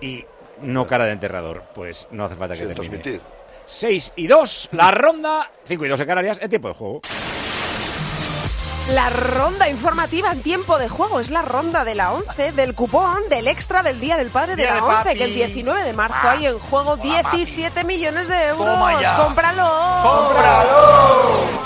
y 0.00 0.24
no 0.62 0.86
cara 0.86 1.04
de 1.04 1.12
enterrador. 1.12 1.62
Pues 1.74 2.08
no 2.10 2.24
hace 2.24 2.34
falta 2.36 2.54
que 2.54 2.64
Sin 2.64 2.74
termine. 2.74 2.98
transmitir. 2.98 3.20
6 3.70 4.12
y 4.16 4.26
2, 4.26 4.70
la 4.72 4.90
ronda. 4.90 5.50
5 5.66 5.84
y 5.84 5.88
2 5.88 6.00
en 6.00 6.06
Canarias, 6.06 6.38
en 6.42 6.50
tiempo 6.50 6.68
de 6.68 6.74
juego. 6.74 7.00
La 8.94 9.08
ronda 9.08 9.68
informativa 9.68 10.32
en 10.32 10.42
tiempo 10.42 10.76
de 10.76 10.88
juego 10.88 11.20
es 11.20 11.30
la 11.30 11.42
ronda 11.42 11.84
de 11.84 11.94
la 11.94 12.12
11, 12.12 12.50
del 12.52 12.74
cupón, 12.74 13.20
del 13.28 13.46
extra 13.46 13.84
del 13.84 14.00
Día 14.00 14.16
del 14.16 14.30
Padre 14.30 14.56
de 14.56 14.62
Día 14.62 14.70
la 14.70 14.74
de 14.74 14.82
11, 14.82 14.96
papi. 14.96 15.18
que 15.18 15.24
el 15.24 15.34
19 15.34 15.84
de 15.84 15.92
marzo 15.92 16.28
hay 16.28 16.46
en 16.46 16.58
juego 16.58 16.96
17 16.96 17.84
millones 17.84 18.26
de 18.26 18.46
euros. 18.48 19.00
Ya. 19.00 19.16
¡Cómpralo! 19.16 19.64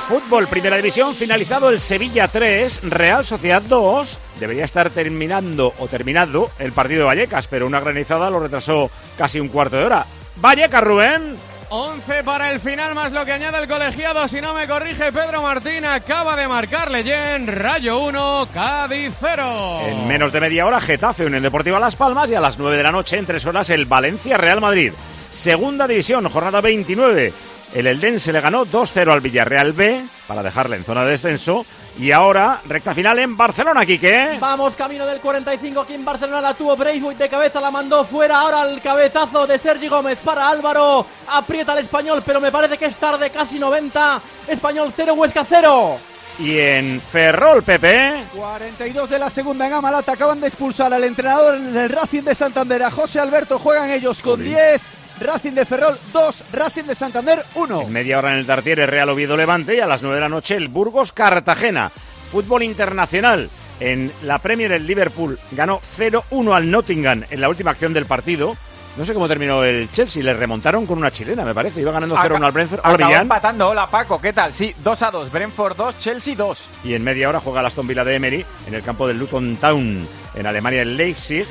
Fútbol, 0.07 0.47
primera 0.49 0.77
división, 0.77 1.15
finalizado 1.15 1.71
el 1.71 1.81
Sevilla 1.81 2.29
3, 2.29 2.91
Real 2.91 3.25
Sociedad 3.25 3.63
2. 3.63 4.19
Debería 4.39 4.67
estar 4.67 4.91
terminando 4.91 5.73
o 5.79 5.89
terminando 5.89 6.51
el 6.59 6.73
partido 6.73 7.01
de 7.01 7.07
Vallecas, 7.07 7.47
pero 7.47 7.67
una 7.67 7.81
granizada 7.81 8.29
lo 8.29 8.41
retrasó 8.41 8.91
casi 9.17 9.41
un 9.41 9.49
cuarto 9.49 9.77
de 9.77 9.85
hora. 9.85 10.05
Vallecas, 10.37 10.83
Rubén. 10.83 11.54
11 11.69 12.25
para 12.25 12.51
el 12.53 12.61
final, 12.61 12.95
más 12.95 13.13
lo 13.13 13.25
que 13.25 13.33
añade 13.33 13.59
el 13.59 13.69
colegiado. 13.69 14.27
Si 14.29 14.41
no 14.41 14.55
me 14.55 14.67
corrige, 14.67 15.13
Pedro 15.13 15.43
Martín 15.43 15.85
acaba 15.85 16.37
de 16.37 16.49
marcar 16.49 16.91
Leyen. 16.91 17.47
Rayo 17.47 17.99
1, 18.01 18.49
Cádiz 18.53 19.13
0. 19.21 19.81
En 19.87 20.09
menos 20.09 20.33
de 20.33 20.41
media 20.41 20.67
hora, 20.67 20.81
Getafe 20.81 21.25
en 21.27 21.35
el 21.35 21.43
Deportivo 21.43 21.79
Las 21.79 21.97
Palmas 21.97 22.31
y 22.31 22.35
a 22.35 22.41
las 22.41 22.59
9 22.59 22.77
de 22.77 22.83
la 22.83 22.93
noche, 22.93 23.19
en 23.19 23.27
tres 23.27 23.47
horas, 23.47 23.71
el 23.71 23.87
Valencia 23.87 24.37
Real 24.37 24.61
Madrid. 24.61 24.93
Segunda 25.31 25.89
división, 25.89 26.29
jornada 26.29 26.61
29. 26.61 27.33
El 27.73 27.87
Eldense 27.87 28.33
le 28.33 28.41
ganó 28.41 28.67
2-0 28.67 29.13
al 29.13 29.21
Villarreal 29.21 29.73
B 29.73 30.05
para 30.29 30.43
dejarle 30.43 30.77
en 30.77 30.85
zona 30.85 31.05
de 31.05 31.13
descenso. 31.13 31.65
Y 31.99 32.11
ahora, 32.11 32.61
recta 32.67 32.93
final 32.93 33.19
en 33.21 33.37
Barcelona, 33.37 33.87
Quique. 33.87 34.37
Vamos 34.41 34.75
camino 34.75 35.07
del 35.07 35.21
45 35.21 35.81
aquí 35.81 35.95
en 35.95 36.05
Barcelona. 36.05 36.41
La 36.41 36.55
tuvo 36.55 36.77
Braithwaite 36.77 37.25
de 37.25 37.29
cabeza, 37.29 37.61
la 37.61 37.71
mandó 37.71 38.05
fuera. 38.05 38.41
Ahora 38.41 38.63
el 38.69 38.81
cabezazo 38.81 39.47
de 39.47 39.59
Sergi 39.59 39.89
Gómez 39.89 40.19
para 40.25 40.49
Álvaro. 40.49 41.07
Aprieta 41.29 41.73
al 41.73 41.79
español, 41.79 42.23
pero 42.27 42.41
me 42.41 42.51
parece 42.51 42.79
que 42.79 42.87
es 42.87 42.97
tarde, 42.97 43.31
casi 43.31 43.59
90. 43.59 44.21
Español 44.49 44.93
0, 44.95 45.15
Huesca 45.15 45.45
0. 45.49 45.99
Y 46.41 46.59
en 46.59 47.01
Ferrol, 47.01 47.63
Pepe. 47.63 48.25
42 48.35 49.09
de 49.09 49.19
la 49.21 49.31
segunda 49.31 49.69
en 49.69 49.75
Amalata. 49.75 50.13
Acaban 50.13 50.41
de 50.41 50.49
expulsar 50.49 50.93
al 50.93 51.05
entrenador 51.05 51.59
del 51.59 51.89
Racing 51.89 52.23
de 52.23 52.35
Santander, 52.35 52.83
a 52.83 52.91
José 52.91 53.21
Alberto. 53.21 53.59
Juegan 53.61 53.91
ellos 53.91 54.21
con 54.21 54.43
10. 54.43 54.83
Racing 55.21 55.53
de 55.53 55.65
Ferrol 55.65 55.97
2, 56.13 56.45
Racing 56.53 56.85
de 56.85 56.95
Santander 56.95 57.43
1. 57.55 57.83
En 57.83 57.93
media 57.93 58.19
hora 58.19 58.33
en 58.33 58.39
el 58.39 58.47
Tartiere, 58.47 58.87
Real 58.87 59.09
Oviedo 59.09 59.37
Levante 59.37 59.77
y 59.77 59.81
a 59.81 59.87
las 59.87 60.03
9 60.03 60.17
de 60.17 60.21
la 60.21 60.29
noche 60.29 60.57
el 60.57 60.69
Burgos 60.69 61.13
Cartagena. 61.13 61.91
Fútbol 62.31 62.63
internacional. 62.63 63.49
En 63.81 64.11
la 64.23 64.39
Premier 64.39 64.73
el 64.73 64.87
Liverpool 64.87 65.39
ganó 65.53 65.81
0-1 65.99 66.55
al 66.55 66.71
Nottingham 66.71 67.25
en 67.31 67.41
la 67.41 67.49
última 67.49 67.73
acción 67.73 67.93
del 67.93 68.07
partido. 68.07 68.57
No 68.97 69.05
sé 69.05 69.13
cómo 69.13 69.27
terminó 69.27 69.65
el 69.65 69.91
Chelsea, 69.91 70.23
le 70.23 70.35
remontaron 70.35 70.87
con 70.87 70.99
una 70.99 71.11
chilena, 71.11 71.45
me 71.45 71.53
parece. 71.53 71.81
Iba 71.81 71.91
ganando 71.91 72.17
0-1 72.17 72.45
al 72.45 72.53
Brentford. 72.53 72.81
Acabó 72.85 73.15
empatando. 73.15 73.69
Hola, 73.69 73.89
Paco. 73.89 74.21
¿Qué 74.21 74.33
tal? 74.33 74.55
Sí, 74.55 74.75
2 74.85 75.03
a 75.03 75.11
2. 75.11 75.33
Brentford 75.33 75.77
2, 75.77 75.99
Chelsea 75.99 76.37
2. 76.37 76.65
Y 76.85 76.95
en 76.95 77.03
media 77.03 77.29
hora 77.29 77.41
juega 77.41 77.61
el 77.61 77.67
Aston 77.67 77.89
Villa 77.89 78.05
de 78.05 78.15
Emery 78.15 78.47
en 78.69 78.75
el 78.75 78.83
campo 78.83 79.09
del 79.09 79.19
Luton 79.19 79.57
Town. 79.57 80.07
En 80.35 80.47
Alemania 80.47 80.83
el 80.83 80.97
Leipzig 80.97 81.47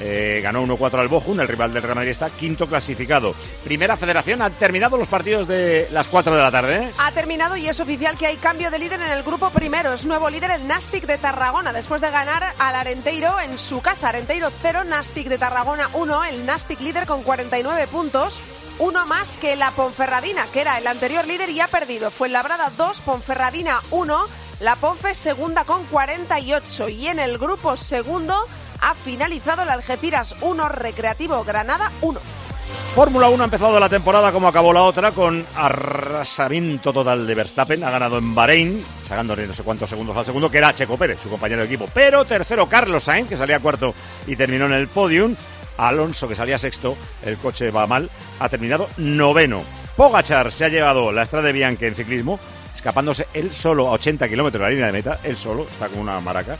eh, 0.00 0.40
ganó 0.42 0.64
1-4 0.64 1.00
al 1.00 1.08
Bochum, 1.08 1.40
el 1.40 1.48
rival 1.48 1.72
del 1.72 1.82
Real 1.82 1.96
Madrid 1.96 2.10
está 2.10 2.30
quinto 2.30 2.66
clasificado. 2.66 3.34
Primera 3.64 3.96
federación, 3.96 4.42
han 4.42 4.52
terminado 4.52 4.96
los 4.96 5.08
partidos 5.08 5.48
de 5.48 5.88
las 5.90 6.08
4 6.08 6.34
de 6.34 6.42
la 6.42 6.50
tarde. 6.50 6.76
¿eh? 6.84 6.92
Ha 6.98 7.12
terminado 7.12 7.56
y 7.56 7.68
es 7.68 7.80
oficial 7.80 8.16
que 8.16 8.26
hay 8.26 8.36
cambio 8.36 8.70
de 8.70 8.78
líder 8.78 9.02
en 9.02 9.10
el 9.10 9.22
grupo 9.22 9.50
primero. 9.50 9.92
Es 9.92 10.06
nuevo 10.06 10.30
líder 10.30 10.52
el 10.52 10.66
Nastic 10.66 11.06
de 11.06 11.18
Tarragona 11.18 11.72
después 11.72 12.00
de 12.00 12.10
ganar 12.10 12.44
al 12.58 12.74
Arenteiro 12.74 13.40
en 13.40 13.58
su 13.58 13.80
casa. 13.80 14.08
Arenteiro 14.08 14.50
0, 14.62 14.84
Nastic 14.84 15.28
de 15.28 15.38
Tarragona 15.38 15.88
1. 15.94 16.24
El 16.24 16.46
Nastic 16.46 16.80
líder 16.80 17.06
con 17.06 17.22
49 17.22 17.86
puntos. 17.88 18.40
Uno 18.78 19.06
más 19.06 19.30
que 19.40 19.56
la 19.56 19.72
Ponferradina, 19.72 20.46
que 20.52 20.60
era 20.60 20.78
el 20.78 20.86
anterior 20.86 21.26
líder 21.26 21.50
y 21.50 21.60
ha 21.60 21.66
perdido. 21.66 22.12
Fue 22.12 22.28
Labrada 22.28 22.70
2, 22.76 23.00
Ponferradina 23.00 23.80
1. 23.90 24.26
La 24.60 24.76
Ponfe 24.76 25.14
segunda 25.14 25.64
con 25.64 25.84
48. 25.86 26.88
Y 26.88 27.08
en 27.08 27.18
el 27.18 27.38
grupo 27.38 27.76
segundo 27.76 28.46
ha 28.80 28.94
finalizado 28.94 29.62
el 29.62 29.68
Algeciras 29.68 30.36
1, 30.40 30.68
Recreativo 30.68 31.44
Granada 31.44 31.90
1. 32.00 32.20
Fórmula 32.94 33.28
1 33.28 33.42
ha 33.42 33.44
empezado 33.44 33.78
la 33.78 33.88
temporada 33.88 34.32
como 34.32 34.48
acabó 34.48 34.72
la 34.72 34.82
otra, 34.82 35.12
con 35.12 35.46
arrasamiento 35.54 36.92
total 36.92 37.26
de 37.26 37.34
Verstappen. 37.34 37.84
Ha 37.84 37.90
ganado 37.90 38.18
en 38.18 38.34
Bahrein, 38.34 38.84
sacándole 39.06 39.46
no 39.46 39.52
sé 39.52 39.62
cuántos 39.62 39.88
segundos 39.88 40.16
al 40.16 40.24
segundo, 40.24 40.50
que 40.50 40.58
era 40.58 40.74
Checo 40.74 40.96
Pérez, 40.96 41.20
su 41.22 41.30
compañero 41.30 41.60
de 41.60 41.66
equipo. 41.66 41.88
Pero 41.94 42.24
tercero, 42.24 42.68
Carlos 42.68 43.04
Sainz, 43.04 43.28
que 43.28 43.36
salía 43.36 43.60
cuarto 43.60 43.94
y 44.26 44.36
terminó 44.36 44.66
en 44.66 44.72
el 44.72 44.88
podium. 44.88 45.34
Alonso, 45.76 46.26
que 46.26 46.34
salía 46.34 46.58
sexto, 46.58 46.96
el 47.24 47.36
coche 47.38 47.70
va 47.70 47.86
mal, 47.86 48.10
ha 48.40 48.48
terminado 48.48 48.88
noveno. 48.96 49.62
Pogachar 49.96 50.50
se 50.50 50.64
ha 50.64 50.68
llevado 50.68 51.12
la 51.12 51.22
Estrada 51.22 51.46
de 51.46 51.52
Bianchi 51.52 51.86
en 51.86 51.94
ciclismo, 51.94 52.40
escapándose 52.74 53.28
él 53.32 53.52
solo 53.52 53.88
a 53.88 53.92
80 53.92 54.28
kilómetros 54.28 54.60
de 54.60 54.64
la 54.66 54.70
línea 54.70 54.86
de 54.86 54.92
meta, 54.92 55.20
él 55.22 55.36
solo, 55.36 55.68
está 55.70 55.88
como 55.88 56.02
una 56.02 56.20
maraca. 56.20 56.56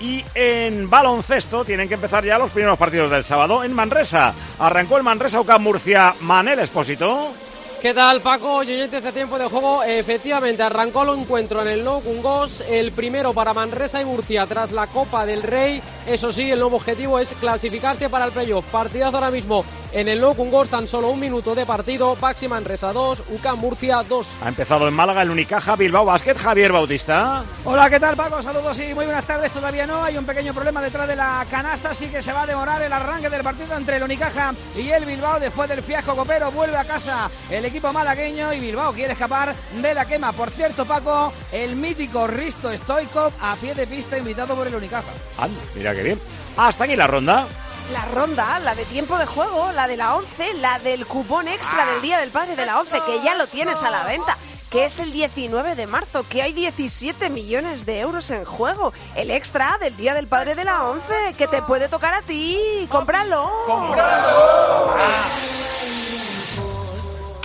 Y 0.00 0.24
en 0.34 0.88
baloncesto 0.88 1.64
tienen 1.64 1.88
que 1.88 1.94
empezar 1.94 2.24
ya 2.24 2.38
los 2.38 2.50
primeros 2.50 2.78
partidos 2.78 3.10
del 3.10 3.24
sábado 3.24 3.62
en 3.62 3.74
Manresa. 3.74 4.34
Arrancó 4.58 4.96
el 4.96 5.02
Manresa 5.02 5.40
UCAM 5.40 5.62
Murcia 5.62 6.14
Manel 6.20 6.58
Espósito. 6.60 7.32
¿Qué 7.80 7.94
tal, 7.94 8.20
Paco? 8.20 8.62
Y 8.62 8.72
oyentes 8.72 9.02
de 9.02 9.10
tiempo 9.10 9.38
de 9.38 9.46
juego, 9.46 9.82
efectivamente 9.82 10.62
arrancó 10.62 11.02
el 11.02 11.18
encuentro 11.20 11.62
en 11.62 11.68
el 11.68 11.84
Cungos, 11.84 12.62
el 12.68 12.92
primero 12.92 13.32
para 13.32 13.54
Manresa 13.54 14.02
y 14.02 14.04
Murcia 14.04 14.46
tras 14.46 14.70
la 14.72 14.86
Copa 14.86 15.24
del 15.24 15.42
Rey. 15.42 15.80
Eso 16.06 16.32
sí, 16.32 16.50
el 16.50 16.58
nuevo 16.58 16.76
objetivo 16.76 17.18
es 17.18 17.30
clasificarse 17.40 18.08
para 18.08 18.26
el 18.26 18.32
playoff. 18.32 18.64
Partidazo 18.66 19.16
ahora 19.16 19.30
mismo 19.30 19.64
en 19.92 20.08
el 20.08 20.20
Nou 20.20 20.34
tan 20.66 20.86
solo 20.86 21.08
un 21.10 21.20
minuto 21.20 21.54
de 21.54 21.66
partido. 21.66 22.16
Baxi 22.16 22.48
Manresa 22.48 22.92
2, 22.92 23.22
UCAM 23.30 23.58
Murcia 23.58 24.02
2. 24.08 24.26
Ha 24.42 24.48
empezado 24.48 24.88
en 24.88 24.94
Málaga 24.94 25.22
el 25.22 25.30
Unicaja 25.30 25.76
Bilbao 25.76 26.04
Basket 26.04 26.36
Javier 26.36 26.72
Bautista. 26.72 27.42
Hola, 27.64 27.90
¿qué 27.90 27.98
tal, 27.98 28.16
Paco? 28.16 28.42
Saludos 28.42 28.78
y 28.78 28.94
muy 28.94 29.04
buenas 29.04 29.26
tardes. 29.26 29.52
Todavía 29.52 29.86
no, 29.86 30.02
hay 30.02 30.16
un 30.16 30.24
pequeño 30.24 30.54
problema 30.54 30.80
detrás 30.80 31.08
de 31.08 31.16
la 31.16 31.44
canasta, 31.50 31.90
así 31.90 32.06
que 32.06 32.22
se 32.22 32.32
va 32.32 32.42
a 32.42 32.46
demorar 32.46 32.80
el 32.82 32.92
arranque 32.92 33.28
del 33.28 33.42
partido 33.42 33.76
entre 33.76 33.96
el 33.96 34.02
Unicaja 34.02 34.54
y 34.76 34.90
el 34.90 35.04
Bilbao 35.04 35.40
después 35.40 35.68
del 35.68 35.82
fiasco 35.82 36.14
copero. 36.14 36.50
Vuelve 36.52 36.76
a 36.76 36.84
casa 36.84 37.30
el 37.50 37.64
equipo 37.64 37.92
malagueño 37.92 38.52
y 38.52 38.60
Bilbao 38.60 38.92
quiere 38.92 39.12
escapar 39.12 39.54
de 39.80 39.94
la 39.94 40.04
quema. 40.04 40.32
Por 40.32 40.50
cierto, 40.50 40.84
Paco, 40.84 41.32
el 41.52 41.76
mítico 41.76 42.26
Risto 42.26 42.74
Stoikov 42.76 43.32
a 43.40 43.56
pie 43.56 43.74
de 43.74 43.86
pista 43.86 44.18
invitado 44.18 44.54
por 44.54 44.66
el 44.66 44.74
Unicaja. 44.74 45.10
Anda, 45.38 45.60
mira 45.74 45.89
qué 45.94 46.02
bien. 46.02 46.20
Hasta 46.56 46.84
aquí 46.84 46.96
la 46.96 47.06
ronda. 47.06 47.46
La 47.92 48.04
ronda, 48.06 48.60
la 48.60 48.74
de 48.74 48.84
tiempo 48.84 49.18
de 49.18 49.26
juego, 49.26 49.72
la 49.72 49.88
de 49.88 49.96
la 49.96 50.14
11, 50.14 50.54
la 50.60 50.78
del 50.78 51.06
cupón 51.06 51.48
extra 51.48 51.86
del 51.86 52.02
Día 52.02 52.18
del 52.18 52.30
Padre 52.30 52.54
de 52.54 52.66
la 52.66 52.78
11, 52.78 53.00
que 53.04 53.20
ya 53.24 53.34
lo 53.34 53.46
tienes 53.46 53.82
a 53.82 53.90
la 53.90 54.04
venta 54.04 54.36
que 54.70 54.84
es 54.84 55.00
el 55.00 55.12
19 55.12 55.74
de 55.74 55.86
marzo, 55.86 56.24
que 56.28 56.42
hay 56.42 56.52
17 56.52 57.28
millones 57.28 57.84
de 57.86 58.00
euros 58.00 58.30
en 58.30 58.44
juego. 58.44 58.92
El 59.16 59.30
extra 59.30 59.76
del 59.80 59.96
Día 59.96 60.14
del 60.14 60.28
Padre 60.28 60.54
de 60.54 60.64
la 60.64 60.84
11, 60.84 61.34
que 61.36 61.48
te 61.48 61.60
puede 61.62 61.88
tocar 61.88 62.14
a 62.14 62.22
ti. 62.22 62.56
¡Cómpralo! 62.88 63.50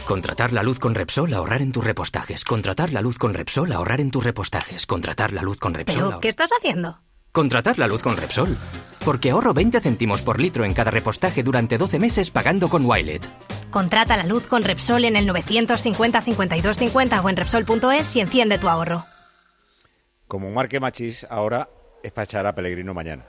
Contratar 0.05 0.53
la 0.53 0.61
luz 0.61 0.79
con 0.79 0.93
Repsol, 0.93 1.33
ahorrar 1.33 1.63
en 1.63 1.71
tus 1.71 1.83
repostajes. 1.83 2.43
Contratar 2.43 2.93
la 2.93 3.01
luz 3.01 3.17
con 3.17 3.33
Repsol, 3.33 3.71
ahorrar 3.71 4.01
en 4.01 4.11
tus 4.11 4.23
repostajes. 4.23 4.85
Contratar 4.85 5.33
la 5.33 5.41
luz 5.41 5.57
con 5.57 5.73
Repsol. 5.73 6.03
¿Pero 6.03 6.19
qué 6.19 6.27
estás 6.27 6.51
haciendo? 6.55 6.99
Contratar 7.35 7.77
la 7.77 7.87
luz 7.87 8.01
con 8.01 8.15
Repsol. 8.15 8.57
Porque 9.03 9.31
ahorro 9.31 9.53
20 9.53 9.81
céntimos 9.81 10.21
por 10.21 10.39
litro 10.39 10.63
en 10.63 10.73
cada 10.73 10.89
repostaje 10.89 11.43
durante 11.43 11.77
12 11.77 11.99
meses 11.99 12.31
pagando 12.31 12.69
con 12.69 12.85
Wilet. 12.85 13.27
Contrata 13.71 14.15
la 14.15 14.23
luz 14.23 14.47
con 14.47 14.63
Repsol 14.63 15.03
en 15.03 15.17
el 15.17 15.25
950 15.25 16.21
52 16.21 16.77
50 16.77 17.21
o 17.21 17.29
en 17.29 17.35
Repsol.es 17.35 18.15
y 18.15 18.21
enciende 18.21 18.57
tu 18.57 18.69
ahorro. 18.69 19.03
Como 20.29 20.49
marque 20.49 20.79
Machis, 20.79 21.27
ahora 21.29 21.67
es 22.03 22.13
para 22.13 22.23
echar 22.23 22.47
a 22.47 22.55
Pellegrino 22.55 22.93
mañana. 22.93 23.25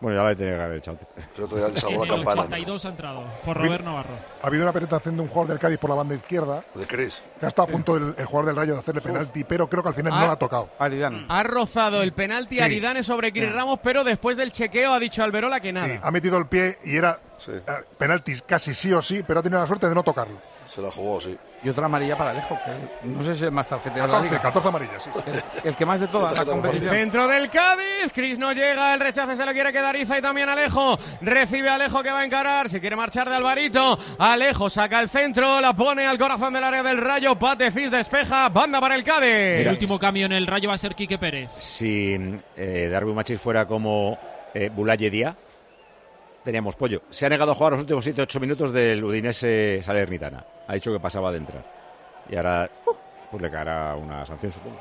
Bueno, 0.00 0.16
ya 0.18 0.24
la 0.30 0.34
tenía 0.34 0.54
que 0.56 0.62
haber 0.62 0.78
echado. 0.78 0.98
Pero 1.36 1.46
todavía 1.48 1.74
le 1.74 1.80
salvó 1.80 2.02
En 2.04 2.08
la 2.08 2.14
el 2.16 2.24
campana. 2.24 2.42
82 2.42 2.84
ha 2.84 2.88
entrado 2.88 3.24
por 3.44 3.56
Robert 3.58 3.84
Navarro. 3.84 4.14
Ha 4.42 4.46
habido 4.46 4.62
una 4.64 4.72
penetración 4.72 5.14
de 5.16 5.22
un 5.22 5.28
jugador 5.28 5.48
del 5.48 5.58
Cádiz 5.58 5.78
por 5.78 5.90
la 5.90 5.96
banda 5.96 6.14
izquierda. 6.14 6.64
¿De 6.74 6.86
Cris? 6.86 7.20
Que 7.38 7.44
ha 7.44 7.48
estado 7.48 7.68
a 7.68 7.70
punto 7.70 7.96
el, 7.96 8.14
el 8.16 8.24
jugador 8.24 8.46
del 8.46 8.56
Rayo 8.56 8.72
de 8.74 8.80
hacerle 8.80 9.02
penalti, 9.02 9.44
pero 9.44 9.68
creo 9.68 9.82
que 9.82 9.90
al 9.90 9.94
final 9.94 10.12
Ah. 10.14 10.20
no 10.20 10.26
la 10.28 10.32
ha 10.32 10.38
tocado. 10.38 10.70
Ha 10.78 11.42
rozado 11.42 12.02
el 12.02 12.12
penalti 12.12 12.56
Sí. 12.56 12.62
Aridane 12.62 13.02
sobre 13.02 13.30
Chris 13.32 13.52
Ramos, 13.52 13.78
pero 13.82 14.02
después 14.02 14.36
del 14.38 14.52
chequeo 14.52 14.92
ha 14.92 14.98
dicho 14.98 15.22
Alberola 15.22 15.60
que 15.60 15.72
nada. 15.72 15.86
Sí, 15.88 16.00
ha 16.02 16.10
metido 16.10 16.38
el 16.38 16.46
pie 16.46 16.78
y 16.84 16.96
era 16.96 17.18
eh, 17.46 17.60
penalti 17.98 18.34
casi 18.46 18.74
sí 18.74 18.92
o 18.92 19.02
sí, 19.02 19.22
pero 19.26 19.40
ha 19.40 19.42
tenido 19.42 19.60
la 19.60 19.66
suerte 19.66 19.86
de 19.88 19.94
no 19.94 20.02
tocarlo. 20.02 20.36
Se 20.72 20.80
la 20.80 20.90
jugó, 20.90 21.20
sí. 21.20 21.36
Y 21.62 21.68
otra 21.68 21.86
amarilla 21.86 22.16
para 22.16 22.30
Alejo, 22.30 22.56
que 22.64 23.06
no 23.08 23.22
sé 23.24 23.32
si 23.32 23.38
es 23.38 23.42
el 23.42 23.50
más 23.50 23.66
tarjeteado 23.68 24.06
de 24.06 24.12
la 24.12 24.18
14, 24.18 24.30
liga. 24.30 24.42
14 24.42 24.68
amarillas, 24.68 25.02
sí. 25.02 25.10
El, 25.64 25.68
el 25.68 25.76
que 25.76 25.84
más 25.84 26.00
de 26.00 26.06
todas 26.06 26.34
la 26.34 26.44
competición. 26.44 26.94
Centro 26.94 27.26
del 27.28 27.50
Cádiz, 27.50 28.12
Cris 28.14 28.38
no 28.38 28.52
llega, 28.52 28.94
el 28.94 29.00
rechace 29.00 29.36
se 29.36 29.44
lo 29.44 29.52
quiere 29.52 29.72
quedar 29.72 29.94
Iza 29.96 30.18
y 30.18 30.22
también 30.22 30.48
Alejo. 30.48 30.98
Recibe 31.20 31.68
a 31.68 31.74
Alejo 31.74 32.02
que 32.02 32.10
va 32.12 32.20
a 32.20 32.24
encarar, 32.24 32.68
se 32.68 32.80
quiere 32.80 32.96
marchar 32.96 33.28
de 33.28 33.34
Alvarito. 33.36 33.98
Alejo 34.18 34.70
saca 34.70 35.00
el 35.00 35.08
centro, 35.10 35.60
la 35.60 35.74
pone 35.74 36.06
al 36.06 36.16
corazón 36.18 36.54
del 36.54 36.64
área 36.64 36.82
del 36.82 36.98
Rayo, 36.98 37.36
Pate 37.36 37.70
Fis 37.72 37.90
despeja, 37.90 38.48
banda 38.48 38.80
para 38.80 38.94
el 38.94 39.04
Cádiz. 39.04 39.26
El 39.66 39.68
último 39.68 39.98
cambio 39.98 40.26
en 40.26 40.32
el 40.32 40.46
Rayo 40.46 40.68
va 40.68 40.76
a 40.76 40.78
ser 40.78 40.94
Quique 40.94 41.18
Pérez. 41.18 41.50
Si 41.58 42.16
eh, 42.56 42.88
Darwin 42.90 43.16
Machis 43.16 43.40
fuera 43.40 43.66
como 43.66 44.16
eh, 44.54 44.70
Bulaye 44.72 45.10
Díaz, 45.10 45.34
teníamos 46.44 46.76
pollo. 46.76 47.02
Se 47.10 47.26
ha 47.26 47.28
negado 47.28 47.52
a 47.52 47.54
jugar 47.54 47.72
los 47.72 47.80
últimos 47.80 48.06
7-8 48.06 48.40
minutos 48.40 48.72
del 48.72 49.02
Udinese 49.04 49.82
Salernitana. 49.84 50.44
Ha 50.66 50.74
dicho 50.74 50.92
que 50.92 51.00
pasaba 51.00 51.30
de 51.32 51.38
entrar. 51.38 51.64
Y 52.28 52.36
ahora 52.36 52.70
pues 53.30 53.42
le 53.42 53.50
caerá 53.50 53.94
una 53.96 54.26
sanción, 54.26 54.52
supongo. 54.52 54.80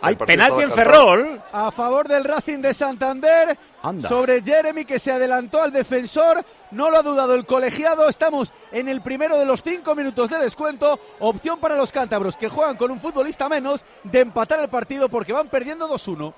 ¡Hay 0.00 0.16
penalti 0.16 0.62
en. 0.62 0.70
Ferrol! 0.70 1.40
A 1.52 1.70
favor 1.70 2.06
del 2.06 2.24
Racing 2.24 2.58
de 2.58 2.74
Santander. 2.74 3.56
Anda. 3.82 4.08
Sobre 4.08 4.42
Jeremy 4.42 4.84
que 4.84 4.98
se 4.98 5.12
adelantó 5.12 5.62
al 5.62 5.72
defensor. 5.72 6.44
No 6.70 6.90
lo 6.90 6.98
ha 6.98 7.02
dudado 7.02 7.34
el 7.34 7.46
colegiado. 7.46 8.08
Estamos 8.08 8.52
en 8.70 8.88
el 8.88 9.00
primero 9.00 9.38
de 9.38 9.46
los 9.46 9.62
cinco 9.62 9.94
minutos 9.94 10.30
de 10.30 10.38
descuento. 10.38 10.98
Opción 11.20 11.58
para 11.58 11.76
los 11.76 11.92
cántabros 11.92 12.36
que 12.36 12.48
juegan 12.48 12.76
con 12.76 12.90
un 12.90 13.00
futbolista 13.00 13.48
menos 13.48 13.84
de 14.04 14.20
empatar 14.20 14.60
el 14.60 14.68
partido 14.68 15.08
porque 15.08 15.32
van 15.32 15.48
perdiendo 15.48 15.88
2-1. 15.88 16.34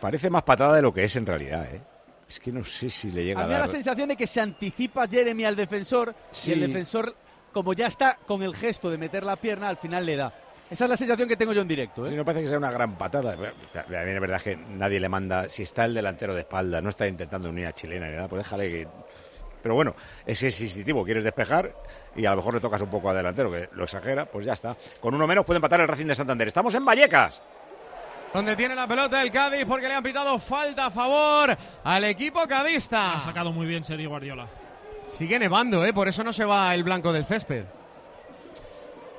Parece 0.00 0.30
más 0.30 0.44
patada 0.44 0.76
de 0.76 0.82
lo 0.82 0.94
que 0.94 1.04
es 1.04 1.16
en 1.16 1.26
realidad, 1.26 1.66
¿eh? 1.66 1.80
Es 2.28 2.40
que 2.40 2.52
no 2.52 2.62
sé 2.62 2.90
si 2.90 3.10
le 3.10 3.24
llega 3.24 3.40
A 3.40 3.44
a 3.44 3.46
mí 3.46 3.52
dar... 3.52 3.66
la 3.66 3.72
sensación 3.72 4.08
de 4.08 4.16
que 4.16 4.26
se 4.26 4.40
anticipa 4.40 5.06
Jeremy 5.08 5.44
al 5.44 5.56
defensor 5.56 6.14
Sí. 6.30 6.50
y 6.50 6.54
el 6.54 6.60
defensor, 6.60 7.14
como 7.52 7.72
ya 7.72 7.86
está 7.86 8.18
con 8.26 8.42
el 8.42 8.54
gesto 8.54 8.90
de 8.90 8.98
meter 8.98 9.24
la 9.24 9.36
pierna, 9.36 9.68
al 9.68 9.76
final 9.78 10.04
le 10.04 10.16
da. 10.16 10.32
Esa 10.70 10.84
es 10.84 10.90
la 10.90 10.96
sensación 10.98 11.26
que 11.26 11.36
tengo 11.38 11.54
yo 11.54 11.62
en 11.62 11.68
directo. 11.68 12.04
¿eh? 12.04 12.10
Sí, 12.10 12.14
no 12.14 12.26
parece 12.26 12.42
que 12.42 12.48
sea 12.48 12.58
una 12.58 12.70
gran 12.70 12.98
patada. 12.98 13.32
A 13.32 13.36
mí 13.36 13.42
la 13.88 14.20
verdad 14.20 14.36
es 14.36 14.42
que 14.42 14.56
nadie 14.56 15.00
le 15.00 15.08
manda. 15.08 15.48
Si 15.48 15.62
está 15.62 15.86
el 15.86 15.94
delantero 15.94 16.34
de 16.34 16.42
espalda, 16.42 16.82
no 16.82 16.90
está 16.90 17.06
intentando 17.06 17.48
unir 17.48 17.66
a 17.66 17.72
chilena 17.72 18.06
ni 18.08 18.16
nada, 18.16 18.28
pues 18.28 18.42
déjale 18.44 18.68
que. 18.68 18.88
Pero 19.62 19.74
bueno, 19.74 19.96
es 20.26 20.38
que 20.38 20.48
es 20.48 20.60
instintivo. 20.60 21.04
Quieres 21.06 21.24
despejar 21.24 21.72
y 22.14 22.26
a 22.26 22.30
lo 22.30 22.36
mejor 22.36 22.52
le 22.54 22.60
tocas 22.60 22.82
un 22.82 22.90
poco 22.90 23.08
al 23.08 23.16
delantero, 23.16 23.50
que 23.50 23.70
lo 23.72 23.84
exagera, 23.84 24.26
pues 24.26 24.44
ya 24.44 24.52
está. 24.52 24.76
Con 25.00 25.14
uno 25.14 25.26
menos 25.26 25.46
puede 25.46 25.56
empatar 25.56 25.80
el 25.80 25.88
Racing 25.88 26.06
de 26.06 26.14
Santander. 26.14 26.48
Estamos 26.48 26.74
en 26.74 26.84
Vallecas. 26.84 27.40
Donde 28.32 28.56
tiene 28.56 28.74
la 28.74 28.86
pelota 28.86 29.22
el 29.22 29.30
Cádiz 29.30 29.64
porque 29.66 29.88
le 29.88 29.94
han 29.94 30.02
pitado 30.02 30.38
falta 30.38 30.86
a 30.86 30.90
favor 30.90 31.56
al 31.84 32.04
equipo 32.04 32.46
cadista. 32.46 33.14
Ha 33.14 33.20
sacado 33.20 33.52
muy 33.52 33.66
bien 33.66 33.84
Sergio 33.84 34.10
Guardiola. 34.10 34.46
Sigue 35.10 35.38
nevando, 35.38 35.84
¿eh? 35.84 35.92
Por 35.92 36.08
eso 36.08 36.22
no 36.22 36.32
se 36.32 36.44
va 36.44 36.74
el 36.74 36.84
blanco 36.84 37.12
del 37.12 37.24
césped. 37.24 37.64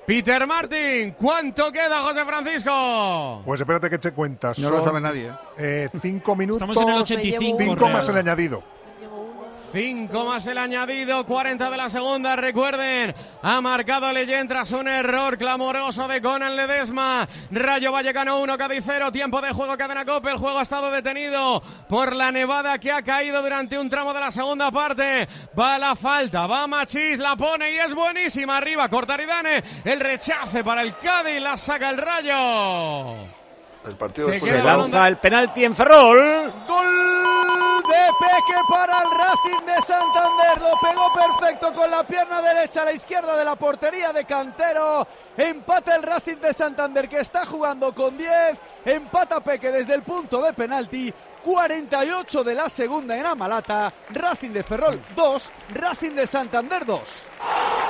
Peter 0.05 0.47
Martin, 0.47 1.11
¿cuánto 1.11 1.71
queda, 1.71 2.01
José 2.01 2.25
Francisco? 2.25 3.43
Pues 3.45 3.61
espérate 3.61 3.89
que 3.89 3.95
eche 3.97 4.11
cuentas. 4.11 4.57
No 4.57 4.71
lo 4.71 4.83
sabe 4.83 4.99
nadie, 4.99 5.27
¿eh? 5.27 5.87
eh, 5.93 5.99
cinco 6.01 6.35
minutos. 6.35 6.61
Estamos 6.67 6.81
en 6.81 6.95
el 6.95 7.01
85, 7.01 7.57
Cinco 7.59 7.89
más 7.89 8.09
el 8.09 8.17
añadido. 8.17 8.63
5 9.71 10.25
más 10.25 10.47
el 10.47 10.57
añadido, 10.57 11.25
40 11.25 11.69
de 11.69 11.77
la 11.77 11.89
segunda. 11.89 12.35
Recuerden, 12.35 13.13
ha 13.43 13.61
marcado 13.61 14.11
Leyen 14.11 14.47
tras 14.47 14.71
un 14.71 14.87
error 14.87 15.37
clamoroso 15.37 16.07
de 16.07 16.21
Conan 16.21 16.55
Ledesma. 16.55 17.27
Rayo 17.51 17.91
Vallecano 17.91 18.39
1, 18.39 18.57
Cádiz 18.57 18.83
0. 18.85 19.11
Tiempo 19.11 19.41
de 19.41 19.51
juego, 19.51 19.77
cadena 19.77 20.05
Cope. 20.05 20.31
El 20.31 20.37
juego 20.37 20.57
ha 20.57 20.63
estado 20.63 20.89
detenido 20.89 21.61
por 21.87 22.15
la 22.15 22.31
nevada 22.31 22.79
que 22.79 22.91
ha 22.91 23.03
caído 23.03 23.41
durante 23.41 23.77
un 23.77 23.89
tramo 23.89 24.13
de 24.13 24.19
la 24.19 24.31
segunda 24.31 24.71
parte. 24.71 25.27
Va 25.57 25.77
la 25.77 25.95
falta, 25.95 26.47
va 26.47 26.65
Machís, 26.65 27.19
la 27.19 27.35
pone 27.35 27.71
y 27.71 27.77
es 27.77 27.93
buenísima. 27.93 28.57
Arriba, 28.57 28.89
Cortaridane. 28.89 29.63
El 29.85 29.99
rechace 29.99 30.63
para 30.63 30.81
el 30.81 30.97
Cádiz, 30.97 31.41
la 31.41 31.57
saca 31.57 31.89
el 31.89 31.97
Rayo. 31.97 33.39
El 33.85 33.95
partido 33.95 34.31
Se 34.31 34.39
Se 34.39 34.63
lanza 34.63 35.07
el 35.07 35.17
penalti 35.17 35.63
en 35.63 35.75
Ferrol. 35.75 36.53
Gol 36.67 37.58
de 37.87 38.11
Peque 38.19 38.59
para 38.69 38.97
el 38.99 39.09
Racing 39.11 39.65
de 39.65 39.81
Santander. 39.81 40.61
Lo 40.61 40.79
pegó 40.79 41.13
perfecto 41.13 41.73
con 41.73 41.89
la 41.89 42.03
pierna 42.03 42.41
derecha 42.41 42.81
a 42.81 42.85
la 42.85 42.93
izquierda 42.93 43.35
de 43.35 43.45
la 43.45 43.55
portería 43.55 44.11
de 44.11 44.25
Cantero. 44.25 45.07
Empata 45.37 45.95
el 45.95 46.03
Racing 46.03 46.37
de 46.37 46.53
Santander 46.53 47.07
que 47.07 47.19
está 47.19 47.45
jugando 47.45 47.93
con 47.93 48.17
10. 48.17 48.31
Empata 48.85 49.39
Peque 49.39 49.71
desde 49.71 49.95
el 49.95 50.03
punto 50.03 50.41
de 50.41 50.53
penalti. 50.53 51.13
48 51.43 52.43
de 52.43 52.55
la 52.55 52.69
segunda 52.69 53.17
en 53.17 53.25
Amalata. 53.25 53.93
Racing 54.11 54.51
de 54.51 54.63
Ferrol 54.63 55.01
2. 55.15 55.51
Racing 55.75 56.11
de 56.11 56.27
Santander 56.27 56.85
2. 56.85 57.23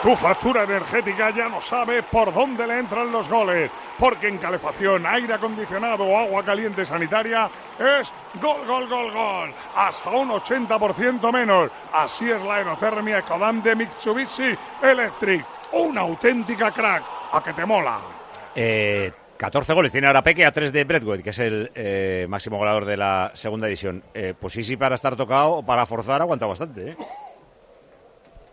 Tu 0.02 0.16
factura 0.16 0.64
energética 0.64 1.30
ya 1.32 1.50
no 1.50 1.62
sabe 1.62 2.04
por 2.04 2.34
dónde 2.34 2.66
le 2.66 2.80
entran 2.80 3.12
los 3.12 3.28
goles, 3.28 3.70
porque 3.97 4.30
en 4.30 4.38
calefacción, 4.38 5.06
aire 5.06 5.34
acondicionado 5.34 6.06
o 6.06 6.18
agua 6.18 6.41
caliente 6.41 6.86
sanitaria 6.86 7.50
es 7.78 8.10
gol, 8.41 8.66
gol, 8.66 8.88
gol, 8.88 9.12
gol, 9.12 9.54
hasta 9.76 10.10
un 10.12 10.30
80% 10.30 11.34
menos. 11.34 11.70
Así 11.91 12.32
es 12.32 12.41
la 12.41 12.56
aerotermia 12.56 13.20
Ecodan 13.20 13.62
de 13.62 13.76
Mitsubishi 13.76 14.58
Electric, 14.82 15.45
una 15.74 16.02
auténtica 16.02 16.72
crack, 16.72 17.04
a 17.34 17.43
que 17.43 17.52
te 17.52 17.66
mola. 17.66 18.00
Eh, 18.56 19.12
14 19.40 19.72
goles 19.72 19.94
tiene 19.94 20.06
ahora 20.06 20.22
Peque 20.22 20.46
a 20.46 20.52
3 20.52 20.74
de 20.74 20.84
Bradwood, 20.84 21.22
que 21.22 21.30
es 21.30 21.40
el 21.40 21.72
eh, 21.74 22.26
máximo 22.28 22.58
goleador 22.58 22.84
de 22.84 22.98
la 22.98 23.32
segunda 23.34 23.68
división. 23.68 24.04
Eh, 24.14 24.34
pues 24.38 24.52
sí, 24.52 24.64
sí, 24.64 24.76
para 24.76 24.96
estar 24.96 25.16
tocado 25.16 25.52
o 25.52 25.66
para 25.66 25.86
forzar 25.86 26.22
aguanta 26.22 26.46
bastante. 26.46 26.90
¿eh? 26.90 26.98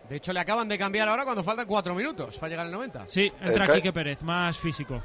De 0.09 0.15
hecho, 0.15 0.31
le 0.31 0.39
acaban 0.39 0.69
de 0.69 0.77
cambiar 0.77 1.09
ahora 1.09 1.25
cuando 1.25 1.43
faltan 1.43 1.67
4 1.67 1.93
minutos 1.93 2.37
para 2.37 2.49
llegar 2.51 2.65
al 2.67 2.71
90. 2.71 3.05
Sí, 3.05 3.29
entra 3.41 3.65
El 3.65 3.71
Quique 3.73 3.91
Pérez, 3.91 4.21
más 4.21 4.57
físico. 4.57 5.01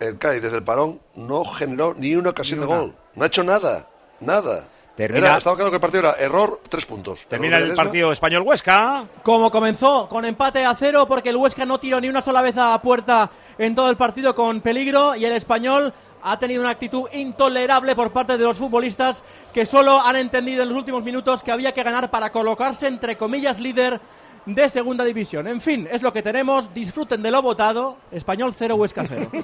El 0.00 0.18
Cádiz 0.18 0.42
desde 0.42 0.56
el 0.56 0.64
parón 0.64 1.00
no 1.14 1.44
generó 1.44 1.94
ni 1.94 2.16
una 2.16 2.30
ocasión 2.30 2.58
Ni 2.58 2.66
de 2.66 2.74
gol. 2.74 2.96
No 3.14 3.22
ha 3.22 3.26
hecho 3.28 3.44
nada. 3.44 3.86
Nada. 4.18 4.66
Termina- 4.96 5.26
Era- 5.28 5.38
estaba 5.38 5.56
claro 5.56 5.70
que 5.70 5.76
el 5.76 5.80
partido 5.80 6.00
era 6.00 6.12
error, 6.18 6.60
tres 6.68 6.84
puntos. 6.84 7.26
Termina 7.26 7.56
el 7.56 7.74
partido 7.74 8.12
español-Huesca. 8.12 9.04
Como 9.22 9.50
comenzó 9.50 10.08
con 10.08 10.24
empate 10.24 10.64
a 10.66 10.74
cero 10.74 11.06
porque 11.08 11.30
el 11.30 11.36
Huesca 11.36 11.64
no 11.64 11.78
tiró 11.80 12.00
ni 12.00 12.08
una 12.08 12.20
sola 12.20 12.42
vez 12.42 12.56
a 12.58 12.80
puerta 12.82 13.30
en 13.58 13.74
todo 13.74 13.88
el 13.90 13.96
partido 13.96 14.34
con 14.34 14.60
peligro 14.60 15.14
y 15.14 15.24
el 15.24 15.32
español 15.32 15.94
ha 16.24 16.38
tenido 16.38 16.60
una 16.60 16.70
actitud 16.70 17.08
intolerable 17.12 17.96
por 17.96 18.12
parte 18.12 18.36
de 18.38 18.44
los 18.44 18.58
futbolistas 18.58 19.24
que 19.52 19.64
solo 19.66 20.00
han 20.00 20.14
entendido 20.16 20.62
en 20.62 20.68
los 20.68 20.78
últimos 20.78 21.02
minutos 21.02 21.42
que 21.42 21.50
había 21.50 21.72
que 21.72 21.82
ganar 21.82 22.10
para 22.10 22.30
colocarse 22.30 22.86
entre 22.86 23.16
comillas 23.16 23.58
líder 23.58 23.98
de 24.46 24.68
segunda 24.68 25.04
división. 25.04 25.46
En 25.46 25.60
fin, 25.60 25.88
es 25.90 26.02
lo 26.02 26.12
que 26.12 26.22
tenemos. 26.22 26.72
Disfruten 26.74 27.22
de 27.22 27.30
lo 27.30 27.42
votado. 27.42 27.96
Español 28.10 28.54
0, 28.56 28.74
Huesca 28.76 29.04
0. 29.08 29.30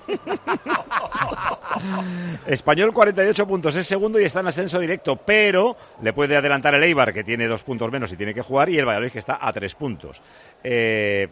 Español 2.46 2.92
48 2.92 3.46
puntos, 3.46 3.74
es 3.76 3.86
segundo 3.86 4.18
y 4.20 4.24
está 4.24 4.40
en 4.40 4.49
ascenso 4.49 4.78
directo, 4.78 5.16
pero 5.16 5.76
le 6.03 6.12
puede 6.12 6.36
adelantar 6.36 6.74
el 6.74 6.82
Eibar, 6.82 7.12
que 7.12 7.24
tiene 7.24 7.46
dos 7.46 7.62
puntos 7.62 7.90
menos 7.92 8.11
y 8.12 8.16
tiene 8.16 8.34
que 8.34 8.42
jugar, 8.42 8.68
y 8.70 8.78
el 8.78 8.86
Valladolid, 8.86 9.12
que 9.12 9.18
está 9.18 9.38
a 9.40 9.53
tres 9.53 9.74
puntos. 9.74 10.22
Eh, 10.64 11.28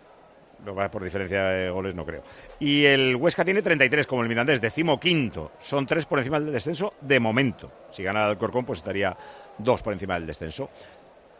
por 0.90 1.02
diferencia 1.02 1.44
de 1.44 1.70
goles, 1.70 1.94
no 1.94 2.04
creo. 2.04 2.22
Y 2.58 2.84
el 2.84 3.16
Huesca 3.16 3.44
tiene 3.44 3.62
33, 3.62 4.06
como 4.06 4.22
el 4.22 4.28
Mirandés, 4.28 4.60
decimoquinto. 4.60 5.52
Son 5.60 5.86
tres 5.86 6.06
por 6.06 6.18
encima 6.18 6.40
del 6.40 6.52
descenso 6.52 6.94
de 7.00 7.20
momento. 7.20 7.70
Si 7.92 8.02
gana 8.02 8.28
el 8.28 8.36
Corcón, 8.36 8.64
pues 8.64 8.78
estaría 8.78 9.16
dos 9.58 9.82
por 9.82 9.92
encima 9.92 10.14
del 10.14 10.26
descenso. 10.26 10.70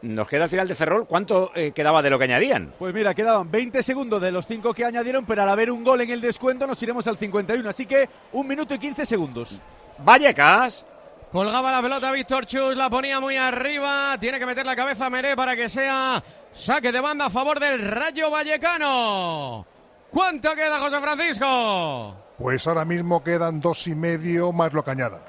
Nos 0.02 0.28
queda 0.28 0.44
al 0.44 0.50
final 0.50 0.68
de 0.68 0.74
Ferrol. 0.74 1.06
¿Cuánto 1.06 1.50
eh, 1.54 1.72
quedaba 1.74 2.02
de 2.02 2.10
lo 2.10 2.18
que 2.18 2.24
añadían? 2.24 2.72
Pues 2.78 2.94
mira, 2.94 3.14
quedaban 3.14 3.50
20 3.50 3.82
segundos 3.82 4.20
de 4.20 4.30
los 4.30 4.46
5 4.46 4.74
que 4.74 4.84
añadieron, 4.84 5.24
pero 5.24 5.42
al 5.42 5.48
haber 5.48 5.70
un 5.70 5.82
gol 5.82 6.00
en 6.02 6.10
el 6.10 6.20
descuento 6.20 6.66
nos 6.66 6.82
iremos 6.82 7.06
al 7.06 7.16
51. 7.16 7.68
Así 7.68 7.86
que 7.86 8.08
un 8.32 8.46
minuto 8.46 8.74
y 8.74 8.78
15 8.78 9.06
segundos. 9.06 9.60
Vallecas. 9.98 10.84
Colgaba 11.32 11.72
la 11.72 11.82
pelota 11.82 12.12
Víctor 12.12 12.46
Chus, 12.46 12.76
la 12.76 12.88
ponía 12.88 13.20
muy 13.20 13.36
arriba. 13.36 14.16
Tiene 14.20 14.38
que 14.38 14.46
meter 14.46 14.64
la 14.64 14.76
cabeza 14.76 15.10
Meré 15.10 15.34
para 15.34 15.56
que 15.56 15.68
sea 15.68 16.22
saque 16.52 16.92
de 16.92 17.00
banda 17.00 17.26
a 17.26 17.30
favor 17.30 17.58
del 17.58 17.80
Rayo 17.80 18.30
Vallecano. 18.30 19.66
¿Cuánto 20.10 20.54
queda, 20.54 20.78
José 20.78 21.00
Francisco? 21.00 22.14
Pues 22.38 22.66
ahora 22.66 22.84
mismo 22.84 23.22
quedan 23.24 23.60
dos 23.60 23.86
y 23.86 23.94
medio 23.94 24.52
más 24.52 24.72
lo 24.72 24.84
que 24.84 24.90
añadan. 24.92 25.20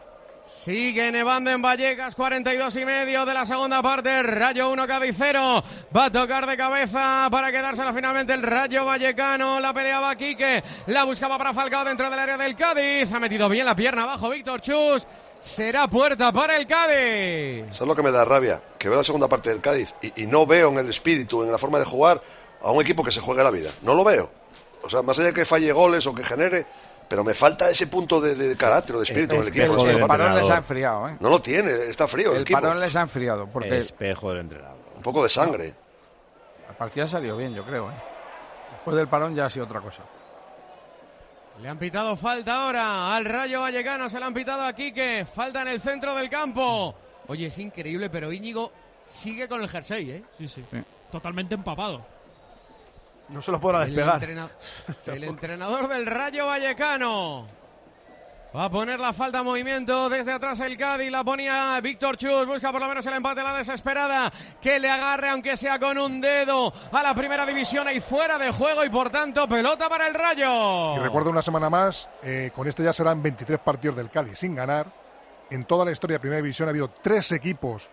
Sigue 0.63 1.11
nevando 1.11 1.51
en 1.51 1.61
Vallecas, 1.61 2.15
42 2.15 2.75
y 2.77 2.83
medio 2.85 3.25
de 3.25 3.33
la 3.33 3.45
segunda 3.45 3.81
parte. 3.81 4.23
Rayo 4.23 4.69
1, 4.71 4.87
Cádiz 4.87 5.15
0. 5.17 5.63
Va 5.95 6.05
a 6.05 6.11
tocar 6.11 6.47
de 6.47 6.57
cabeza 6.57 7.27
para 7.31 7.51
quedársela 7.51 7.93
finalmente 7.93 8.33
el 8.33 8.41
Rayo 8.41 8.83
Vallecano. 8.83 9.59
La 9.59 9.71
peleaba 9.71 10.15
Quique, 10.15 10.63
la 10.87 11.03
buscaba 11.03 11.37
para 11.37 11.53
Falcao 11.53 11.85
dentro 11.85 12.09
del 12.09 12.19
área 12.19 12.37
del 12.37 12.55
Cádiz. 12.55 13.13
Ha 13.13 13.19
metido 13.19 13.47
bien 13.47 13.65
la 13.65 13.75
pierna 13.75 14.03
abajo 14.03 14.31
Víctor 14.31 14.59
Chus. 14.59 15.05
Será 15.39 15.87
puerta 15.87 16.31
para 16.33 16.57
el 16.57 16.65
Cádiz. 16.65 17.69
Eso 17.69 17.83
es 17.83 17.87
lo 17.87 17.95
que 17.95 18.03
me 18.03 18.11
da 18.11 18.25
rabia, 18.25 18.61
que 18.79 18.89
veo 18.89 18.97
la 18.97 19.03
segunda 19.03 19.27
parte 19.27 19.49
del 19.51 19.61
Cádiz 19.61 19.93
y, 20.01 20.23
y 20.23 20.25
no 20.25 20.47
veo 20.47 20.69
en 20.69 20.79
el 20.79 20.89
espíritu, 20.89 21.43
en 21.43 21.51
la 21.51 21.59
forma 21.59 21.77
de 21.79 21.85
jugar, 21.85 22.19
a 22.61 22.71
un 22.71 22.81
equipo 22.81 23.03
que 23.03 23.11
se 23.11 23.21
juegue 23.21 23.43
la 23.43 23.51
vida. 23.51 23.69
No 23.83 23.93
lo 23.93 24.03
veo. 24.03 24.29
O 24.83 24.89
sea, 24.89 25.01
más 25.01 25.17
allá 25.17 25.27
de 25.27 25.33
que 25.33 25.45
falle 25.45 25.71
goles 25.71 26.05
o 26.07 26.15
que 26.15 26.23
genere, 26.23 26.65
pero 27.09 27.23
me 27.23 27.33
falta 27.33 27.69
ese 27.69 27.87
punto 27.87 28.19
de, 28.21 28.35
de 28.35 28.55
carácter 28.55 28.95
o 28.95 28.99
de 28.99 29.05
espíritu 29.05 29.35
en 29.35 29.41
el 29.41 29.47
equipo. 29.47 29.65
Segunda 29.79 30.07
parte. 30.07 30.23
parón 30.23 30.35
les 30.35 30.49
ha 30.49 30.57
enfriado, 30.57 31.09
¿eh? 31.09 31.17
No 31.19 31.29
lo 31.29 31.41
tiene, 31.41 31.71
está 31.89 32.07
frío 32.07 32.31
el, 32.31 32.37
El 32.37 32.41
equipo. 32.43 32.59
parón 32.59 32.79
les 32.79 32.95
ha 32.95 33.01
enfriado. 33.01 33.47
Porque 33.47 33.77
Espejo 33.77 34.29
del 34.31 34.39
entrenador. 34.41 34.77
Un 34.95 35.01
poco 35.01 35.23
de 35.23 35.29
sangre. 35.29 35.73
la 36.67 36.73
partida 36.77 37.05
ha 37.05 37.07
salido 37.07 37.37
bien, 37.37 37.53
yo 37.53 37.63
creo. 37.65 37.89
¿eh? 37.89 37.95
Después 38.71 38.97
del 38.97 39.07
parón 39.07 39.35
ya 39.35 39.45
ha 39.45 39.49
sido 39.49 39.65
otra 39.65 39.79
cosa. 39.81 40.03
Le 41.61 41.69
han 41.69 41.77
pitado 41.79 42.15
falta 42.15 42.65
ahora 42.65 43.15
al 43.15 43.25
Rayo 43.25 43.61
Vallecano, 43.61 44.09
se 44.09 44.19
le 44.19 44.25
han 44.25 44.33
pitado 44.33 44.63
a 44.63 44.73
Quique. 44.73 45.25
Falta 45.25 45.63
en 45.63 45.69
el 45.69 45.81
centro 45.81 46.13
del 46.15 46.29
campo. 46.29 46.93
Oye, 47.27 47.47
es 47.47 47.57
increíble, 47.57 48.09
pero 48.09 48.31
Íñigo 48.31 48.71
sigue 49.07 49.47
con 49.47 49.61
el 49.61 49.67
jersey, 49.67 50.11
¿eh? 50.11 50.23
Sí, 50.37 50.47
sí. 50.47 50.63
Totalmente 51.11 51.55
empapado. 51.55 52.05
No 53.29 53.41
se 53.41 53.51
lo 53.51 53.59
podrá 53.59 53.83
El, 53.83 53.93
despegar. 53.95 54.15
entrena- 54.23 54.49
el 55.07 55.23
entrenador 55.23 55.87
del 55.87 56.05
Rayo 56.05 56.45
Vallecano. 56.45 57.45
Va 58.55 58.65
a 58.65 58.69
poner 58.71 58.99
la 58.99 59.11
falta 59.11 59.39
en 59.39 59.45
movimiento 59.45 60.09
desde 60.09 60.31
atrás 60.31 60.59
el 60.61 60.77
Cádiz. 60.77 61.11
La 61.11 61.23
ponía 61.23 61.79
Víctor 61.81 62.15
Chus. 62.17 62.45
Busca 62.47 62.71
por 62.71 62.81
lo 62.81 62.87
menos 62.87 63.05
el 63.05 63.13
empate 63.13 63.41
a 63.41 63.43
la 63.43 63.57
desesperada. 63.57 64.31
Que 64.61 64.79
le 64.79 64.89
agarre, 64.89 65.29
aunque 65.29 65.57
sea 65.57 65.77
con 65.77 65.97
un 65.97 66.21
dedo, 66.21 66.73
a 66.91 67.03
la 67.03 67.13
primera 67.13 67.45
división 67.45 67.87
y 67.93 67.99
fuera 67.99 68.37
de 68.39 68.51
juego. 68.51 68.83
Y 68.85 68.89
por 68.89 69.09
tanto, 69.09 69.47
pelota 69.47 69.89
para 69.89 70.07
el 70.07 70.13
Rayo. 70.13 70.95
Y 70.95 70.99
recuerdo 70.99 71.29
una 71.29 71.41
semana 71.41 71.69
más, 71.69 72.07
eh, 72.23 72.51
con 72.55 72.67
este 72.67 72.83
ya 72.83 72.93
serán 72.93 73.21
23 73.21 73.59
partidos 73.59 73.97
del 73.97 74.09
Cádiz 74.09 74.39
sin 74.39 74.55
ganar. 74.55 74.87
En 75.49 75.65
toda 75.65 75.83
la 75.85 75.91
historia 75.91 76.15
de 76.15 76.19
Primera 76.21 76.41
División 76.41 76.67
ha 76.67 76.71
habido 76.71 76.89
tres 76.89 77.31
equipos 77.33 77.87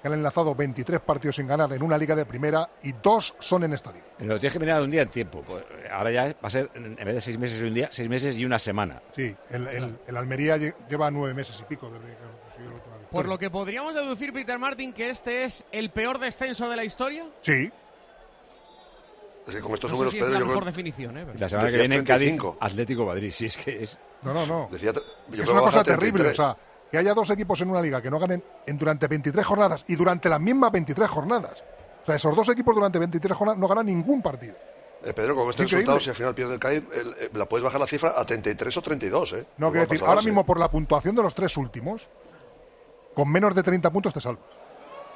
que 0.00 0.08
han 0.08 0.14
enlazado 0.14 0.54
23 0.54 1.00
partidos 1.00 1.36
sin 1.36 1.46
ganar 1.46 1.72
en 1.72 1.82
una 1.82 1.98
liga 1.98 2.14
de 2.16 2.24
primera 2.24 2.68
y 2.82 2.92
dos 3.02 3.34
son 3.38 3.64
en 3.64 3.72
esta 3.74 3.92
liga. 3.92 4.04
Lo 4.20 4.38
tienes 4.40 4.52
que 4.54 4.58
mirar 4.58 4.78
de 4.78 4.84
un 4.84 4.90
día 4.90 5.02
en 5.02 5.08
tiempo. 5.10 5.42
Pues, 5.46 5.62
ahora 5.92 6.10
ya 6.10 6.24
va 6.26 6.34
a 6.48 6.50
ser, 6.50 6.70
en 6.74 6.94
vez 6.96 7.14
de 7.14 7.20
seis 7.20 7.38
meses 7.38 7.60
y 7.62 7.66
un 7.66 7.74
día, 7.74 7.88
seis 7.92 8.08
meses 8.08 8.36
y 8.38 8.44
una 8.44 8.58
semana. 8.58 9.02
Sí, 9.14 9.34
el, 9.50 9.66
el- 9.66 9.98
el 10.06 10.16
Almería 10.16 10.56
lle- 10.56 10.74
lleva 10.88 11.10
nueve 11.10 11.34
meses 11.34 11.56
y 11.60 11.64
pico 11.64 11.86
desde 11.90 12.06
que 12.06 12.14
consiguió 12.14 12.70
la 12.70 12.76
última 12.76 12.96
victoria. 12.96 13.08
Por 13.10 13.28
lo 13.28 13.38
que 13.38 13.50
podríamos 13.50 13.94
deducir, 13.94 14.32
Peter 14.32 14.58
Martin, 14.58 14.92
que 14.92 15.10
este 15.10 15.44
es 15.44 15.64
el 15.72 15.90
peor 15.90 16.18
descenso 16.18 16.68
de 16.70 16.76
la 16.76 16.84
historia. 16.84 17.26
Sí. 17.42 17.70
Es 19.46 19.54
que 19.54 19.60
con 19.62 19.72
estos 19.74 19.90
No 19.90 19.96
sé 19.96 19.98
números, 19.98 20.12
si 20.12 20.18
es 20.18 20.22
Pedro, 20.24 20.32
la 20.34 20.40
yo 20.40 20.46
mejor 20.46 20.62
creo- 20.62 20.72
definición, 20.72 21.18
¿eh? 21.18 21.26
La 21.38 21.48
semana 21.48 21.70
que 21.70 21.78
viene 21.78 21.96
en 21.96 22.04
Cádiz, 22.04 22.28
35. 22.28 22.56
Atlético 22.60 23.06
Madrid. 23.06 23.30
Si 23.32 23.46
es 23.46 23.56
que 23.56 23.82
es. 23.82 23.98
No, 24.22 24.32
no, 24.34 24.46
no. 24.46 24.68
Decía, 24.70 24.92
yo 24.92 25.00
es 25.00 25.40
creo 25.42 25.52
una 25.52 25.62
cosa 25.62 25.82
terrible. 25.82 26.22
33. 26.24 26.38
O 26.38 26.42
sea, 26.42 26.56
que 26.90 26.98
haya 26.98 27.14
dos 27.14 27.30
equipos 27.30 27.60
en 27.60 27.70
una 27.70 27.80
liga 27.80 28.00
que 28.02 28.10
no 28.10 28.18
ganen 28.18 28.42
en 28.66 28.78
durante 28.78 29.06
23 29.06 29.46
jornadas 29.46 29.84
y 29.88 29.96
durante 29.96 30.28
las 30.28 30.40
mismas 30.40 30.72
23 30.72 31.08
jornadas. 31.08 31.62
O 32.02 32.06
sea, 32.06 32.14
esos 32.16 32.34
dos 32.34 32.48
equipos 32.48 32.74
durante 32.74 32.98
23 32.98 33.36
jornadas 33.36 33.58
no 33.60 33.68
ganan 33.68 33.86
ningún 33.86 34.20
partido. 34.22 34.54
Eh, 35.02 35.12
Pedro, 35.14 35.34
con 35.34 35.48
este 35.48 35.62
Increíble. 35.62 35.94
resultado, 35.94 36.00
si 36.00 36.10
al 36.10 36.16
final 36.16 36.34
pierde 36.34 36.54
el 36.54 36.60
Cádiz, 36.60 36.82
el- 36.94 37.24
eh, 37.24 37.30
la 37.34 37.46
puedes 37.46 37.64
bajar 37.64 37.80
la 37.80 37.86
cifra 37.86 38.12
a 38.18 38.24
33 38.24 38.76
o 38.76 38.82
32, 38.82 39.32
¿eh? 39.32 39.46
No, 39.56 39.70
quiero 39.70 39.86
decir, 39.86 40.04
ahora 40.06 40.20
mismo 40.20 40.44
por 40.44 40.58
la 40.58 40.70
puntuación 40.70 41.14
de 41.14 41.22
los 41.22 41.34
tres 41.34 41.56
últimos, 41.56 42.08
con 43.14 43.30
menos 43.30 43.54
de 43.54 43.62
30 43.62 43.90
puntos 43.90 44.12
te 44.12 44.20
salvas. 44.20 44.44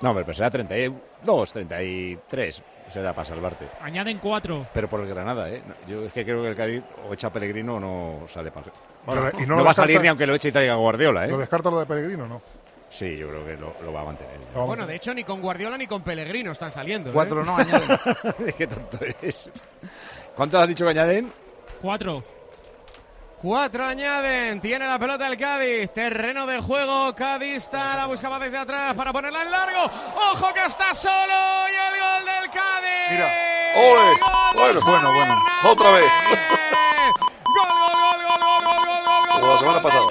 No, 0.01 0.11
hombre, 0.11 0.25
pero 0.25 0.35
será 0.35 0.51
32, 0.51 1.53
33. 1.53 2.63
Será 2.91 3.15
para 3.15 3.25
salvarte. 3.25 3.67
Añaden 3.81 4.19
cuatro. 4.19 4.67
Pero 4.75 4.89
por 4.89 5.01
el 5.01 5.09
Granada, 5.09 5.49
¿eh? 5.51 5.63
Yo 5.89 6.03
es 6.05 6.13
que 6.13 6.25
creo 6.25 6.43
que 6.43 6.49
el 6.49 6.57
Cádiz 6.57 6.83
o 7.09 7.15
echa 7.15 7.31
Pellegrino 7.33 7.77
o 7.77 7.81
no 7.81 8.29
sale 8.29 8.51
para. 8.51 8.67
Bueno, 9.07 9.31
y 9.39 9.47
no 9.47 9.63
va 9.65 9.71
a 9.71 9.75
salir 9.75 10.01
ni 10.01 10.09
aunque 10.09 10.27
lo 10.27 10.35
eche 10.35 10.49
y 10.49 10.53
traiga 10.53 10.75
Guardiola, 10.75 11.27
¿eh? 11.27 11.29
¿Lo 11.29 11.39
descarta 11.39 11.71
lo 11.71 11.79
de 11.81 11.87
Pellegrino 11.87 12.27
no? 12.27 12.41
Sí, 12.89 13.17
yo 13.17 13.29
creo 13.29 13.45
que 13.45 13.57
lo, 13.57 13.75
lo 13.85 13.93
va 13.93 14.03
a 14.03 14.05
mantener. 14.05 14.39
Bueno, 14.55 14.87
de 14.87 14.95
hecho, 14.95 15.13
ni 15.13 15.25
con 15.25 15.41
Guardiola 15.43 15.77
ni 15.77 15.87
con 15.89 16.03
Pellegrino 16.03 16.53
están 16.53 16.71
saliendo. 16.71 17.11
¿eh? 17.11 17.13
Cuatro 17.13 17.45
no 17.45 17.57
añaden. 17.57 17.99
Qué 18.57 18.67
tonto 18.69 18.99
es. 19.21 19.51
¿Cuántos 20.37 20.61
has 20.63 20.69
dicho 20.69 20.85
que 20.85 20.93
añaden? 20.93 21.33
Cuatro. 21.83 22.23
Cuatro 23.43 23.85
añaden. 23.85 24.61
Tiene 24.61 24.87
la 24.87 24.99
pelota 24.99 25.27
el 25.27 25.37
Cádiz. 25.37 25.91
Terreno 25.91 26.47
de 26.47 26.61
juego. 26.61 27.15
Cadista 27.17 27.97
la 27.97 28.07
buscaba 28.07 28.39
desde 28.39 28.59
atrás 28.59 28.95
para 28.95 29.13
ponerla 29.13 29.43
en 29.43 29.51
largo. 29.51 29.91
¡Ojo 30.33 30.55
que 30.55 30.65
está 30.65 30.95
solo! 30.95 31.13
Y 31.69 31.75
el 31.75 32.01
gol 32.01 32.25
del 32.25 32.51
Cádiz. 32.51 33.11
Mira. 33.11 33.33
¡Ole! 33.77 34.19
Bueno, 34.55 34.81
bueno, 34.81 35.13
bueno. 35.15 35.43
Otra 35.65 35.91
vez. 35.91 36.05
¡Gol, 36.31 37.69
gol, 37.69 37.75
gol, 37.77 37.93
gol, 37.93 37.94
Como 39.45 39.53
la 39.53 39.59
semana 39.59 39.81
gol 39.81 39.93
pasada. 39.93 40.05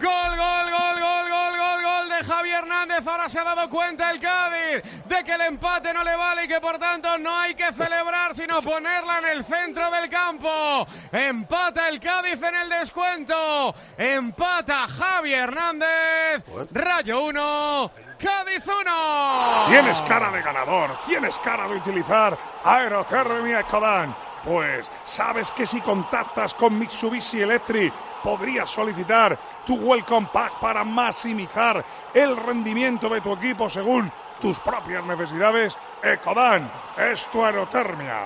Gol, 0.00 0.36
gol, 0.36 0.70
gol, 0.70 1.00
gol, 1.00 1.30
gol, 1.30 1.58
gol, 1.58 1.82
gol 1.82 2.08
de 2.08 2.24
Javi 2.24 2.50
Hernández. 2.50 3.06
Ahora 3.06 3.28
se 3.28 3.38
ha 3.38 3.44
dado 3.44 3.68
cuenta 3.68 4.10
el 4.10 4.20
Cádiz 4.20 4.82
de 5.04 5.24
que 5.24 5.32
el 5.32 5.40
empate 5.42 5.92
no 5.92 6.02
le 6.02 6.16
vale 6.16 6.44
y 6.44 6.48
que 6.48 6.60
por 6.60 6.78
tanto 6.78 7.18
no 7.18 7.36
hay 7.36 7.54
que 7.54 7.70
celebrar 7.74 8.34
sino 8.34 8.62
ponerla 8.62 9.18
en 9.18 9.24
el 9.26 9.44
centro 9.44 9.90
del 9.90 10.08
campo. 10.08 10.86
Empata 11.12 11.90
el 11.90 12.00
Cádiz 12.00 12.42
en 12.42 12.54
el 12.54 12.70
descuento. 12.70 13.74
Empata 13.98 14.88
Javi 14.88 15.34
Hernández. 15.34 16.44
Rayo 16.70 17.20
1, 17.24 17.90
Cádiz 18.18 18.64
1. 18.66 19.66
Tienes 19.68 20.00
cara 20.02 20.30
de 20.30 20.40
ganador, 20.40 20.90
tienes 21.06 21.38
cara 21.40 21.68
de 21.68 21.76
utilizar 21.76 22.38
Aerotermia 22.64 23.60
Ecodan. 23.60 24.27
Pues 24.44 24.86
sabes 25.04 25.50
que 25.52 25.66
si 25.66 25.80
contactas 25.80 26.54
con 26.54 26.78
Mitsubishi 26.78 27.40
Electric 27.42 27.92
podrías 28.22 28.70
solicitar 28.70 29.38
tu 29.66 29.74
Welcome 29.76 30.28
Pack 30.32 30.54
para 30.60 30.84
maximizar 30.84 31.84
el 32.14 32.36
rendimiento 32.36 33.08
de 33.08 33.20
tu 33.20 33.32
equipo 33.34 33.68
según 33.68 34.10
tus 34.40 34.58
propias 34.60 35.04
necesidades. 35.04 35.76
Ecodan 36.02 36.70
es 37.10 37.26
tu 37.26 37.44
aerotermia. 37.44 38.20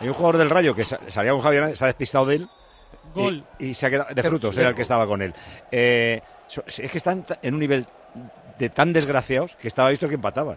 Hay 0.00 0.08
un 0.08 0.14
jugador 0.14 0.38
del 0.38 0.50
Rayo 0.50 0.74
que 0.74 0.84
sa- 0.84 0.98
salía 1.08 1.32
con 1.32 1.42
Javier, 1.42 1.76
se 1.76 1.84
ha 1.84 1.88
despistado 1.88 2.24
de 2.26 2.36
él. 2.36 2.48
Gol. 3.14 3.44
Y, 3.58 3.74
se 3.74 3.86
ha 3.86 3.90
quedado. 3.90 4.14
De 4.14 4.22
frutos 4.22 4.56
era 4.56 4.70
el 4.70 4.74
que 4.74 4.82
estaba 4.82 5.06
con 5.06 5.20
él. 5.20 5.34
Eh, 5.70 6.22
es 6.66 6.90
que 6.90 6.98
están 6.98 7.24
en 7.42 7.54
un 7.54 7.60
nivel 7.60 7.86
de 8.58 8.70
tan 8.70 8.92
desgraciados 8.92 9.56
que 9.56 9.68
estaba 9.68 9.90
visto 9.90 10.08
que 10.08 10.14
empataban. 10.14 10.56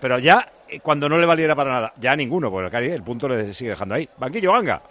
Pero 0.00 0.18
ya, 0.18 0.46
cuando 0.82 1.08
no 1.08 1.18
le 1.18 1.26
valiera 1.26 1.54
para 1.54 1.72
nada, 1.72 1.92
ya 1.98 2.14
ninguno, 2.16 2.50
porque 2.50 2.66
el 2.66 2.72
Cádiz 2.72 2.92
el 2.92 3.02
punto 3.02 3.28
le 3.28 3.52
sigue 3.54 3.70
dejando 3.70 3.94
ahí. 3.94 4.08
Banquillo, 4.18 4.52
Ganga. 4.52 4.82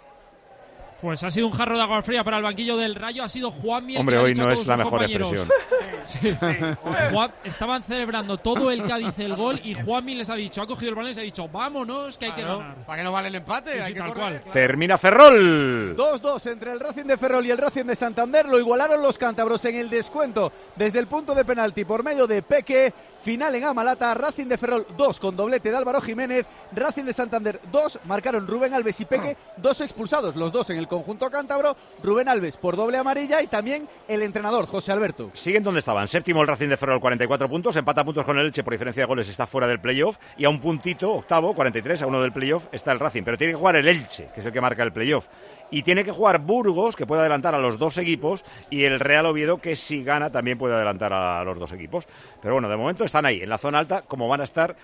Pues 1.00 1.22
ha 1.22 1.30
sido 1.30 1.46
un 1.46 1.52
jarro 1.52 1.76
de 1.76 1.82
agua 1.82 2.02
fría 2.02 2.24
para 2.24 2.38
el 2.38 2.42
banquillo 2.42 2.76
del 2.76 2.96
Rayo. 2.96 3.22
Ha 3.22 3.28
sido 3.28 3.52
Juanmi 3.52 3.94
el 3.94 4.00
Hombre, 4.00 4.18
hoy 4.18 4.34
no 4.34 4.50
es 4.50 4.66
la 4.66 4.76
mejor 4.76 4.92
compañeros. 4.98 5.30
expresión. 5.32 6.78
Juan- 7.12 7.32
estaban 7.44 7.82
celebrando 7.84 8.38
todo 8.38 8.70
el 8.72 8.82
Cádiz 8.84 9.16
el 9.18 9.36
gol 9.36 9.60
y 9.62 9.74
Juanmi 9.74 10.14
les 10.16 10.28
ha 10.30 10.34
dicho, 10.34 10.60
ha 10.60 10.66
cogido 10.66 10.88
el 10.90 10.94
balón 10.96 11.10
y 11.10 11.14
les 11.14 11.18
ha 11.18 11.22
dicho, 11.22 11.48
vámonos 11.48 12.18
que 12.18 12.26
hay 12.26 12.32
que 12.32 12.42
ganar. 12.42 12.74
¿Para 12.84 12.98
que 12.98 13.04
no 13.04 13.12
vale 13.12 13.28
el 13.28 13.34
empate? 13.36 13.74
Sí, 13.74 13.78
hay 13.78 13.88
sí, 13.88 13.94
que 13.94 14.00
tal 14.00 14.14
correr. 14.14 14.40
cual. 14.40 14.52
Termina 14.52 14.98
Ferrol. 14.98 15.96
2-2 15.96 16.50
entre 16.50 16.72
el 16.72 16.80
Racing 16.80 17.04
de 17.04 17.16
Ferrol 17.16 17.46
y 17.46 17.50
el 17.52 17.58
Racing 17.58 17.84
de 17.84 17.94
Santander. 17.94 18.46
Lo 18.48 18.58
igualaron 18.58 19.00
los 19.00 19.18
cántabros 19.18 19.64
en 19.66 19.76
el 19.76 19.88
descuento 19.90 20.52
desde 20.74 20.98
el 20.98 21.06
punto 21.06 21.32
de 21.34 21.44
penalti 21.44 21.84
por 21.84 22.02
medio 22.02 22.26
de 22.26 22.42
Peque. 22.42 22.92
Final 23.20 23.54
en 23.56 23.64
Amalata. 23.64 24.14
Racing 24.14 24.46
de 24.46 24.56
Ferrol 24.58 24.86
2 24.96 25.20
con 25.20 25.36
doblete 25.36 25.70
de 25.70 25.76
Álvaro 25.76 26.00
Jiménez. 26.00 26.46
Racing 26.72 27.04
de 27.04 27.12
Santander 27.12 27.60
2. 27.70 28.00
Marcaron 28.06 28.46
Rubén 28.48 28.74
Alves 28.74 29.00
y 29.00 29.04
Peque. 29.04 29.36
Dos 29.56 29.80
expulsados, 29.80 30.34
los 30.36 30.50
dos 30.52 30.70
en 30.70 30.78
el 30.78 30.87
conjunto 30.88 31.30
cántabro. 31.30 31.76
Rubén 32.02 32.28
Alves 32.28 32.56
por 32.56 32.74
doble 32.76 32.98
amarilla 32.98 33.40
y 33.42 33.46
también 33.46 33.88
el 34.08 34.22
entrenador 34.22 34.66
José 34.66 34.90
Alberto. 34.92 35.30
Siguen 35.34 35.62
donde 35.62 35.80
estaban. 35.80 36.08
Séptimo 36.08 36.42
el 36.42 36.48
Racing 36.48 36.68
de 36.68 36.76
Ferrol, 36.76 36.98
44 37.00 37.48
puntos. 37.48 37.76
Empata 37.76 38.04
puntos 38.04 38.24
con 38.24 38.38
el 38.38 38.46
Elche 38.46 38.64
por 38.64 38.72
diferencia 38.72 39.02
de 39.02 39.06
goles. 39.06 39.28
Está 39.28 39.46
fuera 39.46 39.66
del 39.66 39.80
playoff. 39.80 40.18
Y 40.36 40.44
a 40.44 40.48
un 40.50 40.60
puntito, 40.60 41.12
octavo, 41.12 41.54
43, 41.54 42.02
a 42.02 42.06
uno 42.06 42.20
del 42.20 42.32
playoff, 42.32 42.66
está 42.72 42.90
el 42.92 42.98
Racing. 42.98 43.22
Pero 43.22 43.38
tiene 43.38 43.52
que 43.52 43.58
jugar 43.58 43.76
el 43.76 43.86
Elche, 43.86 44.28
que 44.34 44.40
es 44.40 44.46
el 44.46 44.52
que 44.52 44.60
marca 44.60 44.82
el 44.82 44.92
playoff. 44.92 45.28
Y 45.70 45.82
tiene 45.82 46.02
que 46.02 46.10
jugar 46.12 46.38
Burgos, 46.40 46.96
que 46.96 47.06
puede 47.06 47.20
adelantar 47.20 47.54
a 47.54 47.58
los 47.58 47.78
dos 47.78 47.98
equipos. 47.98 48.44
Y 48.70 48.84
el 48.84 48.98
Real 49.00 49.26
Oviedo, 49.26 49.58
que 49.58 49.76
si 49.76 50.02
gana 50.02 50.30
también 50.30 50.56
puede 50.58 50.74
adelantar 50.74 51.12
a 51.12 51.44
los 51.44 51.58
dos 51.58 51.72
equipos. 51.72 52.06
Pero 52.40 52.54
bueno, 52.54 52.68
de 52.68 52.76
momento 52.76 53.04
están 53.04 53.26
ahí, 53.26 53.40
en 53.42 53.48
la 53.50 53.58
zona 53.58 53.78
alta, 53.78 54.02
como 54.02 54.26
van 54.28 54.40
a 54.40 54.44
estar 54.44 54.74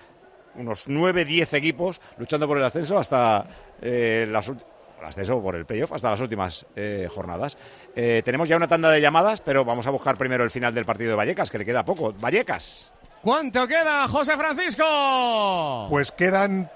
unos 0.57 0.86
9, 0.86 1.24
10 1.24 1.52
equipos 1.55 2.00
luchando 2.16 2.46
por 2.46 2.59
el 2.59 2.64
ascenso 2.64 2.96
hasta 2.96 3.44
eh, 3.82 4.24
las 4.30 4.48
ult- 4.52 4.62
el 5.01 5.07
ascenso 5.07 5.40
por 5.42 5.57
el 5.57 5.66
playoff 5.66 5.92
hasta 5.92 6.11
las 6.11 6.20
últimas 6.20 6.66
eh, 6.76 7.09
jornadas. 7.12 7.57
Eh, 7.95 8.22
tenemos 8.24 8.49
ya 8.49 8.57
una 8.57 8.68
tanda 8.68 8.90
de 8.90 9.01
llamadas, 9.01 9.40
pero 9.40 9.64
vamos 9.64 9.86
a 9.86 9.90
buscar 9.90 10.16
primero 10.16 10.45
el 10.45 10.51
final 10.51 10.74
del 10.74 10.84
partido 10.84 11.11
de 11.11 11.16
Vallecas, 11.16 11.51
que 11.51 11.59
le 11.59 11.64
queda 11.64 11.84
poco. 11.84 12.12
Vallecas. 12.14 12.90
¿Cuánto 13.22 13.66
queda, 13.66 14.07
José 14.09 14.36
Francisco? 14.36 15.86
Pues 15.90 16.12
quedan 16.12 16.70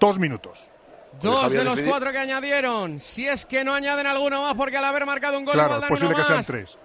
dos 0.00 0.18
minutos. 0.18 0.58
Dos 1.22 1.42
Javier 1.42 1.60
de 1.60 1.64
los 1.64 1.74
decidir. 1.76 1.90
cuatro 1.90 2.10
que 2.12 2.18
añadieron. 2.18 3.00
Si 3.00 3.28
es 3.28 3.46
que 3.46 3.62
no 3.62 3.72
añaden 3.72 4.06
alguno 4.06 4.42
más, 4.42 4.54
porque 4.54 4.76
al 4.76 4.84
haber 4.84 5.06
marcado 5.06 5.38
un 5.38 5.44
gol 5.44 5.54
Claro, 5.54 5.76
igual 5.76 5.82
es 5.84 5.88
posible 5.88 6.14
uno 6.14 6.22
que 6.24 6.28
sean 6.28 6.44
tres. 6.44 6.76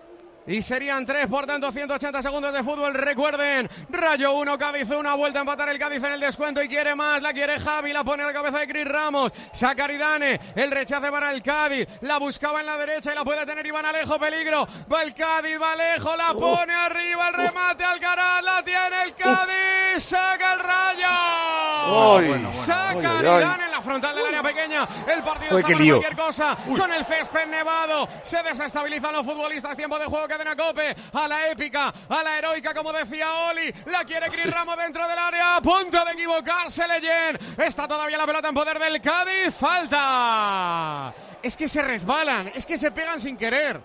Y 0.50 0.64
serían 0.64 1.06
tres, 1.06 1.28
por 1.28 1.46
tanto, 1.46 1.72
180 1.72 2.24
segundos 2.24 2.52
de 2.52 2.64
fútbol. 2.64 2.96
Recuerden, 2.96 3.70
Rayo 3.88 4.34
1, 4.34 4.58
Cádiz 4.58 4.90
1, 4.90 5.08
ha 5.08 5.14
vuelto 5.14 5.38
a 5.38 5.42
empatar 5.42 5.70
el 5.70 5.78
Cádiz 5.78 6.04
en 6.04 6.14
el 6.14 6.20
descuento 6.20 6.64
y 6.64 6.68
quiere 6.68 6.96
más. 6.96 7.22
La 7.22 7.34
quiere 7.34 7.60
Javi, 7.60 7.94
la 7.94 8.04
pone 8.04 8.24
a 8.24 8.26
la 8.26 8.34
cabeza 8.34 8.58
de 8.58 8.68
Cris 8.68 8.86
Ramos. 8.86 9.32
Saca 9.54 9.84
Aridane, 9.84 10.40
el 10.56 10.72
rechace 10.72 11.12
para 11.12 11.30
el 11.32 11.44
Cádiz. 11.44 11.88
La 12.02 12.18
buscaba 12.18 12.62
en 12.62 12.66
la 12.66 12.80
derecha 12.80 13.12
y 13.12 13.16
la 13.16 13.24
puede 13.24 13.46
tener 13.46 13.64
Iván 13.68 13.86
Alejo. 13.86 14.18
Peligro. 14.18 14.68
Va 14.92 15.04
el 15.04 15.14
Cádiz, 15.14 15.62
va 15.62 15.74
Alejo, 15.74 16.16
la 16.16 16.34
pone 16.34 16.74
arriba. 16.74 17.28
El 17.28 17.34
remate 17.36 17.84
Alcaraz, 17.84 18.44
la 18.44 18.64
tiene 18.64 19.04
el 19.06 19.14
Cádiz. 19.14 20.04
Saca 20.04 20.54
el 20.54 20.60
Rayo. 20.62 21.08
Ay, 21.10 22.28
bueno, 22.28 22.50
bueno. 22.50 22.54
Saca 22.54 22.90
Ay, 22.90 23.06
ay, 23.06 23.06
ay. 23.06 23.28
Aridane 23.28 23.66
en 23.66 23.72
la 23.72 23.82
frontal 23.82 24.16
del 24.16 24.26
área 24.26 24.42
pequeña. 24.42 24.88
El 25.14 25.22
partido 25.22 25.60
está 25.60 25.74
cualquier 25.76 26.16
cosa. 26.16 26.58
Con 26.66 26.92
el 26.92 27.06
césped 27.06 27.46
nevado. 27.46 28.10
Se 28.24 28.42
desestabilizan 28.42 29.14
los 29.14 29.24
futbolistas. 29.24 29.78
Tiempo 29.78 30.00
de 30.00 30.06
juego, 30.06 30.28
cadena 30.40 30.56
cope. 30.56 30.96
A 31.14 31.28
la 31.28 31.50
épica, 31.50 31.94
a 32.10 32.24
la 32.24 32.38
heroica, 32.38 32.74
como 32.74 32.92
decía 32.94 33.32
Oli. 33.50 33.74
La 33.88 34.04
quiere 34.04 34.28
Cris 34.30 34.54
Ramos 34.54 34.78
dentro 34.78 35.08
del 35.08 35.18
área. 35.18 35.58
A 35.58 35.62
punto 35.62 36.04
de 36.06 36.12
equivocarse 36.14 36.88
Leyen. 36.88 37.38
Está 37.58 37.88
todavía 37.88 38.18
la 38.18 38.26
pelota 38.26 38.48
en 38.50 38.56
poder 38.56 38.80
del 38.80 39.02
Cádiz. 39.02 39.54
Falta. 39.58 41.14
Es 41.42 41.56
que 41.56 41.68
se 41.68 41.82
resbalan. 41.82 42.52
Es 42.56 42.66
que 42.66 42.78
se 42.78 42.92
pegan 42.92 43.20
sin 43.20 43.38
querer. 43.38 43.80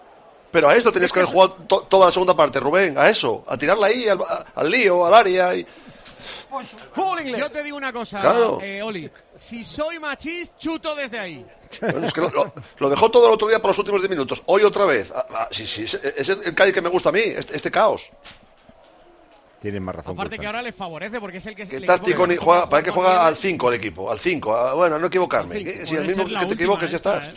Pero 0.51 0.69
a 0.69 0.77
esto 0.77 0.93
tenías 0.93 1.11
que 1.11 1.19
haber 1.19 1.33
jugado 1.33 1.55
to- 1.67 1.83
toda 1.83 2.07
la 2.07 2.13
segunda 2.13 2.35
parte, 2.37 2.61
Rubén, 2.61 2.97
a 2.97 3.09
eso, 3.09 3.45
a 3.49 3.57
tirarla 3.57 3.89
ahí, 3.89 4.07
al 4.55 4.71
lío, 4.71 5.05
al 5.05 5.13
área. 5.13 5.53
Y... 5.55 5.67
Yo 7.39 7.51
te 7.51 7.63
digo 7.63 7.77
una 7.77 7.93
cosa, 7.93 8.21
Claro. 8.21 8.61
eh, 8.63 8.83
Oli. 8.83 9.11
Si 9.37 9.65
soy 9.65 9.99
machis, 9.99 10.57
chuto 10.59 10.95
desde 10.95 11.19
ahí. 11.19 11.45
Bueno, 11.81 12.07
es 12.07 12.13
que 12.13 12.21
lo, 12.21 12.31
lo- 12.31 12.53
lo 12.79 12.91
dejó 12.91 13.11
todo 13.11 13.27
el 13.29 13.35
otro 13.35 13.49
día 13.49 13.59
por 13.61 13.69
los 13.71 13.79
últimos 13.79 14.01
10 14.01 14.11
minutos. 14.11 14.43
Hoy 14.47 14.63
otra 14.63 14.85
vez. 14.85 15.13
Ah, 15.15 15.27
ah, 15.35 15.49
sí, 15.51 15.67
sí, 15.67 15.85
es, 15.85 15.95
es 15.95 16.29
el 16.29 16.55
Cádiz 16.55 16.73
que 16.75 16.81
me 16.83 16.89
gusta 16.89 17.09
a 17.09 17.13
mí, 17.13 17.21
este, 17.21 17.57
este 17.57 17.71
caos. 17.71 18.11
Tienen 19.61 19.83
más 19.83 19.95
razón. 19.95 20.13
Aparte 20.15 20.39
que 20.39 20.47
ahora 20.47 20.61
le 20.61 20.73
favorece 20.73 21.19
porque 21.21 21.39
es 21.39 21.47
el 21.47 21.55
que 21.55 21.67
Que 21.67 21.77
el 21.77 21.87
táctico 21.87 22.27
ni 22.27 22.35
que 22.35 22.41
juega, 22.41 22.69
parece 22.69 22.85
que 22.87 22.91
juega 22.91 23.27
al 23.27 23.35
5 23.37 23.69
el 23.71 23.75
equipo, 23.77 24.11
al 24.11 24.19
5. 24.21 24.75
bueno, 24.77 24.99
no 24.99 25.07
equivocarme. 25.07 25.57
Cinco. 25.57 25.71
Que- 25.73 25.87
si 25.87 25.97
el 25.97 26.05
mismo 26.07 26.27
que 26.27 26.47
te 26.47 26.55
equivoques 26.55 26.91
ya 26.91 26.97
estás. 26.97 27.31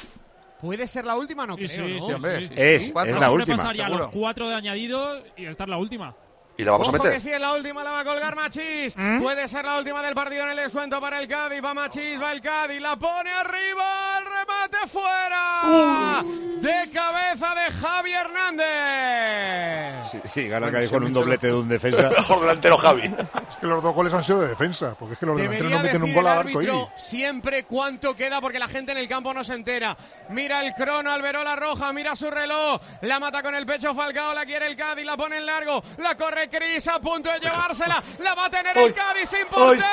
Puede 0.61 0.87
ser 0.87 1.05
la 1.05 1.15
última, 1.15 1.45
no 1.45 1.55
Sí, 1.55 1.65
creo, 1.67 1.85
sí, 1.85 1.93
¿no? 1.99 2.05
sí, 2.07 2.13
hombre, 2.13 2.47
sí. 2.47 2.53
Es, 2.57 2.81
Sí. 2.87 2.93
es 3.05 3.19
la 3.19 3.31
última. 3.31 3.57
pasaría 3.57 3.85
a 3.85 3.89
los 3.89 4.09
cuatro 4.09 4.49
de 4.49 4.55
añadido 4.55 5.23
y 5.37 5.45
esta 5.45 5.63
es 5.63 5.69
la 5.69 5.77
última. 5.77 6.15
Y 6.57 6.63
la 6.63 6.71
vamos 6.71 6.89
a 6.89 6.91
meter. 6.91 7.13
que 7.13 7.19
sí, 7.21 7.31
en 7.31 7.41
la 7.41 7.53
última 7.53 7.83
la 7.83 7.91
va 7.91 7.99
a 7.99 8.03
colgar 8.03 8.35
Machís. 8.35 8.95
Puede 9.21 9.47
ser 9.47 9.63
la 9.65 9.77
última 9.77 10.01
del 10.01 10.15
partido 10.15 10.43
en 10.43 10.49
el 10.49 10.57
descuento 10.57 10.99
para 10.99 11.19
el 11.19 11.27
Cádiz. 11.27 11.63
Va 11.63 11.73
Machís, 11.73 12.19
va 12.21 12.31
el 12.31 12.41
Cádiz, 12.41 12.81
la 12.81 12.95
pone 12.97 13.29
arriba, 13.31 13.85
el 14.19 14.25
remate 14.25 14.87
fuera. 14.87 16.23
De 16.59 16.89
cabeza 16.91 17.53
de 17.55 17.71
Javi 17.73 18.11
Hernández. 18.11 19.96
Sí, 20.27 20.47
gana 20.47 20.67
el 20.67 20.73
Cádiz 20.73 20.91
con 20.91 21.03
un 21.03 21.13
doblete 21.13 21.47
de 21.47 21.53
un 21.53 21.67
defensa. 21.67 22.09
Mejor 22.17 22.41
delantero 22.41 22.77
Javi. 22.77 23.03
Es 23.03 23.55
que 23.61 23.67
los 23.67 23.81
dos 23.81 23.93
goles 23.95 24.13
han 24.13 24.23
sido 24.23 24.41
de 24.41 24.49
defensa, 24.49 24.95
porque 24.99 25.13
es 25.13 25.19
que 25.19 25.25
los 25.25 25.37
delanteros 25.37 25.71
no 25.71 25.79
meten 25.79 26.03
un 26.03 26.13
gol 26.13 26.27
al 26.27 26.39
arco 26.39 26.61
iris. 26.61 26.73
siempre 26.95 27.63
cuánto 27.63 28.15
queda 28.15 28.41
porque 28.41 28.59
la 28.59 28.67
gente 28.67 28.91
en 28.91 28.97
el 28.97 29.07
campo 29.07 29.33
no 29.33 29.43
se 29.43 29.53
entera. 29.53 29.95
Mira 30.29 30.65
el 30.65 30.73
crono, 30.73 31.11
Alberola 31.11 31.55
Roja, 31.55 31.91
mira 31.93 32.15
su 32.15 32.29
reloj, 32.29 32.79
la 33.01 33.19
mata 33.19 33.41
con 33.41 33.55
el 33.55 33.65
pecho 33.65 33.93
Falcao, 33.95 34.33
la 34.33 34.45
quiere 34.45 34.67
el 34.67 34.75
Cádiz, 34.75 35.05
la 35.05 35.17
pone 35.17 35.37
en 35.37 35.45
largo, 35.45 35.83
la 35.97 36.15
corre 36.15 36.49
Cris 36.49 36.87
a 36.87 36.99
punto 36.99 37.31
de 37.31 37.39
llevársela, 37.39 38.03
la 38.19 38.35
va 38.35 38.45
a 38.45 38.49
tener 38.49 38.77
el 38.77 38.93
Cádiz 38.93 39.29
sin 39.29 39.47
portero, 39.47 39.85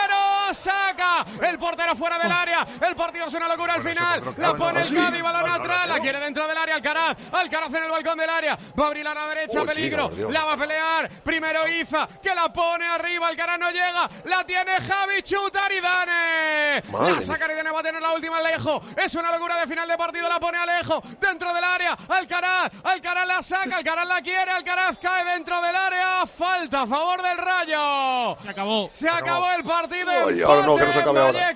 saca 0.52 1.24
el 1.48 1.58
portero 1.58 1.94
fuera 1.96 2.18
del 2.18 2.32
área, 2.32 2.66
el 2.88 2.96
partido 2.96 3.26
es 3.26 3.34
una 3.34 3.48
locura 3.48 3.74
al 3.74 3.82
final, 3.82 4.22
la 4.36 4.54
pone 4.54 4.80
el 4.82 4.94
Cádiz, 4.94 5.22
balón 5.22 5.50
atrás, 5.50 5.88
la 5.88 5.98
quiere 6.00 6.20
dentro 6.20 6.46
del 6.46 6.56
área 6.56 6.76
Alcaraz, 6.76 7.16
Alcaraz 7.32 7.74
en 7.74 7.84
el 7.84 7.90
balcón 7.90 8.18
del 8.18 8.30
área, 8.30 8.58
va 8.78 8.84
a 8.84 8.86
abrir 8.88 9.06
a 9.06 9.14
la 9.14 9.26
derecha, 9.28 9.64
peligro. 9.64 10.10
La 10.30 10.44
va 10.44 10.52
a 10.52 10.56
pelear, 10.56 11.10
primero 11.22 11.68
Iza, 11.68 12.08
que 12.22 12.34
la 12.34 12.52
pone 12.52 12.86
arriba, 12.86 13.28
Alcaraz 13.28 13.58
no 13.58 13.70
llega, 13.70 14.10
la 14.24 14.44
tiene 14.44 14.72
Javi 14.80 15.22
Chuta 15.22 15.64
Aridane. 15.64 16.82
Madre 16.90 17.14
La 17.14 17.20
saca 17.20 17.44
Aridane, 17.44 17.70
va 17.70 17.80
a 17.80 17.82
tener 17.82 18.02
la 18.02 18.12
última 18.12 18.38
Alejo. 18.38 18.82
Es 18.96 19.14
una 19.14 19.30
locura 19.30 19.58
de 19.60 19.66
final 19.66 19.88
de 19.88 19.96
partido, 19.96 20.28
la 20.28 20.40
pone 20.40 20.58
Alejo 20.58 21.02
dentro 21.20 21.52
del 21.52 21.64
área. 21.64 21.96
Alcaraz, 22.08 22.70
Alcaraz 22.84 23.26
la 23.26 23.42
saca, 23.42 23.76
Alcaraz 23.76 24.08
la 24.08 24.20
quiere, 24.20 24.50
Alcaraz 24.50 24.98
cae 24.98 25.24
dentro 25.24 25.60
del 25.60 25.74
área. 25.74 26.26
Falta 26.26 26.82
a 26.82 26.86
favor 26.86 27.22
del 27.22 27.38
Rayo. 27.38 28.36
Se 28.42 28.48
acabó. 28.48 28.88
Se 28.92 29.08
acabó 29.08 29.50
el 29.56 29.64
partido. 29.64 30.10
Ay, 30.28 30.42
ahora 30.42 30.66
no, 30.66 30.76
que 30.76 30.84
no 30.84 30.92
se 30.92 30.98
empate 30.98 31.00
acabe 31.00 31.20
en 31.20 31.36
ahora. 31.36 31.54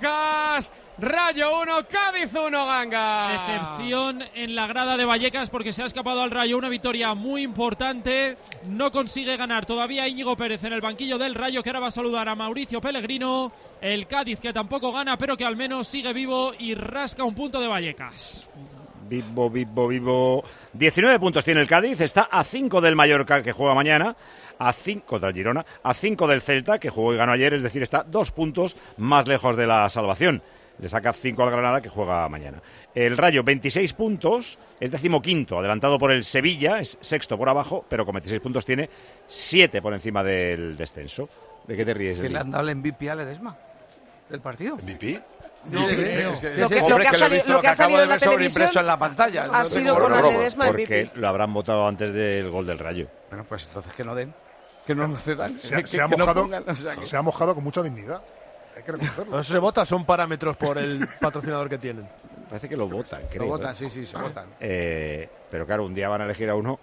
Rayo 1.00 1.60
1, 1.62 1.72
Cádiz 1.88 2.34
1, 2.34 2.66
Ganga. 2.66 3.28
Decepción 3.30 4.24
en 4.34 4.56
la 4.56 4.66
grada 4.66 4.96
de 4.96 5.04
Vallecas 5.04 5.48
porque 5.48 5.72
se 5.72 5.84
ha 5.84 5.86
escapado 5.86 6.22
al 6.22 6.32
Rayo 6.32 6.58
una 6.58 6.68
victoria 6.68 7.14
muy 7.14 7.42
importante. 7.42 8.36
No 8.66 8.90
consigue 8.90 9.36
ganar 9.36 9.64
todavía 9.64 10.08
Íñigo 10.08 10.36
Pérez 10.36 10.64
en 10.64 10.72
el 10.72 10.80
banquillo 10.80 11.16
del 11.16 11.36
Rayo 11.36 11.62
que 11.62 11.68
ahora 11.68 11.78
va 11.78 11.86
a 11.86 11.92
saludar 11.92 12.28
a 12.28 12.34
Mauricio 12.34 12.80
Pellegrino. 12.80 13.52
El 13.80 14.08
Cádiz 14.08 14.40
que 14.40 14.52
tampoco 14.52 14.90
gana 14.90 15.16
pero 15.16 15.36
que 15.36 15.44
al 15.44 15.54
menos 15.54 15.86
sigue 15.86 16.12
vivo 16.12 16.52
y 16.58 16.74
rasca 16.74 17.22
un 17.22 17.36
punto 17.36 17.60
de 17.60 17.68
Vallecas. 17.68 18.48
Vivo, 19.08 19.48
vivo, 19.48 19.86
vivo. 19.86 20.44
19 20.72 21.20
puntos 21.20 21.44
tiene 21.44 21.60
el 21.60 21.68
Cádiz, 21.68 22.00
está 22.00 22.22
a 22.22 22.42
5 22.42 22.80
del 22.80 22.96
Mallorca 22.96 23.40
que 23.40 23.52
juega 23.52 23.72
mañana, 23.72 24.16
a 24.58 24.72
5 24.72 25.06
contra 25.06 25.28
el 25.28 25.34
Girona, 25.36 25.64
a 25.80 25.94
5 25.94 26.26
del 26.26 26.42
Celta 26.42 26.80
que 26.80 26.90
jugó 26.90 27.14
y 27.14 27.16
ganó 27.16 27.30
ayer, 27.30 27.54
es 27.54 27.62
decir, 27.62 27.84
está 27.84 28.02
dos 28.02 28.32
puntos 28.32 28.76
más 28.96 29.28
lejos 29.28 29.56
de 29.56 29.68
la 29.68 29.88
salvación. 29.90 30.42
Le 30.78 30.88
saca 30.88 31.12
5 31.12 31.42
al 31.42 31.50
Granada 31.50 31.80
que 31.80 31.88
juega 31.88 32.28
mañana. 32.28 32.62
El 32.94 33.16
Rayo, 33.16 33.42
26 33.42 33.92
puntos, 33.94 34.58
es 34.78 34.90
decimoquinto, 34.90 35.58
adelantado 35.58 35.98
por 35.98 36.12
el 36.12 36.24
Sevilla, 36.24 36.78
es 36.80 36.96
sexto 37.00 37.36
por 37.36 37.48
abajo, 37.48 37.84
pero 37.88 38.04
con 38.04 38.14
26 38.14 38.40
puntos 38.40 38.64
tiene 38.64 38.88
7 39.26 39.82
por 39.82 39.92
encima 39.92 40.22
del 40.22 40.76
descenso. 40.76 41.28
¿De 41.66 41.76
qué 41.76 41.84
te 41.84 41.94
ríes? 41.94 42.18
Que 42.20 42.28
le 42.28 42.38
han 42.38 42.50
dado 42.50 42.68
el 42.68 42.76
MVP 42.76 43.10
a 43.10 43.14
Ledesma 43.14 43.56
del 44.28 44.40
partido. 44.40 44.76
¿MVP? 44.76 45.20
No 45.66 45.86
creo. 45.86 46.32
Lo 46.32 46.40
que- 46.40 46.50
lo 46.56 46.68
que 46.68 46.78
ha 46.78 46.80
lo 46.88 47.16
he 47.16 47.18
sali- 47.18 47.34
visto, 47.34 47.52
lo 47.52 47.60
que 47.60 47.66
ha 47.66 47.70
acabo 47.72 47.74
salido 47.76 47.98
de 47.98 48.02
en 48.04 48.08
la 48.08 48.14
ver 48.14 48.20
sobre 48.20 48.36
televisión 48.36 48.62
impreso 48.62 48.80
en 48.80 48.86
la 48.86 48.98
pantalla. 48.98 49.44
ha 49.44 49.46
No 49.58 49.64
sido 49.64 49.94
Bueno, 49.94 50.08
broma, 50.16 50.30
Ledesma 50.30 50.66
Porque 50.66 50.82
MVP. 50.86 51.10
lo 51.20 51.28
habrán 51.28 51.52
votado 51.52 51.86
antes 51.88 52.12
del 52.12 52.50
gol 52.50 52.66
del 52.66 52.78
Rayo. 52.78 53.08
Bueno, 53.28 53.44
pues 53.48 53.66
entonces 53.66 53.92
que 53.92 54.04
no 54.04 54.14
den. 54.14 54.32
Que 54.86 54.94
no 54.94 55.06
nos 55.08 55.22
cedan. 55.22 55.58
Se, 55.58 55.86
se 55.86 56.00
ha 56.00 56.08
no 56.08 56.16
mojado, 56.16 56.42
pongan, 56.44 56.64
o 56.66 56.76
sea, 56.76 56.94
que- 56.94 57.04
se 57.04 57.16
ha 57.16 57.22
mojado 57.22 57.54
con 57.54 57.64
mucha 57.64 57.82
dignidad. 57.82 58.22
Hay 58.78 58.84
que 58.84 58.92
reconocerlo. 58.92 59.40
Eso 59.40 59.52
se 59.52 59.58
vota, 59.58 59.84
son 59.84 60.04
parámetros 60.04 60.56
por 60.56 60.78
el 60.78 61.06
patrocinador 61.20 61.68
que 61.68 61.78
tienen. 61.78 62.08
Parece 62.48 62.68
que 62.68 62.76
lo 62.76 62.88
votan, 62.88 63.22
creo. 63.28 63.42
Lo 63.42 63.48
votan, 63.50 63.72
¿eh? 63.72 63.76
sí, 63.76 63.90
sí, 63.90 64.06
se 64.06 64.16
votan. 64.16 64.46
Eh, 64.60 65.28
pero 65.50 65.66
claro, 65.66 65.84
un 65.84 65.94
día 65.94 66.08
van 66.08 66.22
a 66.22 66.24
elegir 66.24 66.48
a 66.48 66.54
uno 66.54 66.78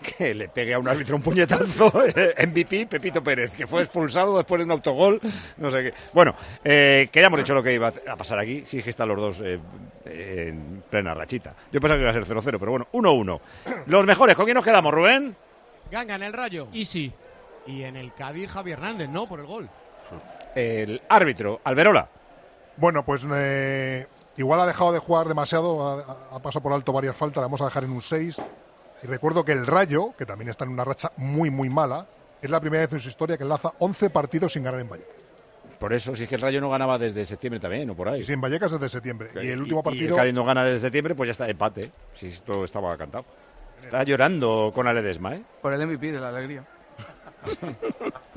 que 0.00 0.32
le 0.32 0.48
pegue 0.48 0.74
a 0.74 0.78
un 0.78 0.88
árbitro 0.88 1.16
un 1.16 1.22
puñetazo, 1.22 2.04
eh, 2.06 2.46
MVP, 2.46 2.86
Pepito 2.86 3.22
Pérez, 3.22 3.52
que 3.52 3.66
fue 3.66 3.82
expulsado 3.82 4.36
después 4.36 4.60
de 4.60 4.64
un 4.64 4.70
autogol, 4.70 5.20
no 5.58 5.70
sé 5.70 5.82
qué. 5.82 5.94
Bueno, 6.12 6.34
eh, 6.64 7.08
que 7.12 7.20
ya 7.20 7.26
hemos 7.26 7.40
dicho 7.40 7.52
lo 7.52 7.62
que 7.62 7.74
iba 7.74 7.88
a 7.88 8.16
pasar 8.16 8.38
aquí, 8.38 8.64
sí 8.64 8.82
que 8.82 8.90
están 8.90 9.08
los 9.08 9.18
dos 9.18 9.40
eh, 9.44 9.58
en 10.06 10.82
plena 10.88 11.14
rachita. 11.14 11.54
Yo 11.72 11.80
pensaba 11.80 11.98
que 11.98 12.02
iba 12.02 12.10
a 12.10 12.14
ser 12.14 12.24
0-0, 12.24 12.58
pero 12.58 12.70
bueno, 12.70 12.86
1-1. 12.92 13.40
Los 13.86 14.06
mejores, 14.06 14.36
¿con 14.36 14.44
quién 14.44 14.54
nos 14.54 14.64
quedamos, 14.64 14.94
Rubén? 14.94 15.36
Ganga 15.90 16.14
en 16.14 16.22
el 16.22 16.32
Rayo. 16.32 16.68
Y 16.72 16.84
sí. 16.84 17.12
Y 17.66 17.82
en 17.82 17.96
el 17.96 18.14
Cádiz, 18.14 18.50
Javi 18.50 18.72
Hernández, 18.72 19.08
¿no? 19.10 19.28
Por 19.28 19.40
el 19.40 19.46
gol. 19.46 19.68
El 20.54 21.00
árbitro, 21.08 21.60
Alberola. 21.64 22.08
Bueno, 22.76 23.04
pues 23.04 23.22
eh, 23.32 24.06
igual 24.36 24.60
ha 24.60 24.66
dejado 24.66 24.92
de 24.92 24.98
jugar 24.98 25.28
demasiado, 25.28 25.86
ha, 25.86 26.36
ha 26.36 26.38
pasado 26.40 26.62
por 26.62 26.72
alto 26.72 26.92
varias 26.92 27.16
faltas, 27.16 27.36
la 27.36 27.46
vamos 27.46 27.60
a 27.62 27.66
dejar 27.66 27.84
en 27.84 27.90
un 27.90 28.02
6. 28.02 28.36
Y 29.02 29.06
recuerdo 29.06 29.44
que 29.44 29.52
el 29.52 29.66
Rayo, 29.66 30.14
que 30.16 30.26
también 30.26 30.48
está 30.50 30.64
en 30.64 30.70
una 30.70 30.84
racha 30.84 31.12
muy, 31.16 31.50
muy 31.50 31.70
mala, 31.70 32.06
es 32.42 32.50
la 32.50 32.60
primera 32.60 32.82
vez 32.82 32.92
en 32.92 33.00
su 33.00 33.08
historia 33.08 33.36
que 33.36 33.44
enlaza 33.44 33.72
11 33.78 34.10
partidos 34.10 34.52
sin 34.52 34.62
ganar 34.62 34.80
en 34.80 34.88
Vallecas. 34.88 35.14
Por 35.78 35.94
eso, 35.94 36.14
si 36.14 36.24
es 36.24 36.28
que 36.28 36.34
el 36.34 36.42
Rayo 36.42 36.60
no 36.60 36.68
ganaba 36.68 36.98
desde 36.98 37.24
septiembre 37.24 37.58
también, 37.58 37.88
o 37.88 37.94
por 37.94 38.08
ahí. 38.08 38.20
Sí, 38.20 38.26
sí, 38.26 38.32
en 38.34 38.40
Vallecas 38.40 38.72
desde 38.72 38.88
septiembre. 38.90 39.30
Y 39.42 39.48
el 39.48 39.60
último 39.62 39.80
Y 39.80 39.82
partido... 39.84 40.08
el 40.10 40.16
Cádiz 40.16 40.34
no 40.34 40.44
gana 40.44 40.64
desde 40.64 40.80
septiembre, 40.80 41.14
pues 41.14 41.28
ya 41.28 41.32
está 41.32 41.48
empate. 41.48 41.90
Si 42.16 42.26
esto 42.26 42.64
estaba 42.64 42.96
cantado. 42.98 43.24
Está 43.82 44.02
llorando 44.02 44.72
con 44.74 44.86
Aledesma, 44.86 45.36
¿eh? 45.36 45.42
Por 45.62 45.72
el 45.72 45.86
MVP 45.86 46.12
de 46.12 46.20
la 46.20 46.28
alegría. 46.28 46.64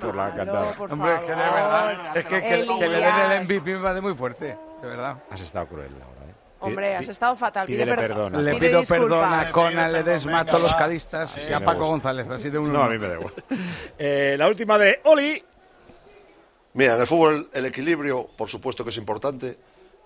por 0.00 0.14
la 0.14 0.34
cantada. 0.34 0.74
Hombre, 0.78 1.14
es 1.14 1.20
que 1.20 1.30
de 1.30 1.36
verdad, 1.36 2.16
es 2.16 2.26
que, 2.26 2.40
que, 2.42 2.66
que 2.78 2.88
le 2.88 2.96
den 2.98 3.32
el 3.32 3.44
MVP 3.44 3.76
me 3.76 3.82
parece 3.82 4.00
muy 4.00 4.14
fuerte, 4.14 4.56
de 4.82 4.88
verdad. 4.88 5.16
Has 5.30 5.40
estado 5.40 5.66
cruel 5.66 5.90
ahora, 5.94 6.30
¿eh? 6.30 6.34
Hombre, 6.60 6.96
has 6.96 7.08
estado 7.08 7.36
fatal. 7.36 7.66
Pide 7.66 7.86
perdón. 7.86 8.44
Le 8.44 8.54
pido 8.56 8.82
perdón 8.84 9.32
a 9.32 9.50
Conan 9.50 9.92
Ledesma, 9.92 10.40
a 10.40 10.44
todos 10.44 10.62
los 10.62 10.74
cadistas 10.74 11.36
y 11.48 11.52
a 11.52 11.60
Paco. 11.60 11.86
González, 11.86 12.28
así 12.28 12.50
de 12.50 12.58
un 12.58 12.72
No, 12.72 12.82
a 12.82 12.88
mí 12.88 12.98
me 12.98 13.08
da 13.08 13.14
igual. 13.14 13.32
Eh, 13.98 14.36
la 14.38 14.48
última 14.48 14.78
de 14.78 15.00
Oli. 15.04 15.42
Mira, 16.74 16.94
en 16.94 17.00
el 17.00 17.06
fútbol 17.06 17.48
el 17.52 17.66
equilibrio, 17.66 18.28
por 18.36 18.48
supuesto 18.48 18.84
que 18.84 18.90
es 18.90 18.96
importante, 18.96 19.56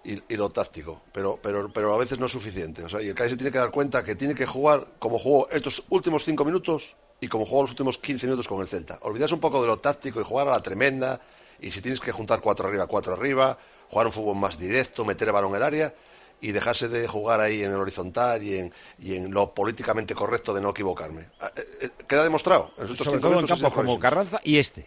y, 0.04 0.12
y 0.32 0.36
lo 0.36 0.50
táctico, 0.50 1.02
pero, 1.12 1.38
pero, 1.42 1.70
pero 1.72 1.92
a 1.92 1.98
veces 1.98 2.18
no 2.18 2.26
es 2.26 2.32
suficiente. 2.32 2.84
O 2.84 2.88
sea, 2.88 3.02
y 3.02 3.08
el 3.08 3.14
Cádiz 3.14 3.32
se 3.32 3.36
tiene 3.36 3.50
que 3.50 3.58
dar 3.58 3.70
cuenta 3.70 4.04
que 4.04 4.14
tiene 4.14 4.34
que 4.34 4.46
jugar 4.46 4.86
como 4.98 5.18
jugó 5.18 5.48
estos 5.50 5.84
últimos 5.90 6.24
cinco 6.24 6.44
minutos 6.44 6.96
y 7.20 7.28
como 7.28 7.44
jugó 7.44 7.62
los 7.62 7.70
últimos 7.70 7.98
15 7.98 8.26
minutos 8.26 8.48
con 8.48 8.60
el 8.60 8.66
Celta. 8.68 8.98
Olvidarse 9.02 9.34
un 9.34 9.40
poco 9.40 9.60
de 9.60 9.66
lo 9.68 9.78
táctico 9.78 10.20
y 10.20 10.24
jugar 10.24 10.48
a 10.48 10.52
la 10.52 10.62
tremenda, 10.62 11.20
y 11.60 11.70
si 11.70 11.80
tienes 11.82 12.00
que 12.00 12.12
juntar 12.12 12.40
cuatro 12.40 12.66
arriba, 12.68 12.86
cuatro 12.86 13.14
arriba, 13.14 13.58
jugar 13.90 14.06
un 14.06 14.12
fútbol 14.12 14.36
más 14.36 14.58
directo, 14.58 15.04
meter 15.04 15.28
el 15.28 15.32
balón 15.32 15.50
en 15.50 15.56
el 15.56 15.62
área 15.62 15.94
y 16.40 16.52
dejarse 16.52 16.88
de 16.88 17.06
jugar 17.06 17.40
ahí 17.40 17.62
en 17.62 17.70
el 17.72 17.76
horizontal 17.76 18.42
y 18.42 18.56
en, 18.56 18.72
y 18.98 19.14
en 19.14 19.30
lo 19.30 19.52
políticamente 19.52 20.14
correcto 20.14 20.54
de 20.54 20.62
no 20.62 20.70
equivocarme. 20.70 21.26
Ah, 21.40 21.50
eh, 21.54 21.66
eh, 21.82 21.90
Queda 22.08 22.22
demostrado. 22.24 22.70
En 22.78 22.84
los 22.84 22.92
últimos 22.92 23.04
Sobre 23.04 23.20
todo 23.20 23.40
en 23.40 23.46
campos 23.46 23.72
como. 23.74 23.98
Carranza 24.00 24.40
y 24.42 24.58
este. 24.58 24.86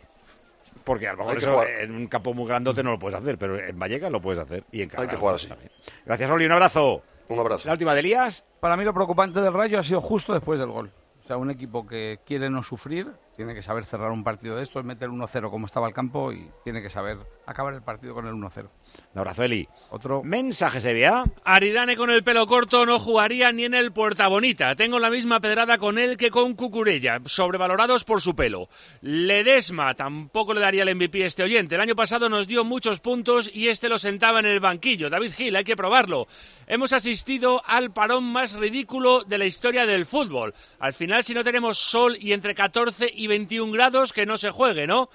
Porque 0.84 1.08
a 1.08 1.12
lo 1.12 1.20
mejor 1.20 1.32
Hay 1.34 1.38
que 1.38 1.44
eso 1.46 1.54
jugar. 1.54 1.70
en 1.70 1.96
un 1.96 2.08
campo 2.08 2.34
muy 2.34 2.48
grandote 2.48 2.82
no 2.84 2.92
lo 2.92 3.00
puedes 3.00 3.20
hacer, 3.20 3.38
pero 3.38 3.60
en 3.60 3.78
Vallecas 3.78 4.12
lo 4.12 4.20
puedes 4.20 4.40
hacer. 4.42 4.64
Y 4.72 4.78
en 4.82 4.84
Hay 4.84 4.90
que 4.90 4.96
Carranza 4.96 5.18
jugar 5.18 5.36
así. 5.36 5.48
también. 5.48 5.72
Gracias, 6.06 6.32
Oli. 6.32 6.46
Un 6.46 6.52
abrazo. 6.54 7.04
Un 7.30 7.40
abrazo. 7.40 7.68
La 7.68 7.74
última 7.74 7.94
de 7.94 8.00
Elías. 8.00 8.44
Para 8.60 8.76
mí 8.76 8.84
lo 8.84 8.94
preocupante 8.94 9.40
del 9.40 9.54
Rayo 9.54 9.80
ha 9.80 9.84
sido 9.84 10.02
justo 10.02 10.34
después 10.34 10.60
del 10.60 10.70
gol. 10.70 10.92
Sea, 11.34 11.38
un 11.40 11.50
equipo 11.50 11.88
que 11.88 12.20
quiere 12.28 12.52
no 12.52 12.62
sufrir, 12.62 13.12
tiene 13.36 13.56
que 13.56 13.64
saber 13.64 13.86
cerrar 13.86 14.12
un 14.12 14.24
partido 14.24 14.56
de 14.56 14.62
estos, 14.62 14.86
meter 14.86 15.10
1-0 15.10 15.50
como 15.50 15.66
estaba 15.66 15.88
el 15.88 15.94
campo 15.96 16.32
y 16.32 16.52
tiene 16.64 16.80
que 16.84 16.92
saber 16.92 17.18
acabar 17.48 17.74
el 17.74 17.82
partido 17.82 18.14
con 18.14 18.28
el 18.28 18.36
1-0. 18.36 18.70
Eli. 19.38 19.68
Otro. 19.90 20.24
Mensaje 20.24 20.82
Sevilla. 20.82 21.24
Aridane 21.44 21.96
con 21.96 22.10
el 22.10 22.24
pelo 22.24 22.48
corto 22.48 22.86
no 22.86 22.98
jugaría 23.00 23.52
ni 23.52 23.66
en 23.66 23.76
el 23.76 23.92
Puerta 23.92 24.28
Bonita. 24.28 24.76
Tengo 24.76 24.98
la 25.00 25.12
misma 25.12 25.40
pedrada 25.40 25.78
con 25.78 26.00
él 26.00 26.18
que 26.18 26.32
con 26.32 26.56
Cucurella, 26.56 27.20
sobrevalorados 27.26 28.04
por 28.06 28.22
su 28.22 28.36
pelo. 28.36 28.70
Ledesma 29.02 29.94
tampoco 29.94 30.54
le 30.54 30.62
daría 30.62 30.84
el 30.84 30.96
MVP 30.96 31.24
a 31.24 31.28
este 31.28 31.44
oyente. 31.44 31.76
El 31.76 31.82
año 31.82 31.96
pasado 31.96 32.28
nos 32.28 32.48
dio 32.48 32.64
muchos 32.64 33.00
puntos 33.00 33.52
y 33.54 33.68
este 33.68 33.88
lo 33.88 34.00
sentaba 34.00 34.40
en 34.40 34.48
el 34.48 34.60
banquillo. 34.60 35.12
David 35.12 35.34
Gil, 35.34 35.56
hay 35.56 35.64
que 35.64 35.78
probarlo. 35.78 36.28
Hemos 36.66 36.92
asistido 36.94 37.62
al 37.68 37.94
parón 37.94 38.24
más 38.24 38.54
ridículo 38.54 39.24
de 39.24 39.38
la 39.38 39.46
historia 39.46 39.86
del 39.86 40.08
fútbol. 40.08 40.56
Al 40.80 40.94
final, 40.94 41.24
si 41.24 41.36
no 41.36 41.44
tenemos 41.44 41.78
sol 41.78 42.18
y 42.20 42.34
entre 42.34 42.56
14 42.56 43.12
y 43.14 43.28
21 43.28 43.72
grados, 43.72 44.12
que 44.12 44.26
no 44.26 44.38
se 44.38 44.50
juegue, 44.50 44.88
¿no? 44.88 45.10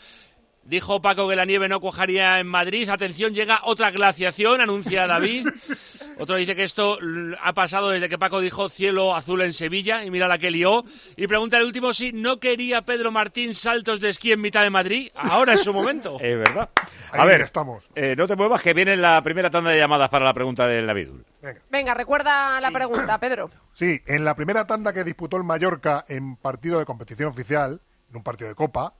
Dijo 0.68 1.00
Paco 1.00 1.26
que 1.26 1.34
la 1.34 1.46
nieve 1.46 1.66
no 1.66 1.80
cuajaría 1.80 2.38
en 2.40 2.46
Madrid. 2.46 2.90
Atención, 2.90 3.32
llega 3.32 3.60
otra 3.64 3.90
glaciación, 3.90 4.60
anuncia 4.60 5.06
David. 5.06 5.48
Otro 6.20 6.34
dice 6.34 6.56
que 6.56 6.64
esto 6.64 6.98
ha 7.40 7.52
pasado 7.54 7.90
desde 7.90 8.08
que 8.08 8.18
Paco 8.18 8.40
dijo 8.40 8.68
cielo 8.68 9.14
azul 9.14 9.40
en 9.42 9.52
Sevilla 9.52 10.04
y 10.04 10.10
mira 10.10 10.26
la 10.26 10.36
que 10.36 10.50
lió. 10.50 10.84
Y 11.16 11.28
pregunta 11.28 11.56
el 11.58 11.64
último 11.64 11.94
si 11.94 12.12
no 12.12 12.38
quería 12.40 12.82
Pedro 12.82 13.12
Martín 13.12 13.54
saltos 13.54 14.00
de 14.00 14.08
esquí 14.10 14.32
en 14.32 14.40
mitad 14.40 14.62
de 14.64 14.70
Madrid. 14.70 15.10
Ahora 15.14 15.52
es 15.54 15.62
su 15.62 15.72
momento. 15.72 16.18
Es 16.20 16.36
verdad. 16.36 16.68
A 17.12 17.22
Ahí 17.22 17.28
ver, 17.28 17.40
estamos. 17.42 17.84
eh, 17.94 18.14
no 18.18 18.26
te 18.26 18.34
muevas 18.36 18.60
que 18.60 18.74
viene 18.74 18.96
la 18.96 19.22
primera 19.22 19.48
tanda 19.48 19.70
de 19.70 19.78
llamadas 19.78 20.10
para 20.10 20.24
la 20.26 20.34
pregunta 20.34 20.66
del 20.66 20.84
Navidul. 20.86 21.24
Venga, 21.70 21.94
recuerda 21.94 22.60
la 22.60 22.70
pregunta, 22.72 23.16
Pedro. 23.18 23.48
Sí, 23.72 24.02
en 24.06 24.24
la 24.24 24.34
primera 24.34 24.66
tanda 24.66 24.92
que 24.92 25.04
disputó 25.04 25.36
el 25.38 25.44
Mallorca 25.44 26.04
en 26.08 26.34
partido 26.36 26.78
de 26.80 26.84
competición 26.84 27.28
oficial, 27.30 27.80
en 28.10 28.16
un 28.16 28.22
partido 28.24 28.48
de 28.48 28.56
Copa, 28.56 28.92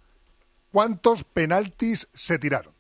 ¿cuántos 0.73 1.25
penaltis 1.25 2.09
se 2.15 2.39
tiraron? 2.39 2.73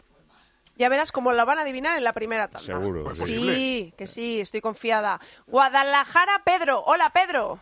Ya 0.76 0.88
verás 0.88 1.10
cómo 1.10 1.32
lo 1.32 1.44
van 1.44 1.58
a 1.58 1.62
adivinar 1.62 1.98
en 1.98 2.04
la 2.04 2.12
primera 2.12 2.46
tanda. 2.46 2.60
Seguro. 2.64 3.04
Pues 3.04 3.18
sí. 3.18 3.92
Que 3.98 4.06
sí, 4.06 4.40
estoy 4.40 4.60
confiada. 4.60 5.20
Guadalajara, 5.48 6.42
Pedro. 6.44 6.82
Hola, 6.84 7.10
Pedro. 7.10 7.58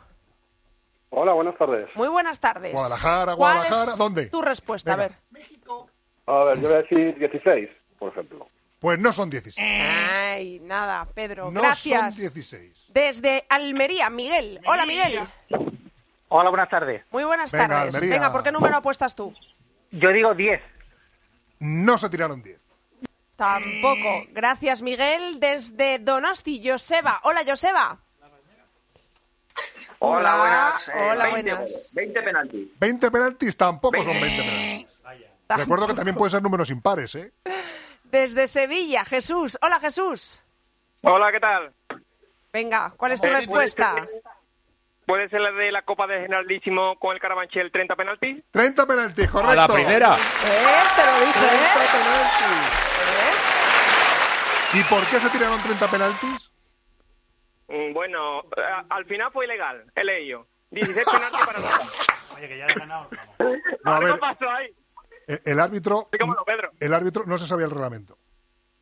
Hola, 1.09 1.33
buenas 1.33 1.57
tardes. 1.57 1.89
Muy 1.95 2.09
buenas 2.09 2.39
tardes. 2.41 2.75
Guadalajara, 2.75 3.37
¿Cuál 3.37 3.55
Guadalajara, 3.57 3.93
es 3.93 3.99
¿dónde? 3.99 4.27
Tu 4.27 4.43
respuesta, 4.43 4.93
a 4.93 4.97
ver. 4.97 5.13
A 6.27 6.45
ver, 6.45 6.61
yo 6.61 6.69
voy 6.69 6.75
a 6.79 6.83
decir 6.83 7.17
16, 7.19 7.71
por 7.99 8.11
ejemplo. 8.13 8.47
Pues 8.81 8.99
no 8.99 9.13
son 9.13 9.31
16. 9.31 9.67
Ay, 9.67 10.61
nada, 10.65 11.07
Pedro. 11.15 11.51
No 11.51 11.63
Gracias. 11.63 12.15
son 12.17 12.21
16. 12.21 12.87
Desde 12.89 13.47
Almería, 13.49 14.11
Miguel. 14.11 14.61
Hola, 14.67 14.85
Miguel. 14.85 15.21
Hola, 16.29 16.51
buenas 16.51 16.69
tardes. 16.69 17.03
Muy 17.11 17.25
buenas 17.25 17.51
Venga, 17.53 17.69
tardes. 17.69 17.95
Almería. 17.95 18.17
Venga, 18.17 18.33
¿por 18.33 18.43
qué 18.43 18.53
número 18.53 18.77
apuestas 18.77 19.15
tú? 19.15 19.33
Yo 19.91 20.11
digo 20.13 20.35
10. 20.35 20.61
No 21.61 21.99
se 21.99 22.09
tiraron 22.11 22.43
10. 22.43 22.59
Tampoco. 23.37 24.23
Gracias, 24.31 24.83
Miguel. 24.83 25.39
Desde 25.41 25.99
Donosti, 25.99 26.63
Joseba. 26.67 27.21
Hola, 27.25 27.43
Joseba. 27.47 27.99
Hola, 29.99 30.37
buenas. 30.37 30.83
Hola, 31.11 31.25
20, 31.33 31.55
buenas. 31.55 31.89
20 31.93 32.23
penaltis. 32.23 32.69
20 32.79 33.11
penaltis 33.11 33.57
tampoco 33.57 34.03
son 34.03 34.21
20 34.21 34.43
penaltis. 34.43 34.97
Recuerdo 35.49 35.87
que 35.87 35.95
también 35.95 36.17
pueden 36.17 36.31
ser 36.33 36.43
números 36.43 36.71
impares, 36.71 37.15
¿eh? 37.15 37.33
Desde 38.05 38.47
Sevilla, 38.49 39.05
Jesús. 39.05 39.59
Hola, 39.63 39.81
Jesús. 39.81 40.41
Hola, 41.03 41.33
¿qué 41.33 41.41
tal? 41.41 41.73
Venga, 42.53 42.93
¿cuál 42.97 43.13
es 43.13 43.21
tu 43.21 43.27
Eh, 43.29 43.33
respuesta? 43.33 44.07
¿Puede 45.07 45.29
ser 45.29 45.41
la 45.41 45.53
de 45.53 45.71
la 45.71 45.83
Copa 45.83 46.07
de 46.09 46.21
Generalísimo 46.21 46.99
con 46.99 47.15
el 47.15 47.21
Carabanchel 47.21 47.71
30 47.71 47.95
penaltis? 47.97 48.43
30 48.51 48.87
penaltis, 48.87 49.31
correcto. 49.31 49.53
A 49.53 49.55
la 49.55 49.69
primera. 49.73 50.11
¿Ves? 50.17 50.97
Te 50.97 51.07
lo 51.07 51.21
dije, 51.27 51.47
¿eh? 51.47 51.69
¿Y 54.75 54.83
por 54.85 55.07
qué 55.07 55.21
se 55.21 55.31
tiraron 55.31 55.63
30 55.63 55.89
penaltis? 55.91 56.51
Mm, 57.69 57.93
Bueno, 57.93 58.43
al 58.91 59.05
final 59.07 59.31
fue 59.33 59.45
ilegal, 59.45 59.85
he 59.95 60.05
leído. 60.05 60.47
16 60.71 61.07
penaltis 61.07 61.41
para 61.47 61.59
nosotros. 61.61 62.07
Oye, 62.37 62.49
que 62.49 62.59
ya 62.59 62.67
he 62.67 62.75
ganado. 62.75 63.09
No, 63.85 63.93
a 63.95 63.99
¿Qué 64.01 64.05
ver, 64.07 64.19
pasó 64.19 64.51
ahí? 64.51 64.67
eh, 65.29 65.41
el 65.45 65.61
árbitro, 65.61 66.01
Explícamelo, 66.01 66.45
Pedro. 66.45 66.71
el 66.81 66.93
árbitro 66.95 67.23
no 67.27 67.39
se 67.39 67.47
sabía 67.47 67.67
el 67.67 67.71
reglamento. 67.71 68.19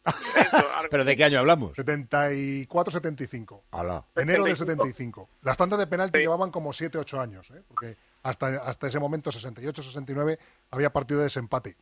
¿Pero 0.91 1.05
de 1.05 1.17
qué 1.17 1.25
año 1.25 1.39
hablamos? 1.39 1.73
74-75. 1.77 3.61
Ala. 3.73 4.05
Enero 4.17 4.45
del 4.45 4.57
75. 4.57 5.29
Las 5.43 5.57
tandas 5.57 5.79
de 5.79 5.87
penalti 5.87 6.19
llevaban 6.19 6.51
como 6.51 6.71
7-8 6.71 7.21
años, 7.21 7.51
¿eh? 7.51 7.63
porque 7.69 7.97
hasta, 8.23 8.49
hasta 8.69 8.87
ese 8.87 8.99
momento, 9.01 9.31
68-69, 9.31 10.39
había 10.71 10.91
partido 10.91 11.20
de 11.20 11.24
desempate. 11.24 11.77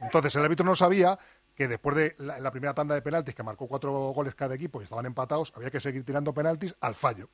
Entonces 0.00 0.34
el 0.36 0.44
árbitro 0.44 0.64
no 0.66 0.76
sabía 0.76 1.18
que 1.54 1.68
después 1.68 1.96
de 1.96 2.14
la, 2.18 2.40
la 2.40 2.50
primera 2.50 2.74
tanda 2.74 2.94
de 2.94 3.02
penaltis, 3.02 3.34
que 3.34 3.42
marcó 3.42 3.66
cuatro 3.68 3.92
goles 4.10 4.34
cada 4.34 4.54
equipo 4.54 4.80
y 4.80 4.84
estaban 4.84 5.06
empatados, 5.06 5.52
había 5.54 5.70
que 5.70 5.80
seguir 5.80 6.04
tirando 6.04 6.32
penaltis 6.32 6.74
al 6.80 6.94
fallo. 6.94 7.28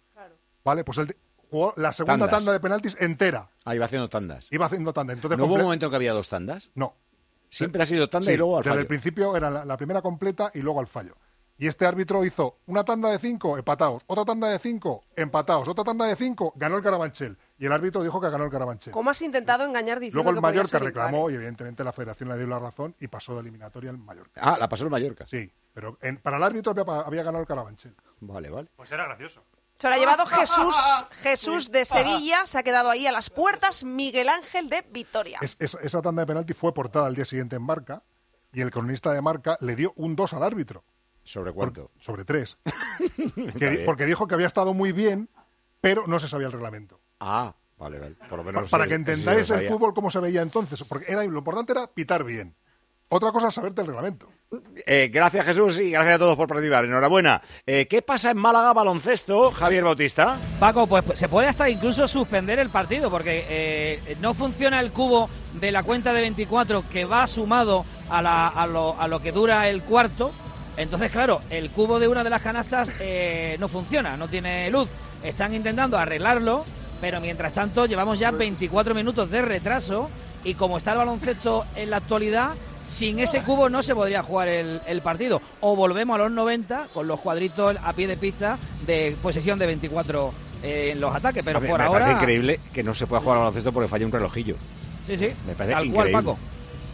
¿Vale? 0.63 0.85
Pues 0.85 0.99
él 0.99 1.17
jugó 1.51 1.73
la 1.77 1.93
segunda 1.93 2.19
Tandas. 2.27 2.31
tanda 2.31 2.53
de 2.53 2.61
penaltis 2.61 2.97
entera. 3.01 3.49
Ahí 3.65 3.79
va 3.79 3.87
haciendo 3.87 4.09
tandas. 4.09 4.47
Iba 4.51 4.67
haciendo 4.67 4.93
tanda. 4.93 5.15
Entonces, 5.15 5.39
¿No 5.39 5.47
hubo 5.47 5.55
un 5.55 5.63
momento 5.63 5.87
en 5.87 5.91
que 5.91 5.97
había 5.97 6.13
dos 6.13 6.29
tandas? 6.29 6.69
No. 6.75 6.95
Siempre 7.51 7.83
ha 7.83 7.87
sido 7.87 8.09
tanda 8.09 8.27
Sí, 8.27 8.33
y 8.33 8.37
luego 8.37 8.57
al 8.57 8.63
desde 8.63 8.71
fallo. 8.71 8.81
el 8.81 8.87
principio 8.87 9.37
era 9.37 9.51
la, 9.51 9.65
la 9.65 9.77
primera 9.77 10.01
completa 10.01 10.51
y 10.55 10.61
luego 10.61 10.81
al 10.81 10.87
fallo. 10.87 11.15
Y 11.59 11.67
este 11.67 11.85
árbitro 11.85 12.25
hizo 12.25 12.55
una 12.69 12.85
tanda 12.85 13.11
de 13.11 13.19
cinco 13.19 13.59
empatados, 13.59 14.03
otra 14.07 14.25
tanda 14.25 14.49
de 14.49 14.59
cinco 14.59 15.05
empatados, 15.15 15.69
otra 15.69 15.85
tanda 15.85 16.07
de 16.07 16.17
cinco 16.17 16.55
ganó 16.57 16.79
el 16.79 16.83
Carabanchel. 16.83 17.37
Y 17.59 17.67
el 17.67 17.73
árbitro 17.73 18.03
dijo 18.03 18.19
que 18.19 18.31
ganó 18.31 18.45
el 18.45 18.51
Carabanchel. 18.51 18.95
¿Cómo 18.95 19.11
has 19.11 19.21
intentado 19.21 19.65
engañar 19.65 20.01
diciendo 20.01 20.15
Luego 20.23 20.31
el 20.31 20.37
que 20.37 20.41
podía 20.41 20.63
Mallorca 20.63 20.79
reclamó 20.79 21.29
y 21.29 21.35
evidentemente 21.35 21.85
la 21.85 21.93
federación 21.93 22.31
le 22.31 22.39
dio 22.39 22.47
la 22.47 22.59
razón 22.61 22.95
y 22.99 23.09
pasó 23.09 23.35
de 23.35 23.41
eliminatoria 23.41 23.91
al 23.91 23.99
Mallorca. 23.99 24.41
Ah, 24.43 24.57
la 24.59 24.71
pasó 24.71 24.85
el 24.85 24.91
Mallorca. 24.91 25.27
Sí, 25.27 25.53
pero 25.75 25.99
en- 26.01 26.17
para 26.17 26.39
el 26.39 26.43
árbitro 26.45 26.73
había, 26.73 27.01
había 27.03 27.23
ganado 27.25 27.43
el 27.43 27.47
Carabanchel. 27.49 27.95
Vale, 28.21 28.49
vale. 28.49 28.69
Pues 28.77 28.91
era 28.93 29.05
gracioso. 29.05 29.43
Se 29.81 29.89
lo 29.89 29.95
ha 29.95 29.99
llevado 29.99 30.27
Jesús, 30.27 30.77
Jesús 31.23 31.71
de 31.71 31.85
Sevilla, 31.85 32.47
se 32.47 32.59
ha 32.59 32.63
quedado 32.63 32.91
ahí 32.91 33.07
a 33.07 33.13
las 33.13 33.31
puertas, 33.31 33.83
Miguel 33.83 34.29
Ángel 34.29 34.69
de 34.69 34.83
Vitoria. 34.91 35.39
Es- 35.41 35.57
es- 35.59 35.79
esa 35.83 36.03
tanda 36.03 36.23
de 36.23 36.27
penalti 36.27 36.53
fue 36.55 36.75
portada 36.75 37.07
al 37.07 37.15
día 37.15 37.25
siguiente 37.25 37.57
en 37.57 37.63
Marca 37.63 38.03
y 38.53 38.61
el 38.61 38.71
cronista 38.71 39.13
de 39.13 39.23
Marca 39.23 39.57
le 39.61 39.75
dio 39.77 39.93
un 39.97 40.15
2 40.17 40.35
al 40.35 40.43
árbitro. 40.43 40.85
¿Sobre 41.25 41.53
cuánto? 41.53 41.91
sobre 42.01 42.25
3. 42.25 42.57
Está 43.37 43.59
bien. 43.71 43.83
porque 43.87 44.07
dijo 44.07 44.27
que 44.27 44.35
había 44.35 44.47
estado 44.47 44.75
muy 44.75 44.93
bien, 44.93 45.29
pero 45.81 46.07
no 46.07 46.19
se 46.21 46.29
sabía 46.29 46.47
el 46.49 46.53
reglamento. 46.53 46.99
Ah, 47.21 47.53
vale, 47.79 47.99
vale. 47.99 48.17
Por 48.29 48.39
lo 48.39 48.45
menos 48.45 48.69
Para 48.69 48.87
que 48.87 48.95
entendáis 48.95 49.49
el 49.51 49.69
fútbol 49.69 49.95
como 49.95 50.11
se 50.11 50.19
veía 50.19 50.43
entonces, 50.43 50.83
porque 50.85 51.11
era, 51.13 51.23
lo 51.25 51.39
importante 51.39 51.73
era 51.73 51.87
pitar 51.87 52.25
bien. 52.25 52.55
Otra 53.09 53.33
cosa 53.33 53.49
es 53.49 53.55
saberte 53.55 53.81
el 53.83 53.87
reglamento. 53.87 54.29
Eh, 54.85 55.11
gracias 55.13 55.47
Jesús 55.47 55.79
y 55.79 55.93
gracias 55.93 56.17
a 56.17 56.19
todos 56.19 56.37
por 56.37 56.49
participar. 56.49 56.85
Enhorabuena. 56.85 57.41
Eh, 57.67 57.87
¿Qué 57.89 58.03
pasa 58.03 58.33
en 58.33 58.37
Málaga 58.39 58.73
baloncesto, 58.73 59.53
Javier 59.53 59.85
Bautista? 59.85 60.37
Paco, 60.59 60.89
pues 60.89 61.05
se 61.15 61.29
puede 61.29 61.47
hasta 61.47 61.71
incluso 61.71 62.09
suspender 62.09 62.59
el 62.59 62.69
partido 62.69 63.11
porque 63.11 63.47
eh, 63.49 64.17
no 64.21 64.35
funciona 64.35 64.81
el 64.81 64.91
cubo 64.91 65.31
de 65.55 65.71
la 65.71 65.85
cuenta 65.85 66.13
de 66.13 66.23
24 66.23 66.83
que 66.91 67.05
va 67.05 67.27
sumado 67.29 67.85
a, 68.09 68.21
la- 68.23 68.49
a 68.49 68.67
lo, 68.67 69.01
a 69.01 69.07
lo 69.07 69.23
que 69.23 69.31
dura 69.31 69.69
el 69.69 69.83
cuarto. 69.83 70.33
Entonces, 70.77 71.11
claro, 71.13 71.41
el 71.51 71.71
cubo 71.71 72.01
de 72.01 72.09
una 72.09 72.25
de 72.25 72.31
las 72.31 72.43
canastas 72.43 72.91
no 73.59 73.69
funciona, 73.69 74.17
no 74.17 74.29
tiene 74.29 74.71
luz. 74.71 74.89
Están 75.23 75.55
intentando 75.55 75.99
arreglarlo, 75.99 76.65
pero 77.01 77.21
mientras 77.21 77.53
tanto 77.53 77.87
llevamos 77.87 78.19
ya 78.19 78.31
24 78.31 78.95
minutos 78.95 79.31
de 79.31 79.43
retraso 79.43 80.11
y 80.43 80.55
como 80.55 80.79
está 80.79 80.93
el 80.93 80.99
baloncesto 80.99 81.67
en 81.77 81.91
la 81.91 81.99
actualidad, 81.99 82.51
sin 82.91 83.21
ese 83.21 83.41
cubo 83.43 83.69
no 83.69 83.83
se 83.83 83.95
podría 83.95 84.23
jugar 84.23 84.49
el, 84.49 84.81
el 84.87 85.01
partido. 85.01 85.41
O 85.61 85.77
volvemos 85.77 86.17
a 86.17 86.19
los 86.19 86.33
90 86.33 86.89
con 86.93 87.07
los 87.07 87.21
cuadritos 87.21 87.77
a 87.83 87.93
pie 87.93 88.07
de 88.09 88.17
pista 88.17 88.59
de 88.85 89.17
posesión 89.23 89.59
de 89.59 89.67
24 89.67 90.33
eh, 90.63 90.91
en 90.93 91.01
los 91.01 91.15
ataques, 91.15 91.43
pero 91.45 91.59
A 91.59 91.61
por 91.63 91.79
me 91.79 91.85
ahora... 91.85 92.01
parece 92.01 92.19
increíble 92.21 92.61
que 92.73 92.83
no 92.83 92.93
se 92.95 93.07
pueda 93.07 93.21
jugar 93.23 93.37
al 93.39 93.43
baloncesto 93.45 93.73
porque 93.73 93.89
falla 93.89 94.07
un 94.07 94.13
relojillo. 94.13 94.57
Sí, 95.07 95.17
sí. 95.17 95.29
Me 95.47 95.55
parece 95.55 95.75
Tal 95.75 95.87
increíble. 95.87 95.93
cual, 95.95 96.13
Paco. 96.13 96.39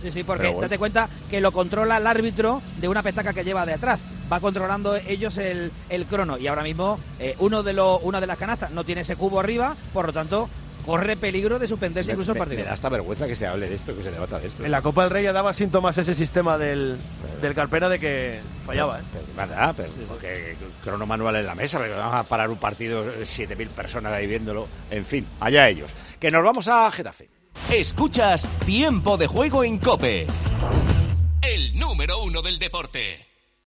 Sí, 0.02 0.12
sí, 0.12 0.22
porque 0.22 0.46
bueno. 0.48 0.60
date 0.60 0.78
cuenta 0.78 1.08
que 1.30 1.40
lo 1.40 1.50
controla 1.52 1.96
el 1.96 2.06
árbitro 2.06 2.60
de 2.78 2.88
una 2.88 3.02
petaca 3.02 3.32
que 3.32 3.42
lleva 3.44 3.64
de 3.66 3.72
atrás. 3.74 3.98
Va 4.30 4.40
controlando 4.40 4.94
ellos 4.96 5.38
el, 5.38 5.72
el 5.88 6.04
crono. 6.06 6.36
Y 6.36 6.46
ahora 6.46 6.62
mismo 6.62 6.98
eh, 7.18 7.34
uno 7.38 7.62
de 7.62 7.72
los, 7.72 8.00
una 8.02 8.20
de 8.20 8.26
las 8.26 8.36
canastas 8.38 8.70
no 8.72 8.84
tiene 8.84 9.00
ese 9.00 9.16
cubo 9.16 9.40
arriba, 9.40 9.74
por 9.92 10.06
lo 10.06 10.12
tanto, 10.12 10.48
corre 10.86 11.16
peligro 11.16 11.58
de 11.58 11.68
suspenderse 11.68 12.08
Me, 12.08 12.12
incluso 12.14 12.30
el 12.32 12.36
me- 12.36 12.38
partido. 12.38 12.60
me 12.60 12.64
da 12.66 12.72
hasta 12.72 12.88
vergüenza 12.88 13.26
que 13.26 13.36
se 13.36 13.46
hable 13.46 13.68
de 13.68 13.74
esto, 13.74 13.94
que 13.94 14.02
se 14.02 14.10
debata 14.10 14.38
de 14.38 14.46
esto. 14.48 14.64
En 14.64 14.70
la 14.70 14.80
Copa 14.80 15.02
del 15.02 15.10
Rey 15.10 15.24
ya 15.24 15.32
daba 15.34 15.52
síntomas 15.52 15.98
ese 15.98 16.14
sistema 16.14 16.56
del, 16.56 16.96
del 17.42 17.54
Carpena 17.54 17.88
de 17.88 17.98
que 17.98 18.40
fallaba. 18.64 19.00
¿eh? 19.00 19.02
¿Verdad? 19.36 19.74
Pero 19.76 19.90
porque 20.08 20.56
crono 20.82 21.04
manual 21.06 21.36
en 21.36 21.46
la 21.46 21.54
mesa, 21.54 21.78
pero 21.78 21.96
vamos 21.98 22.14
a 22.14 22.22
parar 22.22 22.48
un 22.48 22.58
partido, 22.58 23.04
7.000 23.04 23.68
personas 23.68 24.12
ahí 24.12 24.26
viéndolo. 24.26 24.66
En 24.90 25.04
fin, 25.04 25.26
allá 25.40 25.68
ellos. 25.68 25.94
Que 26.20 26.30
nos 26.30 26.42
vamos 26.44 26.68
a 26.68 26.90
Getafe. 26.90 27.28
Escuchas 27.70 28.46
Tiempo 28.64 29.16
de 29.16 29.26
Juego 29.26 29.64
en 29.64 29.78
Cope. 29.78 30.26
El 31.42 31.78
número 31.78 32.22
uno 32.22 32.42
del 32.42 32.58
deporte. 32.58 33.26